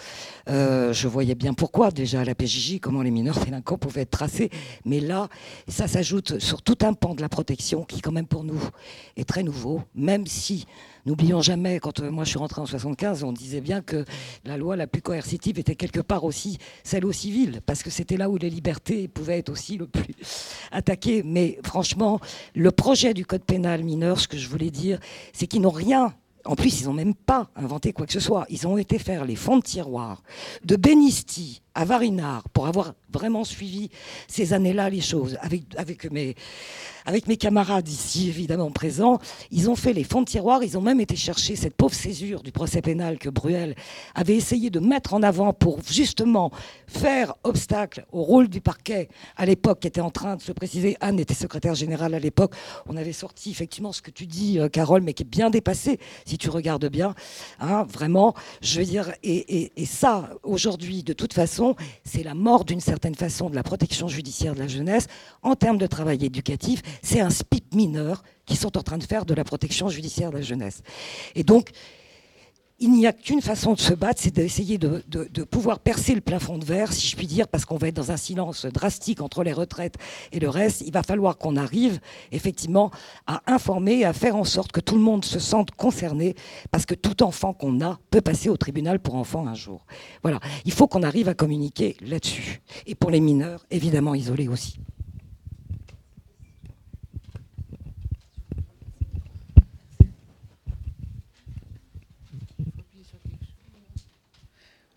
Euh, 0.48 0.92
je 0.92 1.08
voyais 1.08 1.34
bien 1.34 1.54
pourquoi, 1.54 1.90
déjà, 1.90 2.20
à 2.20 2.24
la 2.24 2.36
PJJ, 2.36 2.78
comment 2.80 3.02
les 3.02 3.10
mineurs 3.10 3.44
délinquants 3.44 3.78
pouvaient 3.78 4.02
être 4.02 4.10
tracés. 4.10 4.50
Mais 4.84 5.00
là, 5.00 5.28
ça 5.66 5.88
s'ajoute 5.88 6.38
sur 6.38 6.62
tout 6.62 6.78
un 6.82 6.92
pan 6.92 7.16
de 7.16 7.20
la 7.20 7.28
protection 7.28 7.82
qui, 7.82 8.00
quand 8.00 8.12
même, 8.12 8.28
pour 8.28 8.44
nous, 8.44 8.62
est 9.16 9.28
très 9.28 9.42
nouveau, 9.42 9.82
même 9.96 10.28
si 10.28 10.66
N'oublions 11.06 11.40
jamais, 11.40 11.78
quand 11.78 12.00
euh, 12.00 12.10
moi 12.10 12.24
je 12.24 12.30
suis 12.30 12.38
rentré 12.38 12.60
en 12.60 12.66
75, 12.66 13.22
on 13.22 13.32
disait 13.32 13.60
bien 13.60 13.80
que 13.80 14.04
la 14.44 14.56
loi 14.56 14.74
la 14.74 14.88
plus 14.88 15.02
coercitive 15.02 15.56
était 15.56 15.76
quelque 15.76 16.00
part 16.00 16.24
aussi 16.24 16.58
celle 16.82 17.06
au 17.06 17.12
civil, 17.12 17.60
parce 17.64 17.84
que 17.84 17.90
c'était 17.90 18.16
là 18.16 18.28
où 18.28 18.36
les 18.36 18.50
libertés 18.50 19.06
pouvaient 19.06 19.38
être 19.38 19.50
aussi 19.50 19.78
le 19.78 19.86
plus 19.96 20.14
attaquées. 20.72 21.22
Mais 21.24 21.58
franchement, 21.64 22.20
le 22.54 22.70
projet 22.70 23.14
du 23.14 23.26
code 23.26 23.44
pénal 23.44 23.82
mineur, 23.82 24.20
ce 24.20 24.28
que 24.28 24.36
je 24.36 24.48
voulais 24.48 24.70
dire, 24.70 24.98
c'est 25.32 25.46
qu'ils 25.46 25.62
n'ont 25.62 25.70
rien 25.70 26.14
en 26.46 26.54
plus, 26.54 26.80
ils 26.80 26.86
n'ont 26.86 26.92
même 26.92 27.14
pas 27.14 27.50
inventé 27.56 27.92
quoi 27.92 28.06
que 28.06 28.12
ce 28.12 28.20
soit. 28.20 28.46
Ils 28.50 28.66
ont 28.66 28.78
été 28.78 28.98
faire 28.98 29.24
les 29.24 29.36
fonds 29.36 29.58
de 29.58 29.62
tiroir 29.62 30.22
de 30.64 30.76
Benisti 30.76 31.60
à 31.76 31.84
Varinard 31.84 32.48
pour 32.48 32.66
avoir 32.66 32.94
vraiment 33.12 33.44
suivi 33.44 33.90
ces 34.26 34.52
années-là 34.52 34.90
les 34.90 35.00
choses 35.00 35.38
avec, 35.42 35.62
avec 35.76 36.10
mes 36.10 36.34
avec 37.08 37.28
mes 37.28 37.36
camarades 37.36 37.88
ici, 37.88 38.28
évidemment 38.28 38.72
présents, 38.72 39.20
ils 39.52 39.70
ont 39.70 39.76
fait 39.76 39.92
les 39.92 40.02
fonds 40.02 40.22
de 40.22 40.26
tiroir, 40.26 40.64
ils 40.64 40.76
ont 40.76 40.80
même 40.80 41.00
été 41.00 41.14
chercher 41.14 41.54
cette 41.54 41.76
pauvre 41.76 41.94
césure 41.94 42.42
du 42.42 42.50
procès 42.50 42.82
pénal 42.82 43.18
que 43.18 43.28
Bruel 43.28 43.76
avait 44.16 44.34
essayé 44.34 44.70
de 44.70 44.80
mettre 44.80 45.14
en 45.14 45.22
avant 45.22 45.52
pour 45.52 45.78
justement 45.88 46.50
faire 46.88 47.34
obstacle 47.44 48.04
au 48.10 48.22
rôle 48.22 48.48
du 48.48 48.60
parquet 48.60 49.08
à 49.36 49.46
l'époque, 49.46 49.80
qui 49.80 49.86
était 49.86 50.00
en 50.00 50.10
train 50.10 50.34
de 50.34 50.42
se 50.42 50.50
préciser. 50.50 50.96
Anne 51.00 51.20
était 51.20 51.32
secrétaire 51.32 51.76
générale 51.76 52.12
à 52.12 52.18
l'époque. 52.18 52.54
On 52.88 52.96
avait 52.96 53.12
sorti 53.12 53.50
effectivement 53.52 53.92
ce 53.92 54.02
que 54.02 54.10
tu 54.10 54.26
dis, 54.26 54.58
euh, 54.58 54.68
Carole, 54.68 55.02
mais 55.02 55.14
qui 55.14 55.22
est 55.22 55.26
bien 55.26 55.48
dépassé, 55.48 56.00
si 56.24 56.38
tu 56.38 56.50
regardes 56.50 56.88
bien. 56.88 57.14
Hein, 57.60 57.86
vraiment, 57.88 58.34
je 58.62 58.80
veux 58.80 58.84
dire, 58.84 59.12
et, 59.22 59.70
et 59.80 59.86
ça, 59.86 60.30
aujourd'hui, 60.42 61.04
de 61.04 61.12
toute 61.12 61.34
façon, 61.34 61.65
c'est 62.04 62.22
la 62.22 62.34
mort 62.34 62.64
d'une 62.64 62.80
certaine 62.80 63.14
façon 63.14 63.50
de 63.50 63.54
la 63.54 63.62
protection 63.62 64.06
judiciaire 64.06 64.54
de 64.54 64.60
la 64.60 64.68
jeunesse 64.68 65.06
en 65.42 65.56
termes 65.56 65.78
de 65.78 65.86
travail 65.86 66.24
éducatif 66.24 66.82
c'est 67.02 67.20
un 67.20 67.30
SPIP 67.30 67.74
mineur 67.74 68.22
qui 68.44 68.56
sont 68.56 68.76
en 68.78 68.82
train 68.82 68.98
de 68.98 69.04
faire 69.04 69.24
de 69.24 69.34
la 69.34 69.44
protection 69.44 69.88
judiciaire 69.88 70.30
de 70.30 70.36
la 70.36 70.42
jeunesse. 70.42 70.82
Et 71.34 71.42
donc, 71.42 71.70
il 72.78 72.90
n'y 72.90 73.06
a 73.06 73.12
qu'une 73.12 73.40
façon 73.40 73.72
de 73.72 73.80
se 73.80 73.94
battre, 73.94 74.20
c'est 74.22 74.34
d'essayer 74.34 74.76
de, 74.76 75.02
pouvoir 75.44 75.80
percer 75.80 76.14
le 76.14 76.20
plafond 76.20 76.58
de 76.58 76.64
verre, 76.64 76.92
si 76.92 77.08
je 77.08 77.16
puis 77.16 77.26
dire, 77.26 77.48
parce 77.48 77.64
qu'on 77.64 77.76
va 77.76 77.88
être 77.88 77.96
dans 77.96 78.10
un 78.10 78.16
silence 78.16 78.66
drastique 78.66 79.22
entre 79.22 79.42
les 79.42 79.52
retraites 79.52 79.96
et 80.32 80.40
le 80.40 80.48
reste. 80.48 80.82
Il 80.82 80.92
va 80.92 81.02
falloir 81.02 81.38
qu'on 81.38 81.56
arrive 81.56 82.00
effectivement 82.32 82.90
à 83.26 83.42
informer, 83.46 84.04
à 84.04 84.12
faire 84.12 84.36
en 84.36 84.44
sorte 84.44 84.72
que 84.72 84.80
tout 84.80 84.96
le 84.96 85.00
monde 85.00 85.24
se 85.24 85.38
sente 85.38 85.70
concerné, 85.70 86.34
parce 86.70 86.84
que 86.84 86.94
tout 86.94 87.22
enfant 87.22 87.54
qu'on 87.54 87.80
a 87.80 87.98
peut 88.10 88.20
passer 88.20 88.50
au 88.50 88.56
tribunal 88.56 89.00
pour 89.00 89.14
enfant 89.14 89.46
un 89.46 89.54
jour. 89.54 89.86
Voilà, 90.22 90.40
il 90.64 90.72
faut 90.72 90.86
qu'on 90.86 91.02
arrive 91.02 91.28
à 91.28 91.34
communiquer 91.34 91.96
là-dessus. 92.02 92.60
Et 92.86 92.94
pour 92.94 93.10
les 93.10 93.20
mineurs, 93.20 93.64
évidemment 93.70 94.14
isolés 94.14 94.48
aussi. 94.48 94.78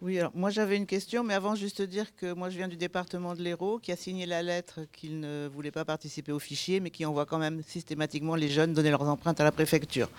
Oui, 0.01 0.17
alors 0.17 0.31
moi 0.33 0.49
j'avais 0.49 0.77
une 0.77 0.85
question, 0.85 1.25
mais 1.25 1.33
avant 1.33 1.55
juste 1.55 1.81
dire 1.81 2.05
que 2.15 2.31
moi 2.31 2.49
je 2.49 2.55
viens 2.55 2.69
du 2.69 2.77
département 2.77 3.35
de 3.35 3.41
l'Hérault, 3.41 3.79
qui 3.79 3.91
a 3.91 3.97
signé 3.97 4.25
la 4.25 4.41
lettre 4.41 4.79
qu'il 4.93 5.19
ne 5.19 5.49
voulait 5.53 5.71
pas 5.71 5.83
participer 5.83 6.31
au 6.31 6.39
fichier, 6.39 6.79
mais 6.79 6.89
qui 6.89 7.05
envoie 7.05 7.25
quand 7.25 7.37
même 7.37 7.61
systématiquement 7.67 8.35
les 8.35 8.47
jeunes 8.47 8.73
donner 8.73 8.91
leurs 8.91 9.03
empreintes 9.09 9.41
à 9.41 9.43
la 9.43 9.51
préfecture. 9.51 10.09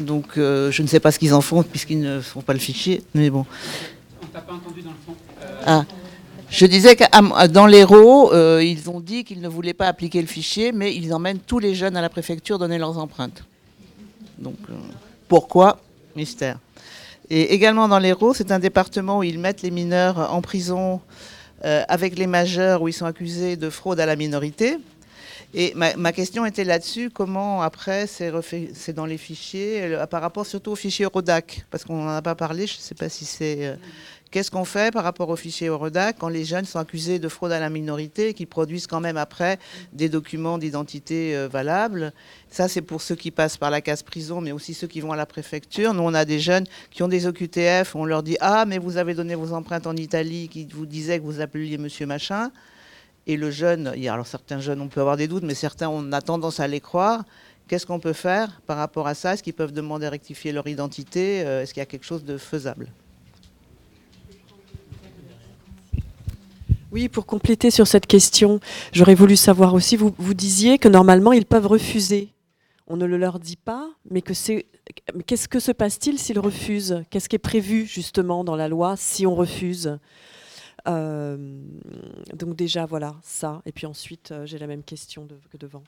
Donc 0.00 0.36
euh, 0.36 0.72
je 0.72 0.82
ne 0.82 0.88
sais 0.88 0.98
pas 0.98 1.12
ce 1.12 1.20
qu'ils 1.20 1.32
en 1.32 1.42
font 1.42 1.62
puisqu'ils 1.62 2.00
ne 2.00 2.20
font 2.20 2.42
pas 2.42 2.54
le 2.54 2.58
fichier, 2.58 3.04
mais 3.14 3.30
bon. 3.30 3.46
On 4.20 4.26
t'a 4.26 4.40
pas 4.40 4.54
entendu 4.54 4.82
dans 4.82 4.90
le 4.90 4.96
fond. 5.06 5.14
Ah. 5.64 5.84
Je 6.48 6.66
disais 6.66 6.96
que 6.96 7.46
dans 7.46 7.66
l'Hérault, 7.66 8.32
euh, 8.32 8.60
ils 8.64 8.90
ont 8.90 8.98
dit 8.98 9.22
qu'ils 9.22 9.40
ne 9.40 9.48
voulaient 9.48 9.74
pas 9.74 9.86
appliquer 9.86 10.20
le 10.20 10.26
fichier, 10.26 10.72
mais 10.72 10.92
ils 10.92 11.14
emmènent 11.14 11.38
tous 11.38 11.60
les 11.60 11.76
jeunes 11.76 11.96
à 11.96 12.02
la 12.02 12.08
préfecture 12.08 12.58
donner 12.58 12.78
leurs 12.78 12.98
empreintes. 12.98 13.44
Donc 14.38 14.56
euh, 14.68 14.74
pourquoi? 15.28 15.78
Mystère. 16.16 16.58
Et 17.30 17.54
également 17.54 17.86
dans 17.86 18.00
l'Hérault, 18.00 18.34
c'est 18.34 18.50
un 18.50 18.58
département 18.58 19.18
où 19.18 19.22
ils 19.22 19.38
mettent 19.38 19.62
les 19.62 19.70
mineurs 19.70 20.34
en 20.34 20.42
prison 20.42 21.00
euh, 21.64 21.84
avec 21.88 22.18
les 22.18 22.26
majeurs 22.26 22.82
où 22.82 22.88
ils 22.88 22.92
sont 22.92 23.06
accusés 23.06 23.56
de 23.56 23.70
fraude 23.70 24.00
à 24.00 24.06
la 24.06 24.16
minorité. 24.16 24.78
Et 25.54 25.72
ma, 25.74 26.12
question 26.12 26.44
était 26.46 26.64
là-dessus, 26.64 27.10
comment 27.10 27.62
après 27.62 28.06
c'est 28.06 28.92
dans 28.92 29.06
les 29.06 29.18
fichiers, 29.18 29.82
euh, 29.82 30.06
par 30.06 30.22
rapport 30.22 30.46
surtout 30.46 30.72
au 30.72 30.76
fichier 30.76 31.04
Eurodac, 31.04 31.66
parce 31.70 31.84
qu'on 31.84 32.04
n'en 32.04 32.16
a 32.16 32.22
pas 32.22 32.36
parlé, 32.36 32.66
je 32.66 32.76
ne 32.76 32.80
sais 32.80 32.94
pas 32.94 33.08
si 33.08 33.24
c'est 33.24 33.66
euh, 33.66 33.74
Qu'est-ce 34.30 34.52
qu'on 34.52 34.64
fait 34.64 34.92
par 34.92 35.02
rapport 35.02 35.28
au 35.28 35.34
fichier 35.34 35.66
Eurodac 35.66 36.14
quand 36.20 36.28
les 36.28 36.44
jeunes 36.44 36.64
sont 36.64 36.78
accusés 36.78 37.18
de 37.18 37.28
fraude 37.28 37.50
à 37.50 37.58
la 37.58 37.68
minorité 37.68 38.28
et 38.28 38.34
qu'ils 38.34 38.46
produisent 38.46 38.86
quand 38.86 39.00
même 39.00 39.16
après 39.16 39.58
des 39.92 40.08
documents 40.08 40.56
d'identité 40.56 41.36
euh, 41.36 41.48
valables? 41.48 42.12
Ça, 42.48 42.68
c'est 42.68 42.80
pour 42.80 43.02
ceux 43.02 43.16
qui 43.16 43.32
passent 43.32 43.56
par 43.56 43.70
la 43.70 43.80
case 43.80 44.04
prison, 44.04 44.40
mais 44.40 44.52
aussi 44.52 44.72
ceux 44.72 44.86
qui 44.86 45.00
vont 45.00 45.10
à 45.10 45.16
la 45.16 45.26
préfecture. 45.26 45.94
Nous, 45.94 46.02
on 46.04 46.14
a 46.14 46.24
des 46.24 46.38
jeunes 46.38 46.64
qui 46.92 47.02
ont 47.02 47.08
des 47.08 47.26
OQTF, 47.26 47.96
on 47.96 48.04
leur 48.04 48.22
dit 48.22 48.36
Ah, 48.40 48.66
mais 48.68 48.78
vous 48.78 48.98
avez 48.98 49.14
donné 49.14 49.34
vos 49.34 49.52
empreintes 49.52 49.88
en 49.88 49.96
Italie, 49.96 50.48
qui 50.48 50.64
vous 50.64 50.86
disaient 50.86 51.18
que 51.18 51.24
vous 51.24 51.40
appeliez 51.40 51.76
monsieur 51.76 52.06
machin. 52.06 52.52
Et 53.26 53.36
le 53.36 53.50
jeune, 53.50 53.88
alors 53.88 54.28
certains 54.28 54.60
jeunes, 54.60 54.80
on 54.80 54.88
peut 54.88 55.00
avoir 55.00 55.16
des 55.16 55.26
doutes, 55.26 55.42
mais 55.42 55.54
certains, 55.54 55.88
on 55.88 56.12
a 56.12 56.20
tendance 56.20 56.60
à 56.60 56.68
les 56.68 56.80
croire. 56.80 57.24
Qu'est-ce 57.66 57.84
qu'on 57.84 57.98
peut 57.98 58.12
faire 58.12 58.60
par 58.68 58.76
rapport 58.76 59.08
à 59.08 59.14
ça? 59.14 59.34
Est-ce 59.34 59.42
qu'ils 59.42 59.54
peuvent 59.54 59.72
demander 59.72 60.06
à 60.06 60.10
rectifier 60.10 60.52
leur 60.52 60.68
identité? 60.68 61.42
Euh, 61.44 61.62
Est-ce 61.62 61.74
qu'il 61.74 61.80
y 61.80 61.82
a 61.82 61.86
quelque 61.86 62.06
chose 62.06 62.24
de 62.24 62.38
faisable? 62.38 62.92
Oui, 66.92 67.08
pour 67.08 67.24
compléter 67.24 67.70
sur 67.70 67.86
cette 67.86 68.06
question, 68.06 68.58
j'aurais 68.92 69.14
voulu 69.14 69.36
savoir 69.36 69.74
aussi, 69.74 69.96
vous, 69.96 70.34
disiez 70.34 70.78
que 70.78 70.88
normalement, 70.88 71.32
ils 71.32 71.46
peuvent 71.46 71.68
refuser. 71.68 72.30
On 72.88 72.96
ne 72.96 73.06
le 73.06 73.16
leur 73.16 73.38
dit 73.38 73.56
pas, 73.56 73.88
mais 74.10 74.22
que 74.22 74.34
c'est. 74.34 74.66
Qu'est-ce 75.26 75.46
que 75.46 75.60
se 75.60 75.70
passe-t-il 75.70 76.18
s'ils 76.18 76.40
refusent? 76.40 77.04
Qu'est-ce 77.10 77.28
qui 77.28 77.36
est 77.36 77.38
prévu 77.38 77.86
justement 77.86 78.42
dans 78.42 78.56
la 78.56 78.66
loi 78.66 78.96
si 78.96 79.24
on 79.24 79.36
refuse? 79.36 79.98
Euh, 80.88 81.36
Donc 82.34 82.56
déjà, 82.56 82.86
voilà, 82.86 83.14
ça. 83.22 83.62
Et 83.66 83.70
puis 83.70 83.86
ensuite, 83.86 84.32
euh, 84.32 84.46
j'ai 84.46 84.58
la 84.58 84.66
même 84.66 84.82
question 84.82 85.28
que 85.52 85.56
devant. 85.56 85.84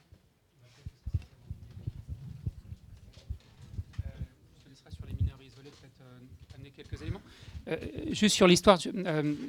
Euh, 7.69 7.77
juste 8.11 8.37
sur 8.37 8.47
l'histoire, 8.47 8.79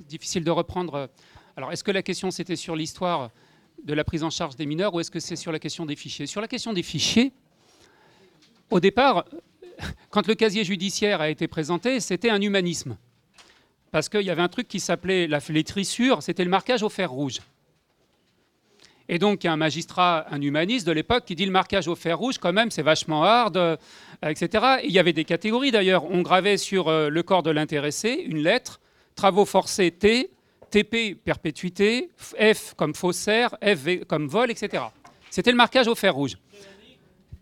difficile 0.07 0.43
de 0.43 0.51
reprendre 0.51 1.09
alors, 1.55 1.71
est-ce 1.71 1.83
que 1.83 1.91
la 1.91 2.01
question 2.01 2.31
c'était 2.31 2.55
sur 2.55 2.75
l'histoire 2.75 3.29
de 3.83 3.93
la 3.93 4.03
prise 4.03 4.23
en 4.23 4.29
charge 4.29 4.55
des 4.55 4.65
mineurs 4.65 4.93
ou 4.93 4.99
est-ce 4.99 5.11
que 5.11 5.19
c'est 5.19 5.35
sur 5.35 5.51
la 5.51 5.59
question 5.59 5.85
des 5.85 5.95
fichiers? 5.95 6.25
Sur 6.25 6.41
la 6.41 6.47
question 6.47 6.73
des 6.73 6.83
fichiers, 6.83 7.31
au 8.71 8.79
départ, 8.79 9.25
quand 10.09 10.25
le 10.27 10.33
casier 10.33 10.63
judiciaire 10.63 11.21
a 11.21 11.29
été 11.29 11.47
présenté, 11.47 11.99
c'était 11.99 12.29
un 12.29 12.41
humanisme. 12.41 12.97
Parce 13.91 14.09
qu'il 14.09 14.21
y 14.21 14.31
avait 14.31 14.41
un 14.41 14.47
truc 14.47 14.67
qui 14.67 14.79
s'appelait 14.79 15.27
les 15.27 15.63
trissures, 15.63 16.23
c'était 16.23 16.43
le 16.43 16.49
marquage 16.49 16.81
au 16.81 16.89
fer 16.89 17.11
rouge. 17.11 17.39
Et 19.07 19.19
donc, 19.19 19.43
il 19.43 19.47
y 19.47 19.49
a 19.49 19.53
un 19.53 19.57
magistrat, 19.57 20.25
un 20.31 20.41
humaniste 20.41 20.87
de 20.87 20.91
l'époque 20.91 21.25
qui 21.25 21.35
dit 21.35 21.45
le 21.45 21.51
marquage 21.51 21.87
au 21.87 21.95
fer 21.95 22.17
rouge, 22.17 22.39
quand 22.39 22.53
même, 22.53 22.71
c'est 22.71 22.81
vachement 22.81 23.23
hard, 23.23 23.57
euh, 23.57 23.77
etc. 24.23 24.77
il 24.83 24.91
y 24.91 24.97
avait 24.97 25.13
des 25.13 25.25
catégories 25.25 25.71
d'ailleurs. 25.71 26.05
On 26.05 26.21
gravait 26.21 26.57
sur 26.57 26.87
euh, 26.87 27.09
le 27.09 27.21
corps 27.21 27.43
de 27.43 27.51
l'intéressé 27.51 28.23
une 28.25 28.41
lettre, 28.41 28.79
travaux 29.15 29.45
forcés 29.45 29.91
T, 29.91 30.31
TP 30.73 31.13
perpétuité, 31.13 32.09
F 32.17 32.73
comme 32.73 32.95
faussaire, 32.95 33.55
F 33.63 34.05
comme 34.07 34.27
vol, 34.27 34.49
etc. 34.49 34.85
C'était 35.29 35.51
le 35.51 35.57
marquage 35.57 35.87
au 35.87 35.93
fer 35.93 36.15
rouge. 36.15 36.35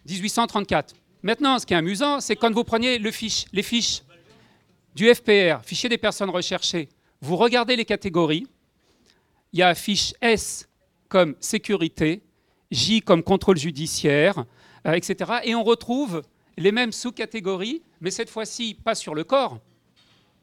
1834. 0.05 0.93
Maintenant, 1.23 1.57
ce 1.57 1.65
qui 1.65 1.73
est 1.73 1.77
amusant, 1.77 2.19
c'est 2.19 2.35
quand 2.35 2.51
vous 2.51 2.65
preniez 2.65 2.99
les 2.99 3.11
fiches 3.13 4.03
du 4.93 5.13
FPR, 5.15 5.63
fichier 5.63 5.87
des 5.87 5.97
personnes 5.97 6.29
recherchées, 6.29 6.89
vous 7.21 7.37
regardez 7.37 7.77
les 7.77 7.85
catégories, 7.85 8.47
il 9.53 9.59
y 9.59 9.63
a 9.63 9.75
fiche 9.75 10.13
S 10.19 10.67
comme 11.07 11.37
sécurité, 11.39 12.23
J 12.69 13.01
comme 13.01 13.23
contrôle 13.23 13.57
judiciaire, 13.57 14.43
euh, 14.85 14.91
etc. 14.91 15.39
Et 15.45 15.55
on 15.55 15.63
retrouve 15.63 16.21
les 16.57 16.73
mêmes 16.73 16.91
sous-catégories, 16.91 17.81
mais 18.01 18.11
cette 18.11 18.29
fois-ci 18.29 18.73
pas 18.73 18.95
sur 18.95 19.15
le 19.15 19.23
corps 19.23 19.59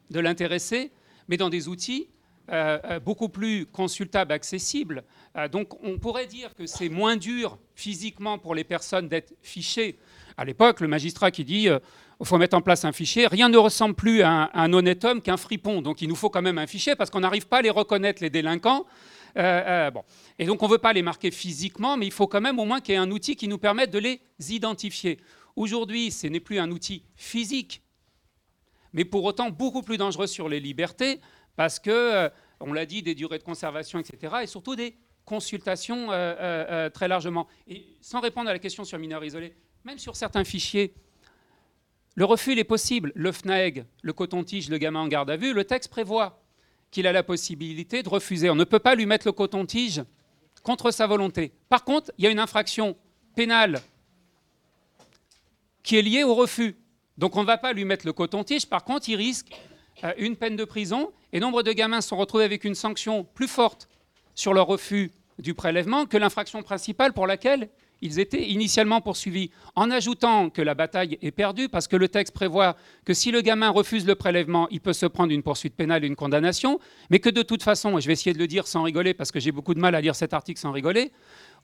de 0.09 0.19
l'intéressé, 0.19 0.91
mais 1.27 1.37
dans 1.37 1.51
des 1.51 1.67
outils 1.67 2.07
euh, 2.51 2.79
euh, 2.85 2.99
beaucoup 2.99 3.29
plus 3.29 3.65
consultables, 3.65 4.31
accessibles. 4.31 5.03
donc 5.51 5.81
on 5.83 5.97
pourrait 5.97 6.27
dire 6.27 6.53
que 6.55 6.65
c'est 6.65 6.89
moins 6.89 7.17
dur 7.17 7.57
physiquement 7.75 8.37
pour 8.37 8.55
les 8.55 8.63
personnes 8.63 9.07
d'être 9.07 9.33
fichées. 9.41 9.97
À 10.37 10.45
l'époque, 10.45 10.79
le 10.79 10.87
magistrat 10.87 11.31
qui 11.31 11.43
dit 11.43 11.69
il 12.21 12.25
faut 12.25 12.37
mettre 12.37 12.57
en 12.57 12.61
place 12.61 12.83
un 12.83 12.91
fichier. 12.91 13.27
Rien 13.27 13.47
ne 13.47 13.57
ressemble 13.57 13.95
plus 13.95 14.21
à 14.23 14.49
un, 14.53 14.73
honnête 14.73 15.05
homme 15.05 15.21
qu'un 15.21 15.37
fripon. 15.37 15.81
Donc 15.81 16.01
il 16.01 16.09
nous 16.09 16.15
faut 16.15 16.29
quand 16.29 16.41
même 16.41 16.57
un 16.57 16.67
fichier 16.67 16.95
parce 16.95 17.09
qu'on 17.09 17.21
n'arrive 17.21 17.47
pas 17.47 17.59
à 17.59 17.61
les 17.61 17.69
reconnaître, 17.69 18.21
les 18.21 18.29
délinquants. 18.29 18.85
Euh, 19.37 19.87
euh, 19.87 19.91
bon. 19.91 20.03
Et 20.37 20.45
donc 20.45 20.61
on 20.61 20.67
ne 20.67 20.71
veut 20.71 20.79
pas 20.79 20.91
les 20.91 21.01
marquer 21.01 21.31
physiquement, 21.31 21.95
mais 21.95 22.05
il 22.05 22.11
faut 22.11 22.27
quand 22.27 22.41
même 22.41 22.59
au 22.59 22.65
moins 22.65 22.81
qu'il 22.81 22.93
y 22.93 22.97
ait 22.97 23.01
un 23.01 23.11
outil 23.11 23.35
qui 23.35 23.47
nous 23.47 23.57
permette 23.57 23.91
de 23.91 23.99
les 23.99 24.21
identifier. 24.49 25.19
Aujourd'hui, 25.55 26.11
ce 26.11 26.27
n'est 26.27 26.39
plus 26.39 26.59
un 26.59 26.71
outil 26.71 27.03
physique, 27.15 27.81
mais 28.91 29.05
pour 29.05 29.23
autant 29.23 29.49
beaucoup 29.49 29.81
plus 29.81 29.97
dangereux 29.97 30.27
sur 30.27 30.49
les 30.49 30.59
libertés, 30.59 31.21
parce 31.59 31.77
que, 31.77 31.89
euh, 31.89 32.29
on 32.61 32.71
l'a 32.71 32.85
dit, 32.85 33.03
des 33.03 33.15
durées 33.15 33.37
de 33.37 33.43
conservation, 33.43 33.99
etc., 33.99 34.33
et 34.43 34.47
surtout 34.47 34.77
des 34.77 34.95
consultations 35.25 36.07
très 36.07 37.09
largement. 37.09 37.47
Et 37.67 37.85
sans 37.99 38.21
répondre 38.21 38.49
à 38.49 38.53
la 38.53 38.59
question 38.59 38.85
sur 38.85 38.97
mineurs 38.97 39.25
isolés, 39.25 39.53
même 39.83 39.97
sur 39.97 40.15
certains 40.15 40.45
fichiers, 40.45 40.93
le 42.15 42.23
refus 42.23 42.57
est 42.57 42.63
possible. 42.63 43.11
Le 43.13 43.33
FNAEG, 43.33 43.83
le 44.01 44.13
coton-tige, 44.13 44.69
le 44.69 44.77
gamin 44.77 45.01
en 45.01 45.09
garde 45.09 45.29
à 45.29 45.35
vue, 45.35 45.51
le 45.51 45.65
texte 45.65 45.89
prévoit 45.89 46.41
qu'il 46.91 47.05
a 47.07 47.11
la 47.11 47.23
possibilité 47.23 48.03
de 48.03 48.07
refuser. 48.07 48.49
On 48.49 48.55
ne 48.55 48.63
peut 48.63 48.79
pas 48.79 48.95
lui 48.95 49.05
mettre 49.05 49.27
le 49.27 49.33
coton-tige 49.33 50.01
contre 50.63 50.91
sa 50.91 51.07
volonté. 51.07 51.51
Par 51.67 51.83
contre, 51.83 52.09
il 52.17 52.23
y 52.23 52.27
a 52.27 52.31
une 52.31 52.39
infraction 52.39 52.95
pénale 53.35 53.81
qui 55.83 55.97
est 55.97 56.01
liée 56.03 56.23
au 56.23 56.35
refus. 56.35 56.77
Donc 57.17 57.35
on 57.35 57.41
ne 57.41 57.47
va 57.47 57.57
pas 57.57 57.73
lui 57.73 57.83
mettre 57.83 58.05
le 58.05 58.13
coton-tige, 58.13 58.65
par 58.65 58.85
contre, 58.85 59.09
il 59.09 59.17
risque 59.17 59.51
euh, 59.51 59.68
une 60.17 60.35
peine 60.35 60.55
de 60.55 60.65
prison. 60.65 61.11
Et 61.33 61.39
nombre 61.39 61.63
de 61.63 61.71
gamins 61.71 62.01
sont 62.01 62.17
retrouvés 62.17 62.43
avec 62.43 62.63
une 62.63 62.75
sanction 62.75 63.25
plus 63.33 63.47
forte 63.47 63.87
sur 64.35 64.53
leur 64.53 64.67
refus 64.67 65.11
du 65.37 65.53
prélèvement 65.53 66.05
que 66.05 66.17
l'infraction 66.17 66.61
principale 66.63 67.13
pour 67.13 67.27
laquelle 67.27 67.69
ils 68.01 68.19
étaient 68.19 68.47
initialement 68.49 69.01
poursuivis, 69.01 69.51
en 69.75 69.91
ajoutant 69.91 70.49
que 70.49 70.61
la 70.61 70.73
bataille 70.73 71.17
est 71.21 71.31
perdue, 71.31 71.67
parce 71.67 71.87
que 71.87 71.95
le 71.95 72.07
texte 72.07 72.33
prévoit 72.33 72.77
que 73.03 73.13
si 73.13 73.31
le 73.31 73.41
gamin 73.41 73.69
refuse 73.69 74.05
le 74.05 74.15
prélèvement, 74.15 74.67
il 74.71 74.79
peut 74.79 74.93
se 74.93 75.05
prendre 75.05 75.33
une 75.33 75.43
poursuite 75.43 75.75
pénale 75.75 76.03
et 76.03 76.07
une 76.07 76.15
condamnation, 76.15 76.79
mais 77.09 77.19
que 77.19 77.29
de 77.29 77.41
toute 77.41 77.63
façon, 77.63 77.97
et 77.97 78.01
je 78.01 78.07
vais 78.07 78.13
essayer 78.13 78.33
de 78.33 78.39
le 78.39 78.47
dire 78.47 78.67
sans 78.67 78.83
rigoler, 78.83 79.13
parce 79.13 79.31
que 79.31 79.39
j'ai 79.39 79.51
beaucoup 79.51 79.73
de 79.73 79.79
mal 79.79 79.95
à 79.95 80.01
lire 80.01 80.15
cet 80.15 80.33
article 80.33 80.59
sans 80.59 80.71
rigoler, 80.71 81.11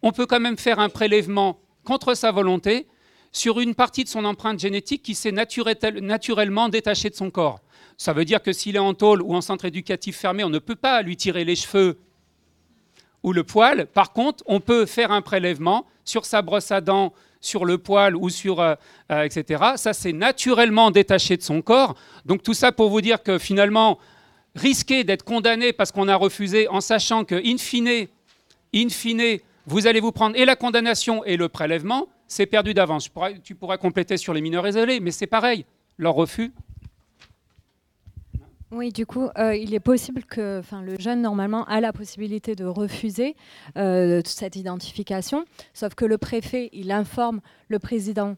on 0.02 0.12
peut 0.12 0.26
quand 0.26 0.42
même 0.42 0.58
faire 0.58 0.80
un 0.80 0.90
prélèvement 0.90 1.60
contre 1.86 2.16
sa 2.16 2.32
volonté 2.32 2.88
sur 3.32 3.60
une 3.60 3.76
partie 3.76 4.04
de 4.04 4.10
son 4.10 4.26
empreinte 4.26 4.60
génétique 4.60 5.04
qui 5.04 5.16
s'est 5.16 5.32
naturellement 5.32 6.70
détachée 6.70 7.10
de 7.10 7.16
son 7.16 7.30
corps. 7.30 7.62
Ça 7.98 8.14
veut 8.14 8.26
dire 8.26 8.42
que 8.42 8.52
s'il 8.52 8.76
est 8.76 8.80
en 8.80 8.94
tôle 8.94 9.22
ou 9.22 9.34
en 9.36 9.42
centre 9.42 9.66
éducatif 9.66 10.18
fermé, 10.18 10.44
on 10.44 10.50
ne 10.50 10.60
peut 10.60 10.76
pas 10.76 11.02
lui 11.02 11.16
tirer 11.16 11.46
les 11.46 11.56
cheveux 11.56 11.98
ou 13.24 13.34
le 13.34 13.44
poil. 13.44 13.88
Par 13.88 14.14
contre, 14.14 14.44
on 14.46 14.60
peut 14.60 14.86
faire 14.86 15.12
un 15.12 15.22
prélèvement 15.22 15.86
sur 16.04 16.26
sa 16.26 16.42
brosse 16.42 16.72
à 16.72 16.82
dents, 16.82 17.14
sur 17.42 17.66
le 17.66 17.78
poil 17.78 18.16
ou 18.16 18.30
sur 18.30 18.60
euh, 18.60 18.76
euh, 19.12 19.24
etc. 19.24 19.64
Ça 19.76 19.94
c'est 19.94 20.14
naturellement 20.14 20.92
détaché 20.92 21.38
de 21.38 21.42
son 21.42 21.62
corps. 21.62 21.96
Donc 22.26 22.44
tout 22.44 22.54
ça 22.54 22.72
pour 22.72 22.90
vous 22.90 23.02
dire 23.02 23.24
que 23.24 23.38
finalement 23.38 24.00
risquer 24.56 25.04
d'être 25.04 25.24
condamné 25.24 25.74
parce 25.74 25.92
qu'on 25.92 26.08
a 26.08 26.16
refusé 26.16 26.68
en 26.68 26.82
sachant 26.82 27.24
que 27.24 27.36
in 27.36 27.58
fine, 27.58 28.08
in 28.74 28.90
fine, 28.90 29.40
vous 29.68 29.88
allez 29.88 30.00
vous 30.00 30.12
prendre 30.12 30.36
et 30.36 30.46
la 30.46 30.56
condamnation 30.56 31.24
et 31.26 31.38
le 31.38 31.50
prélèvement, 31.50 32.08
c'est 32.28 32.46
perdu 32.46 32.74
d'avance. 32.74 33.10
Tu 33.44 33.56
pourras 33.56 33.78
compléter 33.78 34.18
sur 34.18 34.34
les 34.34 34.42
mineurs 34.42 34.68
isolés, 34.68 35.00
mais 35.00 35.12
c'est 35.12 35.28
pareil. 35.28 35.66
Leur 35.98 36.16
refus, 36.16 36.52
oui, 38.72 38.92
du 38.92 39.06
coup, 39.06 39.30
euh, 39.38 39.56
il 39.56 39.74
est 39.74 39.80
possible 39.80 40.24
que 40.24 40.62
le 40.84 41.00
jeune, 41.00 41.22
normalement, 41.22 41.66
a 41.66 41.82
la 41.82 41.94
possibilité 41.94 42.56
de 42.56 42.66
refuser 42.66 43.36
euh, 43.78 44.22
cette 44.26 44.56
identification, 44.56 45.46
sauf 45.74 45.94
que 45.94 46.06
le 46.06 46.18
préfet, 46.18 46.70
il 46.74 46.92
informe 46.92 47.42
le 47.68 47.78
président 47.78 48.36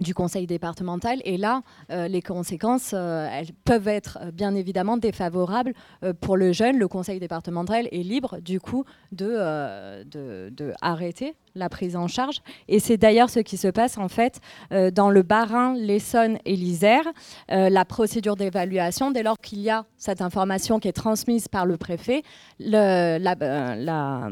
du 0.00 0.14
conseil 0.14 0.46
départemental. 0.46 1.20
Et 1.24 1.36
là, 1.36 1.62
euh, 1.90 2.08
les 2.08 2.22
conséquences, 2.22 2.92
euh, 2.94 3.28
elles 3.30 3.52
peuvent 3.64 3.88
être 3.88 4.18
euh, 4.20 4.30
bien 4.32 4.54
évidemment 4.54 4.96
défavorables 4.96 5.72
pour 6.20 6.36
le 6.36 6.52
jeune. 6.52 6.78
Le 6.78 6.88
conseil 6.88 7.20
départemental 7.20 7.88
est 7.92 8.02
libre, 8.02 8.38
du 8.40 8.60
coup, 8.60 8.84
de, 9.12 10.04
de, 10.04 10.72
arrêter 10.80 11.34
la 11.54 11.68
prise 11.68 11.94
en 11.96 12.08
charge. 12.08 12.40
Et 12.68 12.80
c'est 12.80 12.96
d'ailleurs 12.96 13.30
ce 13.30 13.40
qui 13.40 13.56
se 13.56 13.68
passe, 13.68 13.96
en 13.96 14.08
fait, 14.08 14.40
dans 14.70 15.08
le 15.10 15.22
Bas-Rhin, 15.22 15.74
l'Essonne 15.74 16.38
et 16.44 16.56
l'Isère. 16.56 17.04
la 17.48 17.84
procédure 17.84 18.36
d'évaluation, 18.36 19.10
dès 19.10 19.22
lors 19.22 19.38
qu'il 19.38 19.60
y 19.60 19.70
a 19.70 19.86
cette 19.96 20.20
information 20.20 20.80
qui 20.80 20.88
est 20.88 20.92
transmise 20.92 21.48
par 21.48 21.64
le 21.64 21.76
préfet, 21.76 22.22
la, 22.58 23.18
la 23.18 24.30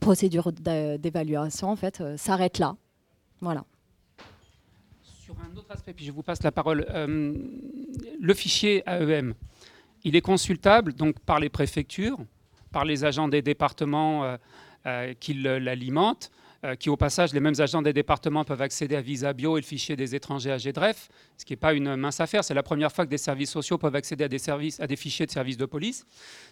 procédure 0.00 0.52
d'évaluation, 0.52 1.70
en 1.70 1.76
fait, 1.76 2.02
s'arrête 2.16 2.58
là. 2.58 2.76
Voilà 3.40 3.64
un 5.58 5.74
aspect, 5.74 5.92
puis 5.92 6.04
je 6.04 6.12
vous 6.12 6.22
passe 6.22 6.42
la 6.42 6.52
parole. 6.52 6.86
Euh, 6.90 7.34
le 8.20 8.34
fichier 8.34 8.82
AEM, 8.86 9.34
il 10.04 10.16
est 10.16 10.20
consultable 10.20 10.92
donc 10.92 11.18
par 11.20 11.40
les 11.40 11.48
préfectures, 11.48 12.18
par 12.72 12.84
les 12.84 13.04
agents 13.04 13.28
des 13.28 13.42
départements 13.42 14.24
euh, 14.24 14.36
euh, 14.86 15.14
qui 15.18 15.34
l'alimentent. 15.34 16.30
Euh, 16.64 16.76
qui 16.76 16.88
au 16.88 16.96
passage, 16.96 17.34
les 17.34 17.40
mêmes 17.40 17.54
agents 17.58 17.82
des 17.82 17.92
départements 17.92 18.42
peuvent 18.42 18.62
accéder 18.62 18.96
à 18.96 19.02
Visa 19.02 19.34
Bio 19.34 19.58
et 19.58 19.60
le 19.60 19.66
fichier 19.66 19.96
des 19.96 20.14
étrangers 20.14 20.50
à 20.50 20.56
GDREF, 20.56 21.10
ce 21.36 21.44
qui 21.44 21.52
n'est 21.52 21.58
pas 21.58 21.74
une 21.74 21.94
mince 21.94 22.20
affaire. 22.20 22.42
C'est 22.42 22.54
la 22.54 22.62
première 22.62 22.90
fois 22.90 23.04
que 23.04 23.10
des 23.10 23.18
services 23.18 23.50
sociaux 23.50 23.76
peuvent 23.76 23.94
accéder 23.94 24.24
à 24.24 24.28
des, 24.28 24.38
services, 24.38 24.80
à 24.80 24.86
des 24.86 24.96
fichiers 24.96 25.26
de 25.26 25.30
services 25.30 25.58
de 25.58 25.66
police. 25.66 26.06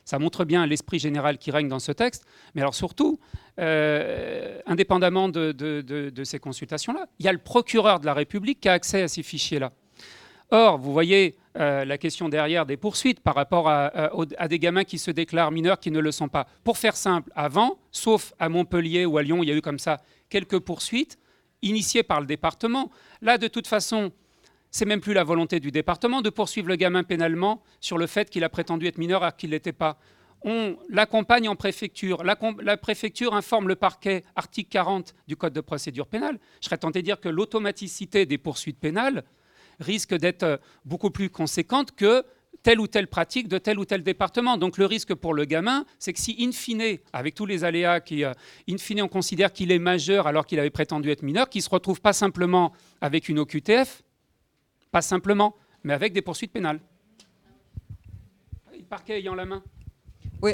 Ça 0.04 0.18
montre 0.18 0.44
bien 0.44 0.66
l'esprit 0.66 0.98
général 0.98 1.38
qui 1.38 1.50
règne 1.50 1.68
dans 1.68 1.78
ce 1.78 1.92
texte. 1.92 2.26
Mais 2.54 2.60
alors 2.60 2.74
surtout, 2.74 3.20
euh, 3.58 4.60
indépendamment 4.66 5.30
de, 5.30 5.52
de 5.52 6.24
ces 6.24 6.38
consultations-là, 6.38 7.06
il 7.18 7.24
y 7.24 7.28
a 7.28 7.32
le 7.32 7.38
procureur 7.38 7.98
de 7.98 8.04
la 8.04 8.12
République 8.12 8.60
qui 8.60 8.68
a 8.68 8.74
accès 8.74 9.00
à 9.00 9.08
ces 9.08 9.22
fichiers-là. 9.22 9.72
Or, 10.50 10.76
vous 10.76 10.92
voyez 10.92 11.36
euh, 11.58 11.84
la 11.84 11.98
question 11.98 12.28
derrière 12.28 12.64
des 12.64 12.76
poursuites 12.76 13.20
par 13.20 13.34
rapport 13.34 13.68
à, 13.68 14.48
des 14.48 14.58
gamins 14.58 14.84
qui 14.84 14.98
se 14.98 15.10
déclarent 15.10 15.50
mineurs 15.50 15.78
qui 15.78 15.90
ne 15.90 16.00
le 16.00 16.10
sont 16.10 16.28
pas. 16.28 16.46
Pour 16.64 16.78
faire 16.78 16.96
simple, 16.96 17.30
avant, 17.34 17.78
sauf 17.90 18.32
à 18.38 18.48
Montpellier 18.48 19.04
ou 19.04 19.18
à 19.18 19.22
Lyon, 19.22 19.42
il 19.42 19.48
y 19.48 19.52
a 19.52 19.54
eu 19.54 19.60
comme 19.60 19.78
ça 19.78 20.00
quelques 20.30 20.58
poursuites 20.60 21.18
initiées 21.60 22.02
par 22.02 22.20
le 22.20 22.26
département. 22.26 22.90
Là, 23.20 23.36
de 23.36 23.48
toute 23.48 23.66
façon, 23.66 24.12
c'est 24.70 24.86
même 24.86 25.02
plus 25.02 25.12
la 25.12 25.24
volonté 25.24 25.60
du 25.60 25.70
département 25.70 26.22
de 26.22 26.30
poursuivre 26.30 26.68
le 26.68 26.76
gamin 26.76 27.04
pénalement 27.04 27.62
sur 27.80 27.98
le 27.98 28.06
fait 28.06 28.30
qu'il 28.30 28.44
a 28.44 28.48
prétendu 28.48 28.86
être 28.86 28.98
mineur 28.98 29.22
alors 29.22 29.36
qu'il 29.36 29.50
ne 29.50 29.54
l'était 29.54 29.72
pas. 29.72 29.98
On 30.44 30.76
l'accompagne 30.88 31.48
en 31.48 31.54
préfecture. 31.54 32.24
La, 32.24 32.36
la, 32.62 32.76
préfecture 32.78 33.34
informe 33.34 33.68
le 33.68 33.76
parquet, 33.76 34.24
article 34.34 34.70
40 34.70 35.14
du 35.28 35.36
Code 35.36 35.52
de 35.52 35.60
procédure 35.60 36.06
pénale. 36.06 36.38
Je 36.60 36.66
serais 36.66 36.78
tenté 36.78 37.00
de 37.00 37.04
dire 37.04 37.20
que 37.20 37.28
l'automaticité 37.28 38.26
des 38.26 38.38
poursuites 38.38 38.80
pénales 38.80 39.22
risque 39.80 40.14
d'être 40.14 40.42
euh, 40.42 40.56
beaucoup 40.84 41.10
plus 41.10 41.30
conséquente 41.30 41.92
que 41.92 42.24
telle 42.62 42.80
ou 42.80 42.86
telle 42.86 43.08
pratique 43.08 43.48
de 43.48 43.58
tel 43.58 43.78
ou 43.78 43.84
tel 43.84 44.02
département. 44.02 44.56
Donc 44.56 44.78
le 44.78 44.86
risque 44.86 45.14
pour 45.14 45.34
le 45.34 45.44
gamin, 45.44 45.84
c'est 45.98 46.12
que 46.12 46.20
si, 46.20 46.36
in 46.38 46.52
fine, 46.52 46.98
avec 47.12 47.34
tous 47.34 47.46
les 47.46 47.64
aléas, 47.64 48.00
qui, 48.00 48.24
euh, 48.24 48.32
in 48.68 48.78
fine, 48.78 49.02
on 49.02 49.08
considère 49.08 49.52
qu'il 49.52 49.72
est 49.72 49.78
majeur 49.78 50.26
alors 50.26 50.46
qu'il 50.46 50.58
avait 50.58 50.70
prétendu 50.70 51.10
être 51.10 51.22
mineur, 51.22 51.48
qu'il 51.48 51.62
se 51.62 51.70
retrouve 51.70 52.00
pas 52.00 52.12
simplement 52.12 52.72
avec 53.00 53.28
une 53.28 53.38
OQTF, 53.38 54.02
pas 54.90 55.02
simplement, 55.02 55.56
mais 55.84 55.92
avec 55.94 56.12
des 56.12 56.22
poursuites 56.22 56.52
pénales. 56.52 56.80
Le 58.72 58.84
parquet 58.84 59.18
ayant 59.18 59.34
la 59.34 59.46
main. 59.46 59.62
Oui, 60.42 60.52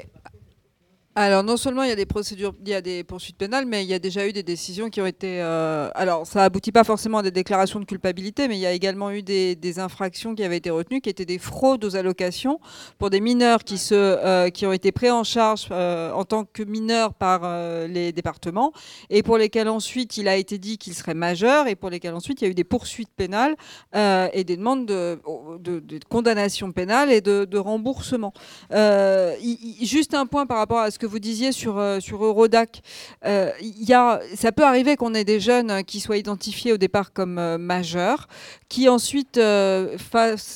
Alors 1.20 1.43
non 1.43 1.57
seulement 1.57 1.82
il 1.82 1.89
y 1.89 1.93
a 1.93 1.97
des 1.97 2.07
procédures, 2.07 2.55
il 2.65 2.69
y 2.69 2.74
a 2.74 2.81
des 2.81 3.03
poursuites 3.03 3.36
pénales, 3.36 3.66
mais 3.66 3.82
il 3.82 3.90
y 3.90 3.95
a 3.95 3.99
déjà 3.99 4.28
eu 4.28 4.32
des 4.32 4.45
décisions 4.45 4.89
qui 4.89 5.01
ont 5.01 5.07
été. 5.07 5.43
euh, 5.43 5.90
alors 5.97 6.28
ça 6.28 6.45
aboutit 6.45 6.70
pas 6.70 6.85
forcément 6.85 7.19
à 7.19 7.23
des 7.24 7.32
déclarations 7.32 7.81
de 7.81 7.85
culpabilité, 7.86 8.47
mais 8.47 8.57
il 8.57 8.61
y 8.61 8.66
a 8.66 8.70
également 8.70 9.11
eu 9.11 9.24
des, 9.24 9.78
infractions 9.81 10.36
qui 10.36 10.45
avaient 10.45 10.59
été 10.59 10.70
retenues, 10.70 11.01
qui 11.01 11.11
étaient 11.11 11.24
des 11.24 11.40
fraudes 11.40 11.85
aux 11.85 11.97
allocations 11.97 12.61
pour 12.99 13.11
des 13.11 13.20
mineurs 13.20 13.65
qui 13.65 13.78
se, 13.78 13.97
euh, 13.97 14.51
qui 14.51 14.65
ont 14.65 14.73
été 14.73 14.93
pris 14.93 15.11
en 15.11 15.24
charge 15.24 15.66
euh, 15.73 16.12
en 16.12 16.24
tant 16.24 16.45
que 16.45 16.62
mineurs 16.62 17.15
par 17.15 17.40
les 17.89 18.12
départements 18.12 18.73
et 19.11 19.24
pour 19.24 19.39
lesquels 19.39 19.69
ensuite 19.69 20.19
il 20.19 20.28
a 20.28 20.36
été 20.36 20.59
dit 20.59 20.78
qu'ils 20.78 20.95
seraient 20.95 21.15
majeurs 21.15 21.66
et 21.66 21.74
pour 21.74 21.90
lesquels 21.90 22.15
ensuite 22.15 22.40
il 22.43 22.45
y 22.45 22.47
a 22.47 22.51
eu 22.51 22.55
des 22.55 22.62
poursuites 22.62 23.11
pénales 23.16 23.57
et 23.93 24.45
des 24.45 24.57
demandes 24.57 24.86
de, 24.86 25.19
de, 25.59 25.99
condamnation 26.09 26.70
pénale 26.70 27.11
et 27.11 27.20
de, 27.20 27.59
remboursement. 27.59 28.32
Juste 29.82 30.15
un 30.15 30.27
point 30.27 30.47
par 30.47 30.59
rapport 30.59 30.78
à 30.78 30.93
ce 30.93 30.99
que 31.01 31.07
vous 31.09 31.18
disiez 31.18 31.52
sur, 31.52 31.78
euh, 31.78 32.01
sur 32.01 32.24
Eurodac. 32.24 32.82
Euh, 33.24 33.51
y 33.60 33.93
a, 33.93 34.20
ça 34.35 34.52
peut 34.52 34.64
arriver 34.64 34.97
qu'on 34.97 35.14
ait 35.14 35.24
des 35.24 35.40
jeunes 35.40 35.82
qui 35.85 36.01
soient 36.01 36.16
identifiés 36.16 36.72
au 36.72 36.76
départ 36.76 37.12
comme 37.12 37.39
euh, 37.39 37.59
majeurs, 37.59 38.28
qui 38.68 38.89
ensuite 38.89 39.39
euh, 39.39 39.97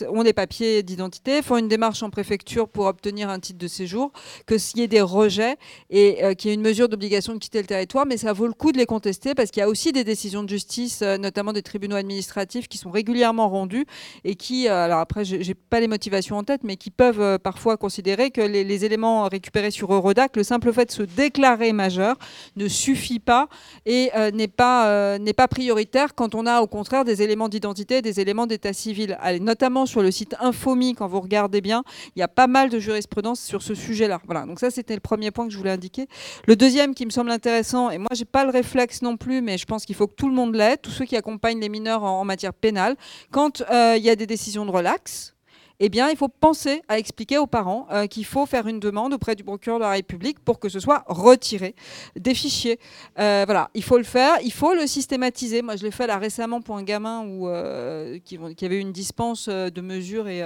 ont 0.08 0.22
des 0.22 0.32
papiers 0.32 0.82
d'identité, 0.82 1.42
font 1.42 1.56
une 1.56 1.68
démarche 1.68 2.02
en 2.02 2.10
préfecture 2.10 2.68
pour 2.68 2.86
obtenir 2.86 3.30
un 3.30 3.40
titre 3.40 3.58
de 3.58 3.68
séjour, 3.68 4.12
que 4.46 4.58
s'il 4.58 4.80
y 4.80 4.82
ait 4.82 4.88
des 4.88 5.00
rejets 5.00 5.56
et 5.90 6.18
qu'il 6.36 6.50
y 6.50 6.52
ait 6.52 6.54
une 6.54 6.62
mesure 6.62 6.88
d'obligation 6.88 7.32
de 7.34 7.38
quitter 7.38 7.60
le 7.60 7.66
territoire, 7.66 8.06
mais 8.06 8.16
ça 8.16 8.32
vaut 8.32 8.46
le 8.46 8.52
coup 8.52 8.72
de 8.72 8.78
les 8.78 8.86
contester 8.86 9.34
parce 9.34 9.50
qu'il 9.50 9.60
y 9.60 9.64
a 9.64 9.68
aussi 9.68 9.92
des 9.92 10.04
décisions 10.04 10.42
de 10.42 10.48
justice, 10.48 11.02
notamment 11.02 11.52
des 11.52 11.62
tribunaux 11.62 11.96
administratifs, 11.96 12.68
qui 12.68 12.78
sont 12.78 12.90
régulièrement 12.90 13.48
rendues 13.48 13.86
et 14.24 14.34
qui, 14.34 14.68
alors 14.68 14.98
après, 14.98 15.24
j'ai 15.24 15.54
pas 15.54 15.80
les 15.80 15.88
motivations 15.88 16.36
en 16.36 16.44
tête, 16.44 16.62
mais 16.64 16.76
qui 16.76 16.90
peuvent 16.90 17.38
parfois 17.38 17.76
considérer 17.76 18.30
que 18.30 18.40
les, 18.40 18.64
les 18.64 18.84
éléments 18.84 19.28
récupérés 19.28 19.70
sur 19.70 19.92
Eurodac, 19.92 20.36
le 20.43 20.44
simple 20.44 20.73
fait 20.73 20.86
de 20.86 20.90
se 20.90 21.05
déclarer 21.05 21.73
majeur 21.73 22.16
ne 22.56 22.66
suffit 22.66 23.20
pas 23.20 23.47
et 23.86 24.10
euh, 24.16 24.32
n'est 24.32 24.48
pas, 24.48 24.89
euh, 24.89 25.19
n'est 25.19 25.32
pas 25.32 25.47
prioritaire 25.47 26.16
quand 26.16 26.35
on 26.35 26.47
a 26.47 26.62
au 26.62 26.66
contraire 26.66 27.05
des 27.05 27.23
éléments 27.23 27.48
d'identité, 27.48 28.02
des 28.02 28.19
éléments 28.19 28.48
d'état 28.48 28.73
civil. 28.73 29.16
Notamment 29.40 29.86
sur 29.86 30.02
le 30.02 30.10
site 30.10 30.35
Infomi, 30.40 30.97
quand 30.97 31.06
vous 31.06 31.20
regardez 31.20 31.60
bien, 31.60 31.85
il 32.16 32.19
y 32.19 32.23
a 32.24 32.28
pas 32.28 32.48
mal 32.48 32.70
de 32.70 32.81
jurisprudence 32.81 33.40
sur 33.40 33.62
ce 33.62 33.77
sujet-là. 33.77 34.20
Voilà, 34.27 34.44
donc 34.44 34.59
ça 34.59 34.73
c'était 34.73 34.94
le 34.94 35.01
premier 35.01 35.31
point 35.31 35.47
que 35.47 35.52
je 35.52 35.59
voulais 35.59 35.70
indiquer. 35.70 36.09
Le 36.48 36.56
deuxième 36.56 36.93
qui 36.93 37.06
me 37.06 37.10
semble 37.10 37.31
intéressant, 37.31 37.90
et 37.90 37.98
moi 37.98 38.10
j'ai 38.12 38.24
pas 38.24 38.44
le 38.44 38.51
réflexe 38.51 39.01
non 39.02 39.16
plus, 39.16 39.43
mais 39.43 39.59
je 39.59 39.64
pense 39.64 39.85
qu'il 39.85 39.94
faut 39.94 40.09
que 40.09 40.16
tout 40.16 40.28
le 40.28 40.35
monde 40.35 40.56
l'ait, 40.56 40.77
tous 40.77 40.90
ceux 40.90 41.05
qui 41.05 41.16
accompagnent 41.16 41.60
les 41.60 41.69
mineurs 41.69 42.02
en, 42.02 42.20
en 42.20 42.24
matière 42.24 42.52
pénale, 42.52 42.97
quand 43.31 43.62
euh, 43.70 43.94
il 43.97 44.02
y 44.02 44.10
a 44.10 44.16
des 44.16 44.27
décisions 44.27 44.66
de 44.66 44.73
relax, 44.73 45.35
eh 45.81 45.89
bien, 45.89 46.11
il 46.11 46.16
faut 46.16 46.28
penser 46.28 46.82
à 46.89 46.99
expliquer 46.99 47.39
aux 47.39 47.47
parents 47.47 47.86
euh, 47.90 48.07
qu'il 48.07 48.24
faut 48.24 48.47
faire 48.47 48.66
une 48.66 48.81
demande 48.81 49.12
auprès 49.15 49.35
du 49.35 49.44
procureur 49.44 49.78
de 49.78 49.85
la 49.85 49.90
République 49.90 50.39
pour 50.40 50.59
que 50.59 50.69
ce 50.69 50.81
soit 50.81 51.05
retiré 51.07 51.74
des 52.16 52.35
fichiers. 52.35 52.78
Euh, 53.19 53.43
voilà, 53.44 53.70
il 53.74 53.82
faut 53.82 53.99
le 53.99 54.05
faire, 54.05 54.36
il 54.43 54.53
faut 54.53 54.74
le 54.74 54.86
systématiser. 54.86 55.62
Moi, 55.62 55.77
je 55.77 55.82
l'ai 55.82 55.90
fait 55.90 56.07
là 56.07 56.19
récemment 56.19 56.61
pour 56.61 56.77
un 56.77 56.82
gamin 56.82 57.24
euh, 57.27 58.19
qui, 58.24 58.39
avait 58.65 58.81
une 58.81 58.93
dispense 58.93 59.49
de 59.49 59.81
mesures 59.81 60.28
et, 60.28 60.40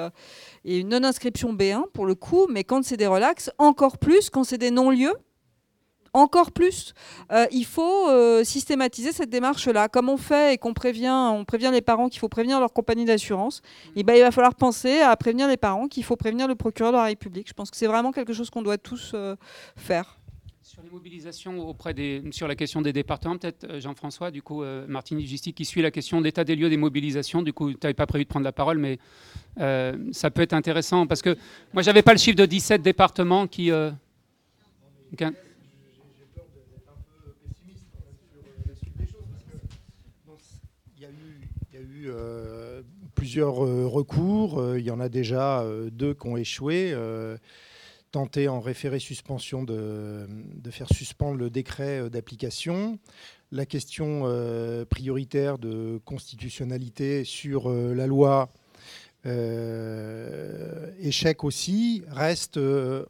et 0.64 0.78
une 0.78 0.88
non-inscription 0.88 1.52
B1 1.52 1.90
pour 1.92 2.06
le 2.06 2.14
coup, 2.14 2.46
mais 2.50 2.64
quand 2.64 2.84
c'est 2.84 2.96
des 2.96 3.06
relax, 3.06 3.50
encore 3.58 3.98
plus 3.98 4.30
quand 4.30 4.44
c'est 4.44 4.58
des 4.58 4.70
non-lieux. 4.70 5.14
Encore 6.16 6.50
plus, 6.50 6.94
Euh, 7.30 7.44
il 7.50 7.66
faut 7.66 8.08
euh, 8.08 8.42
systématiser 8.44 9.12
cette 9.12 9.28
démarche-là. 9.28 9.88
Comme 9.88 10.08
on 10.08 10.16
fait 10.16 10.54
et 10.54 10.58
qu'on 10.58 10.72
prévient, 10.72 11.10
on 11.10 11.44
prévient 11.44 11.70
les 11.72 11.82
parents 11.82 12.08
qu'il 12.08 12.20
faut 12.20 12.28
prévenir 12.30 12.58
leur 12.60 12.72
compagnie 12.72 13.04
d'assurance, 13.04 13.60
eh 13.96 14.02
ben, 14.02 14.14
il 14.14 14.22
va 14.22 14.30
falloir 14.30 14.54
penser 14.54 15.00
à 15.00 15.14
prévenir 15.16 15.46
les 15.48 15.56
parents 15.58 15.88
qu'il 15.88 16.04
faut 16.04 16.16
prévenir 16.16 16.46
le 16.48 16.54
procureur 16.54 16.92
de 16.92 16.96
la 16.96 17.04
République. 17.04 17.48
Je 17.48 17.52
pense 17.52 17.70
que 17.70 17.76
c'est 17.76 17.86
vraiment 17.88 18.12
quelque 18.12 18.32
chose 18.32 18.48
qu'on 18.48 18.62
doit 18.62 18.78
tous 18.78 19.10
euh, 19.14 19.36
faire. 19.76 20.16
Sur 20.62 20.82
les 20.82 20.88
mobilisations 20.90 21.58
auprès 21.68 21.92
des, 21.92 22.22
sur 22.30 22.48
la 22.48 22.54
question 22.54 22.80
des 22.80 22.92
départements, 22.94 23.36
peut-être 23.36 23.78
Jean-François, 23.80 24.30
du 24.30 24.40
coup, 24.42 24.62
Martini 24.88 25.26
Gisti 25.26 25.52
qui 25.52 25.64
suit 25.64 25.82
la 25.82 25.90
question 25.90 26.20
d'état 26.20 26.44
des 26.44 26.56
lieux 26.56 26.68
des 26.70 26.76
mobilisations. 26.76 27.42
Du 27.42 27.52
coup, 27.52 27.72
tu 27.72 27.78
n'avais 27.82 27.94
pas 27.94 28.06
prévu 28.06 28.24
de 28.24 28.28
prendre 28.30 28.44
la 28.44 28.52
parole, 28.52 28.78
mais 28.78 28.98
ça 30.12 30.30
peut 30.30 30.42
être 30.42 30.54
intéressant 30.54 31.06
parce 31.06 31.22
que 31.22 31.36
moi, 31.72 31.82
j'avais 31.82 32.02
pas 32.02 32.12
le 32.12 32.18
chiffre 32.18 32.36
de 32.36 32.46
17 32.46 32.82
départements 32.82 33.46
qui 33.46 33.70
qu'un- 35.16 35.32
Il 40.98 41.02
y 41.02 41.06
a 41.06 41.08
eu, 41.10 41.40
il 41.72 41.74
y 41.74 41.78
a 41.78 41.80
eu, 41.82 42.05
euh, 42.05 42.05
plusieurs 43.14 43.64
euh, 43.64 43.86
recours. 43.86 44.60
Euh, 44.60 44.78
il 44.78 44.84
y 44.84 44.90
en 44.90 45.00
a 45.00 45.08
déjà 45.08 45.62
euh, 45.62 45.90
deux 45.90 46.14
qui 46.14 46.26
ont 46.28 46.36
échoué. 46.36 46.92
Euh, 46.92 47.36
tenté 48.12 48.48
en 48.48 48.60
référé 48.60 48.98
suspension 48.98 49.64
de, 49.64 50.26
faire 50.70 50.88
suspendre 50.88 51.36
le 51.36 51.50
décret 51.50 52.00
euh, 52.00 52.08
d'application. 52.08 52.98
La 53.52 53.66
question 53.66 54.22
euh, 54.24 54.84
prioritaire 54.84 55.58
de 55.58 56.00
constitutionnalité 56.04 57.24
sur 57.24 57.70
euh, 57.70 57.94
la 57.94 58.06
loi, 58.06 58.48
euh, 59.26 60.90
échec 61.00 61.44
aussi, 61.44 62.04
reste 62.08 62.56
euh, 62.58 63.04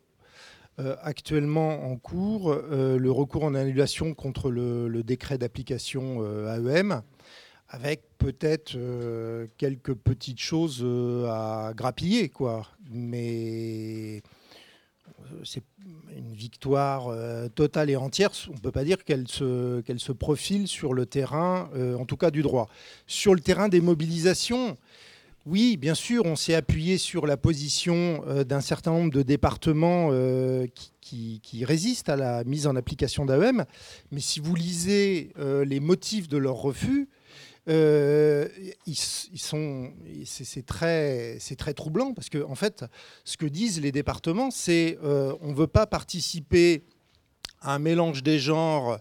euh, 0.79 0.97
actuellement 1.03 1.91
en 1.91 1.97
cours 1.97 2.53
euh, 2.53 2.99
le 2.99 3.11
recours 3.11 3.45
en 3.45 3.55
annulation 3.55 4.13
contre 4.13 4.51
le, 4.51 5.03
décret 5.03 5.39
d'application 5.39 6.19
euh, 6.21 6.57
AEM, 6.57 7.03
avec 7.69 8.03
peut-être 8.19 8.75
euh, 8.77 9.47
quelques 9.59 9.95
petites 9.95 10.41
choses 10.41 10.81
euh, 10.83 11.27
à 11.29 11.73
grappiller, 11.75 12.29
quoi. 12.29 12.67
Mais 12.91 14.23
euh, 15.09 15.41
c'est 15.45 15.63
une 16.17 16.33
victoire 16.33 17.15
totale 17.55 17.91
et 17.91 17.97
entière. 17.97 18.31
On 18.49 18.55
ne 18.55 18.59
peut 18.59 18.73
pas 18.73 18.85
dire 18.85 19.05
qu'elle 19.05 19.29
se, 19.29 19.81
qu'elle 19.83 20.01
se 20.01 20.13
profile 20.13 20.67
sur 20.69 20.95
le 20.95 21.07
terrain, 21.07 21.71
en 21.99 22.05
tout 22.07 22.17
cas 22.17 22.31
du 22.31 22.43
droit. 22.43 22.69
Sur 23.07 23.35
le 23.35 23.41
terrain 23.41 23.69
des 23.69 23.81
mobilisations, 23.81 24.77
oui, 25.45 25.77
bien 25.77 25.95
sûr, 25.95 26.25
on 26.25 26.37
s'est 26.37 26.55
appuyé 26.55 26.99
sur 26.99 27.27
la 27.27 27.37
position 27.37 28.23
d'un 28.45 28.61
certain 28.61 28.91
nombre 28.93 29.13
de 29.13 29.23
départements 29.23 30.11
qui, 31.01 31.41
qui- 31.43 31.65
résistent 31.65 32.09
à 32.09 32.17
la 32.17 32.45
mise 32.45 32.67
en 32.67 32.75
application 32.77 33.25
d'AEM. 33.27 33.65
Mais 34.11 34.21
si 34.21 34.41
vous 34.41 34.55
lisez 34.55 35.33
les 35.39 35.81
motifs 35.81 36.29
de 36.29 36.39
leur 36.39 36.57
refus, 36.57 37.09
euh, 37.69 38.49
ils, 38.87 38.95
sont, 38.95 39.93
c'est 40.25 40.65
très, 40.65 41.37
c'est 41.41 41.57
très 41.57 41.75
troublant 41.75 42.13
parce 42.15 42.29
que 42.29 42.45
en 42.45 42.55
fait, 42.55 42.85
ce 43.25 43.37
que 43.37 43.47
disent 43.47 43.81
les 43.81 43.91
départements, 43.91 44.51
c'est 44.53 44.99
euh, 45.03 45.35
on 45.41 45.49
ne 45.49 45.55
veut 45.55 45.67
pas 45.67 45.87
participer 45.87 46.85
à 47.61 47.75
un 47.75 47.79
mélange 47.81 48.23
des 48.23 48.39
genres 48.39 48.99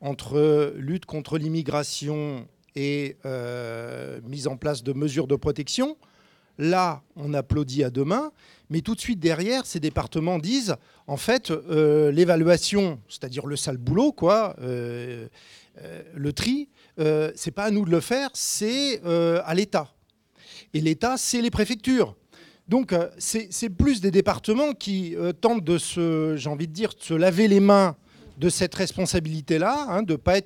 entre 0.00 0.74
lutte 0.76 1.06
contre 1.06 1.38
l'immigration 1.38 2.48
et 2.74 3.16
euh, 3.24 4.20
mise 4.24 4.48
en 4.48 4.56
place 4.56 4.82
de 4.82 4.92
mesures 4.92 5.28
de 5.28 5.36
protection. 5.36 5.96
Là, 6.58 7.02
on 7.14 7.34
applaudit 7.34 7.84
à 7.84 7.90
deux 7.90 8.04
mains, 8.04 8.32
mais 8.68 8.80
tout 8.80 8.96
de 8.96 9.00
suite 9.00 9.20
derrière, 9.20 9.64
ces 9.64 9.78
départements 9.78 10.40
disent, 10.40 10.74
en 11.06 11.16
fait, 11.16 11.52
euh, 11.52 12.10
l'évaluation, 12.10 12.98
c'est-à-dire 13.08 13.46
le 13.46 13.54
sale 13.54 13.76
boulot, 13.76 14.10
quoi, 14.10 14.56
le 14.58 16.32
tri, 16.34 16.68
euh, 16.98 17.30
c'est 17.34 17.50
pas 17.50 17.64
à 17.64 17.70
nous 17.70 17.84
de 17.84 17.90
le 17.90 18.00
faire, 18.00 18.30
c'est 18.34 19.00
euh, 19.04 19.40
à 19.44 19.54
l'État. 19.54 19.92
Et 20.74 20.80
l'État, 20.80 21.16
c'est 21.16 21.40
les 21.40 21.50
préfectures. 21.50 22.16
Donc, 22.68 22.92
euh, 22.92 23.08
c'est 23.18 23.70
plus 23.70 24.00
des 24.00 24.10
départements 24.10 24.72
qui 24.72 25.16
tentent 25.40 25.64
de 25.64 25.78
se, 25.78 26.34
j'ai 26.36 26.50
envie 26.50 26.68
de 26.68 26.72
dire, 26.72 26.90
de 26.90 27.02
se 27.02 27.14
laver 27.14 27.48
les 27.48 27.60
mains 27.60 27.96
de 28.36 28.48
cette 28.50 28.74
responsabilité-là, 28.74 29.86
hein, 29.88 30.02
de 30.02 30.14
pas 30.14 30.36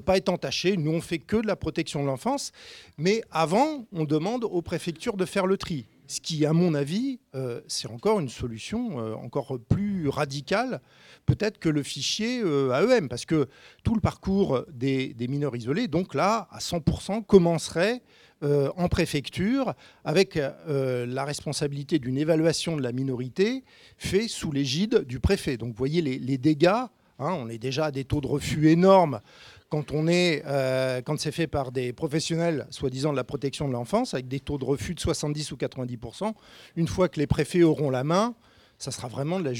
pas 0.00 0.16
être 0.16 0.28
entaché. 0.28 0.76
Nous, 0.76 0.92
on 0.92 1.00
fait 1.00 1.18
que 1.18 1.36
de 1.36 1.46
la 1.46 1.56
protection 1.56 2.02
de 2.02 2.06
l'enfance, 2.06 2.52
mais 2.96 3.22
avant, 3.30 3.86
on 3.92 4.04
demande 4.04 4.44
aux 4.44 4.62
préfectures 4.62 5.16
de 5.16 5.24
faire 5.24 5.46
le 5.46 5.56
tri. 5.56 5.86
Ce 6.08 6.20
qui, 6.20 6.46
à 6.46 6.52
mon 6.52 6.74
avis, 6.74 7.18
euh, 7.34 7.60
c'est 7.66 7.88
encore 7.88 8.20
une 8.20 8.28
solution 8.28 9.00
euh, 9.00 9.14
encore 9.14 9.58
plus 9.68 10.08
radicale, 10.08 10.80
peut-être 11.26 11.58
que 11.58 11.68
le 11.68 11.82
fichier 11.82 12.40
euh, 12.44 12.70
AEM, 12.70 13.08
parce 13.08 13.24
que 13.24 13.48
tout 13.82 13.94
le 13.94 14.00
parcours 14.00 14.64
des, 14.72 15.14
mineurs 15.28 15.56
isolés, 15.56 15.88
donc 15.88 16.14
là, 16.14 16.46
à 16.50 16.58
100%, 16.58 17.24
commencerait 17.24 18.02
en 18.42 18.88
préfecture 18.88 19.72
avec 20.04 20.38
la 20.68 21.24
responsabilité 21.24 21.98
d'une 21.98 22.18
évaluation 22.18 22.76
de 22.76 22.82
la 22.82 22.92
minorité 22.92 23.64
fait 23.96 24.28
sous 24.28 24.52
l'égide 24.52 25.04
du 25.06 25.20
préfet. 25.20 25.56
Donc 25.56 25.70
vous 25.70 25.78
voyez 25.78 26.02
les, 26.02 26.18
les 26.18 26.36
dégâts, 26.36 26.66
hein, 26.66 26.90
on 27.18 27.48
est 27.48 27.56
déjà 27.56 27.86
à 27.86 27.90
des 27.90 28.04
taux 28.04 28.20
de 28.20 28.26
refus 28.26 28.68
énormes 28.68 29.20
quand, 29.68 29.92
on 29.92 30.06
est, 30.06 30.42
euh, 30.46 31.02
quand 31.02 31.18
c'est 31.18 31.32
fait 31.32 31.46
par 31.46 31.72
des 31.72 31.92
professionnels 31.92 32.66
soi-disant 32.70 33.10
de 33.10 33.16
la 33.16 33.24
protection 33.24 33.68
de 33.68 33.72
l'enfance, 33.72 34.14
avec 34.14 34.28
des 34.28 34.40
taux 34.40 34.58
de 34.58 34.64
refus 34.64 34.94
de 34.94 35.00
70 35.00 35.52
ou 35.52 35.56
90%. 35.56 36.34
Une 36.76 36.88
fois 36.88 37.08
que 37.08 37.18
les 37.18 37.26
préfets 37.26 37.62
auront 37.62 37.90
la 37.90 38.04
main, 38.04 38.34
ça 38.78 38.90
sera 38.90 39.08
vraiment 39.08 39.38
la, 39.38 39.52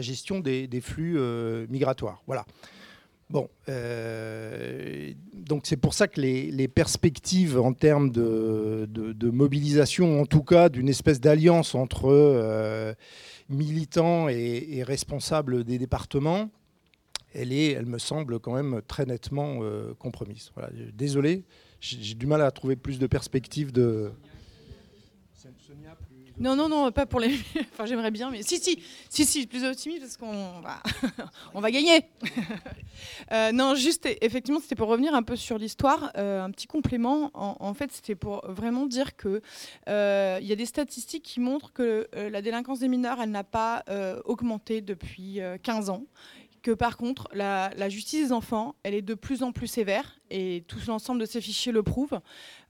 gestion 0.00 0.40
des, 0.40 0.68
flux 0.82 1.18
euh, 1.18 1.66
migratoires. 1.70 2.22
Voilà. 2.26 2.44
Bon, 3.30 3.48
euh, 3.70 5.12
donc 5.32 5.62
c'est 5.64 5.78
pour 5.78 5.94
ça 5.94 6.06
que 6.06 6.20
les, 6.20 6.68
perspectives 6.68 7.58
en 7.58 7.72
termes 7.72 8.10
de, 8.10 9.30
mobilisation, 9.30 10.20
en 10.20 10.26
tout 10.26 10.42
cas 10.42 10.68
d'une 10.68 10.88
espèce 10.88 11.20
d'alliance 11.20 11.74
entre 11.74 12.94
militants 13.48 14.28
et 14.28 14.82
responsables 14.86 15.64
des 15.64 15.78
départements, 15.78 16.50
elle 17.34 17.52
est, 17.52 17.72
elle 17.72 17.86
me 17.86 17.98
semble 17.98 18.38
quand 18.38 18.54
même 18.54 18.80
très 18.86 19.06
nettement 19.06 19.58
euh, 19.62 19.94
compromise. 19.94 20.50
Voilà. 20.54 20.70
Désolé, 20.92 21.44
j'ai 21.80 22.14
du 22.14 22.26
mal 22.26 22.40
à 22.42 22.50
trouver 22.50 22.76
plus 22.76 22.98
de 22.98 23.06
perspectives 23.06 23.72
de. 23.72 24.12
Non, 26.36 26.56
non, 26.56 26.68
non, 26.68 26.90
pas 26.90 27.06
pour 27.06 27.20
les. 27.20 27.38
enfin, 27.72 27.86
j'aimerais 27.86 28.10
bien, 28.10 28.28
mais 28.28 28.42
si, 28.42 28.58
si, 28.58 28.82
si, 29.08 29.24
si, 29.24 29.46
plus 29.46 29.64
optimiste 29.64 30.00
parce 30.00 30.16
qu'on 30.16 30.60
va, 30.60 30.82
on 31.54 31.60
va 31.60 31.70
gagner. 31.70 32.04
Euh, 33.32 33.52
non, 33.52 33.74
juste, 33.74 34.06
effectivement, 34.20 34.60
c'était 34.60 34.76
pour 34.76 34.88
revenir 34.88 35.14
un 35.14 35.22
peu 35.22 35.34
sur 35.34 35.58
l'histoire, 35.58 36.12
euh, 36.16 36.42
un 36.42 36.50
petit 36.50 36.66
complément. 36.66 37.30
En, 37.34 37.74
fait, 37.74 37.90
c'était 37.90 38.14
pour 38.14 38.44
vraiment 38.48 38.86
dire 38.86 39.16
que 39.16 39.40
il 39.86 40.46
y 40.46 40.52
a 40.52 40.56
des 40.56 40.66
statistiques 40.66 41.24
qui 41.24 41.40
montrent 41.40 41.72
que 41.72 42.06
la 42.14 42.42
délinquance 42.42 42.78
des 42.80 42.88
mineurs, 42.88 43.20
elle 43.20 43.30
n'a 43.30 43.42
pas 43.42 43.82
augmenté 44.24 44.80
depuis 44.80 45.40
euh, 45.40 45.56
15 45.62 45.90
ans. 45.90 46.04
Que 46.64 46.70
par 46.70 46.96
contre, 46.96 47.28
la, 47.34 47.88
justice 47.90 48.28
des 48.28 48.32
enfants, 48.32 48.74
elle 48.84 48.94
est 48.94 49.02
de 49.02 49.12
plus 49.12 49.42
en 49.42 49.52
plus 49.52 49.66
sévère 49.66 50.18
et 50.30 50.64
tout 50.66 50.78
l'ensemble 50.88 51.20
de 51.20 51.26
ces 51.26 51.42
fichiers 51.42 51.72
le 51.72 51.82
prouve. 51.82 52.18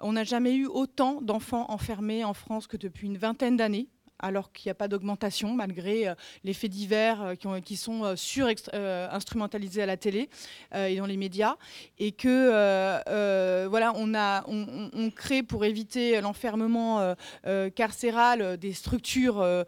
On 0.01 0.15
n'a 0.15 0.25
jamais 0.25 0.57
eu 0.57 0.67
autant 0.67 1.23
d'enfants 1.23 1.67
enfermés 1.71 2.25
en 2.25 2.35
France 2.35 2.67
que 2.67 2.77
depuis 2.77 3.07
une 3.07 3.19
vingtaine 3.19 3.57
d'années 3.57 3.87
alors 4.25 4.53
qu'il 4.53 4.69
n'y 4.69 4.73
a 4.73 4.75
pas 4.75 4.89
d'augmentation, 4.89 5.53
malgré 5.55 6.09
euh, 6.09 6.15
les 6.45 6.55
faits 6.55 6.71
divers 6.71 7.23
euh, 7.23 7.35
qui, 7.35 7.47
ont- 7.47 7.61
qui 7.61 7.77
sont 7.77 8.05
euh, 8.05 8.17
sur-instrumentalisés 8.17 9.83
à 9.83 9.87
la 9.87 9.97
télé 9.99 10.29
et 10.75 10.97
dans 10.97 11.07
les 11.07 11.17
médias. 11.17 11.57
Et 11.99 12.13
que, 12.13 13.67
voilà, 13.69 13.93
on, 13.97 14.15
a, 14.15 14.45
on, 14.49 15.11
crée 15.11 15.43
pour 15.43 15.65
éviter 15.65 16.21
l'enfermement 16.21 17.15
carcéral 17.75 18.57
des 18.57 18.73
structures 18.73 19.43
un 19.43 19.65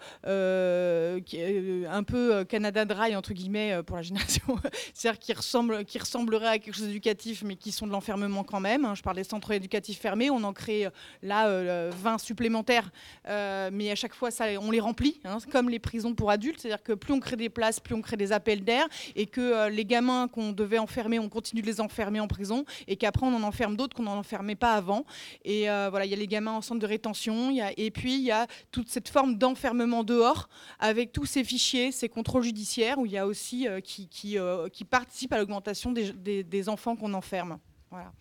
peu 2.06 2.44
Canada 2.44 2.84
Dry, 2.84 3.16
entre 3.16 3.32
guillemets, 3.32 3.82
pour 3.84 3.96
la 3.96 4.02
génération, 4.02 4.58
c'est-à-dire 4.94 5.18
qui, 5.18 5.32
ressemblent, 5.32 5.84
qui 5.84 5.98
ressembleraient 5.98 6.46
à 6.48 6.58
quelque 6.58 6.74
chose 6.74 6.86
d'éducatif, 6.86 7.42
mais 7.44 7.56
qui 7.56 7.72
sont 7.72 7.86
de 7.86 7.92
l'enfermement 7.92 8.44
quand 8.44 8.60
même. 8.60 8.84
hein. 8.84 8.94
Je 8.94 9.02
parle 9.02 9.16
des 9.16 9.24
centres 9.24 9.50
éducatifs 9.52 10.00
fermés, 10.00 10.30
on 10.30 10.42
en 10.44 10.52
crée 10.52 10.88
là 11.22 11.48
euh, 11.48 11.90
20 11.94 12.18
supplémentaires, 12.18 12.90
mais 13.26 13.90
à 13.90 13.94
chaque 13.94 14.14
fois, 14.14 14.30
ça, 14.30 14.45
on 14.60 14.70
les 14.70 14.80
remplit, 14.80 15.20
hein, 15.24 15.38
comme 15.50 15.68
les 15.68 15.78
prisons 15.78 16.14
pour 16.14 16.30
adultes, 16.30 16.60
c'est-à-dire 16.60 16.82
que 16.82 16.92
plus 16.92 17.12
on 17.12 17.20
crée 17.20 17.36
des 17.36 17.48
places, 17.48 17.80
plus 17.80 17.94
on 17.94 18.02
crée 18.02 18.16
des 18.16 18.32
appels 18.32 18.64
d'air, 18.64 18.86
et 19.14 19.26
que 19.26 19.40
euh, 19.40 19.68
les 19.68 19.84
gamins 19.84 20.28
qu'on 20.28 20.52
devait 20.52 20.78
enfermer, 20.78 21.18
on 21.18 21.28
continue 21.28 21.62
de 21.62 21.66
les 21.66 21.80
enfermer 21.80 22.20
en 22.20 22.28
prison, 22.28 22.64
et 22.86 22.96
qu'après 22.96 23.26
on 23.26 23.34
en 23.34 23.42
enferme 23.42 23.76
d'autres 23.76 23.96
qu'on 23.96 24.04
n'en 24.04 24.16
enfermait 24.18 24.54
pas 24.54 24.74
avant. 24.74 25.04
Et 25.44 25.68
euh, 25.70 25.88
voilà, 25.90 26.04
il 26.06 26.10
y 26.10 26.14
a 26.14 26.16
les 26.16 26.26
gamins 26.26 26.52
en 26.52 26.60
centre 26.62 26.80
de 26.80 26.86
rétention, 26.86 27.50
et 27.76 27.90
puis 27.90 28.14
il 28.14 28.22
y 28.22 28.30
a 28.30 28.46
toute 28.70 28.88
cette 28.88 29.08
forme 29.08 29.36
d'enfermement 29.36 30.04
dehors, 30.04 30.48
avec 30.78 31.12
tous 31.12 31.26
ces 31.26 31.44
fichiers, 31.44 31.92
ces 31.92 32.08
contrôles 32.08 32.44
judiciaires, 32.44 32.98
où 32.98 33.06
il 33.06 33.12
y 33.12 33.18
a 33.18 33.26
aussi 33.26 33.66
euh, 33.68 33.80
qui, 33.80 34.84
participent 34.88 35.32
à 35.32 35.38
l'augmentation 35.38 35.92
des- 35.92 36.44
des 36.44 36.68
enfants 36.68 36.96
qu'on 36.96 37.12
enferme. 37.14 37.58
Voilà. 37.90 38.12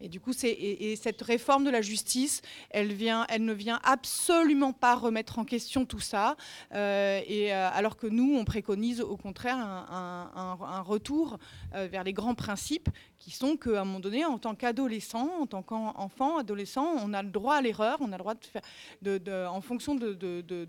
Et 0.00 0.08
du 0.08 0.20
coup, 0.20 0.32
cette 0.32 1.22
réforme 1.22 1.64
de 1.64 1.70
la 1.70 1.82
justice, 1.82 2.42
elle 2.70 2.88
ne 2.88 3.52
vient 3.52 3.80
absolument 3.82 4.72
pas 4.72 4.94
remettre 4.94 5.40
en 5.40 5.44
question 5.44 5.84
tout 5.86 5.98
ça. 5.98 6.36
euh, 6.74 7.20
euh, 7.28 7.70
alors 7.72 7.96
que 7.96 8.06
nous, 8.06 8.36
on 8.36 8.44
préconise 8.44 9.00
au 9.00 9.16
contraire 9.16 9.56
un, 9.58 10.82
retour 10.82 11.38
euh, 11.74 11.88
vers 11.90 12.04
les 12.04 12.12
grands 12.12 12.36
principes 12.36 12.88
qui 13.18 13.32
sont 13.32 13.56
qu'à 13.56 13.80
un 13.80 13.84
moment 13.84 13.98
donné, 13.98 14.24
en 14.24 14.38
tant 14.38 14.54
qu'adolescent, 14.54 15.28
en 15.40 15.46
tant 15.46 15.62
qu'enfant, 15.62 16.38
adolescent, 16.38 16.86
on 17.02 17.12
a 17.12 17.22
le 17.24 17.30
droit 17.30 17.56
à 17.56 17.60
l'erreur, 17.60 17.98
on 18.00 18.12
a 18.12 18.16
le 18.16 18.18
droit 18.18 18.34
de 18.34 18.44
faire, 18.44 19.50
en 19.50 19.60
fonction 19.60 19.96
de, 19.96 20.16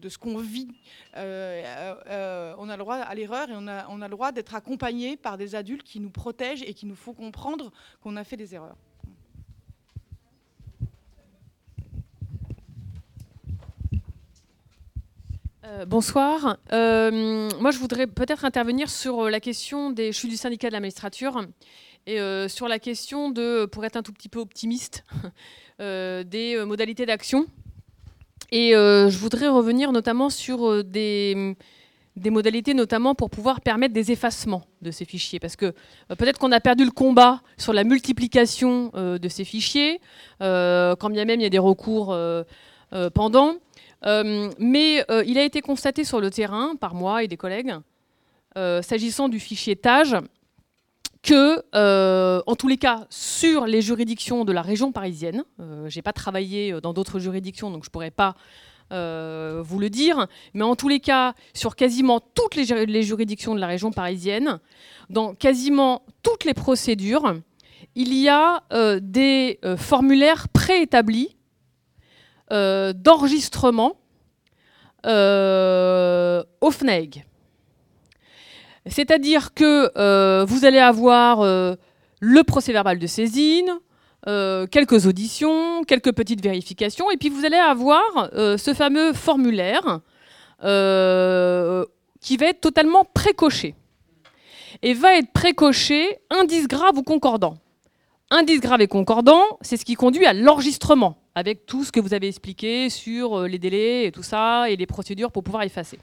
ce 0.09 0.17
qu'on 0.17 0.37
vit, 0.37 0.69
on 1.15 1.19
a 1.19 2.77
le 2.77 2.77
droit 2.77 2.95
à 2.95 3.13
l'erreur 3.13 3.51
et 3.51 3.53
on 3.55 3.67
a 3.67 4.07
le 4.07 4.09
droit 4.09 4.31
d'être 4.31 4.55
accompagné 4.55 5.17
par 5.17 5.37
des 5.37 5.53
adultes 5.53 5.83
qui 5.83 5.99
nous 5.99 6.09
protègent 6.09 6.63
et 6.63 6.73
qui 6.73 6.87
nous 6.87 6.95
font 6.95 7.13
comprendre 7.13 7.71
qu'on 8.01 8.15
a 8.15 8.23
fait 8.23 8.37
des 8.37 8.55
erreurs. 8.55 8.77
Euh, 15.65 15.85
bonsoir. 15.85 16.57
Euh, 16.71 17.49
moi, 17.59 17.71
je 17.71 17.79
voudrais 17.79 18.07
peut-être 18.07 18.45
intervenir 18.45 18.89
sur 18.89 19.29
la 19.29 19.41
question 19.41 19.91
des. 19.91 20.13
Je 20.13 20.17
suis 20.17 20.29
du 20.29 20.37
syndicat 20.37 20.69
de 20.69 20.73
la 20.73 20.79
magistrature 20.79 21.41
et 22.07 22.21
euh, 22.21 22.47
sur 22.47 22.69
la 22.69 22.79
question 22.79 23.29
de, 23.29 23.65
pour 23.65 23.83
être 23.83 23.97
un 23.97 24.01
tout 24.01 24.13
petit 24.13 24.29
peu 24.29 24.39
optimiste, 24.39 25.03
des 25.79 26.63
modalités 26.65 27.05
d'action. 27.05 27.45
Et 28.51 28.71
je 28.71 29.17
voudrais 29.17 29.49
revenir 29.49 29.91
notamment 29.91 30.29
sur 30.29 30.83
des, 30.83 31.55
des 32.15 32.29
modalités, 32.29 32.73
notamment 32.73 33.13
pour 33.13 33.29
pouvoir 33.29 33.61
permettre 33.61 33.93
des 33.93 34.11
effacements 34.11 34.63
de 34.81 34.91
ces 34.91 35.05
fichiers. 35.05 35.39
Parce 35.39 35.55
que 35.55 35.73
peut-être 36.17 36.39
qu'on 36.39 36.51
a 36.51 36.59
perdu 36.59 36.85
le 36.85 36.91
combat 36.91 37.41
sur 37.57 37.73
la 37.73 37.83
multiplication 37.83 38.91
de 38.95 39.29
ces 39.29 39.43
fichiers, 39.43 39.99
quand 40.39 41.09
bien 41.09 41.25
même 41.25 41.41
il 41.41 41.43
y 41.43 41.47
a 41.47 41.49
des 41.49 41.59
recours 41.59 42.17
pendant. 43.13 43.49
Euh, 43.53 43.59
mais 44.03 45.03
euh, 45.11 45.23
il 45.25 45.37
a 45.37 45.43
été 45.43 45.61
constaté 45.61 46.03
sur 46.03 46.19
le 46.21 46.29
terrain, 46.29 46.75
par 46.75 46.93
moi 46.95 47.23
et 47.23 47.27
des 47.27 47.37
collègues, 47.37 47.73
euh, 48.57 48.81
s'agissant 48.81 49.29
du 49.29 49.39
fichier 49.39 49.75
TAGE, 49.75 50.15
que, 51.21 51.61
euh, 51.75 52.41
en 52.47 52.55
tous 52.55 52.69
les 52.69 52.77
cas, 52.77 53.05
sur 53.09 53.65
les 53.65 53.81
juridictions 53.81 54.45
de 54.45 54.53
la 54.53 54.61
région 54.61 54.93
parisienne, 54.93 55.43
euh, 55.59 55.89
j'ai 55.89 56.01
pas 56.01 56.13
travaillé 56.13 56.71
euh, 56.71 56.79
dans 56.79 56.93
d'autres 56.93 57.19
juridictions, 57.19 57.71
donc 57.71 57.83
je 57.83 57.89
pourrais 57.89 58.09
pas 58.09 58.35
euh, 58.93 59.61
vous 59.63 59.79
le 59.79 59.89
dire, 59.89 60.27
mais 60.53 60.63
en 60.63 60.75
tous 60.77 60.87
les 60.87 61.01
cas, 61.01 61.33
sur 61.53 61.75
quasiment 61.75 62.21
toutes 62.21 62.55
les, 62.55 62.63
ju- 62.63 62.85
les 62.85 63.03
juridictions 63.03 63.53
de 63.53 63.59
la 63.59 63.67
région 63.67 63.91
parisienne, 63.91 64.59
dans 65.09 65.35
quasiment 65.35 66.03
toutes 66.23 66.45
les 66.45 66.53
procédures, 66.53 67.35
il 67.95 68.13
y 68.13 68.29
a 68.29 68.63
euh, 68.71 68.99
des 69.03 69.59
euh, 69.65 69.75
formulaires 69.75 70.47
préétablis 70.49 71.35
euh, 71.35 71.38
d'enregistrement 72.51 73.97
euh, 75.05 76.43
au 76.61 76.71
FNAEG. 76.71 77.25
C'est-à-dire 78.85 79.53
que 79.53 79.91
euh, 79.97 80.45
vous 80.45 80.65
allez 80.65 80.79
avoir 80.79 81.41
euh, 81.41 81.75
le 82.19 82.43
procès 82.43 82.73
verbal 82.73 82.99
de 82.99 83.07
saisine, 83.07 83.71
euh, 84.27 84.67
quelques 84.67 85.05
auditions, 85.05 85.83
quelques 85.83 86.11
petites 86.11 86.43
vérifications, 86.43 87.09
et 87.11 87.17
puis 87.17 87.29
vous 87.29 87.45
allez 87.45 87.57
avoir 87.57 88.29
euh, 88.33 88.57
ce 88.57 88.73
fameux 88.73 89.13
formulaire 89.13 90.01
euh, 90.63 91.85
qui 92.19 92.37
va 92.37 92.47
être 92.47 92.61
totalement 92.61 93.05
précoché. 93.05 93.75
Et 94.81 94.93
va 94.93 95.17
être 95.17 95.31
précoché 95.31 96.19
indice 96.29 96.67
grave 96.67 96.97
ou 96.97 97.03
concordant. 97.03 97.57
Indice 98.31 98.61
grave 98.61 98.81
et 98.81 98.87
concordant, 98.87 99.43
c'est 99.61 99.77
ce 99.77 99.85
qui 99.85 99.95
conduit 99.95 100.25
à 100.25 100.33
l'enregistrement, 100.33 101.17
avec 101.35 101.65
tout 101.65 101.83
ce 101.83 101.91
que 101.91 101.99
vous 101.99 102.13
avez 102.13 102.27
expliqué 102.27 102.89
sur 102.89 103.39
euh, 103.39 103.47
les 103.47 103.59
délais 103.59 104.05
et 104.05 104.11
tout 104.11 104.23
ça, 104.23 104.69
et 104.69 104.75
les 104.75 104.85
procédures 104.85 105.31
pour 105.31 105.43
pouvoir 105.43 105.63
effacer. 105.63 105.99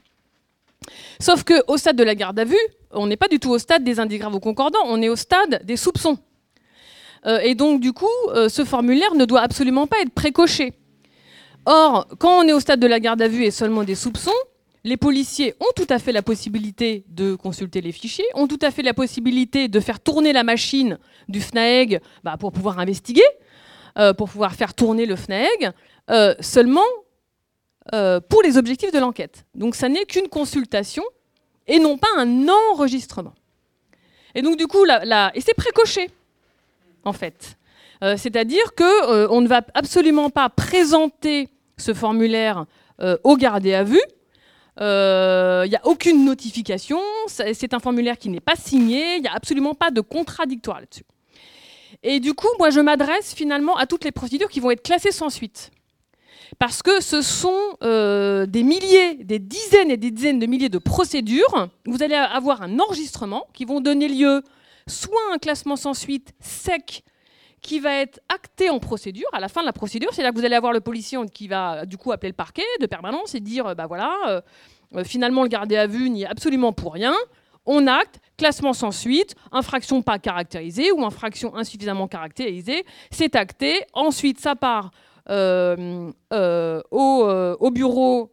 Sauf 1.19 1.43
qu'au 1.43 1.77
stade 1.77 1.95
de 1.95 2.03
la 2.03 2.15
garde 2.15 2.39
à 2.39 2.45
vue, 2.45 2.55
on 2.91 3.07
n'est 3.07 3.17
pas 3.17 3.27
du 3.27 3.39
tout 3.39 3.49
au 3.49 3.57
stade 3.57 3.83
des 3.83 3.99
indices 3.99 4.19
graves 4.19 4.35
ou 4.35 4.39
concordants, 4.39 4.85
on 4.85 5.01
est 5.01 5.09
au 5.09 5.15
stade 5.15 5.61
des 5.65 5.77
soupçons. 5.77 6.17
Euh, 7.25 7.39
et 7.39 7.55
donc, 7.55 7.81
du 7.81 7.93
coup, 7.93 8.05
euh, 8.29 8.47
ce 8.47 8.63
formulaire 8.63 9.13
ne 9.15 9.25
doit 9.25 9.41
absolument 9.41 9.87
pas 9.87 9.99
être 10.01 10.11
précoché. 10.11 10.73
Or, 11.65 12.07
quand 12.19 12.39
on 12.39 12.47
est 12.47 12.53
au 12.53 12.59
stade 12.59 12.79
de 12.79 12.87
la 12.87 12.99
garde 12.99 13.21
à 13.21 13.27
vue 13.27 13.43
et 13.43 13.51
seulement 13.51 13.83
des 13.83 13.95
soupçons, 13.95 14.31
les 14.83 14.95
policiers 14.95 15.53
ont 15.59 15.73
tout 15.75 15.87
à 15.89 15.99
fait 15.99 16.13
la 16.13 16.21
possibilité 16.21 17.03
de 17.09 17.35
consulter 17.35 17.81
les 17.81 17.91
fichiers, 17.91 18.25
ont 18.35 18.47
tout 18.47 18.59
à 18.61 18.71
fait 18.71 18.83
la 18.83 18.93
possibilité 18.93 19.67
de 19.67 19.79
faire 19.81 19.99
tourner 19.99 20.31
la 20.31 20.43
machine 20.43 20.97
du 21.27 21.41
FNAEG 21.41 21.99
bah, 22.23 22.37
pour 22.39 22.53
pouvoir 22.53 22.79
investiguer, 22.79 23.25
euh, 23.97 24.13
pour 24.13 24.29
pouvoir 24.29 24.53
faire 24.53 24.73
tourner 24.73 25.05
le 25.05 25.15
FNAEG, 25.15 25.71
euh, 26.09 26.35
seulement 26.39 26.85
euh, 27.93 28.21
pour 28.21 28.41
les 28.41 28.57
objectifs 28.57 28.93
de 28.93 28.99
l'enquête. 28.99 29.45
Donc 29.55 29.75
ça 29.75 29.89
n'est 29.89 30.05
qu'une 30.05 30.29
consultation 30.29 31.03
et 31.67 31.79
non 31.79 31.97
pas 31.97 32.07
un 32.15 32.47
enregistrement. 32.47 33.33
Et 34.33 34.41
donc 34.41 34.57
du 34.57 34.67
coup, 34.67 34.85
c'est 35.35 35.53
précoché, 35.55 36.09
en 37.03 37.13
fait. 37.13 37.57
C'est-à-dire 38.01 38.63
euh, 38.79 39.27
on 39.31 39.41
ne 39.41 39.47
va 39.47 39.61
absolument 39.73 40.29
pas 40.29 40.49
présenter 40.49 41.49
ce 41.77 41.93
formulaire 41.93 42.65
au 43.23 43.35
gardé 43.35 43.73
à 43.73 43.83
vue. 43.83 44.01
Il 44.79 45.69
n'y 45.69 45.75
a 45.75 45.81
aucune 45.85 46.23
notification, 46.23 46.99
c'est 47.27 47.73
un 47.73 47.79
formulaire 47.79 48.17
qui 48.17 48.29
n'est 48.29 48.39
pas 48.39 48.55
signé, 48.55 49.15
il 49.15 49.21
n'y 49.23 49.27
a 49.27 49.33
absolument 49.33 49.73
pas 49.73 49.91
de 49.91 50.01
contradictoire 50.01 50.79
là-dessus. 50.79 51.03
Et 52.03 52.19
du 52.19 52.33
coup, 52.33 52.47
moi, 52.59 52.69
je 52.69 52.79
m'adresse 52.79 53.33
finalement 53.33 53.75
à 53.75 53.85
toutes 53.85 54.03
les 54.03 54.11
procédures 54.11 54.49
qui 54.49 54.59
vont 54.59 54.71
être 54.71 54.83
classées 54.83 55.11
sans 55.11 55.29
suite. 55.29 55.71
Parce 56.59 56.81
que 56.81 57.01
ce 57.01 57.21
sont 57.21 57.59
euh, 57.83 58.45
des 58.45 58.63
milliers, 58.63 59.15
des 59.15 59.39
dizaines 59.39 59.91
et 59.91 59.97
des 59.97 60.11
dizaines 60.11 60.39
de 60.39 60.45
milliers 60.45 60.69
de 60.69 60.77
procédures. 60.77 61.69
Vous 61.85 62.03
allez 62.03 62.15
avoir 62.15 62.61
un 62.61 62.79
enregistrement 62.79 63.45
qui 63.53 63.65
vont 63.65 63.81
donner 63.81 64.07
lieu 64.07 64.43
soit 64.87 65.19
à 65.31 65.35
un 65.35 65.37
classement 65.37 65.75
sans 65.75 65.93
suite 65.93 66.33
sec 66.39 67.03
qui 67.61 67.79
va 67.79 67.95
être 67.95 68.21
acté 68.29 68.69
en 68.69 68.79
procédure 68.79 69.27
à 69.33 69.39
la 69.39 69.49
fin 69.49 69.61
de 69.61 69.65
la 69.65 69.73
procédure. 69.73 70.09
C'est-à-dire 70.13 70.33
que 70.33 70.39
vous 70.39 70.45
allez 70.45 70.55
avoir 70.55 70.71
le 70.71 70.79
policier 70.79 71.17
qui 71.33 71.47
va 71.47 71.85
du 71.85 71.97
coup 71.97 72.11
appeler 72.11 72.29
le 72.29 72.35
parquet 72.35 72.63
de 72.79 72.85
permanence 72.85 73.35
et 73.35 73.39
dire, 73.39 73.75
bah 73.75 73.87
voilà, 73.87 74.13
euh, 74.27 74.41
euh, 74.95 75.03
finalement 75.03 75.43
le 75.43 75.49
gardé 75.49 75.75
à 75.75 75.87
vue 75.87 76.09
n'y 76.09 76.23
est 76.23 76.27
absolument 76.27 76.71
pour 76.71 76.93
rien. 76.93 77.13
On 77.67 77.85
acte, 77.85 78.19
classement 78.37 78.73
sans 78.73 78.91
suite, 78.91 79.35
infraction 79.51 80.01
pas 80.01 80.17
caractérisée 80.17 80.91
ou 80.91 81.05
infraction 81.05 81.55
insuffisamment 81.55 82.07
caractérisée, 82.07 82.85
c'est 83.11 83.35
acté. 83.35 83.83
Ensuite, 83.93 84.39
ça 84.39 84.55
part 84.55 84.91
euh, 85.29 86.09
euh, 86.31 86.81
au, 86.89 87.25
euh, 87.25 87.57
au 87.59 87.69
bureau 87.69 88.31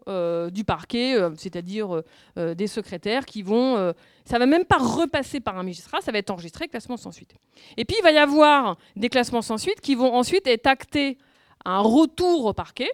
du 0.53 0.65
parquet, 0.65 1.17
c'est-à-dire 1.37 2.03
des 2.37 2.67
secrétaires 2.67 3.27
qui 3.27 3.43
vont. 3.43 3.93
ça 4.25 4.39
va 4.39 4.47
même 4.47 4.65
pas 4.65 4.79
repasser 4.79 5.41
par 5.41 5.59
un 5.59 5.65
magistrat, 5.65 6.01
ça 6.01 6.13
va 6.13 6.19
être 6.19 6.31
enregistré, 6.31 6.69
classement 6.69 6.97
sans 6.97 7.11
suite. 7.11 7.35
Et 7.77 7.85
puis 7.85 7.97
il 7.99 8.03
va 8.03 8.13
y 8.13 8.19
avoir 8.19 8.79
des 8.97 9.09
classements 9.09 9.43
sans 9.43 9.59
suite 9.59 9.81
qui 9.81 9.95
vont 9.95 10.15
ensuite 10.15 10.47
être 10.47 10.67
actés 10.67 11.19
à 11.65 11.79
un 11.79 11.81
retour 11.81 12.47
au 12.47 12.53
parquet. 12.53 12.91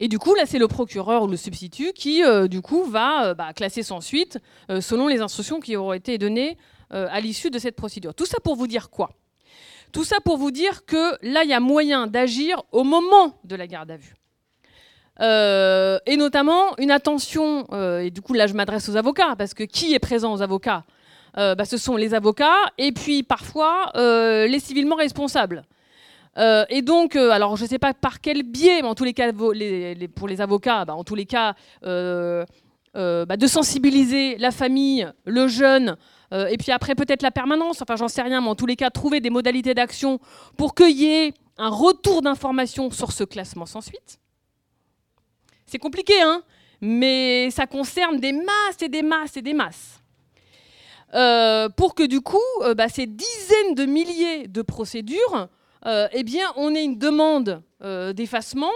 Et 0.00 0.08
du 0.08 0.18
coup, 0.18 0.34
là, 0.34 0.46
c'est 0.46 0.58
le 0.58 0.68
procureur 0.68 1.22
ou 1.22 1.26
le 1.26 1.36
substitut 1.36 1.92
qui, 1.92 2.22
euh, 2.22 2.48
du 2.48 2.60
coup, 2.60 2.84
va 2.84 3.26
euh, 3.26 3.34
bah, 3.34 3.52
classer 3.52 3.82
sans 3.82 4.00
suite 4.00 4.38
euh, 4.70 4.80
selon 4.80 5.08
les 5.08 5.20
instructions 5.20 5.60
qui 5.60 5.76
auront 5.76 5.92
été 5.92 6.18
données 6.18 6.56
à 6.94 7.20
l'issue 7.22 7.48
de 7.48 7.58
cette 7.58 7.74
procédure. 7.74 8.14
Tout 8.14 8.26
ça 8.26 8.36
pour 8.44 8.54
vous 8.54 8.66
dire 8.66 8.90
quoi? 8.90 9.12
Tout 9.92 10.04
ça 10.04 10.20
pour 10.20 10.36
vous 10.36 10.50
dire 10.50 10.84
que 10.84 11.16
là, 11.22 11.42
il 11.42 11.48
y 11.48 11.54
a 11.54 11.60
moyen 11.60 12.06
d'agir 12.06 12.62
au 12.70 12.84
moment 12.84 13.40
de 13.44 13.56
la 13.56 13.66
garde 13.66 13.90
à 13.90 13.96
vue. 13.96 14.14
Et 15.18 16.16
notamment 16.18 16.76
une 16.76 16.90
attention, 16.90 17.66
et 17.98 18.10
du 18.10 18.20
coup 18.20 18.34
là 18.34 18.46
je 18.46 18.52
m'adresse 18.52 18.90
aux 18.90 18.96
avocats, 18.96 19.36
parce 19.38 19.54
que 19.54 19.64
qui 19.64 19.94
est 19.94 20.00
présent 20.00 20.34
aux 20.34 20.42
avocats? 20.42 20.84
Bah, 21.34 21.64
Ce 21.64 21.78
sont 21.78 21.96
les 21.96 22.12
avocats 22.12 22.60
et 22.76 22.92
puis 22.92 23.22
parfois 23.22 23.90
les 23.94 24.60
civilement 24.60 24.96
responsables. 24.96 25.64
Euh, 26.38 26.64
et 26.70 26.82
donc, 26.82 27.16
euh, 27.16 27.30
alors 27.30 27.56
je 27.56 27.64
ne 27.64 27.68
sais 27.68 27.78
pas 27.78 27.92
par 27.92 28.20
quel 28.20 28.42
biais, 28.42 28.80
mais 28.82 28.88
en 28.88 28.94
tous 28.94 29.04
les 29.04 29.12
cas, 29.12 29.32
pour 29.32 29.52
les 29.52 30.40
avocats, 30.40 30.84
bah, 30.84 30.94
en 30.94 31.04
tous 31.04 31.14
les 31.14 31.26
cas, 31.26 31.54
euh, 31.84 32.44
bah, 32.94 33.36
de 33.36 33.46
sensibiliser 33.46 34.36
la 34.38 34.50
famille, 34.50 35.06
le 35.24 35.48
jeune, 35.48 35.96
et 36.34 36.56
puis 36.56 36.72
après 36.72 36.94
peut-être 36.94 37.20
la 37.20 37.30
permanence, 37.30 37.82
enfin 37.82 37.96
j'en 37.96 38.08
sais 38.08 38.22
rien, 38.22 38.40
mais 38.40 38.48
en 38.48 38.54
tous 38.54 38.64
les 38.64 38.76
cas, 38.76 38.88
trouver 38.88 39.20
des 39.20 39.28
modalités 39.28 39.74
d'action 39.74 40.18
pour 40.56 40.74
qu'il 40.74 40.96
y 40.96 41.04
ait 41.04 41.34
un 41.58 41.68
retour 41.68 42.22
d'information 42.22 42.90
sur 42.90 43.12
ce 43.12 43.24
classement 43.24 43.66
sans 43.66 43.82
suite. 43.82 44.18
C'est 45.66 45.78
compliqué, 45.78 46.14
hein 46.22 46.42
mais 46.84 47.50
ça 47.50 47.66
concerne 47.66 48.18
des 48.18 48.32
masses 48.32 48.82
et 48.82 48.88
des 48.88 49.02
masses 49.02 49.36
et 49.36 49.42
des 49.42 49.54
masses. 49.54 50.00
Pour 51.76 51.94
que 51.94 52.06
du 52.06 52.22
coup, 52.22 52.38
bah, 52.76 52.88
ces 52.88 53.06
dizaines 53.06 53.74
de 53.76 53.84
milliers 53.84 54.48
de 54.48 54.62
procédures, 54.62 55.48
euh, 55.86 56.08
eh 56.12 56.22
bien, 56.22 56.52
on 56.56 56.74
ait 56.74 56.84
une 56.84 56.98
demande 56.98 57.62
euh, 57.82 58.12
d'effacement, 58.12 58.70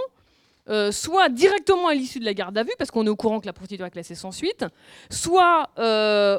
euh, 0.68 0.90
soit 0.90 1.28
directement 1.28 1.86
à 1.86 1.94
l'issue 1.94 2.18
de 2.18 2.24
la 2.24 2.34
garde 2.34 2.58
à 2.58 2.64
vue, 2.64 2.72
parce 2.76 2.90
qu'on 2.90 3.06
est 3.06 3.10
au 3.10 3.16
courant 3.16 3.40
que 3.40 3.46
la 3.46 3.52
procédure 3.52 3.86
est 3.86 3.90
classée 3.90 4.16
sans 4.16 4.32
suite, 4.32 4.64
soit 5.10 5.70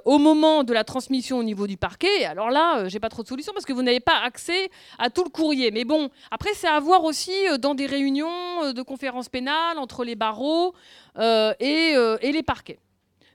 au 0.06 0.18
moment 0.18 0.64
de 0.64 0.74
la 0.74 0.84
transmission 0.84 1.38
au 1.38 1.44
niveau 1.44 1.68
du 1.68 1.78
parquet. 1.78 2.22
Et 2.22 2.26
Alors 2.26 2.50
là, 2.50 2.90
j'ai 2.90 3.00
pas 3.00 3.10
trop 3.10 3.24
de 3.24 3.28
solution 3.28 3.54
parce 3.54 3.66
que 3.66 3.72
vous 3.72 3.84
n'avez 3.84 4.02
pas 4.02 4.20
accès 4.24 4.70
à 5.00 5.10
tout 5.10 5.24
le 5.24 5.30
courrier. 5.30 5.72
Mais 5.72 5.86
bon, 5.86 6.10
après, 6.32 6.54
c'est 6.54 6.68
à 6.68 6.80
voir 6.80 7.06
aussi 7.06 7.32
dans 7.60 7.74
des 7.74 7.86
réunions 7.86 8.74
de 8.74 8.82
conférences 8.82 9.30
pénales 9.30 9.78
entre 9.78 10.04
les 10.04 10.16
barreaux 10.16 10.74
et, 11.18 11.96
et 12.22 12.32
les 12.32 12.44
parquets. 12.44 12.80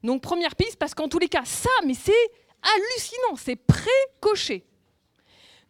Donc 0.03 0.21
première 0.21 0.57
piste, 0.57 0.77
parce 0.77 0.95
qu'en 0.95 1.09
tous 1.09 1.19
les 1.19 1.29
cas, 1.29 1.45
ça, 1.45 1.71
mais 1.87 1.95
c'est 1.95 2.13
hallucinant, 2.63 3.37
c'est 3.37 3.57
pré-coché. 3.57 4.65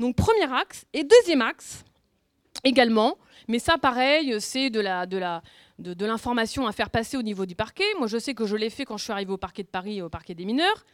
Donc 0.03 0.17
premier 0.17 0.53
axe. 0.53 0.85
Et 0.93 1.05
deuxième 1.05 1.43
axe, 1.43 1.85
également, 2.65 3.19
mais 3.47 3.61
ça 3.61 3.79
pareil, 3.79 4.35
c'est 4.41 4.69
de 4.69 6.05
l'information 6.05 6.67
à 6.67 6.73
faire 6.73 6.91
passer 6.91 7.17
au 7.17 7.23
niveau 7.23 7.47
du 7.47 7.55
parquet. 7.55 7.85
Moi 7.99 8.09
je 8.09 8.19
sais 8.19 8.35
que 8.35 8.45
je 8.45 8.57
l'ai 8.57 8.69
fait 8.69 8.85
quand 8.85 8.97
je 8.97 9.05
suis 9.05 9.13
arrivée 9.13 9.33
au 9.33 9.37
parquet 9.37 9.63
de 9.63 9.69
Paris 9.69 9.99
et 9.99 10.03
au 10.03 10.09
parquet 10.09 10.35
des 10.35 10.45
mineurs. 10.45 10.85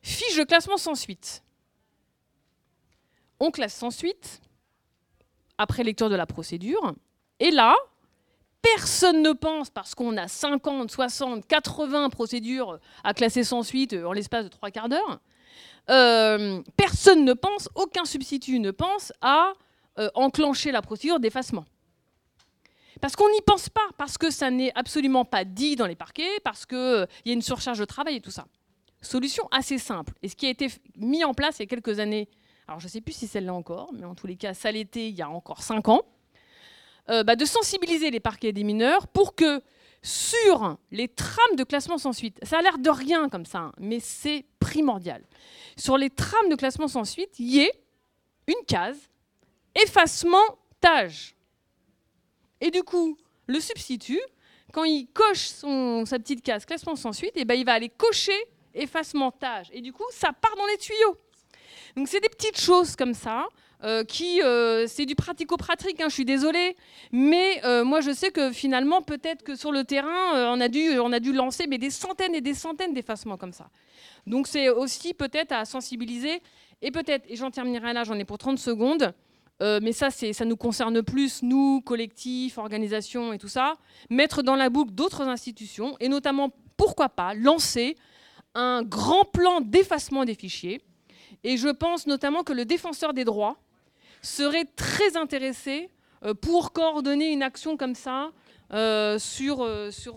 Fiche 0.00 0.34
de 0.38 0.44
classement 0.44 0.78
sans 0.78 0.94
suite. 0.94 1.42
On 3.38 3.50
classe 3.50 3.74
sans 3.74 3.90
suite, 3.90 4.40
après 5.58 5.84
lecture 5.84 6.08
de 6.08 6.16
la 6.16 6.24
procédure. 6.24 6.94
Et 7.40 7.50
là, 7.50 7.76
personne 8.62 9.20
ne 9.20 9.32
pense, 9.32 9.68
parce 9.68 9.94
qu'on 9.94 10.16
a 10.16 10.26
50, 10.26 10.90
60, 10.90 11.46
80 11.46 12.08
procédures 12.08 12.78
à 13.04 13.12
classer 13.12 13.44
sans 13.44 13.62
suite 13.62 13.92
en 13.92 14.14
l'espace 14.14 14.44
de 14.44 14.48
trois 14.48 14.70
quarts 14.70 14.88
d'heure, 14.88 15.20
euh, 15.90 16.62
personne 16.76 17.24
ne 17.24 17.32
pense, 17.32 17.68
aucun 17.74 18.04
substitut 18.04 18.58
ne 18.58 18.70
pense 18.70 19.12
à 19.20 19.52
euh, 19.98 20.10
enclencher 20.14 20.70
la 20.70 20.82
procédure 20.82 21.18
d'effacement. 21.20 21.64
Parce 23.00 23.16
qu'on 23.16 23.30
n'y 23.30 23.40
pense 23.42 23.68
pas, 23.68 23.86
parce 23.96 24.18
que 24.18 24.30
ça 24.30 24.50
n'est 24.50 24.72
absolument 24.74 25.24
pas 25.24 25.44
dit 25.44 25.76
dans 25.76 25.86
les 25.86 25.94
parquets, 25.94 26.40
parce 26.44 26.66
qu'il 26.66 27.06
y 27.24 27.30
a 27.30 27.32
une 27.32 27.42
surcharge 27.42 27.78
de 27.78 27.84
travail 27.84 28.16
et 28.16 28.20
tout 28.20 28.30
ça. 28.30 28.46
Solution 29.00 29.48
assez 29.52 29.78
simple. 29.78 30.12
Et 30.22 30.28
ce 30.28 30.34
qui 30.34 30.46
a 30.46 30.50
été 30.50 30.68
mis 30.96 31.24
en 31.24 31.32
place 31.32 31.58
il 31.58 31.62
y 31.62 31.64
a 31.64 31.66
quelques 31.66 32.00
années, 32.00 32.28
alors 32.66 32.80
je 32.80 32.86
ne 32.86 32.90
sais 32.90 33.00
plus 33.00 33.14
si 33.14 33.26
celle-là 33.26 33.54
encore, 33.54 33.90
mais 33.92 34.04
en 34.04 34.14
tous 34.14 34.26
les 34.26 34.36
cas, 34.36 34.52
ça 34.54 34.72
l'était 34.72 35.08
il 35.08 35.14
y 35.14 35.22
a 35.22 35.30
encore 35.30 35.62
5 35.62 35.88
ans, 35.88 36.02
euh, 37.10 37.22
bah, 37.22 37.36
de 37.36 37.44
sensibiliser 37.44 38.10
les 38.10 38.20
parquets 38.20 38.52
des 38.52 38.64
mineurs 38.64 39.06
pour 39.08 39.34
que 39.34 39.62
sur 40.02 40.78
les 40.90 41.08
trames 41.08 41.56
de 41.56 41.64
classement 41.64 41.98
sans 41.98 42.12
suite, 42.12 42.38
ça 42.42 42.58
a 42.58 42.62
l'air 42.62 42.78
de 42.78 42.90
rien 42.90 43.28
comme 43.28 43.44
ça, 43.44 43.58
hein, 43.58 43.72
mais 43.78 44.00
c'est 44.00 44.44
primordial. 44.60 45.24
Sur 45.76 45.98
les 45.98 46.10
trames 46.10 46.48
de 46.48 46.56
classement 46.56 46.88
sans 46.88 47.04
suite, 47.04 47.38
il 47.38 47.48
y 47.48 47.60
ait 47.60 47.72
une 48.46 48.64
case 48.66 48.98
effacement 49.74 50.58
tâche. 50.80 51.34
Et 52.60 52.70
du 52.70 52.82
coup, 52.82 53.16
le 53.46 53.60
substitut, 53.60 54.20
quand 54.72 54.84
il 54.84 55.08
coche 55.08 55.46
son, 55.48 56.04
sa 56.06 56.18
petite 56.18 56.42
case 56.42 56.64
classement 56.64 56.96
sans 56.96 57.12
suite, 57.12 57.36
et 57.36 57.44
ben, 57.44 57.54
il 57.54 57.64
va 57.64 57.74
aller 57.74 57.88
cocher 57.88 58.38
effacement 58.74 59.30
tâche. 59.30 59.68
Et 59.72 59.80
du 59.80 59.92
coup, 59.92 60.04
ça 60.10 60.32
part 60.32 60.54
dans 60.56 60.66
les 60.66 60.78
tuyaux. 60.78 61.16
Donc 61.96 62.08
c'est 62.08 62.20
des 62.20 62.28
petites 62.28 62.60
choses 62.60 62.94
comme 62.96 63.14
ça. 63.14 63.48
Euh, 63.84 64.02
qui 64.02 64.42
euh, 64.42 64.88
c'est 64.88 65.06
du 65.06 65.14
pratico-pratique, 65.14 66.00
hein, 66.00 66.08
je 66.08 66.14
suis 66.14 66.24
désolée, 66.24 66.76
mais 67.12 67.64
euh, 67.64 67.84
moi 67.84 68.00
je 68.00 68.10
sais 68.10 68.32
que 68.32 68.50
finalement 68.50 69.02
peut-être 69.02 69.44
que 69.44 69.54
sur 69.54 69.70
le 69.70 69.84
terrain 69.84 70.52
on, 70.52 70.60
a 70.60 70.66
dû, 70.66 70.98
on 70.98 71.12
a 71.12 71.20
dû 71.20 71.32
lancer 71.32 71.68
mais 71.68 71.78
des 71.78 71.90
centaines 71.90 72.34
et 72.34 72.40
des 72.40 72.54
centaines 72.54 72.92
d'effacements 72.92 73.36
comme 73.36 73.52
ça. 73.52 73.70
Donc 74.26 74.48
c'est 74.48 74.68
aussi 74.68 75.14
peut-être 75.14 75.52
à 75.52 75.64
sensibiliser 75.64 76.42
et 76.82 76.90
peut-être, 76.90 77.24
et 77.28 77.36
j'en 77.36 77.52
terminerai 77.52 77.92
là, 77.92 78.02
j'en 78.02 78.18
ai 78.18 78.24
pour 78.24 78.38
30 78.38 78.58
secondes, 78.58 79.14
mais 79.60 79.92
ça, 79.92 80.10
ça 80.10 80.44
nous 80.44 80.56
concerne 80.56 81.02
plus, 81.02 81.42
nous, 81.42 81.80
collectifs, 81.80 82.58
organisations 82.58 83.32
et 83.32 83.38
tout 83.38 83.48
ça, 83.48 83.74
mettre 84.10 84.42
dans 84.42 84.54
la 84.54 84.70
boucle 84.70 84.92
d'autres 84.92 85.22
institutions, 85.22 85.96
et 85.98 86.08
notamment, 86.08 86.50
pourquoi 86.76 87.08
pas, 87.08 87.34
lancer 87.34 87.96
un 88.54 88.84
grand 88.84 89.24
plan 89.24 89.60
d'effacement 89.60 90.24
des 90.24 90.34
fichiers. 90.34 90.80
Et 91.42 91.56
je 91.56 91.68
pense 91.68 92.06
notamment 92.06 92.44
que 92.44 92.52
le 92.52 92.64
défenseur 92.64 93.14
des 93.14 93.24
droits 93.24 93.56
serait 94.22 94.64
très 94.76 95.16
intéressé 95.16 95.90
euh, 96.24 96.34
pour 96.34 96.72
coordonner 96.72 97.32
une 97.32 97.42
action 97.42 97.76
comme 97.76 97.94
ça 97.94 98.30
euh, 98.72 99.18
sur, 99.18 99.62
euh, 99.62 99.90
sur, 99.90 100.16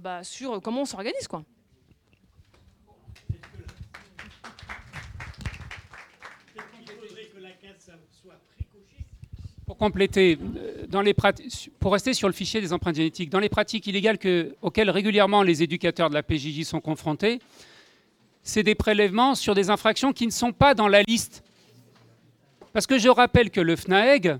bah, 0.00 0.22
sur 0.24 0.60
comment 0.62 0.82
on 0.82 0.86
s'organise. 0.86 1.26
quoi. 1.28 1.42
Pour 9.66 9.76
compléter, 9.76 10.38
dans 10.88 11.02
les 11.02 11.12
prati- 11.12 11.68
pour 11.78 11.92
rester 11.92 12.14
sur 12.14 12.26
le 12.26 12.32
fichier 12.32 12.60
des 12.62 12.72
empreintes 12.72 12.94
génétiques, 12.96 13.28
dans 13.28 13.38
les 13.38 13.50
pratiques 13.50 13.86
illégales 13.86 14.16
que- 14.18 14.54
auxquelles 14.62 14.88
régulièrement 14.88 15.42
les 15.42 15.62
éducateurs 15.62 16.08
de 16.08 16.14
la 16.14 16.22
PJJ 16.22 16.64
sont 16.64 16.80
confrontés, 16.80 17.38
c'est 18.42 18.62
des 18.62 18.74
prélèvements 18.74 19.34
sur 19.34 19.54
des 19.54 19.68
infractions 19.68 20.14
qui 20.14 20.24
ne 20.26 20.30
sont 20.32 20.52
pas 20.52 20.72
dans 20.72 20.88
la 20.88 21.02
liste. 21.02 21.44
Parce 22.72 22.86
que 22.86 22.98
je 22.98 23.08
rappelle 23.08 23.50
que 23.50 23.60
le 23.60 23.76
FNAEG, 23.76 24.38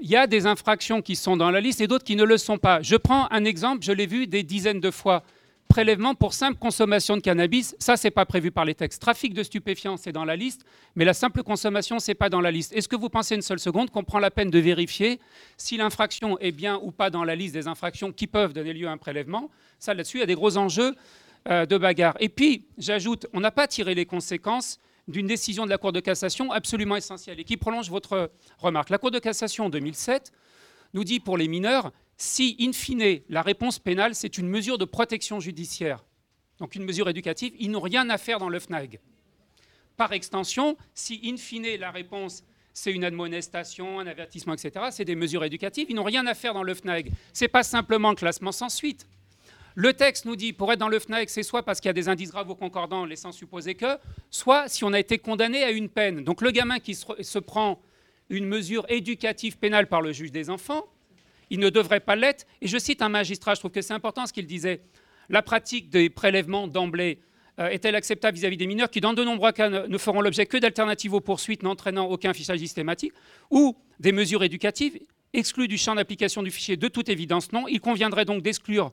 il 0.00 0.08
y 0.08 0.16
a 0.16 0.26
des 0.26 0.46
infractions 0.46 1.02
qui 1.02 1.16
sont 1.16 1.36
dans 1.36 1.50
la 1.50 1.60
liste 1.60 1.80
et 1.80 1.86
d'autres 1.86 2.04
qui 2.04 2.16
ne 2.16 2.24
le 2.24 2.38
sont 2.38 2.58
pas. 2.58 2.82
Je 2.82 2.96
prends 2.96 3.30
un 3.30 3.44
exemple, 3.44 3.84
je 3.84 3.92
l'ai 3.92 4.06
vu 4.06 4.26
des 4.26 4.42
dizaines 4.42 4.80
de 4.80 4.90
fois. 4.90 5.22
Prélèvement 5.68 6.16
pour 6.16 6.34
simple 6.34 6.58
consommation 6.58 7.16
de 7.16 7.20
cannabis, 7.22 7.76
ça, 7.78 7.96
c'est 7.96 8.10
pas 8.10 8.26
prévu 8.26 8.50
par 8.50 8.64
les 8.64 8.74
textes. 8.74 9.00
Trafic 9.00 9.32
de 9.34 9.44
stupéfiants, 9.44 9.96
c'est 9.96 10.10
dans 10.10 10.24
la 10.24 10.34
liste, 10.34 10.64
mais 10.96 11.04
la 11.04 11.14
simple 11.14 11.44
consommation, 11.44 12.00
c'est 12.00 12.14
pas 12.14 12.28
dans 12.28 12.40
la 12.40 12.50
liste. 12.50 12.72
Est-ce 12.72 12.88
que 12.88 12.96
vous 12.96 13.08
pensez 13.08 13.36
une 13.36 13.42
seule 13.42 13.60
seconde 13.60 13.90
qu'on 13.90 14.02
prend 14.02 14.18
la 14.18 14.32
peine 14.32 14.50
de 14.50 14.58
vérifier 14.58 15.20
si 15.56 15.76
l'infraction 15.76 16.36
est 16.40 16.50
bien 16.50 16.80
ou 16.82 16.90
pas 16.90 17.08
dans 17.08 17.22
la 17.22 17.36
liste 17.36 17.54
des 17.54 17.68
infractions 17.68 18.10
qui 18.10 18.26
peuvent 18.26 18.52
donner 18.52 18.72
lieu 18.72 18.88
à 18.88 18.90
un 18.90 18.96
prélèvement? 18.96 19.48
Ça, 19.78 19.94
là-dessus, 19.94 20.16
il 20.16 20.20
y 20.20 20.24
a 20.24 20.26
des 20.26 20.34
gros 20.34 20.56
enjeux 20.56 20.96
euh, 21.48 21.66
de 21.66 21.78
bagarre. 21.78 22.16
Et 22.18 22.28
puis, 22.28 22.64
j'ajoute, 22.76 23.28
on 23.32 23.38
n'a 23.38 23.52
pas 23.52 23.68
tiré 23.68 23.94
les 23.94 24.06
conséquences 24.06 24.80
d'une 25.10 25.26
décision 25.26 25.64
de 25.64 25.70
la 25.70 25.78
Cour 25.78 25.92
de 25.92 26.00
cassation 26.00 26.52
absolument 26.52 26.96
essentielle 26.96 27.40
et 27.40 27.44
qui 27.44 27.56
prolonge 27.56 27.90
votre 27.90 28.30
remarque. 28.58 28.90
La 28.90 28.98
Cour 28.98 29.10
de 29.10 29.18
cassation 29.18 29.66
en 29.66 29.70
2007 29.70 30.32
nous 30.94 31.04
dit 31.04 31.20
pour 31.20 31.36
les 31.36 31.48
mineurs, 31.48 31.92
si 32.16 32.56
in 32.60 32.72
fine 32.72 33.20
la 33.28 33.42
réponse 33.42 33.78
pénale 33.78 34.14
c'est 34.14 34.38
une 34.38 34.48
mesure 34.48 34.78
de 34.78 34.84
protection 34.84 35.40
judiciaire, 35.40 36.04
donc 36.58 36.74
une 36.74 36.84
mesure 36.84 37.08
éducative, 37.08 37.54
ils 37.58 37.70
n'ont 37.70 37.80
rien 37.80 38.08
à 38.10 38.18
faire 38.18 38.38
dans 38.38 38.48
le 38.48 38.58
FNAG. 38.58 39.00
Par 39.96 40.12
extension, 40.12 40.76
si 40.94 41.20
in 41.24 41.36
fine 41.36 41.76
la 41.78 41.90
réponse 41.90 42.42
c'est 42.72 42.92
une 42.92 43.04
admonestation, 43.04 44.00
un 44.00 44.06
avertissement, 44.06 44.54
etc., 44.54 44.86
c'est 44.90 45.04
des 45.04 45.16
mesures 45.16 45.44
éducatives, 45.44 45.86
ils 45.90 45.96
n'ont 45.96 46.04
rien 46.04 46.26
à 46.26 46.34
faire 46.34 46.54
dans 46.54 46.62
le 46.62 46.74
FNAG. 46.74 47.10
Ce 47.32 47.44
n'est 47.44 47.48
pas 47.48 47.62
simplement 47.62 48.10
le 48.10 48.16
classement 48.16 48.52
sans 48.52 48.68
suite. 48.68 49.06
Le 49.76 49.92
texte 49.92 50.24
nous 50.24 50.36
dit, 50.36 50.52
pour 50.52 50.72
être 50.72 50.78
dans 50.78 50.88
le 50.88 50.98
FNAEC, 50.98 51.30
c'est 51.30 51.42
soit 51.42 51.62
parce 51.62 51.80
qu'il 51.80 51.88
y 51.88 51.90
a 51.90 51.94
des 51.94 52.08
indices 52.08 52.30
graves 52.30 52.50
ou 52.50 52.54
concordants, 52.54 53.04
laissant 53.04 53.32
supposer 53.32 53.74
que, 53.74 53.98
soit 54.30 54.68
si 54.68 54.84
on 54.84 54.92
a 54.92 54.98
été 54.98 55.18
condamné 55.18 55.62
à 55.62 55.70
une 55.70 55.88
peine. 55.88 56.24
Donc 56.24 56.42
le 56.42 56.50
gamin 56.50 56.78
qui 56.78 56.94
se 56.94 57.38
prend 57.38 57.80
une 58.30 58.46
mesure 58.46 58.86
éducative 58.88 59.58
pénale 59.58 59.88
par 59.88 60.02
le 60.02 60.12
juge 60.12 60.32
des 60.32 60.50
enfants, 60.50 60.86
il 61.50 61.58
ne 61.58 61.68
devrait 61.68 62.00
pas 62.00 62.16
l'être. 62.16 62.46
Et 62.62 62.68
je 62.68 62.78
cite 62.78 63.02
un 63.02 63.08
magistrat, 63.08 63.54
je 63.54 63.60
trouve 63.60 63.72
que 63.72 63.82
c'est 63.82 63.92
important 63.92 64.26
ce 64.26 64.32
qu'il 64.32 64.46
disait. 64.46 64.80
La 65.28 65.42
pratique 65.42 65.90
des 65.90 66.08
prélèvements 66.08 66.66
d'emblée 66.66 67.20
euh, 67.58 67.68
est-elle 67.68 67.96
acceptable 67.96 68.36
vis-à-vis 68.36 68.56
des 68.56 68.66
mineurs 68.66 68.90
qui, 68.90 69.00
dans 69.00 69.12
de 69.12 69.22
nombreux 69.22 69.52
cas, 69.52 69.68
ne, 69.68 69.98
feront 69.98 70.20
l'objet 70.20 70.46
que 70.46 70.56
d'alternatives 70.56 71.12
aux 71.12 71.20
poursuites 71.20 71.62
n'entraînant 71.62 72.06
aucun 72.06 72.32
fichage 72.32 72.60
systématique 72.60 73.12
ou 73.50 73.76
des 73.98 74.12
mesures 74.12 74.42
éducatives 74.42 74.98
exclues 75.32 75.68
du 75.68 75.76
champ 75.76 75.94
d'application 75.94 76.42
du 76.42 76.50
fichier? 76.50 76.76
De 76.76 76.88
toute 76.88 77.08
évidence, 77.08 77.52
non. 77.52 77.66
Il 77.68 77.80
conviendrait 77.80 78.24
donc 78.24 78.42
d'exclure 78.42 78.92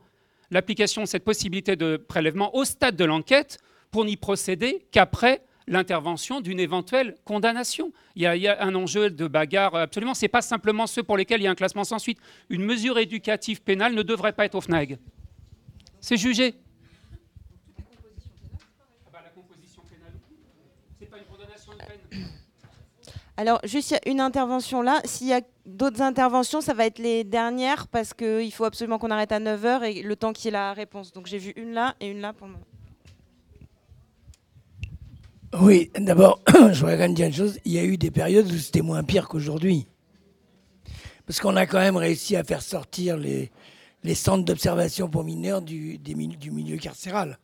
l'application 0.51 1.01
de 1.03 1.07
cette 1.07 1.23
possibilité 1.23 1.75
de 1.75 1.97
prélèvement 1.97 2.55
au 2.55 2.65
stade 2.65 2.95
de 2.95 3.05
l'enquête 3.05 3.57
pour 3.91 4.05
n'y 4.05 4.17
procéder 4.17 4.85
qu'après 4.91 5.41
l'intervention 5.67 6.39
d'une 6.41 6.59
éventuelle 6.59 7.15
condamnation. 7.25 7.91
Il 8.15 8.21
y, 8.21 8.47
a, 8.47 8.63
un 8.63 8.73
enjeu 8.75 9.09
de 9.09 9.27
bagarre 9.27 9.75
absolument. 9.75 10.13
Ce 10.13 10.23
n'est 10.23 10.29
pas 10.29 10.41
simplement 10.41 10.87
ceux 10.87 11.03
pour 11.03 11.17
lesquels 11.17 11.41
il 11.41 11.43
y 11.43 11.47
a 11.47 11.51
un 11.51 11.55
classement 11.55 11.83
sans 11.83 11.99
suite. 11.99 12.19
Une 12.49 12.63
mesure 12.63 12.97
éducative 12.97 13.61
pénale 13.61 13.93
ne 13.93 14.01
devrait 14.01 14.33
pas 14.33 14.45
être 14.45 14.55
au 14.55 14.61
FNAG. 14.61 14.97
C'est 15.99 16.17
jugé. 16.17 16.55
Alors, 23.39 23.59
juste 23.63 23.95
une 24.07 24.19
intervention 24.19 24.81
là. 24.81 24.99
S'il 25.05 25.27
y 25.27 25.33
a 25.33 25.41
d'autres 25.65 26.01
interventions, 26.01 26.59
ça 26.59 26.73
va 26.73 26.87
être 26.87 26.97
les 26.97 27.23
dernières 27.23 27.87
parce 27.87 28.15
qu'il 28.15 28.51
faut 28.51 28.65
absolument 28.65 28.97
qu'on 28.97 29.11
arrête 29.11 29.31
à 29.31 29.39
9h 29.39 29.83
et 29.83 30.01
le 30.01 30.15
temps 30.15 30.33
qu'il 30.33 30.45
y 30.45 30.47
ait 30.47 30.51
la 30.51 30.73
réponse. 30.73 31.13
Donc, 31.13 31.27
j'ai 31.27 31.37
vu 31.37 31.53
une 31.55 31.73
là 31.73 31.95
et 31.99 32.09
une 32.09 32.19
là 32.19 32.33
pour 32.33 32.47
moment. 32.47 32.63
Oui, 35.61 35.91
d'abord, 35.97 36.41
je 36.47 36.79
voudrais 36.79 36.95
quand 36.95 37.03
même 37.03 37.13
dire 37.13 37.27
une 37.27 37.33
chose. 37.33 37.59
Il 37.63 37.73
y 37.73 37.79
a 37.79 37.83
eu 37.83 37.97
des 37.97 38.09
périodes 38.09 38.47
où 38.47 38.57
c'était 38.57 38.81
moins 38.81 39.03
pire 39.03 39.27
qu'aujourd'hui. 39.27 39.87
Parce 41.27 41.39
qu'on 41.39 41.55
a 41.55 41.67
quand 41.67 41.79
même 41.79 41.95
réussi 41.95 42.35
à 42.35 42.43
faire 42.43 42.63
sortir 42.63 43.17
les, 43.17 43.51
les 44.03 44.15
centres 44.15 44.45
d'observation 44.45 45.09
pour 45.09 45.23
mineurs 45.23 45.61
du, 45.61 45.99
du 45.99 46.15
milieu 46.51 46.77
carcéral. 46.77 47.37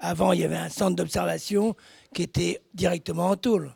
Avant, 0.00 0.32
il 0.32 0.40
y 0.40 0.44
avait 0.44 0.56
un 0.56 0.70
centre 0.70 0.96
d'observation 0.96 1.76
qui 2.14 2.22
était 2.22 2.62
directement 2.72 3.28
en 3.28 3.36
tôle. 3.36 3.74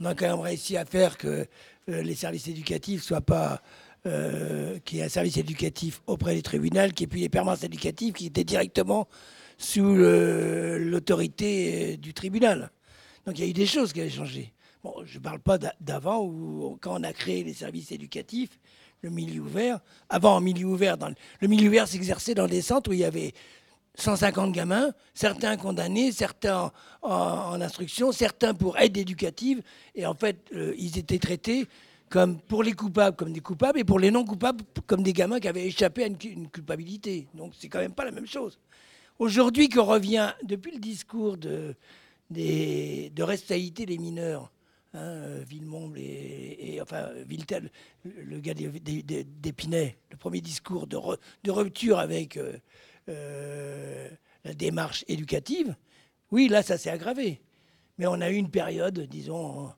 On 0.00 0.06
a 0.06 0.14
quand 0.14 0.28
même 0.28 0.40
réussi 0.40 0.76
à 0.76 0.84
faire 0.84 1.18
que 1.18 1.46
euh, 1.88 2.02
les 2.02 2.14
services 2.14 2.48
éducatifs 2.48 3.02
soient 3.02 3.20
pas. 3.20 3.62
Euh, 4.06 4.78
qu'il 4.78 4.96
y 4.96 5.00
ait 5.02 5.04
un 5.04 5.10
service 5.10 5.36
éducatif 5.36 6.00
auprès 6.06 6.34
des 6.34 6.40
tribunaux, 6.40 6.88
qui 6.88 7.04
ait 7.04 7.06
puis 7.06 7.20
les 7.20 7.28
permanences 7.28 7.64
éducatives 7.64 8.14
qui 8.14 8.24
étaient 8.24 8.44
directement 8.44 9.06
sous 9.58 9.94
l'autorité 9.94 11.92
euh, 11.92 11.96
du 11.98 12.14
tribunal. 12.14 12.70
Donc 13.26 13.38
il 13.38 13.44
y 13.44 13.46
a 13.46 13.50
eu 13.50 13.52
des 13.52 13.66
choses 13.66 13.92
qui 13.92 14.00
avaient 14.00 14.08
changé. 14.08 14.54
Bon, 14.82 14.94
je 15.04 15.18
ne 15.18 15.22
parle 15.22 15.40
pas 15.40 15.58
d'avant, 15.58 16.24
où 16.24 16.78
quand 16.80 16.98
on 16.98 17.02
a 17.02 17.12
créé 17.12 17.44
les 17.44 17.52
services 17.52 17.92
éducatifs, 17.92 18.58
le 19.02 19.10
milieu 19.10 19.42
ouvert. 19.42 19.80
Avant, 20.08 20.36
en 20.36 20.40
milieu 20.40 20.66
ouvert, 20.66 20.96
dans 20.96 21.08
le, 21.08 21.48
milieu 21.48 21.68
ouvert 21.68 21.88
s'exerçait 21.88 22.34
dans 22.34 22.46
des 22.46 22.62
centres 22.62 22.90
où 22.90 22.92
il 22.94 23.00
y 23.00 23.04
avait 23.04 23.32
150 23.96 24.52
gamins, 24.52 24.92
certains 25.14 25.56
condamnés, 25.56 26.12
certains 26.12 26.72
en, 27.02 27.60
instruction, 27.60 28.12
certains 28.12 28.54
pour 28.54 28.78
aide 28.78 28.96
éducative. 28.96 29.62
Et 29.94 30.06
en 30.06 30.14
fait, 30.14 30.36
euh, 30.54 30.74
ils 30.78 30.98
étaient 30.98 31.18
traités 31.18 31.66
comme 32.08 32.40
pour 32.40 32.62
les 32.62 32.72
coupables 32.72 33.16
comme 33.16 33.32
des 33.32 33.40
coupables 33.40 33.78
et 33.78 33.84
pour 33.84 34.00
les 34.00 34.10
non 34.10 34.24
coupables 34.24 34.64
comme 34.86 35.02
des 35.02 35.12
gamins 35.12 35.38
qui 35.38 35.48
avaient 35.48 35.66
échappé 35.66 36.04
à 36.04 36.06
une, 36.06 36.48
culpabilité. 36.48 37.28
Donc 37.34 37.52
c'est 37.58 37.68
quand 37.68 37.78
même 37.78 37.94
pas 37.94 38.04
la 38.04 38.10
même 38.10 38.26
chose. 38.26 38.58
Aujourd'hui 39.18 39.68
qu'on 39.68 39.84
revient, 39.84 40.32
depuis 40.42 40.72
le 40.72 40.78
discours 40.80 41.36
de, 41.36 41.74
des, 42.30 43.10
de 43.14 43.84
des 43.84 43.98
mineurs. 43.98 44.50
Hein, 44.92 45.38
Villemont 45.46 45.92
et, 45.94 46.80
enfin 46.82 47.10
Viltel, 47.24 47.70
le 48.04 48.40
gars 48.40 48.54
d'Épinay, 48.54 49.96
le 50.10 50.16
premier 50.16 50.40
discours 50.40 50.88
de, 50.88 50.98
de 51.44 51.50
rupture 51.52 52.00
avec 52.00 52.36
euh, 52.36 52.54
euh, 53.10 54.08
la 54.44 54.54
démarche 54.54 55.04
éducative, 55.08 55.74
oui, 56.30 56.48
là, 56.48 56.62
ça 56.62 56.78
s'est 56.78 56.90
aggravé. 56.90 57.40
Mais 57.98 58.06
on 58.06 58.20
a 58.20 58.30
eu 58.30 58.36
une 58.36 58.50
période, 58.50 59.00
disons, 59.00 59.70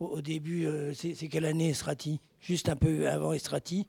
au, 0.00 0.20
début, 0.20 0.66
euh, 0.66 0.92
c'est 0.94 1.28
quelle 1.28 1.44
année 1.44 1.70
Estrati 1.70 2.20
Juste 2.40 2.68
un 2.68 2.76
peu 2.76 3.08
avant 3.08 3.32
Estrati. 3.32 3.86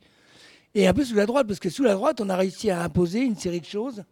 Et 0.75 0.87
un 0.87 0.93
peu 0.93 1.03
sous 1.03 1.15
la 1.15 1.25
droite, 1.25 1.47
parce 1.47 1.59
que 1.59 1.69
sous 1.69 1.83
la 1.83 1.93
droite, 1.93 2.21
on 2.21 2.29
a 2.29 2.35
réussi 2.35 2.69
à 2.69 2.83
imposer 2.83 3.21
une 3.21 3.35
série 3.35 3.61
de 3.61 3.65
choses. 3.65 4.03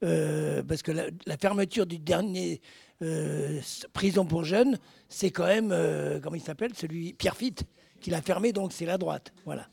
parce 0.00 0.82
que 0.82 0.92
la, 0.92 1.36
fermeture 1.36 1.86
du 1.86 1.98
dernier 1.98 2.60
euh, 3.00 3.60
prison 3.92 4.24
pour 4.24 4.42
jeunes, 4.42 4.76
c'est 5.08 5.30
quand 5.30 5.46
même, 5.46 5.70
euh, 5.70 6.18
comment 6.20 6.34
il 6.34 6.42
s'appelle, 6.42 6.74
celui 6.74 7.12
Pierre 7.12 7.36
Fitte, 7.36 7.62
qui 8.00 8.10
l'a 8.10 8.20
fermé, 8.20 8.52
donc 8.52 8.72
c'est 8.72 8.86
la 8.86 8.98
droite. 8.98 9.32
Voilà. 9.44 9.68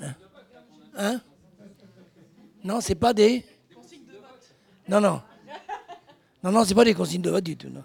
Hein, 0.00 0.14
hein? 0.96 1.20
Non, 2.62 2.80
c'est 2.80 2.94
pas 2.94 3.12
des. 3.12 3.44
Non, 4.90 5.00
non. 5.00 5.22
Non, 6.42 6.52
non, 6.52 6.64
c'est 6.64 6.74
pas 6.74 6.84
des 6.84 6.94
consignes 6.94 7.22
de 7.22 7.30
vote 7.30 7.44
du 7.44 7.56
tout. 7.56 7.68
Non. 7.68 7.84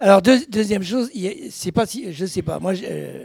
Alors, 0.00 0.22
deuxième 0.22 0.82
chose, 0.82 1.10
c'est 1.50 1.72
pas 1.72 1.86
si. 1.86 2.12
Je 2.12 2.26
sais 2.26 2.42
pas. 2.42 2.58
Moi, 2.58 2.74
je, 2.74 2.84
euh, 2.88 3.24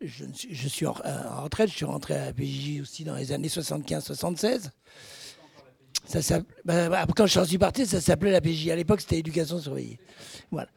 je, 0.00 0.68
suis 0.68 0.86
en, 0.86 0.94
retraite, 1.42 1.70
je 1.70 1.74
suis 1.74 1.84
rentré 1.84 2.16
à 2.16 2.32
PJ 2.32 2.80
aussi 2.80 3.04
dans 3.04 3.14
les 3.14 3.32
années 3.32 3.48
75-76. 3.48 4.70
Ça, 6.06 6.40
bah, 6.64 6.88
bah, 6.88 7.06
quand 7.16 7.26
je 7.26 7.40
suis 7.44 7.58
parti, 7.58 7.86
ça 7.86 8.00
s'appelait 8.00 8.32
la 8.32 8.40
PJ. 8.40 8.68
À 8.68 8.76
l'époque, 8.76 9.00
c'était 9.00 9.18
éducation 9.18 9.58
surveillée. 9.58 9.98
Voilà. 10.50 10.68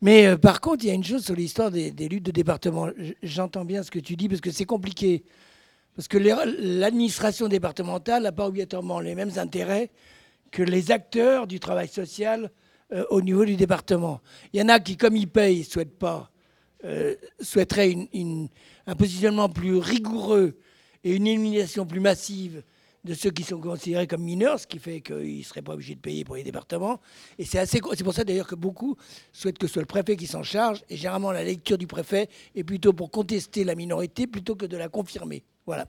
Mais 0.00 0.26
euh, 0.26 0.36
par 0.36 0.60
contre, 0.60 0.84
il 0.84 0.88
y 0.88 0.90
a 0.90 0.94
une 0.94 1.04
chose 1.04 1.24
sur 1.24 1.34
l'histoire 1.34 1.70
des, 1.70 1.90
luttes 2.08 2.24
de 2.24 2.30
département. 2.30 2.88
J'entends 3.22 3.64
bien 3.64 3.82
ce 3.82 3.90
que 3.90 3.98
tu 3.98 4.16
dis 4.16 4.28
parce 4.28 4.40
que 4.40 4.50
c'est 4.50 4.66
compliqué. 4.66 5.24
Parce 5.96 6.08
que 6.08 6.18
l'administration 6.18 7.48
départementale 7.48 8.24
n'a 8.24 8.32
pas 8.32 8.46
obligatoirement 8.48 9.00
les 9.00 9.14
mêmes 9.14 9.36
intérêts 9.36 9.90
que 10.50 10.62
les 10.62 10.90
acteurs 10.90 11.46
du 11.46 11.60
travail 11.60 11.88
social 11.88 12.50
euh, 12.92 13.04
au 13.10 13.20
niveau 13.22 13.44
du 13.44 13.56
département. 13.56 14.20
Il 14.52 14.60
y 14.60 14.62
en 14.62 14.68
a 14.68 14.80
qui, 14.80 14.96
comme 14.96 15.16
ils 15.16 15.28
payent, 15.28 15.64
souhaitent 15.64 15.98
pas, 15.98 16.30
euh, 16.84 17.14
souhaiteraient 17.40 17.96
un 18.86 18.94
positionnement 18.94 19.48
plus 19.48 19.78
rigoureux 19.78 20.58
et 21.02 21.14
une 21.14 21.26
élimination 21.26 21.86
plus 21.86 22.00
massive 22.00 22.62
de 23.04 23.14
ceux 23.14 23.30
qui 23.30 23.42
sont 23.42 23.60
considérés 23.60 24.06
comme 24.06 24.22
mineurs, 24.22 24.58
ce 24.58 24.66
qui 24.66 24.78
fait 24.78 25.00
qu'ils 25.00 25.38
ne 25.38 25.42
seraient 25.42 25.62
pas 25.62 25.74
obligés 25.74 25.94
de 25.94 26.00
payer 26.00 26.24
pour 26.24 26.36
les 26.36 26.42
départements. 26.42 27.00
Et 27.38 27.44
c'est 27.44 27.58
assez, 27.58 27.80
c'est 27.94 28.04
pour 28.04 28.14
ça 28.14 28.24
d'ailleurs 28.24 28.46
que 28.46 28.54
beaucoup 28.54 28.96
souhaitent 29.32 29.58
que 29.58 29.66
ce 29.66 29.74
soit 29.74 29.82
le 29.82 29.86
préfet 29.86 30.16
qui 30.16 30.26
s'en 30.26 30.42
charge. 30.42 30.82
Et 30.88 30.96
généralement, 30.96 31.30
la 31.30 31.44
lecture 31.44 31.78
du 31.78 31.86
préfet 31.86 32.28
est 32.54 32.64
plutôt 32.64 32.92
pour 32.92 33.10
contester 33.10 33.62
la 33.62 33.74
minorité 33.74 34.26
plutôt 34.26 34.56
que 34.56 34.66
de 34.66 34.76
la 34.76 34.88
confirmer. 34.88 35.44
Voilà. 35.66 35.86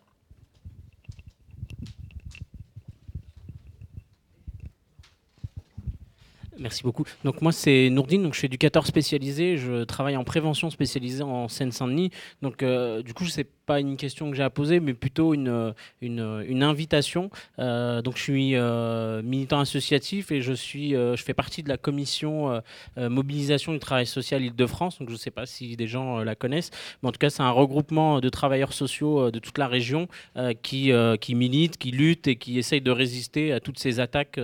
Merci 6.57 6.83
beaucoup. 6.83 7.03
Donc 7.23 7.41
moi 7.41 7.51
c'est 7.51 7.89
Nourdine, 7.89 8.23
donc 8.23 8.33
je 8.33 8.39
suis 8.39 8.45
éducateur 8.45 8.87
spécialisé, 8.87 9.57
je 9.57 9.83
travaille 9.83 10.15
en 10.15 10.23
prévention 10.23 10.69
spécialisée 10.69 11.23
en 11.23 11.47
Seine-Saint-Denis. 11.47 12.11
Donc 12.41 12.63
euh, 12.63 13.03
du 13.03 13.13
coup 13.13 13.25
je 13.25 13.31
sais 13.31 13.47
pas 13.65 13.79
une 13.79 13.97
question 13.97 14.29
que 14.29 14.37
j'ai 14.37 14.43
à 14.43 14.49
poser, 14.49 14.79
mais 14.79 14.93
plutôt 14.93 15.33
une, 15.33 15.73
une, 16.01 16.63
invitation. 16.63 17.29
Euh, 17.59 18.01
donc, 18.01 18.17
je 18.17 18.21
suis 18.21 18.55
euh, 18.55 19.21
militant 19.21 19.59
associatif 19.59 20.31
et 20.31 20.41
je, 20.41 20.53
suis, 20.53 20.95
euh, 20.95 21.15
je 21.15 21.23
fais 21.23 21.33
partie 21.33 21.63
de 21.63 21.69
la 21.69 21.77
commission 21.77 22.61
mobilisation 22.97 23.73
du 23.73 23.79
travail 23.79 24.05
social 24.05 24.43
Île-de-France. 24.43 24.99
Donc, 24.99 25.09
je 25.09 25.13
ne 25.13 25.19
sais 25.19 25.31
pas 25.31 25.45
si 25.45 25.75
des 25.75 25.87
gens 25.87 26.19
la 26.19 26.35
connaissent, 26.35 26.71
mais 27.01 27.09
en 27.09 27.11
tout 27.11 27.17
cas, 27.17 27.29
c'est 27.29 27.43
un 27.43 27.51
regroupement 27.51 28.19
de 28.19 28.29
travailleurs 28.29 28.73
sociaux 28.73 29.31
de 29.31 29.39
toute 29.39 29.57
la 29.57 29.67
région 29.67 30.07
qui, 30.61 30.91
qui 31.19 31.35
militent, 31.35 31.77
qui 31.77 31.91
luttent 31.91 32.27
et 32.27 32.35
qui 32.35 32.57
essayent 32.57 32.81
de 32.81 32.91
résister 32.91 33.51
à 33.51 33.59
toutes 33.59 33.79
ces 33.79 33.99
attaques 33.99 34.39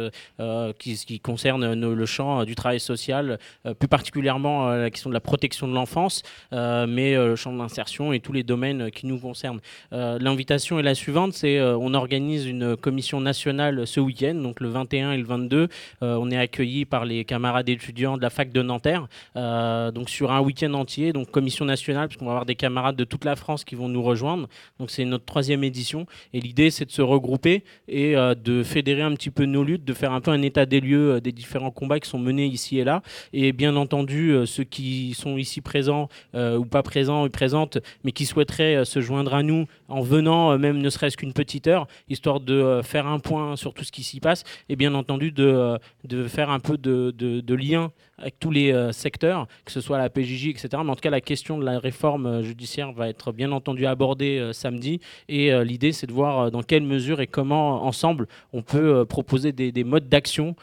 qui, 0.80 0.96
qui, 0.96 1.20
concernent 1.20 1.74
le 1.74 2.06
champ 2.06 2.44
du 2.44 2.56
travail 2.56 2.80
social, 2.80 3.40
plus 3.80 3.88
particulièrement 3.88 4.70
la 4.70 4.90
question 4.90 5.10
de 5.10 5.14
la 5.14 5.22
protection 5.22 5.68
de 5.68 5.74
l'enfance, 5.74 6.24
mais 6.52 7.16
le 7.16 7.36
champ 7.36 7.54
de 7.54 7.58
l'insertion 7.58 8.14
et 8.14 8.20
tous 8.20 8.34
les 8.34 8.44
domaines 8.44 8.92
qui 8.92 9.06
nous 9.06 9.11
nous 9.12 9.20
concerne. 9.20 9.60
Euh, 9.94 10.18
l'invitation 10.20 10.80
est 10.80 10.84
la 10.84 10.96
suivante, 10.96 11.34
c'est 11.34 11.58
euh, 11.58 11.78
on 11.78 11.94
organise 11.94 12.46
une 12.48 12.76
commission 12.78 13.20
nationale 13.20 13.86
ce 13.86 14.00
week-end, 14.00 14.36
donc 14.36 14.60
le 14.60 14.70
21 14.70 15.12
et 15.12 15.18
le 15.18 15.24
22. 15.24 15.68
Euh, 16.02 16.16
on 16.16 16.32
est 16.32 16.38
accueilli 16.38 16.86
par 16.86 17.06
les 17.06 17.26
camarades 17.26 17.70
étudiants 17.70 18.18
de 18.18 18.22
la 18.22 18.30
fac 18.30 18.52
de 18.52 18.62
Nanterre, 18.62 19.08
donc 19.36 20.10
sur 20.10 20.32
un 20.32 20.42
week-end 20.42 20.74
entier, 20.74 21.14
donc 21.14 21.30
commission 21.30 21.66
nationale, 21.66 22.08
puisqu'on 22.08 22.26
va 22.26 22.32
avoir 22.32 22.46
des 22.46 22.56
camarades 22.56 22.96
de 22.96 23.04
toute 23.04 23.26
la 23.26 23.36
France 23.36 23.64
qui 23.64 23.76
vont 23.76 23.90
nous 23.90 24.02
rejoindre. 24.02 24.48
Donc 24.80 24.90
c'est 24.90 25.06
notre 25.06 25.26
troisième 25.26 25.64
édition, 25.64 26.06
et 26.34 26.40
l'idée 26.40 26.72
c'est 26.72 26.86
de 26.86 26.92
se 26.92 27.02
regrouper 27.02 27.64
et 27.88 28.16
de 28.16 28.64
fédérer 28.64 29.02
un 29.02 29.14
petit 29.14 29.30
peu 29.30 29.46
nos 29.46 29.64
luttes, 29.64 29.84
de 29.84 29.94
faire 29.94 30.14
un 30.14 30.22
peu 30.22 30.32
un 30.32 30.42
état 30.42 30.66
des 30.66 30.80
lieux 30.80 31.20
des 31.20 31.32
différents 31.32 31.72
combats 31.72 32.00
qui 32.00 32.10
sont 32.10 32.20
menés 32.20 32.46
ici 32.46 32.80
et 32.80 32.84
là, 32.84 33.02
et 33.34 33.52
bien 33.52 33.76
entendu 33.76 34.36
ceux 34.46 34.64
qui 34.64 35.14
sont 35.14 35.38
ici 35.38 35.62
présents 35.62 36.08
ou 36.34 36.66
pas 36.66 36.84
présents 36.84 37.26
ou 37.26 37.30
présentes, 37.30 37.80
mais 38.04 38.12
qui 38.12 38.26
souhaiteraient 38.26 38.86
se 38.86 39.01
joindre 39.02 39.34
à 39.34 39.44
nous 39.44 39.66
en 39.88 40.02
venant, 40.02 40.52
euh, 40.52 40.58
même 40.58 40.78
ne 40.78 40.90
serait-ce 40.90 41.18
qu'une 41.18 41.34
petite 41.34 41.68
heure, 41.68 41.88
histoire 42.10 42.40
de 42.40 42.54
euh, 42.54 42.84
faire 42.84 43.08
un 43.08 43.20
point 43.20 43.56
sur 43.56 43.74
tout 43.74 43.84
ce 43.84 43.92
qui 43.92 44.04
s'y 44.04 44.20
passe 44.20 44.44
et 44.70 44.76
bien 44.76 44.94
entendu 44.94 45.32
de, 45.32 45.46
euh, 45.46 45.78
de 46.06 46.28
faire 46.28 46.50
un 46.50 46.60
peu 46.60 46.78
de, 46.78 47.14
de, 47.18 47.42
de 47.42 47.56
lien 47.56 47.92
avec 48.22 48.40
tous 48.40 48.52
les 48.52 48.72
euh, 48.72 48.92
secteurs, 48.92 49.48
que 49.66 49.72
ce 49.72 49.82
soit 49.82 49.98
la 49.98 50.10
PJJ, 50.10 50.48
etc. 50.48 50.70
Mais 50.84 50.92
en 50.92 50.96
tout 50.96 51.02
cas, 51.02 51.10
la 51.10 51.22
question 51.22 51.58
de 51.58 51.66
la 51.66 51.80
réforme 51.80 52.26
euh, 52.26 52.44
judiciaire 52.44 52.92
va 52.92 53.10
être 53.10 53.32
bien 53.32 53.52
entendu 53.52 53.86
abordée 53.86 54.38
euh, 54.38 54.54
samedi. 54.54 55.00
Et 55.28 55.52
l'idée, 55.64 55.92
c'est 55.92 56.08
de 56.08 56.12
voir 56.12 56.52
dans 56.52 56.62
quelle 56.62 56.84
mesure 56.84 57.22
et 57.22 57.28
comment, 57.28 57.84
ensemble, 57.86 58.28
on 58.54 58.62
peut 58.62 59.06
proposer 59.06 59.52
des, 59.52 59.72
des 59.72 59.84
modes 59.84 60.10
d'action 60.10 60.56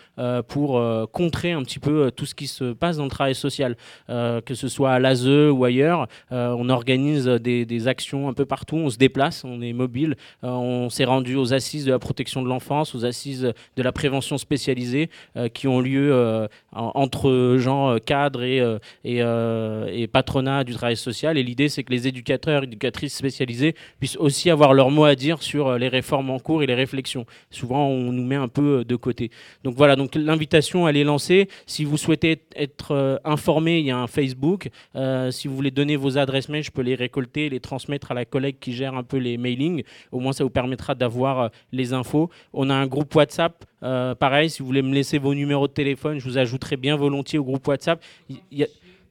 pour 0.47 0.81
contrer 1.13 1.53
un 1.53 1.63
petit 1.63 1.79
peu 1.79 2.11
tout 2.15 2.27
ce 2.27 2.35
qui 2.35 2.47
se 2.47 2.73
passe 2.73 2.99
dans 2.99 3.05
le 3.05 3.11
travail 3.11 3.35
social. 3.35 3.77
Que 4.09 4.55
ce 4.55 4.69
soit 4.69 4.93
à 4.93 4.99
l'ASE 4.99 5.27
ou 5.27 5.65
ailleurs, 5.65 6.07
on 6.31 6.69
organise 6.69 7.27
des, 7.27 7.65
des 7.65 7.89
actions 7.89 8.29
un 8.29 8.35
peu 8.35 8.45
partout, 8.45 8.77
on 8.77 8.91
se 8.91 8.99
déplace, 8.99 9.45
on 9.45 9.61
est 9.61 9.73
mobile. 9.73 10.17
On 10.43 10.91
s'est 10.91 11.05
rendu 11.05 11.37
aux 11.37 11.55
assises 11.55 11.85
de 11.85 11.93
la 11.93 11.99
protection 11.99 12.43
de 12.43 12.49
l'enfance, 12.49 12.95
aux 12.95 13.05
assises 13.05 13.53
de 13.77 13.83
la 13.83 13.93
prévention 13.93 14.39
spécialisée 14.39 15.11
qui 15.55 15.67
ont 15.67 15.81
lieu 15.81 16.49
entre 16.79 17.57
gens 17.59 17.91
euh, 17.91 17.99
cadres 17.99 18.43
et, 18.43 18.61
euh, 18.61 18.79
et, 19.05 19.19
euh, 19.21 20.07
patronat 20.13 20.65
du 20.65 20.75
travail 20.75 20.97
social. 20.97 21.37
Et 21.37 21.43
l'idée, 21.43 21.69
c'est 21.69 21.83
que 21.85 21.93
les 21.93 22.07
éducateurs, 22.09 22.65
éducatrices 22.65 23.17
spécialisés 23.17 23.75
puissent 23.99 24.17
aussi 24.17 24.51
avoir 24.51 24.73
leur 24.73 24.91
mot 24.91 25.05
à 25.05 25.15
dire 25.15 25.43
sur 25.43 25.69
euh, 25.69 25.79
les 25.79 25.89
réformes 25.89 26.31
en 26.31 26.39
cours 26.39 26.63
et 26.63 26.67
les 26.67 26.75
réflexions. 26.75 27.27
Souvent, 27.51 27.87
on 27.87 28.13
nous 28.13 28.25
met 28.25 28.37
un 28.37 28.49
peu 28.49 28.81
euh, 28.81 28.85
de 28.85 28.97
côté. 28.97 29.31
Donc 29.65 29.75
voilà, 29.77 29.97
donc 29.97 30.15
l'invitation, 30.15 30.89
elle 30.89 30.97
est 30.97 31.05
lancée. 31.05 31.49
Si 31.67 31.85
vous 31.85 31.97
souhaitez 31.97 32.43
être 32.57 32.93
euh, 32.93 33.17
informé, 33.25 33.79
il 33.79 33.87
y 33.87 33.91
a 33.91 33.99
un 33.99 34.07
Facebook. 34.07 34.69
Euh, 34.97 35.31
si 35.31 35.49
vous 35.49 35.57
voulez 35.57 35.71
donner 35.71 35.97
vos 35.97 36.19
adresses 36.19 36.49
mail, 36.49 36.63
je 36.63 36.71
peux 36.71 36.83
les 36.83 36.95
récolter 36.95 37.49
les 37.49 37.61
transmettre 37.61 38.11
à 38.13 38.15
la 38.15 38.25
collègue 38.25 38.57
qui 38.61 38.73
gère 38.73 38.95
un 38.95 39.03
peu 39.03 39.17
les 39.17 39.37
mailings. 39.37 39.83
Au 40.13 40.21
moins, 40.21 40.33
ça 40.33 40.45
vous 40.45 40.51
permettra 40.51 40.95
d'avoir 40.95 41.41
euh, 41.41 41.49
les 41.73 41.93
infos. 41.93 42.31
On 42.53 42.71
a 42.71 42.75
un 42.75 42.87
groupe 42.87 43.15
WhatsApp. 43.15 43.65
Euh, 43.83 44.15
pareil, 44.15 44.51
si 44.51 44.61
vous 44.61 44.67
voulez 44.67 44.83
me 44.83 44.93
laisser 44.93 45.19
vos 45.19 45.35
numéros 45.35 45.69
de 45.69 45.73
téléphone, 45.73 46.19
je 46.19 46.25
vous 46.25 46.39
ajouterai 46.39 46.77
bien 46.77 46.97
volontiers 46.97 47.39
au 47.39 47.45
groupe 47.45 47.67
WhatsApp. 47.67 48.03
Il 48.29 48.39
y 48.51 48.65
a 48.65 48.67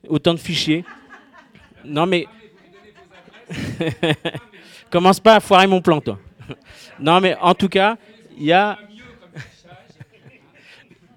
autant 0.08 0.34
de 0.34 0.40
fichiers. 0.40 0.84
Non, 1.86 2.06
mais. 2.06 2.26
Commence 4.92 5.20
pas 5.20 5.36
à 5.36 5.40
foirer 5.40 5.68
mon 5.68 5.82
plan, 5.82 6.02
toi. 6.02 6.20
non, 7.00 7.20
mais 7.22 7.36
en 7.42 7.54
tout 7.54 7.70
cas, 7.70 7.98
il 8.38 8.46
y 8.46 8.54
a. 8.54 8.78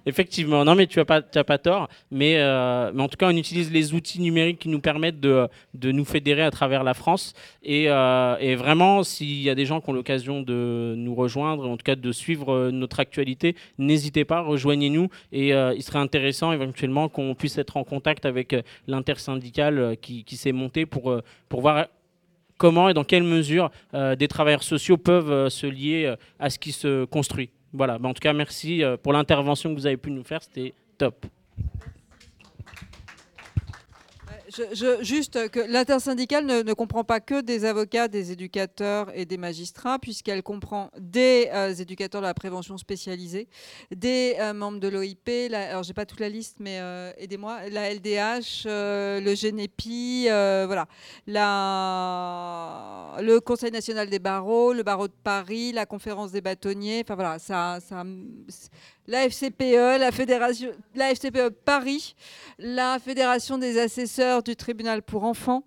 Effectivement, 0.06 0.64
non 0.64 0.74
mais 0.74 0.86
tu 0.86 0.98
n'as 0.98 1.04
pas, 1.04 1.20
pas 1.20 1.58
tort, 1.58 1.88
mais, 2.10 2.36
euh, 2.38 2.90
mais 2.94 3.02
en 3.02 3.08
tout 3.08 3.18
cas 3.18 3.28
on 3.28 3.36
utilise 3.36 3.70
les 3.70 3.92
outils 3.92 4.20
numériques 4.20 4.60
qui 4.60 4.68
nous 4.68 4.80
permettent 4.80 5.20
de, 5.20 5.46
de 5.74 5.92
nous 5.92 6.06
fédérer 6.06 6.42
à 6.42 6.50
travers 6.50 6.84
la 6.84 6.94
France. 6.94 7.34
Et, 7.62 7.84
euh, 7.88 8.36
et 8.40 8.54
vraiment 8.54 9.02
s'il 9.02 9.42
y 9.42 9.50
a 9.50 9.54
des 9.54 9.66
gens 9.66 9.80
qui 9.80 9.90
ont 9.90 9.92
l'occasion 9.92 10.40
de 10.40 10.94
nous 10.96 11.14
rejoindre, 11.14 11.68
en 11.68 11.76
tout 11.76 11.84
cas 11.84 11.96
de 11.96 12.12
suivre 12.12 12.52
euh, 12.52 12.70
notre 12.70 12.98
actualité, 13.00 13.56
n'hésitez 13.78 14.24
pas, 14.24 14.40
rejoignez-nous. 14.40 15.08
Et 15.32 15.50
il 15.50 15.82
serait 15.82 15.98
intéressant 15.98 16.52
éventuellement 16.52 17.08
qu'on 17.08 17.34
puisse 17.34 17.58
être 17.58 17.76
en 17.76 17.84
contact 17.84 18.24
avec 18.24 18.54
l'intersyndicale 18.86 19.96
qui, 20.00 20.24
qui 20.24 20.36
s'est 20.36 20.52
monté 20.52 20.86
pour, 20.86 21.20
pour 21.48 21.60
voir 21.60 21.86
comment 22.58 22.88
et 22.88 22.94
dans 22.94 23.04
quelle 23.04 23.22
mesure 23.22 23.70
des 23.92 24.28
travailleurs 24.28 24.62
sociaux 24.62 24.96
peuvent 24.96 25.48
se 25.48 25.66
lier 25.66 26.14
à 26.38 26.50
ce 26.50 26.58
qui 26.58 26.72
se 26.72 27.04
construit. 27.04 27.50
Voilà, 27.72 27.98
Bah, 27.98 28.08
en 28.08 28.14
tout 28.14 28.20
cas, 28.20 28.32
merci 28.32 28.82
euh, 28.82 28.96
pour 28.96 29.12
l'intervention 29.12 29.70
que 29.70 29.74
vous 29.78 29.86
avez 29.86 29.96
pu 29.96 30.10
nous 30.10 30.24
faire, 30.24 30.42
c'était 30.42 30.74
top. 30.98 31.26
Juste 35.00 35.48
que 35.50 35.60
l'intersyndicale 35.60 36.44
ne, 36.46 36.72
comprend 36.72 37.04
pas 37.04 37.20
que 37.20 37.40
des 37.40 37.64
avocats, 37.64 38.08
des 38.08 38.32
éducateurs 38.32 39.10
et 39.14 39.24
des 39.24 39.36
magistrats, 39.36 39.98
puisqu'elle 39.98 40.42
comprend 40.42 40.90
des 40.98 41.48
euh, 41.52 41.72
éducateurs 41.74 42.20
de 42.20 42.26
la 42.26 42.34
prévention 42.34 42.76
spécialisée, 42.76 43.48
des 43.94 44.36
euh, 44.40 44.52
membres 44.52 44.80
de 44.80 44.88
l'OIP, 44.88 45.28
alors 45.52 45.82
j'ai 45.82 45.92
pas 45.92 46.06
toute 46.06 46.20
la 46.20 46.28
liste, 46.28 46.56
mais 46.58 46.78
euh, 46.80 47.12
aidez-moi, 47.18 47.68
la 47.70 47.94
LDH, 47.94 48.64
le 48.66 49.34
GNEPI, 49.34 50.26
euh, 50.28 50.64
voilà, 50.66 50.86
le 53.20 53.38
Conseil 53.40 53.70
national 53.70 54.10
des 54.10 54.18
barreaux, 54.18 54.72
le 54.72 54.82
barreau 54.82 55.08
de 55.08 55.14
Paris, 55.22 55.72
la 55.72 55.86
conférence 55.86 56.32
des 56.32 56.40
bâtonniers, 56.40 57.02
enfin 57.04 57.14
voilà, 57.14 57.38
ça, 57.38 57.78
ça, 57.80 58.04
la 59.06 59.28
FCPE, 59.28 59.98
la 59.98 60.12
fédération, 60.12 60.70
la 60.94 61.10
FCPE 61.14 61.50
Paris, 61.64 62.14
la 62.58 62.98
fédération 62.98 63.58
des 63.58 63.78
assesseurs 63.78 64.42
du 64.42 64.56
tribunal 64.56 65.02
pour 65.02 65.24
enfants, 65.24 65.64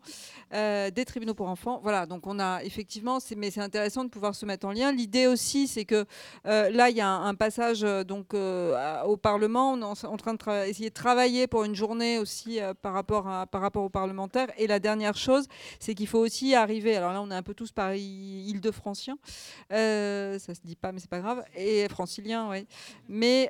euh, 0.53 0.91
des 0.91 1.03
tribunaux 1.03 1.33
pour 1.33 1.47
enfants. 1.47 1.79
Voilà, 1.81 2.05
donc 2.05 2.27
on 2.27 2.39
a 2.39 2.63
effectivement, 2.63 3.17
mais 3.35 3.49
c'est 3.49 3.61
intéressant 3.61 4.03
de 4.03 4.09
pouvoir 4.09 4.35
se 4.35 4.45
mettre 4.45 4.67
en 4.67 4.71
lien. 4.71 4.91
L'idée 4.91 5.25
aussi, 5.25 5.67
c'est 5.67 5.85
que 5.85 6.05
euh, 6.45 6.69
là, 6.69 6.89
il 6.89 6.95
y 6.95 7.01
a 7.01 7.09
un, 7.09 7.33
passage 7.33 7.83
euh, 7.83 8.03
donc 8.03 8.33
au 8.33 9.17
Parlement. 9.17 9.73
On 9.73 9.81
est 9.81 10.05
en, 10.05 10.17
train 10.17 10.35
de 10.35 10.67
essayer 10.67 10.89
de 10.89 10.93
travailler 10.93 11.47
pour 11.47 11.63
une 11.63 11.75
journée 11.75 12.19
aussi 12.19 12.59
par 12.81 12.93
rapport 12.93 13.27
à, 13.27 13.47
par 13.47 13.61
rapport 13.61 13.83
aux 13.83 13.89
parlementaires. 13.89 14.47
Et 14.57 14.67
la 14.67 14.79
dernière 14.79 15.17
chose, 15.17 15.47
c'est 15.79 15.95
qu'il 15.95 16.07
faut 16.07 16.19
aussi 16.19 16.53
arriver. 16.53 16.95
Alors 16.95 17.13
là, 17.13 17.21
on 17.21 17.31
est 17.31 17.35
un 17.35 17.43
peu 17.43 17.55
tous 17.55 17.71
par 17.71 17.93
Île-de-Franciens. 17.95 19.17
Euh, 19.71 20.37
ça 20.39 20.53
se 20.53 20.61
dit 20.63 20.75
pas, 20.75 20.91
mais 20.91 20.99
c'est 20.99 21.09
pas 21.09 21.19
grave. 21.19 21.43
Et 21.55 21.87
franciliens, 21.89 22.49
oui. 22.49 22.67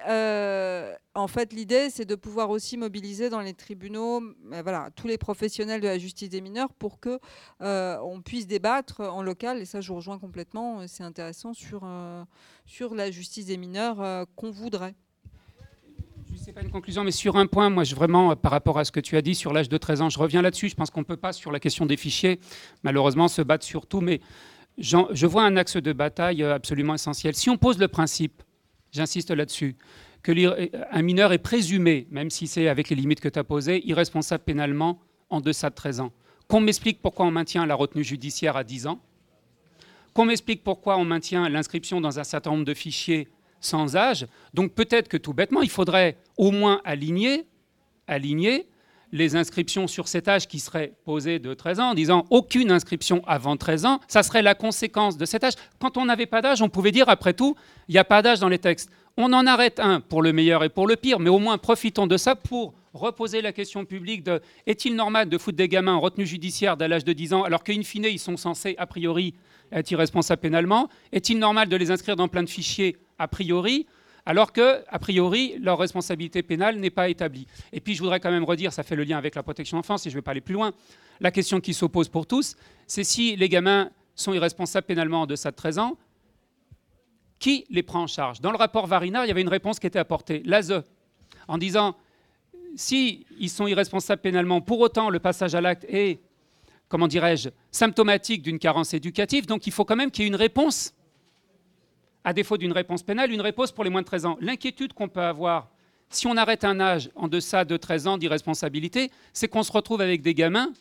Euh, 0.08 0.94
en 1.16 1.28
fait, 1.28 1.54
l'idée, 1.54 1.90
c'est 1.90 2.06
de 2.06 2.16
pouvoir 2.16 2.50
aussi 2.50 2.76
mobiliser 2.76 3.30
dans 3.30 3.40
les 3.40 3.54
tribunaux, 3.54 4.22
euh, 4.52 4.62
voilà, 4.64 4.90
tous 4.95 5.08
les 5.08 5.18
professionnels 5.18 5.80
de 5.80 5.88
la 5.88 6.00
justice 6.00 6.30
des 6.30 6.41
mineurs 6.41 6.74
pour 6.74 7.00
que 7.00 7.20
euh, 7.62 7.98
on 8.04 8.22
puisse 8.22 8.48
débattre 8.48 9.02
en 9.02 9.22
local. 9.22 9.60
Et 9.60 9.66
ça, 9.66 9.80
je 9.80 9.90
vous 9.90 9.95
rejoins 9.95 10.18
complètement. 10.18 10.88
C'est 10.88 11.04
intéressant 11.04 11.54
sur 11.54 11.82
euh, 11.84 12.24
sur 12.66 12.95
la 12.95 13.12
justice 13.12 13.45
des 13.45 13.58
mineurs 13.58 14.28
qu'on 14.36 14.50
voudrait. 14.50 14.95
C'est 16.36 16.52
pas 16.52 16.62
une 16.62 16.72
conclusion, 16.72 17.04
mais 17.04 17.12
sur 17.12 17.38
un 17.38 17.45
point, 17.45 17.70
moi, 17.70 17.84
je, 17.84 17.95
vraiment, 17.95 18.36
par 18.36 18.52
rapport 18.52 18.80
à 18.80 18.84
ce 18.84 18.91
que 18.91 19.00
tu 19.00 19.16
as 19.16 19.22
dit 19.22 19.36
sur 19.36 19.54
l'âge 19.54 19.70
de 19.70 19.78
13 19.78 20.02
ans, 20.02 20.10
je 20.10 20.20
reviens 20.20 20.41
là-dessus. 20.41 20.68
Je 20.68 20.76
pense 20.76 20.90
qu'on 20.90 21.02
ne 21.02 21.06
peut 21.06 21.16
pas, 21.16 21.32
sur 21.32 21.52
la 21.52 21.60
question 21.60 21.86
des 21.86 21.95
fichiers, 21.95 22.40
malheureusement, 22.82 23.28
se 23.28 23.41
battre 23.41 23.64
sur 23.64 23.86
tout. 23.86 24.02
Mais 24.02 24.20
je 24.78 25.26
vois 25.26 25.44
un 25.44 25.56
axe 25.56 25.78
de 25.78 25.94
bataille 25.94 26.44
absolument 26.44 26.95
essentiel. 26.95 27.36
Si 27.36 27.50
on 27.50 27.58
pose 27.58 27.78
le 27.78 27.88
principe, 27.88 28.44
j'insiste 28.94 29.32
là-dessus, 29.32 29.76
que 30.22 30.32
un 30.95 31.02
mineur 31.02 31.34
est 31.34 31.38
présumé, 31.40 32.07
même 32.10 32.30
si 32.30 32.48
c'est 32.48 32.70
avec 32.70 32.90
les 32.90 32.95
limites 32.95 33.20
que 33.20 33.28
tu 33.28 33.38
as 33.38 33.44
posées, 33.44 33.86
irresponsable 33.86 34.44
pénalement 34.44 34.99
en 35.30 35.41
deçà 35.41 35.70
de 35.70 35.76
13 35.76 35.99
ans, 35.99 36.14
qu'on 36.48 36.61
m'explique 36.61 37.02
pourquoi 37.02 37.26
on 37.26 37.32
maintient 37.32 37.65
la 37.65 37.76
retenue 37.76 38.03
judiciaire 38.03 38.56
à 38.56 38.64
10 38.64 38.88
ans, 38.88 38.99
qu'on 40.14 40.26
m'explique 40.26 40.64
pourquoi 40.64 40.98
on 40.98 41.03
maintient 41.03 41.49
l'inscription 41.49 41.99
dans 41.99 42.20
un 42.20 42.24
certain 42.24 42.52
nombre 42.52 42.65
de 42.65 42.74
fichiers 42.74 43.28
sans 43.60 43.95
âge. 43.95 44.28
Donc 44.53 44.74
peut-être 44.74 45.10
que 45.10 45.18
tout 45.18 45.34
bêtement, 45.34 45.61
il 45.61 45.70
faudrait 45.70 46.18
au 46.38 46.52
moins 46.52 46.82
aligner, 46.86 47.48
aligner 48.07 48.68
les 49.14 49.35
inscriptions 49.35 49.88
sur 49.88 50.07
cet 50.07 50.27
âge 50.27 50.48
qui 50.48 50.60
serait 50.60 50.94
posé 51.06 51.38
de 51.38 51.53
13 51.53 51.80
ans, 51.80 51.90
en 51.91 51.94
disant 51.94 52.26
aucune 52.31 52.72
inscription 52.72 53.22
avant 53.27 53.56
13 53.56 53.85
ans, 53.85 53.99
ça 54.07 54.23
serait 54.23 54.41
la 54.41 54.56
conséquence 54.56 55.18
de 55.18 55.26
cet 55.26 55.44
âge. 55.44 55.53
Quand 55.80 55.98
on 55.98 56.06
n'avait 56.06 56.26
pas 56.26 56.41
d'âge, 56.41 56.64
on 56.64 56.68
pouvait 56.68 56.91
dire, 56.91 57.07
après 57.07 57.34
tout, 57.34 57.56
il 57.88 57.94
n'y 57.94 57.99
a 57.99 58.03
pas 58.03 58.23
d'âge 58.23 58.40
dans 58.40 58.49
les 58.49 58.57
textes. 58.57 58.90
On 59.15 59.31
en 59.31 59.45
arrête 59.45 59.80
un 59.80 60.02
pour 60.02 60.23
le 60.23 60.34
meilleur 60.34 60.64
et 60.64 60.69
pour 60.69 60.88
le 60.88 60.95
pire, 60.95 61.19
mais 61.19 61.30
au 61.30 61.38
moins 61.38 61.60
profitons 61.60 62.07
de 62.07 62.18
ça 62.18 62.35
pour 62.35 62.73
reposer 62.95 63.44
la 63.44 63.53
question 63.53 63.85
publique 63.85 64.23
de 64.23 64.41
est-il 64.65 64.95
normal 64.95 65.30
de 65.30 65.38
foutre 65.38 65.57
des 65.57 65.68
gamins 65.68 65.94
en 65.94 65.99
retenue 65.99 66.26
judiciaire 66.26 66.76
dès 66.77 66.88
l'âge 66.88 67.06
de 67.06 67.14
10 67.14 67.34
ans 67.34 67.44
alors 67.44 67.64
qu'in 67.64 67.81
fine 67.84 68.06
ils 68.06 68.19
sont 68.19 68.38
censés 68.38 68.76
a 68.77 68.88
priori 68.88 69.35
être 69.72 69.91
irresponsables 69.91 70.41
pénalement? 70.41 70.90
Est-il 71.11 71.38
normal 71.38 71.69
de 71.69 71.76
les 71.76 71.91
inscrire 71.91 72.15
dans 72.15 72.27
plein 72.27 72.41
de 72.41 72.49
fichiers 72.49 72.98
a 73.19 73.27
priori? 73.27 73.85
Alors 74.26 74.54
que, 74.54 74.84
a 74.88 75.00
priori, 75.00 75.56
leur 75.60 75.78
responsabilité 75.78 76.44
pénale 76.44 76.78
n'est 76.78 76.90
pas 76.90 77.10
établie. 77.10 77.48
Et 77.72 77.82
puis, 77.82 77.94
je 77.94 78.02
voudrais 78.02 78.20
quand 78.20 78.32
même 78.32 78.45
redire, 78.45 78.72
ça 78.72 78.84
fait 78.84 78.95
le 78.95 79.04
lien 79.04 79.18
avec 79.18 79.36
la 79.36 79.44
protection 79.44 79.78
de 79.78 79.80
l'enfance, 79.80 80.06
et 80.06 80.10
je 80.10 80.16
ne 80.16 80.20
vais 80.20 80.24
pas 80.24 80.32
aller 80.32 80.41
plus 80.41 80.54
loin, 80.54 80.74
la 81.20 81.32
question 81.32 81.60
qui 81.60 81.74
s'oppose 81.74 82.10
pour 82.10 82.26
tous, 82.26 82.56
c'est 82.88 83.04
si 83.04 83.36
les 83.36 83.50
gamins 83.50 83.91
sont 84.16 84.34
irresponsables 84.34 84.88
pénalement 84.88 85.22
en 85.22 85.26
deçà 85.26 85.52
de 85.52 85.56
13 85.56 85.80
ans, 85.80 85.98
qui 87.40 87.66
les 87.70 87.84
prend 87.84 88.04
en 88.04 88.08
charge? 88.08 88.40
Dans 88.40 88.52
le 88.52 88.58
rapport 88.58 88.88
Varinard, 88.88 89.26
il 89.26 89.28
y 89.28 89.32
avait 89.32 89.41
une 89.41 89.50
réponse 89.50 89.80
qui 89.80 89.88
était 89.88 90.00
apportée, 90.00 90.41
l'ASE, 90.45 90.84
en 91.48 91.58
disant, 91.58 91.98
si 92.76 93.26
ils 93.40 93.50
sont 93.50 93.68
irresponsables 93.68 94.22
pénalement, 94.22 94.62
pour 94.62 94.80
autant, 94.80 95.10
le 95.10 95.20
passage 95.20 95.54
à 95.54 95.62
l'acte 95.62 95.86
est, 95.90 96.22
comment 96.88 97.08
dirais-je, 97.08 97.50
symptomatique 97.72 98.41
d'une 98.41 98.60
carence 98.60 98.94
éducative, 98.94 99.45
donc 99.45 99.68
il 99.68 99.74
faut 99.74 99.84
quand 99.84 99.95
même 99.95 100.12
qu'il 100.12 100.24
y 100.24 100.26
ait 100.26 100.30
une 100.30 100.36
réponse 100.36 100.94
à 102.24 102.34
défaut 102.34 102.58
d'une 102.58 102.72
réponse 102.72 103.04
pénale, 103.04 103.32
une 103.32 103.41
réponse 103.41 103.72
pour 103.72 103.84
les 103.84 103.90
moins 103.90 104.02
de 104.02 104.08
13 104.08 104.26
ans. 104.26 104.38
L'inquiétude 104.40 104.94
qu'on 104.94 105.10
peut 105.10 105.22
avoir 105.22 105.70
si 106.10 106.28
on 106.28 106.38
arrête 106.38 106.64
un 106.64 106.80
âge 106.80 107.10
en 107.16 107.28
deçà 107.28 107.66
de 107.66 107.76
13 107.76 108.08
ans 108.08 108.18
d'irresponsabilité, 108.18 109.12
c'est 109.34 109.48
qu'on 109.48 109.64
se 109.64 109.72
retrouve 109.72 110.02
avec 110.02 110.22
des 110.22 110.34
gamins 110.34 110.72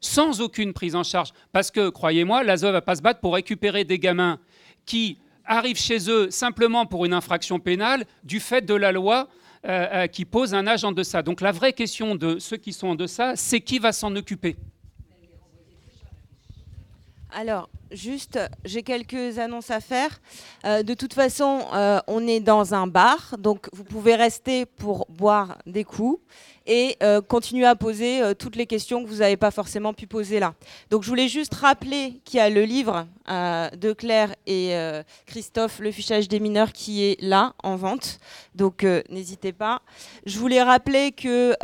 sans 0.00 0.40
aucune 0.40 0.72
prise 0.72 0.94
en 0.94 1.02
charge. 1.02 1.30
Parce 1.52 1.70
que, 1.70 1.88
croyez-moi, 1.90 2.42
l'ASE 2.42 2.62
va 2.62 2.80
pas 2.80 2.96
se 2.96 3.02
battre 3.02 3.20
pour 3.20 3.34
récupérer 3.34 3.84
des 3.84 3.98
gamins 3.98 4.38
qui 4.86 5.18
arrivent 5.44 5.80
chez 5.80 6.10
eux 6.10 6.30
simplement 6.30 6.86
pour 6.86 7.04
une 7.04 7.12
infraction 7.12 7.58
pénale 7.58 8.04
du 8.22 8.40
fait 8.40 8.64
de 8.64 8.74
la 8.74 8.92
loi 8.92 9.28
euh, 9.66 9.86
euh, 9.92 10.06
qui 10.06 10.24
pose 10.24 10.54
un 10.54 10.66
âge 10.66 10.84
en 10.84 10.92
deçà. 10.92 11.22
Donc 11.22 11.40
la 11.40 11.52
vraie 11.52 11.72
question 11.72 12.14
de 12.14 12.38
ceux 12.38 12.56
qui 12.56 12.72
sont 12.72 12.88
en 12.88 12.94
deçà, 12.94 13.34
c'est 13.34 13.60
qui 13.60 13.78
va 13.78 13.92
s'en 13.92 14.14
occuper? 14.14 14.56
Alors, 17.30 17.68
juste, 17.90 18.38
j'ai 18.64 18.82
quelques 18.82 19.38
annonces 19.38 19.70
à 19.70 19.80
faire. 19.80 20.18
Euh, 20.64 20.82
de 20.82 20.94
toute 20.94 21.12
façon, 21.12 21.60
euh, 21.74 22.00
on 22.06 22.26
est 22.26 22.40
dans 22.40 22.74
un 22.74 22.86
bar, 22.86 23.36
donc 23.38 23.68
vous 23.72 23.84
pouvez 23.84 24.14
rester 24.14 24.64
pour 24.64 25.06
boire 25.10 25.58
des 25.66 25.84
coups 25.84 26.20
et 26.68 26.96
euh, 27.02 27.20
continuer 27.22 27.64
à 27.64 27.74
poser 27.74 28.22
euh, 28.22 28.34
toutes 28.34 28.54
les 28.54 28.66
questions 28.66 29.02
que 29.02 29.08
vous 29.08 29.16
n'avez 29.16 29.36
pas 29.38 29.50
forcément 29.50 29.94
pu 29.94 30.06
poser 30.06 30.38
là. 30.38 30.54
Donc, 30.90 31.02
je 31.02 31.08
voulais 31.08 31.26
juste 31.26 31.54
rappeler 31.54 32.20
qu'il 32.24 32.36
y 32.36 32.40
a 32.40 32.50
le 32.50 32.62
livre 32.64 33.06
euh, 33.30 33.70
de 33.70 33.92
Claire 33.94 34.34
et 34.46 34.76
euh, 34.76 35.02
Christophe, 35.26 35.80
Le 35.80 35.90
fichage 35.90 36.28
des 36.28 36.38
mineurs, 36.40 36.72
qui 36.72 37.02
est 37.04 37.20
là 37.22 37.54
en 37.64 37.76
vente. 37.76 38.18
Donc, 38.54 38.84
n'hésitez 39.08 39.52
pas. 39.52 39.80
Je 40.26 40.38
voulais 40.38 40.62
rappeler 40.62 41.12
que 41.12 41.54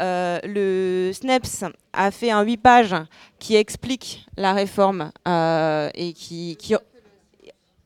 le 0.47 1.13
SNEPS 1.13 1.65
a 1.93 2.11
fait 2.11 2.31
un 2.31 2.43
8 2.43 2.57
pages 2.57 2.95
qui 3.39 3.57
explique 3.57 4.27
la 4.37 4.53
réforme 4.55 5.13
et 5.27 6.13
qui- 6.15 6.57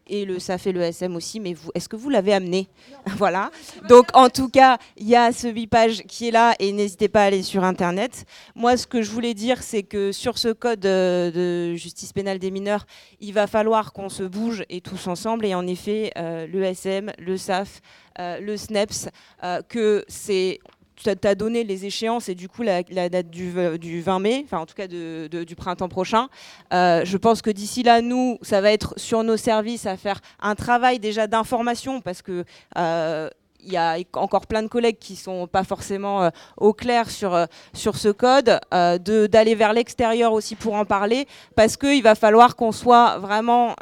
et 0.09 0.24
le 0.24 0.39
ça 0.39 0.59
fait 0.59 0.72
le 0.72 0.80
SM 0.80 1.14
aussi, 1.16 1.40
mais 1.40 1.55
vous, 1.55 1.70
est-ce 1.74 1.89
que 1.89 1.97
vous 1.97 2.10
l'avez 2.10 2.32
amené 2.32 2.68
Voilà. 3.16 3.51
Donc 3.89 4.06
en 4.14 4.28
tout 4.28 4.48
cas, 4.48 4.78
il 4.97 5.09
y 5.09 5.16
a 5.16 5.32
ce 5.32 5.48
8 5.48 5.66
pages 5.66 6.02
qui 6.02 6.28
est 6.28 6.30
là 6.30 6.55
et 6.59 6.72
n'hésitez 6.72 7.09
pas 7.09 7.22
à 7.22 7.24
aller 7.24 7.43
sur 7.43 7.64
internet. 7.64 8.24
Moi, 8.55 8.76
ce 8.76 8.86
que 8.86 9.02
je 9.02 9.10
voulais 9.10 9.35
dire, 9.35 9.62
c'est 9.62 9.82
que 9.82 10.12
sur 10.12 10.39
ce 10.39 10.48
code 10.48 10.85
euh, 10.86 11.30
de 11.72 11.74
justice 11.76 12.12
pénale 12.12 12.39
des 12.39 12.51
mineurs, 12.51 12.86
il 13.20 13.32
va 13.32 13.47
falloir 13.47 13.93
qu'on 13.93 14.09
se 14.09 14.22
bouge 14.22 14.64
et 14.68 14.80
tous 14.80 15.06
ensemble. 15.06 15.44
Et 15.47 15.55
en 15.55 15.66
effet, 15.66 16.12
euh, 16.16 16.47
le 16.47 16.62
SM, 16.62 17.12
le 17.18 17.36
SAF, 17.36 17.80
euh, 18.20 18.40
le 18.40 18.56
SNEPS, 18.56 19.09
euh, 19.44 19.62
que 19.68 20.05
c'est 20.09 20.59
tu 21.03 21.11
as 21.29 21.35
donné 21.35 21.65
les 21.65 21.87
échéances 21.87 22.29
et 22.29 22.35
du 22.35 22.49
coup 22.49 22.62
la, 22.62 22.83
date 22.83 23.31
du, 23.31 23.51
v- 23.51 23.79
du 23.79 24.01
20 24.01 24.19
mai, 24.19 24.43
enfin 24.45 24.59
en 24.59 24.66
tout 24.66 24.75
cas 24.75 24.87
du 24.87 25.57
printemps 25.57 25.89
prochain. 25.89 26.29
Euh, 26.73 27.03
je 27.05 27.16
pense 27.16 27.43
que 27.43 27.51
d'ici 27.51 27.83
là, 27.83 28.01
nous, 28.03 28.39
ça 28.43 28.61
va 28.61 28.73
être 28.73 28.95
sur 28.97 29.23
nos 29.23 29.37
services 29.37 29.87
à 29.87 29.97
faire 29.97 30.20
un 30.41 30.55
travail 30.55 30.99
déjà 30.99 31.27
d'information 31.27 32.01
parce 32.01 32.23
que 32.23 32.45
euh, 32.77 33.29
il 33.61 33.73
y 33.73 33.77
a 33.77 33.97
encore 34.15 34.47
plein 34.47 34.62
de 34.62 34.69
collègues 34.69 34.99
qui 35.01 35.16
sont 35.16 35.49
pas 35.49 35.65
forcément 35.65 36.23
euh, 36.23 36.31
au 36.57 36.73
clair 36.73 37.11
sur, 37.11 37.35
euh, 37.35 37.47
sur 37.75 37.97
ce 37.97 38.09
code, 38.09 38.61
euh, 38.73 38.99
d'aller 38.99 39.57
vers 39.57 39.73
l'extérieur 39.73 40.33
aussi 40.33 40.55
pour 40.55 40.75
en 40.75 40.85
parler, 40.85 41.27
parce 41.57 41.77
qu'il 41.77 42.03
va 42.05 42.15
falloir 42.15 42.55
qu'on 42.55 42.70
soit 42.73 43.19
vraiment 43.19 43.75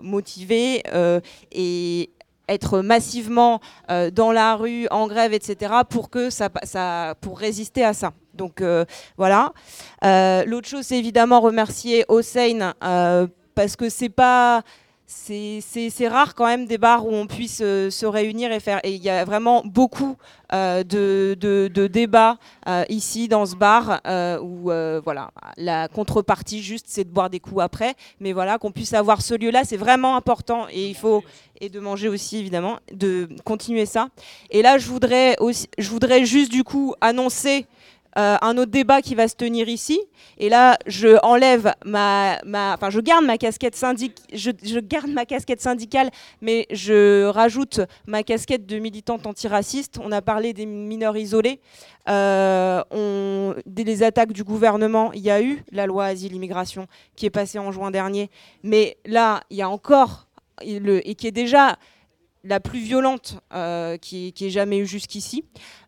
motivé 0.00 0.82
et 1.52 2.10
être 2.48 2.80
massivement 2.80 3.60
euh, 3.90 4.10
dans 4.10 4.32
la 4.32 4.56
rue, 4.56 4.86
en 4.90 5.06
grève, 5.06 5.32
etc., 5.32 5.72
pour, 5.88 6.10
que 6.10 6.30
ça, 6.30 6.50
pour 7.20 7.38
résister 7.38 7.84
à 7.84 7.94
ça. 7.94 8.12
Donc 8.34 8.60
euh, 8.60 8.84
voilà. 9.16 9.52
Euh, 10.04 10.44
L'autre 10.44 10.68
chose, 10.68 10.86
c'est 10.86 10.98
évidemment 10.98 11.40
remercier 11.40 12.04
Hossein, 12.08 12.74
parce 13.54 13.76
que 13.76 13.88
c'est 13.88 14.08
pas 14.08 14.62
c'est 15.06 16.08
rare 16.08 16.34
quand 16.34 16.46
même 16.46 16.66
des 16.66 16.78
bars 16.78 17.06
où 17.06 17.12
on 17.12 17.26
puisse 17.26 17.60
euh, 17.62 17.90
se 17.90 18.06
réunir 18.06 18.52
et 18.52 18.60
faire. 18.60 18.80
Et 18.84 18.94
il 18.94 19.02
y 19.02 19.10
a 19.10 19.24
vraiment 19.24 19.62
beaucoup 19.64 20.16
euh, 20.52 20.82
de, 20.82 21.86
débats 21.86 22.38
euh, 22.68 22.84
ici 22.88 23.28
dans 23.28 23.46
ce 23.46 23.54
bar 23.54 24.00
où 24.42 24.70
voilà 25.04 25.30
la 25.56 25.88
contrepartie 25.88 26.62
juste 26.62 26.86
c'est 26.88 27.04
de 27.04 27.10
boire 27.10 27.30
des 27.30 27.40
coups 27.40 27.62
après. 27.62 27.94
Mais 28.20 28.32
voilà 28.32 28.58
qu'on 28.58 28.72
puisse 28.72 28.94
avoir 28.94 29.22
ce 29.22 29.34
lieu-là, 29.34 29.64
c'est 29.64 29.76
vraiment 29.76 30.16
important 30.16 30.66
et 30.70 30.88
il 30.88 30.96
faut 30.96 31.22
et 31.60 31.68
de 31.68 31.78
manger 31.80 32.08
aussi 32.08 32.38
évidemment, 32.38 32.78
de 32.92 33.28
continuer 33.44 33.86
ça. 33.86 34.08
Et 34.50 34.60
là, 34.62 34.78
je 34.78 34.88
voudrais 34.88 35.36
je 35.78 35.88
voudrais 35.88 36.24
juste 36.24 36.50
du 36.50 36.64
coup 36.64 36.94
annoncer 37.00 37.66
euh, 38.16 38.36
un 38.40 38.56
autre 38.58 38.70
débat 38.70 39.02
qui 39.02 39.14
va 39.14 39.28
se 39.28 39.34
tenir 39.34 39.68
ici. 39.68 40.00
Et 40.38 40.48
là, 40.48 40.78
je 40.86 41.16
garde 43.00 43.24
ma 43.24 43.36
casquette 45.26 45.60
syndicale, 45.60 46.10
mais 46.40 46.66
je 46.70 47.26
rajoute 47.26 47.80
ma 48.06 48.22
casquette 48.22 48.66
de 48.66 48.78
militante 48.78 49.26
antiraciste. 49.26 49.98
On 50.02 50.12
a 50.12 50.22
parlé 50.22 50.52
des 50.52 50.66
mineurs 50.66 51.16
isolés. 51.16 51.60
Euh, 52.08 53.54
des, 53.66 53.84
les 53.84 54.02
attaques 54.02 54.32
du 54.32 54.44
gouvernement, 54.44 55.12
il 55.12 55.22
y 55.22 55.30
a 55.30 55.40
eu 55.40 55.64
la 55.72 55.86
loi 55.86 56.06
asile-immigration 56.06 56.86
qui 57.16 57.26
est 57.26 57.30
passée 57.30 57.58
en 57.58 57.72
juin 57.72 57.90
dernier. 57.90 58.30
Mais 58.62 58.98
là, 59.06 59.40
il 59.50 59.56
y 59.56 59.62
a 59.62 59.68
encore, 59.68 60.26
et 60.62 61.14
qui 61.14 61.26
est 61.26 61.32
déjà 61.32 61.76
la 62.44 62.60
plus 62.60 62.78
violente 62.78 63.38
euh, 63.54 63.96
qui, 63.96 64.32
ait 64.38 64.50
jamais 64.50 64.78
eu 64.78 64.86
jusqu'ici. 64.86 65.44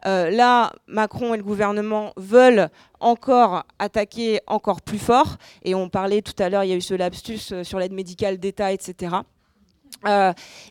Euh, 0.06 0.30
là, 0.30 0.72
Macron 0.86 1.34
et 1.34 1.36
le 1.36 1.42
gouvernement 1.42 2.12
veulent 2.16 2.70
encore 2.98 3.64
attaquer 3.78 4.40
encore 4.46 4.80
plus 4.80 4.98
fort. 4.98 5.36
Et 5.62 5.74
on 5.74 5.88
parlait 5.88 6.22
tout 6.22 6.40
à 6.42 6.48
l'heure, 6.48 6.64
il 6.64 6.70
y 6.70 6.72
a 6.72 6.76
eu 6.76 6.80
ce 6.80 6.94
lapsus 6.94 7.52
euh, 7.52 7.62
sur 7.62 7.78
l'aide 7.78 7.92
médicale 7.92 8.38
d'État, 8.38 8.72
etc. 8.72 9.16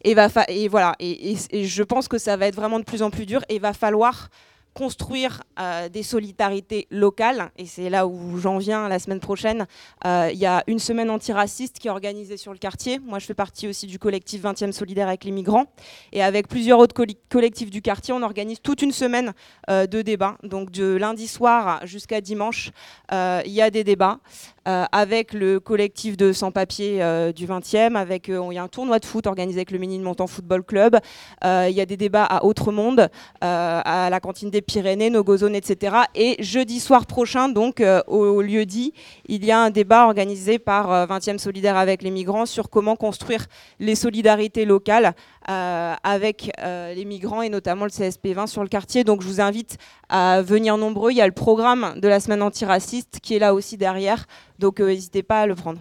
Et, 0.04 0.68
voilà, 0.68 0.96
et 1.00 1.36
je 1.66 1.84
pense 1.84 2.08
que 2.08 2.18
ça 2.18 2.38
va 2.38 2.48
être 2.48 2.56
vraiment 2.56 2.80
de 2.80 2.86
plus 2.86 3.02
en 3.02 3.10
plus 3.10 3.26
dur. 3.26 3.42
Et 3.50 3.56
il 3.56 3.62
va 3.62 3.74
falloir 3.74 4.30
construire 4.76 5.42
euh, 5.58 5.88
des 5.88 6.04
solidarités 6.04 6.86
locales. 6.92 7.50
Et 7.58 7.66
c'est 7.66 7.90
là 7.90 8.06
où 8.06 8.38
j'en 8.38 8.58
viens 8.58 8.90
la 8.90 9.00
semaine 9.00 9.22
prochaine. 9.22 9.66
Euh, 10.06 10.30
Il 10.32 10.38
y 10.38 10.46
a 10.46 10.64
une 10.68 10.80
semaine 10.80 11.10
antiraciste 11.10 11.80
qui 11.80 11.88
est 11.88 11.92
organisée 11.92 12.36
sur 12.36 12.52
le 12.52 12.58
quartier. 12.58 13.00
Moi, 13.00 13.20
je 13.20 13.26
fais 13.26 13.34
partie 13.34 13.70
aussi 13.70 13.88
du 13.88 13.98
collectif 13.98 14.44
20e 14.44 14.74
solidaire 14.74 15.08
avec 15.08 15.24
les 15.24 15.32
migrants. 15.32 15.66
Et 16.12 16.22
avec 16.22 16.50
plusieurs 16.50 16.78
autres 16.80 16.94
collectifs 17.30 17.72
du 17.72 17.82
quartier, 17.82 18.14
on 18.14 18.22
organise 18.22 18.62
toute 18.62 18.82
une 18.82 18.92
semaine 18.92 19.34
euh, 19.70 19.88
de 19.88 20.02
débats. 20.02 20.38
Donc 20.44 20.72
de 20.72 20.96
lundi 20.96 21.28
soir 21.28 21.80
jusqu'à 21.88 22.20
dimanche, 22.20 22.72
il 23.12 23.52
y 23.52 23.62
a 23.62 23.72
des 23.72 23.86
débats. 23.86 24.20
Euh, 24.68 24.86
avec 24.92 25.34
le 25.34 25.60
collectif 25.60 26.18
de 26.18 26.34
sans-papiers 26.34 27.04
euh, 27.04 27.32
du 27.32 27.46
20e, 27.46 27.96
avec 27.96 28.30
euh, 28.30 28.48
il 28.50 28.56
y 28.56 28.58
a 28.58 28.64
un 28.64 28.68
tournoi 28.68 28.98
de 28.98 29.06
foot 29.06 29.28
organisé 29.28 29.60
avec 29.60 29.70
le 29.70 29.78
Mini 29.78 30.00
de 30.00 30.04
Montant 30.04 30.26
Football 30.26 30.64
Club. 30.64 30.98
Il 31.44 31.72
y 31.72 31.82
a 31.82 31.86
des 31.86 31.98
débats 31.98 32.26
à 32.26 32.44
Autre-Monde, 32.44 33.02
euh, 33.44 33.82
à 33.86 34.10
la 34.10 34.20
cantine 34.20 34.50
des 34.50 34.62
Pyrénées, 34.62 35.10
Nogozone, 35.12 35.56
etc. 35.56 35.96
Et 36.16 36.36
jeudi 36.44 36.80
soir 36.80 37.06
prochain, 37.06 37.50
donc 37.50 37.84
au, 38.08 38.42
lieu 38.42 38.66
dit, 38.66 38.94
il 39.28 39.46
y 39.46 39.52
a 39.52 39.60
un 39.60 39.70
débat 39.70 40.06
organisé 40.06 40.58
par 40.58 40.92
euh, 40.92 41.06
20e 41.06 41.38
Solidaire 41.38 41.78
avec 41.78 42.02
les 42.02 42.12
migrants 42.12 42.46
sur 42.46 42.70
comment 42.70 42.96
construire 42.96 43.46
les 43.80 43.96
solidarités 43.96 44.66
locales 44.66 45.14
avec 45.48 46.52
les 46.60 47.06
migrants 47.06 47.44
et 47.44 47.50
notamment 47.50 47.86
le 47.86 47.92
CSP 47.92 48.30
20 48.30 48.48
sur 48.48 48.64
le 48.64 48.68
quartier. 48.68 49.04
Donc 49.04 49.22
je 49.22 49.28
vous 49.28 49.42
invite 49.42 49.78
à 50.10 50.42
venir 50.42 50.76
nombreux. 50.76 51.12
Il 51.12 51.18
y 51.18 51.22
a 51.22 51.28
le 51.28 51.34
programme 51.34 51.94
de 51.98 52.08
la 52.08 52.20
semaine 52.20 52.42
antiraciste 52.42 53.20
qui 53.22 53.36
est 53.36 53.40
là 53.40 53.54
aussi 53.54 53.78
derrière. 53.78 54.26
Donc 54.60 54.80
euh, 54.80 54.88
n'hésitez 54.88 55.24
pas 55.24 55.42
à 55.42 55.46
le 55.46 55.56
prendre. 55.56 55.80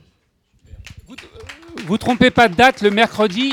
Vous 1.86 1.98
trompez 1.98 2.30
pas 2.30 2.48
de 2.48 2.55
date 2.55 2.80
le 2.80 2.90
mercredi. 2.90 3.52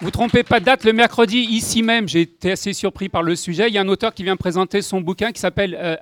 Vous 0.00 0.12
trompez 0.12 0.44
pas 0.44 0.60
de 0.60 0.64
date 0.64 0.84
le 0.84 0.92
mercredi 0.92 1.38
ici 1.38 1.82
même. 1.82 2.08
J'ai 2.08 2.20
été 2.20 2.52
assez 2.52 2.72
surpris 2.72 3.08
par 3.08 3.24
le 3.24 3.34
sujet. 3.34 3.66
Il 3.66 3.74
y 3.74 3.78
a 3.78 3.80
un 3.80 3.88
auteur 3.88 4.14
qui 4.14 4.22
vient 4.22 4.36
présenter 4.36 4.80
son 4.80 5.00
bouquin 5.00 5.32
qui 5.32 5.40
s'appelle 5.40 5.76
euh, 5.76 5.96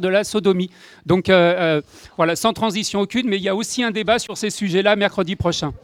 de 0.00 0.08
la 0.08 0.24
sodomie. 0.24 0.70
Donc 1.04 1.28
euh, 1.28 1.34
euh, 1.34 1.82
voilà, 2.16 2.34
sans 2.34 2.54
transition 2.54 3.00
aucune, 3.00 3.28
mais 3.28 3.36
il 3.36 3.42
y 3.42 3.48
a 3.50 3.54
aussi 3.54 3.82
un 3.82 3.90
débat 3.90 4.18
sur 4.18 4.38
ces 4.38 4.48
sujets-là 4.48 4.96
mercredi 4.96 5.36
prochain. 5.36 5.74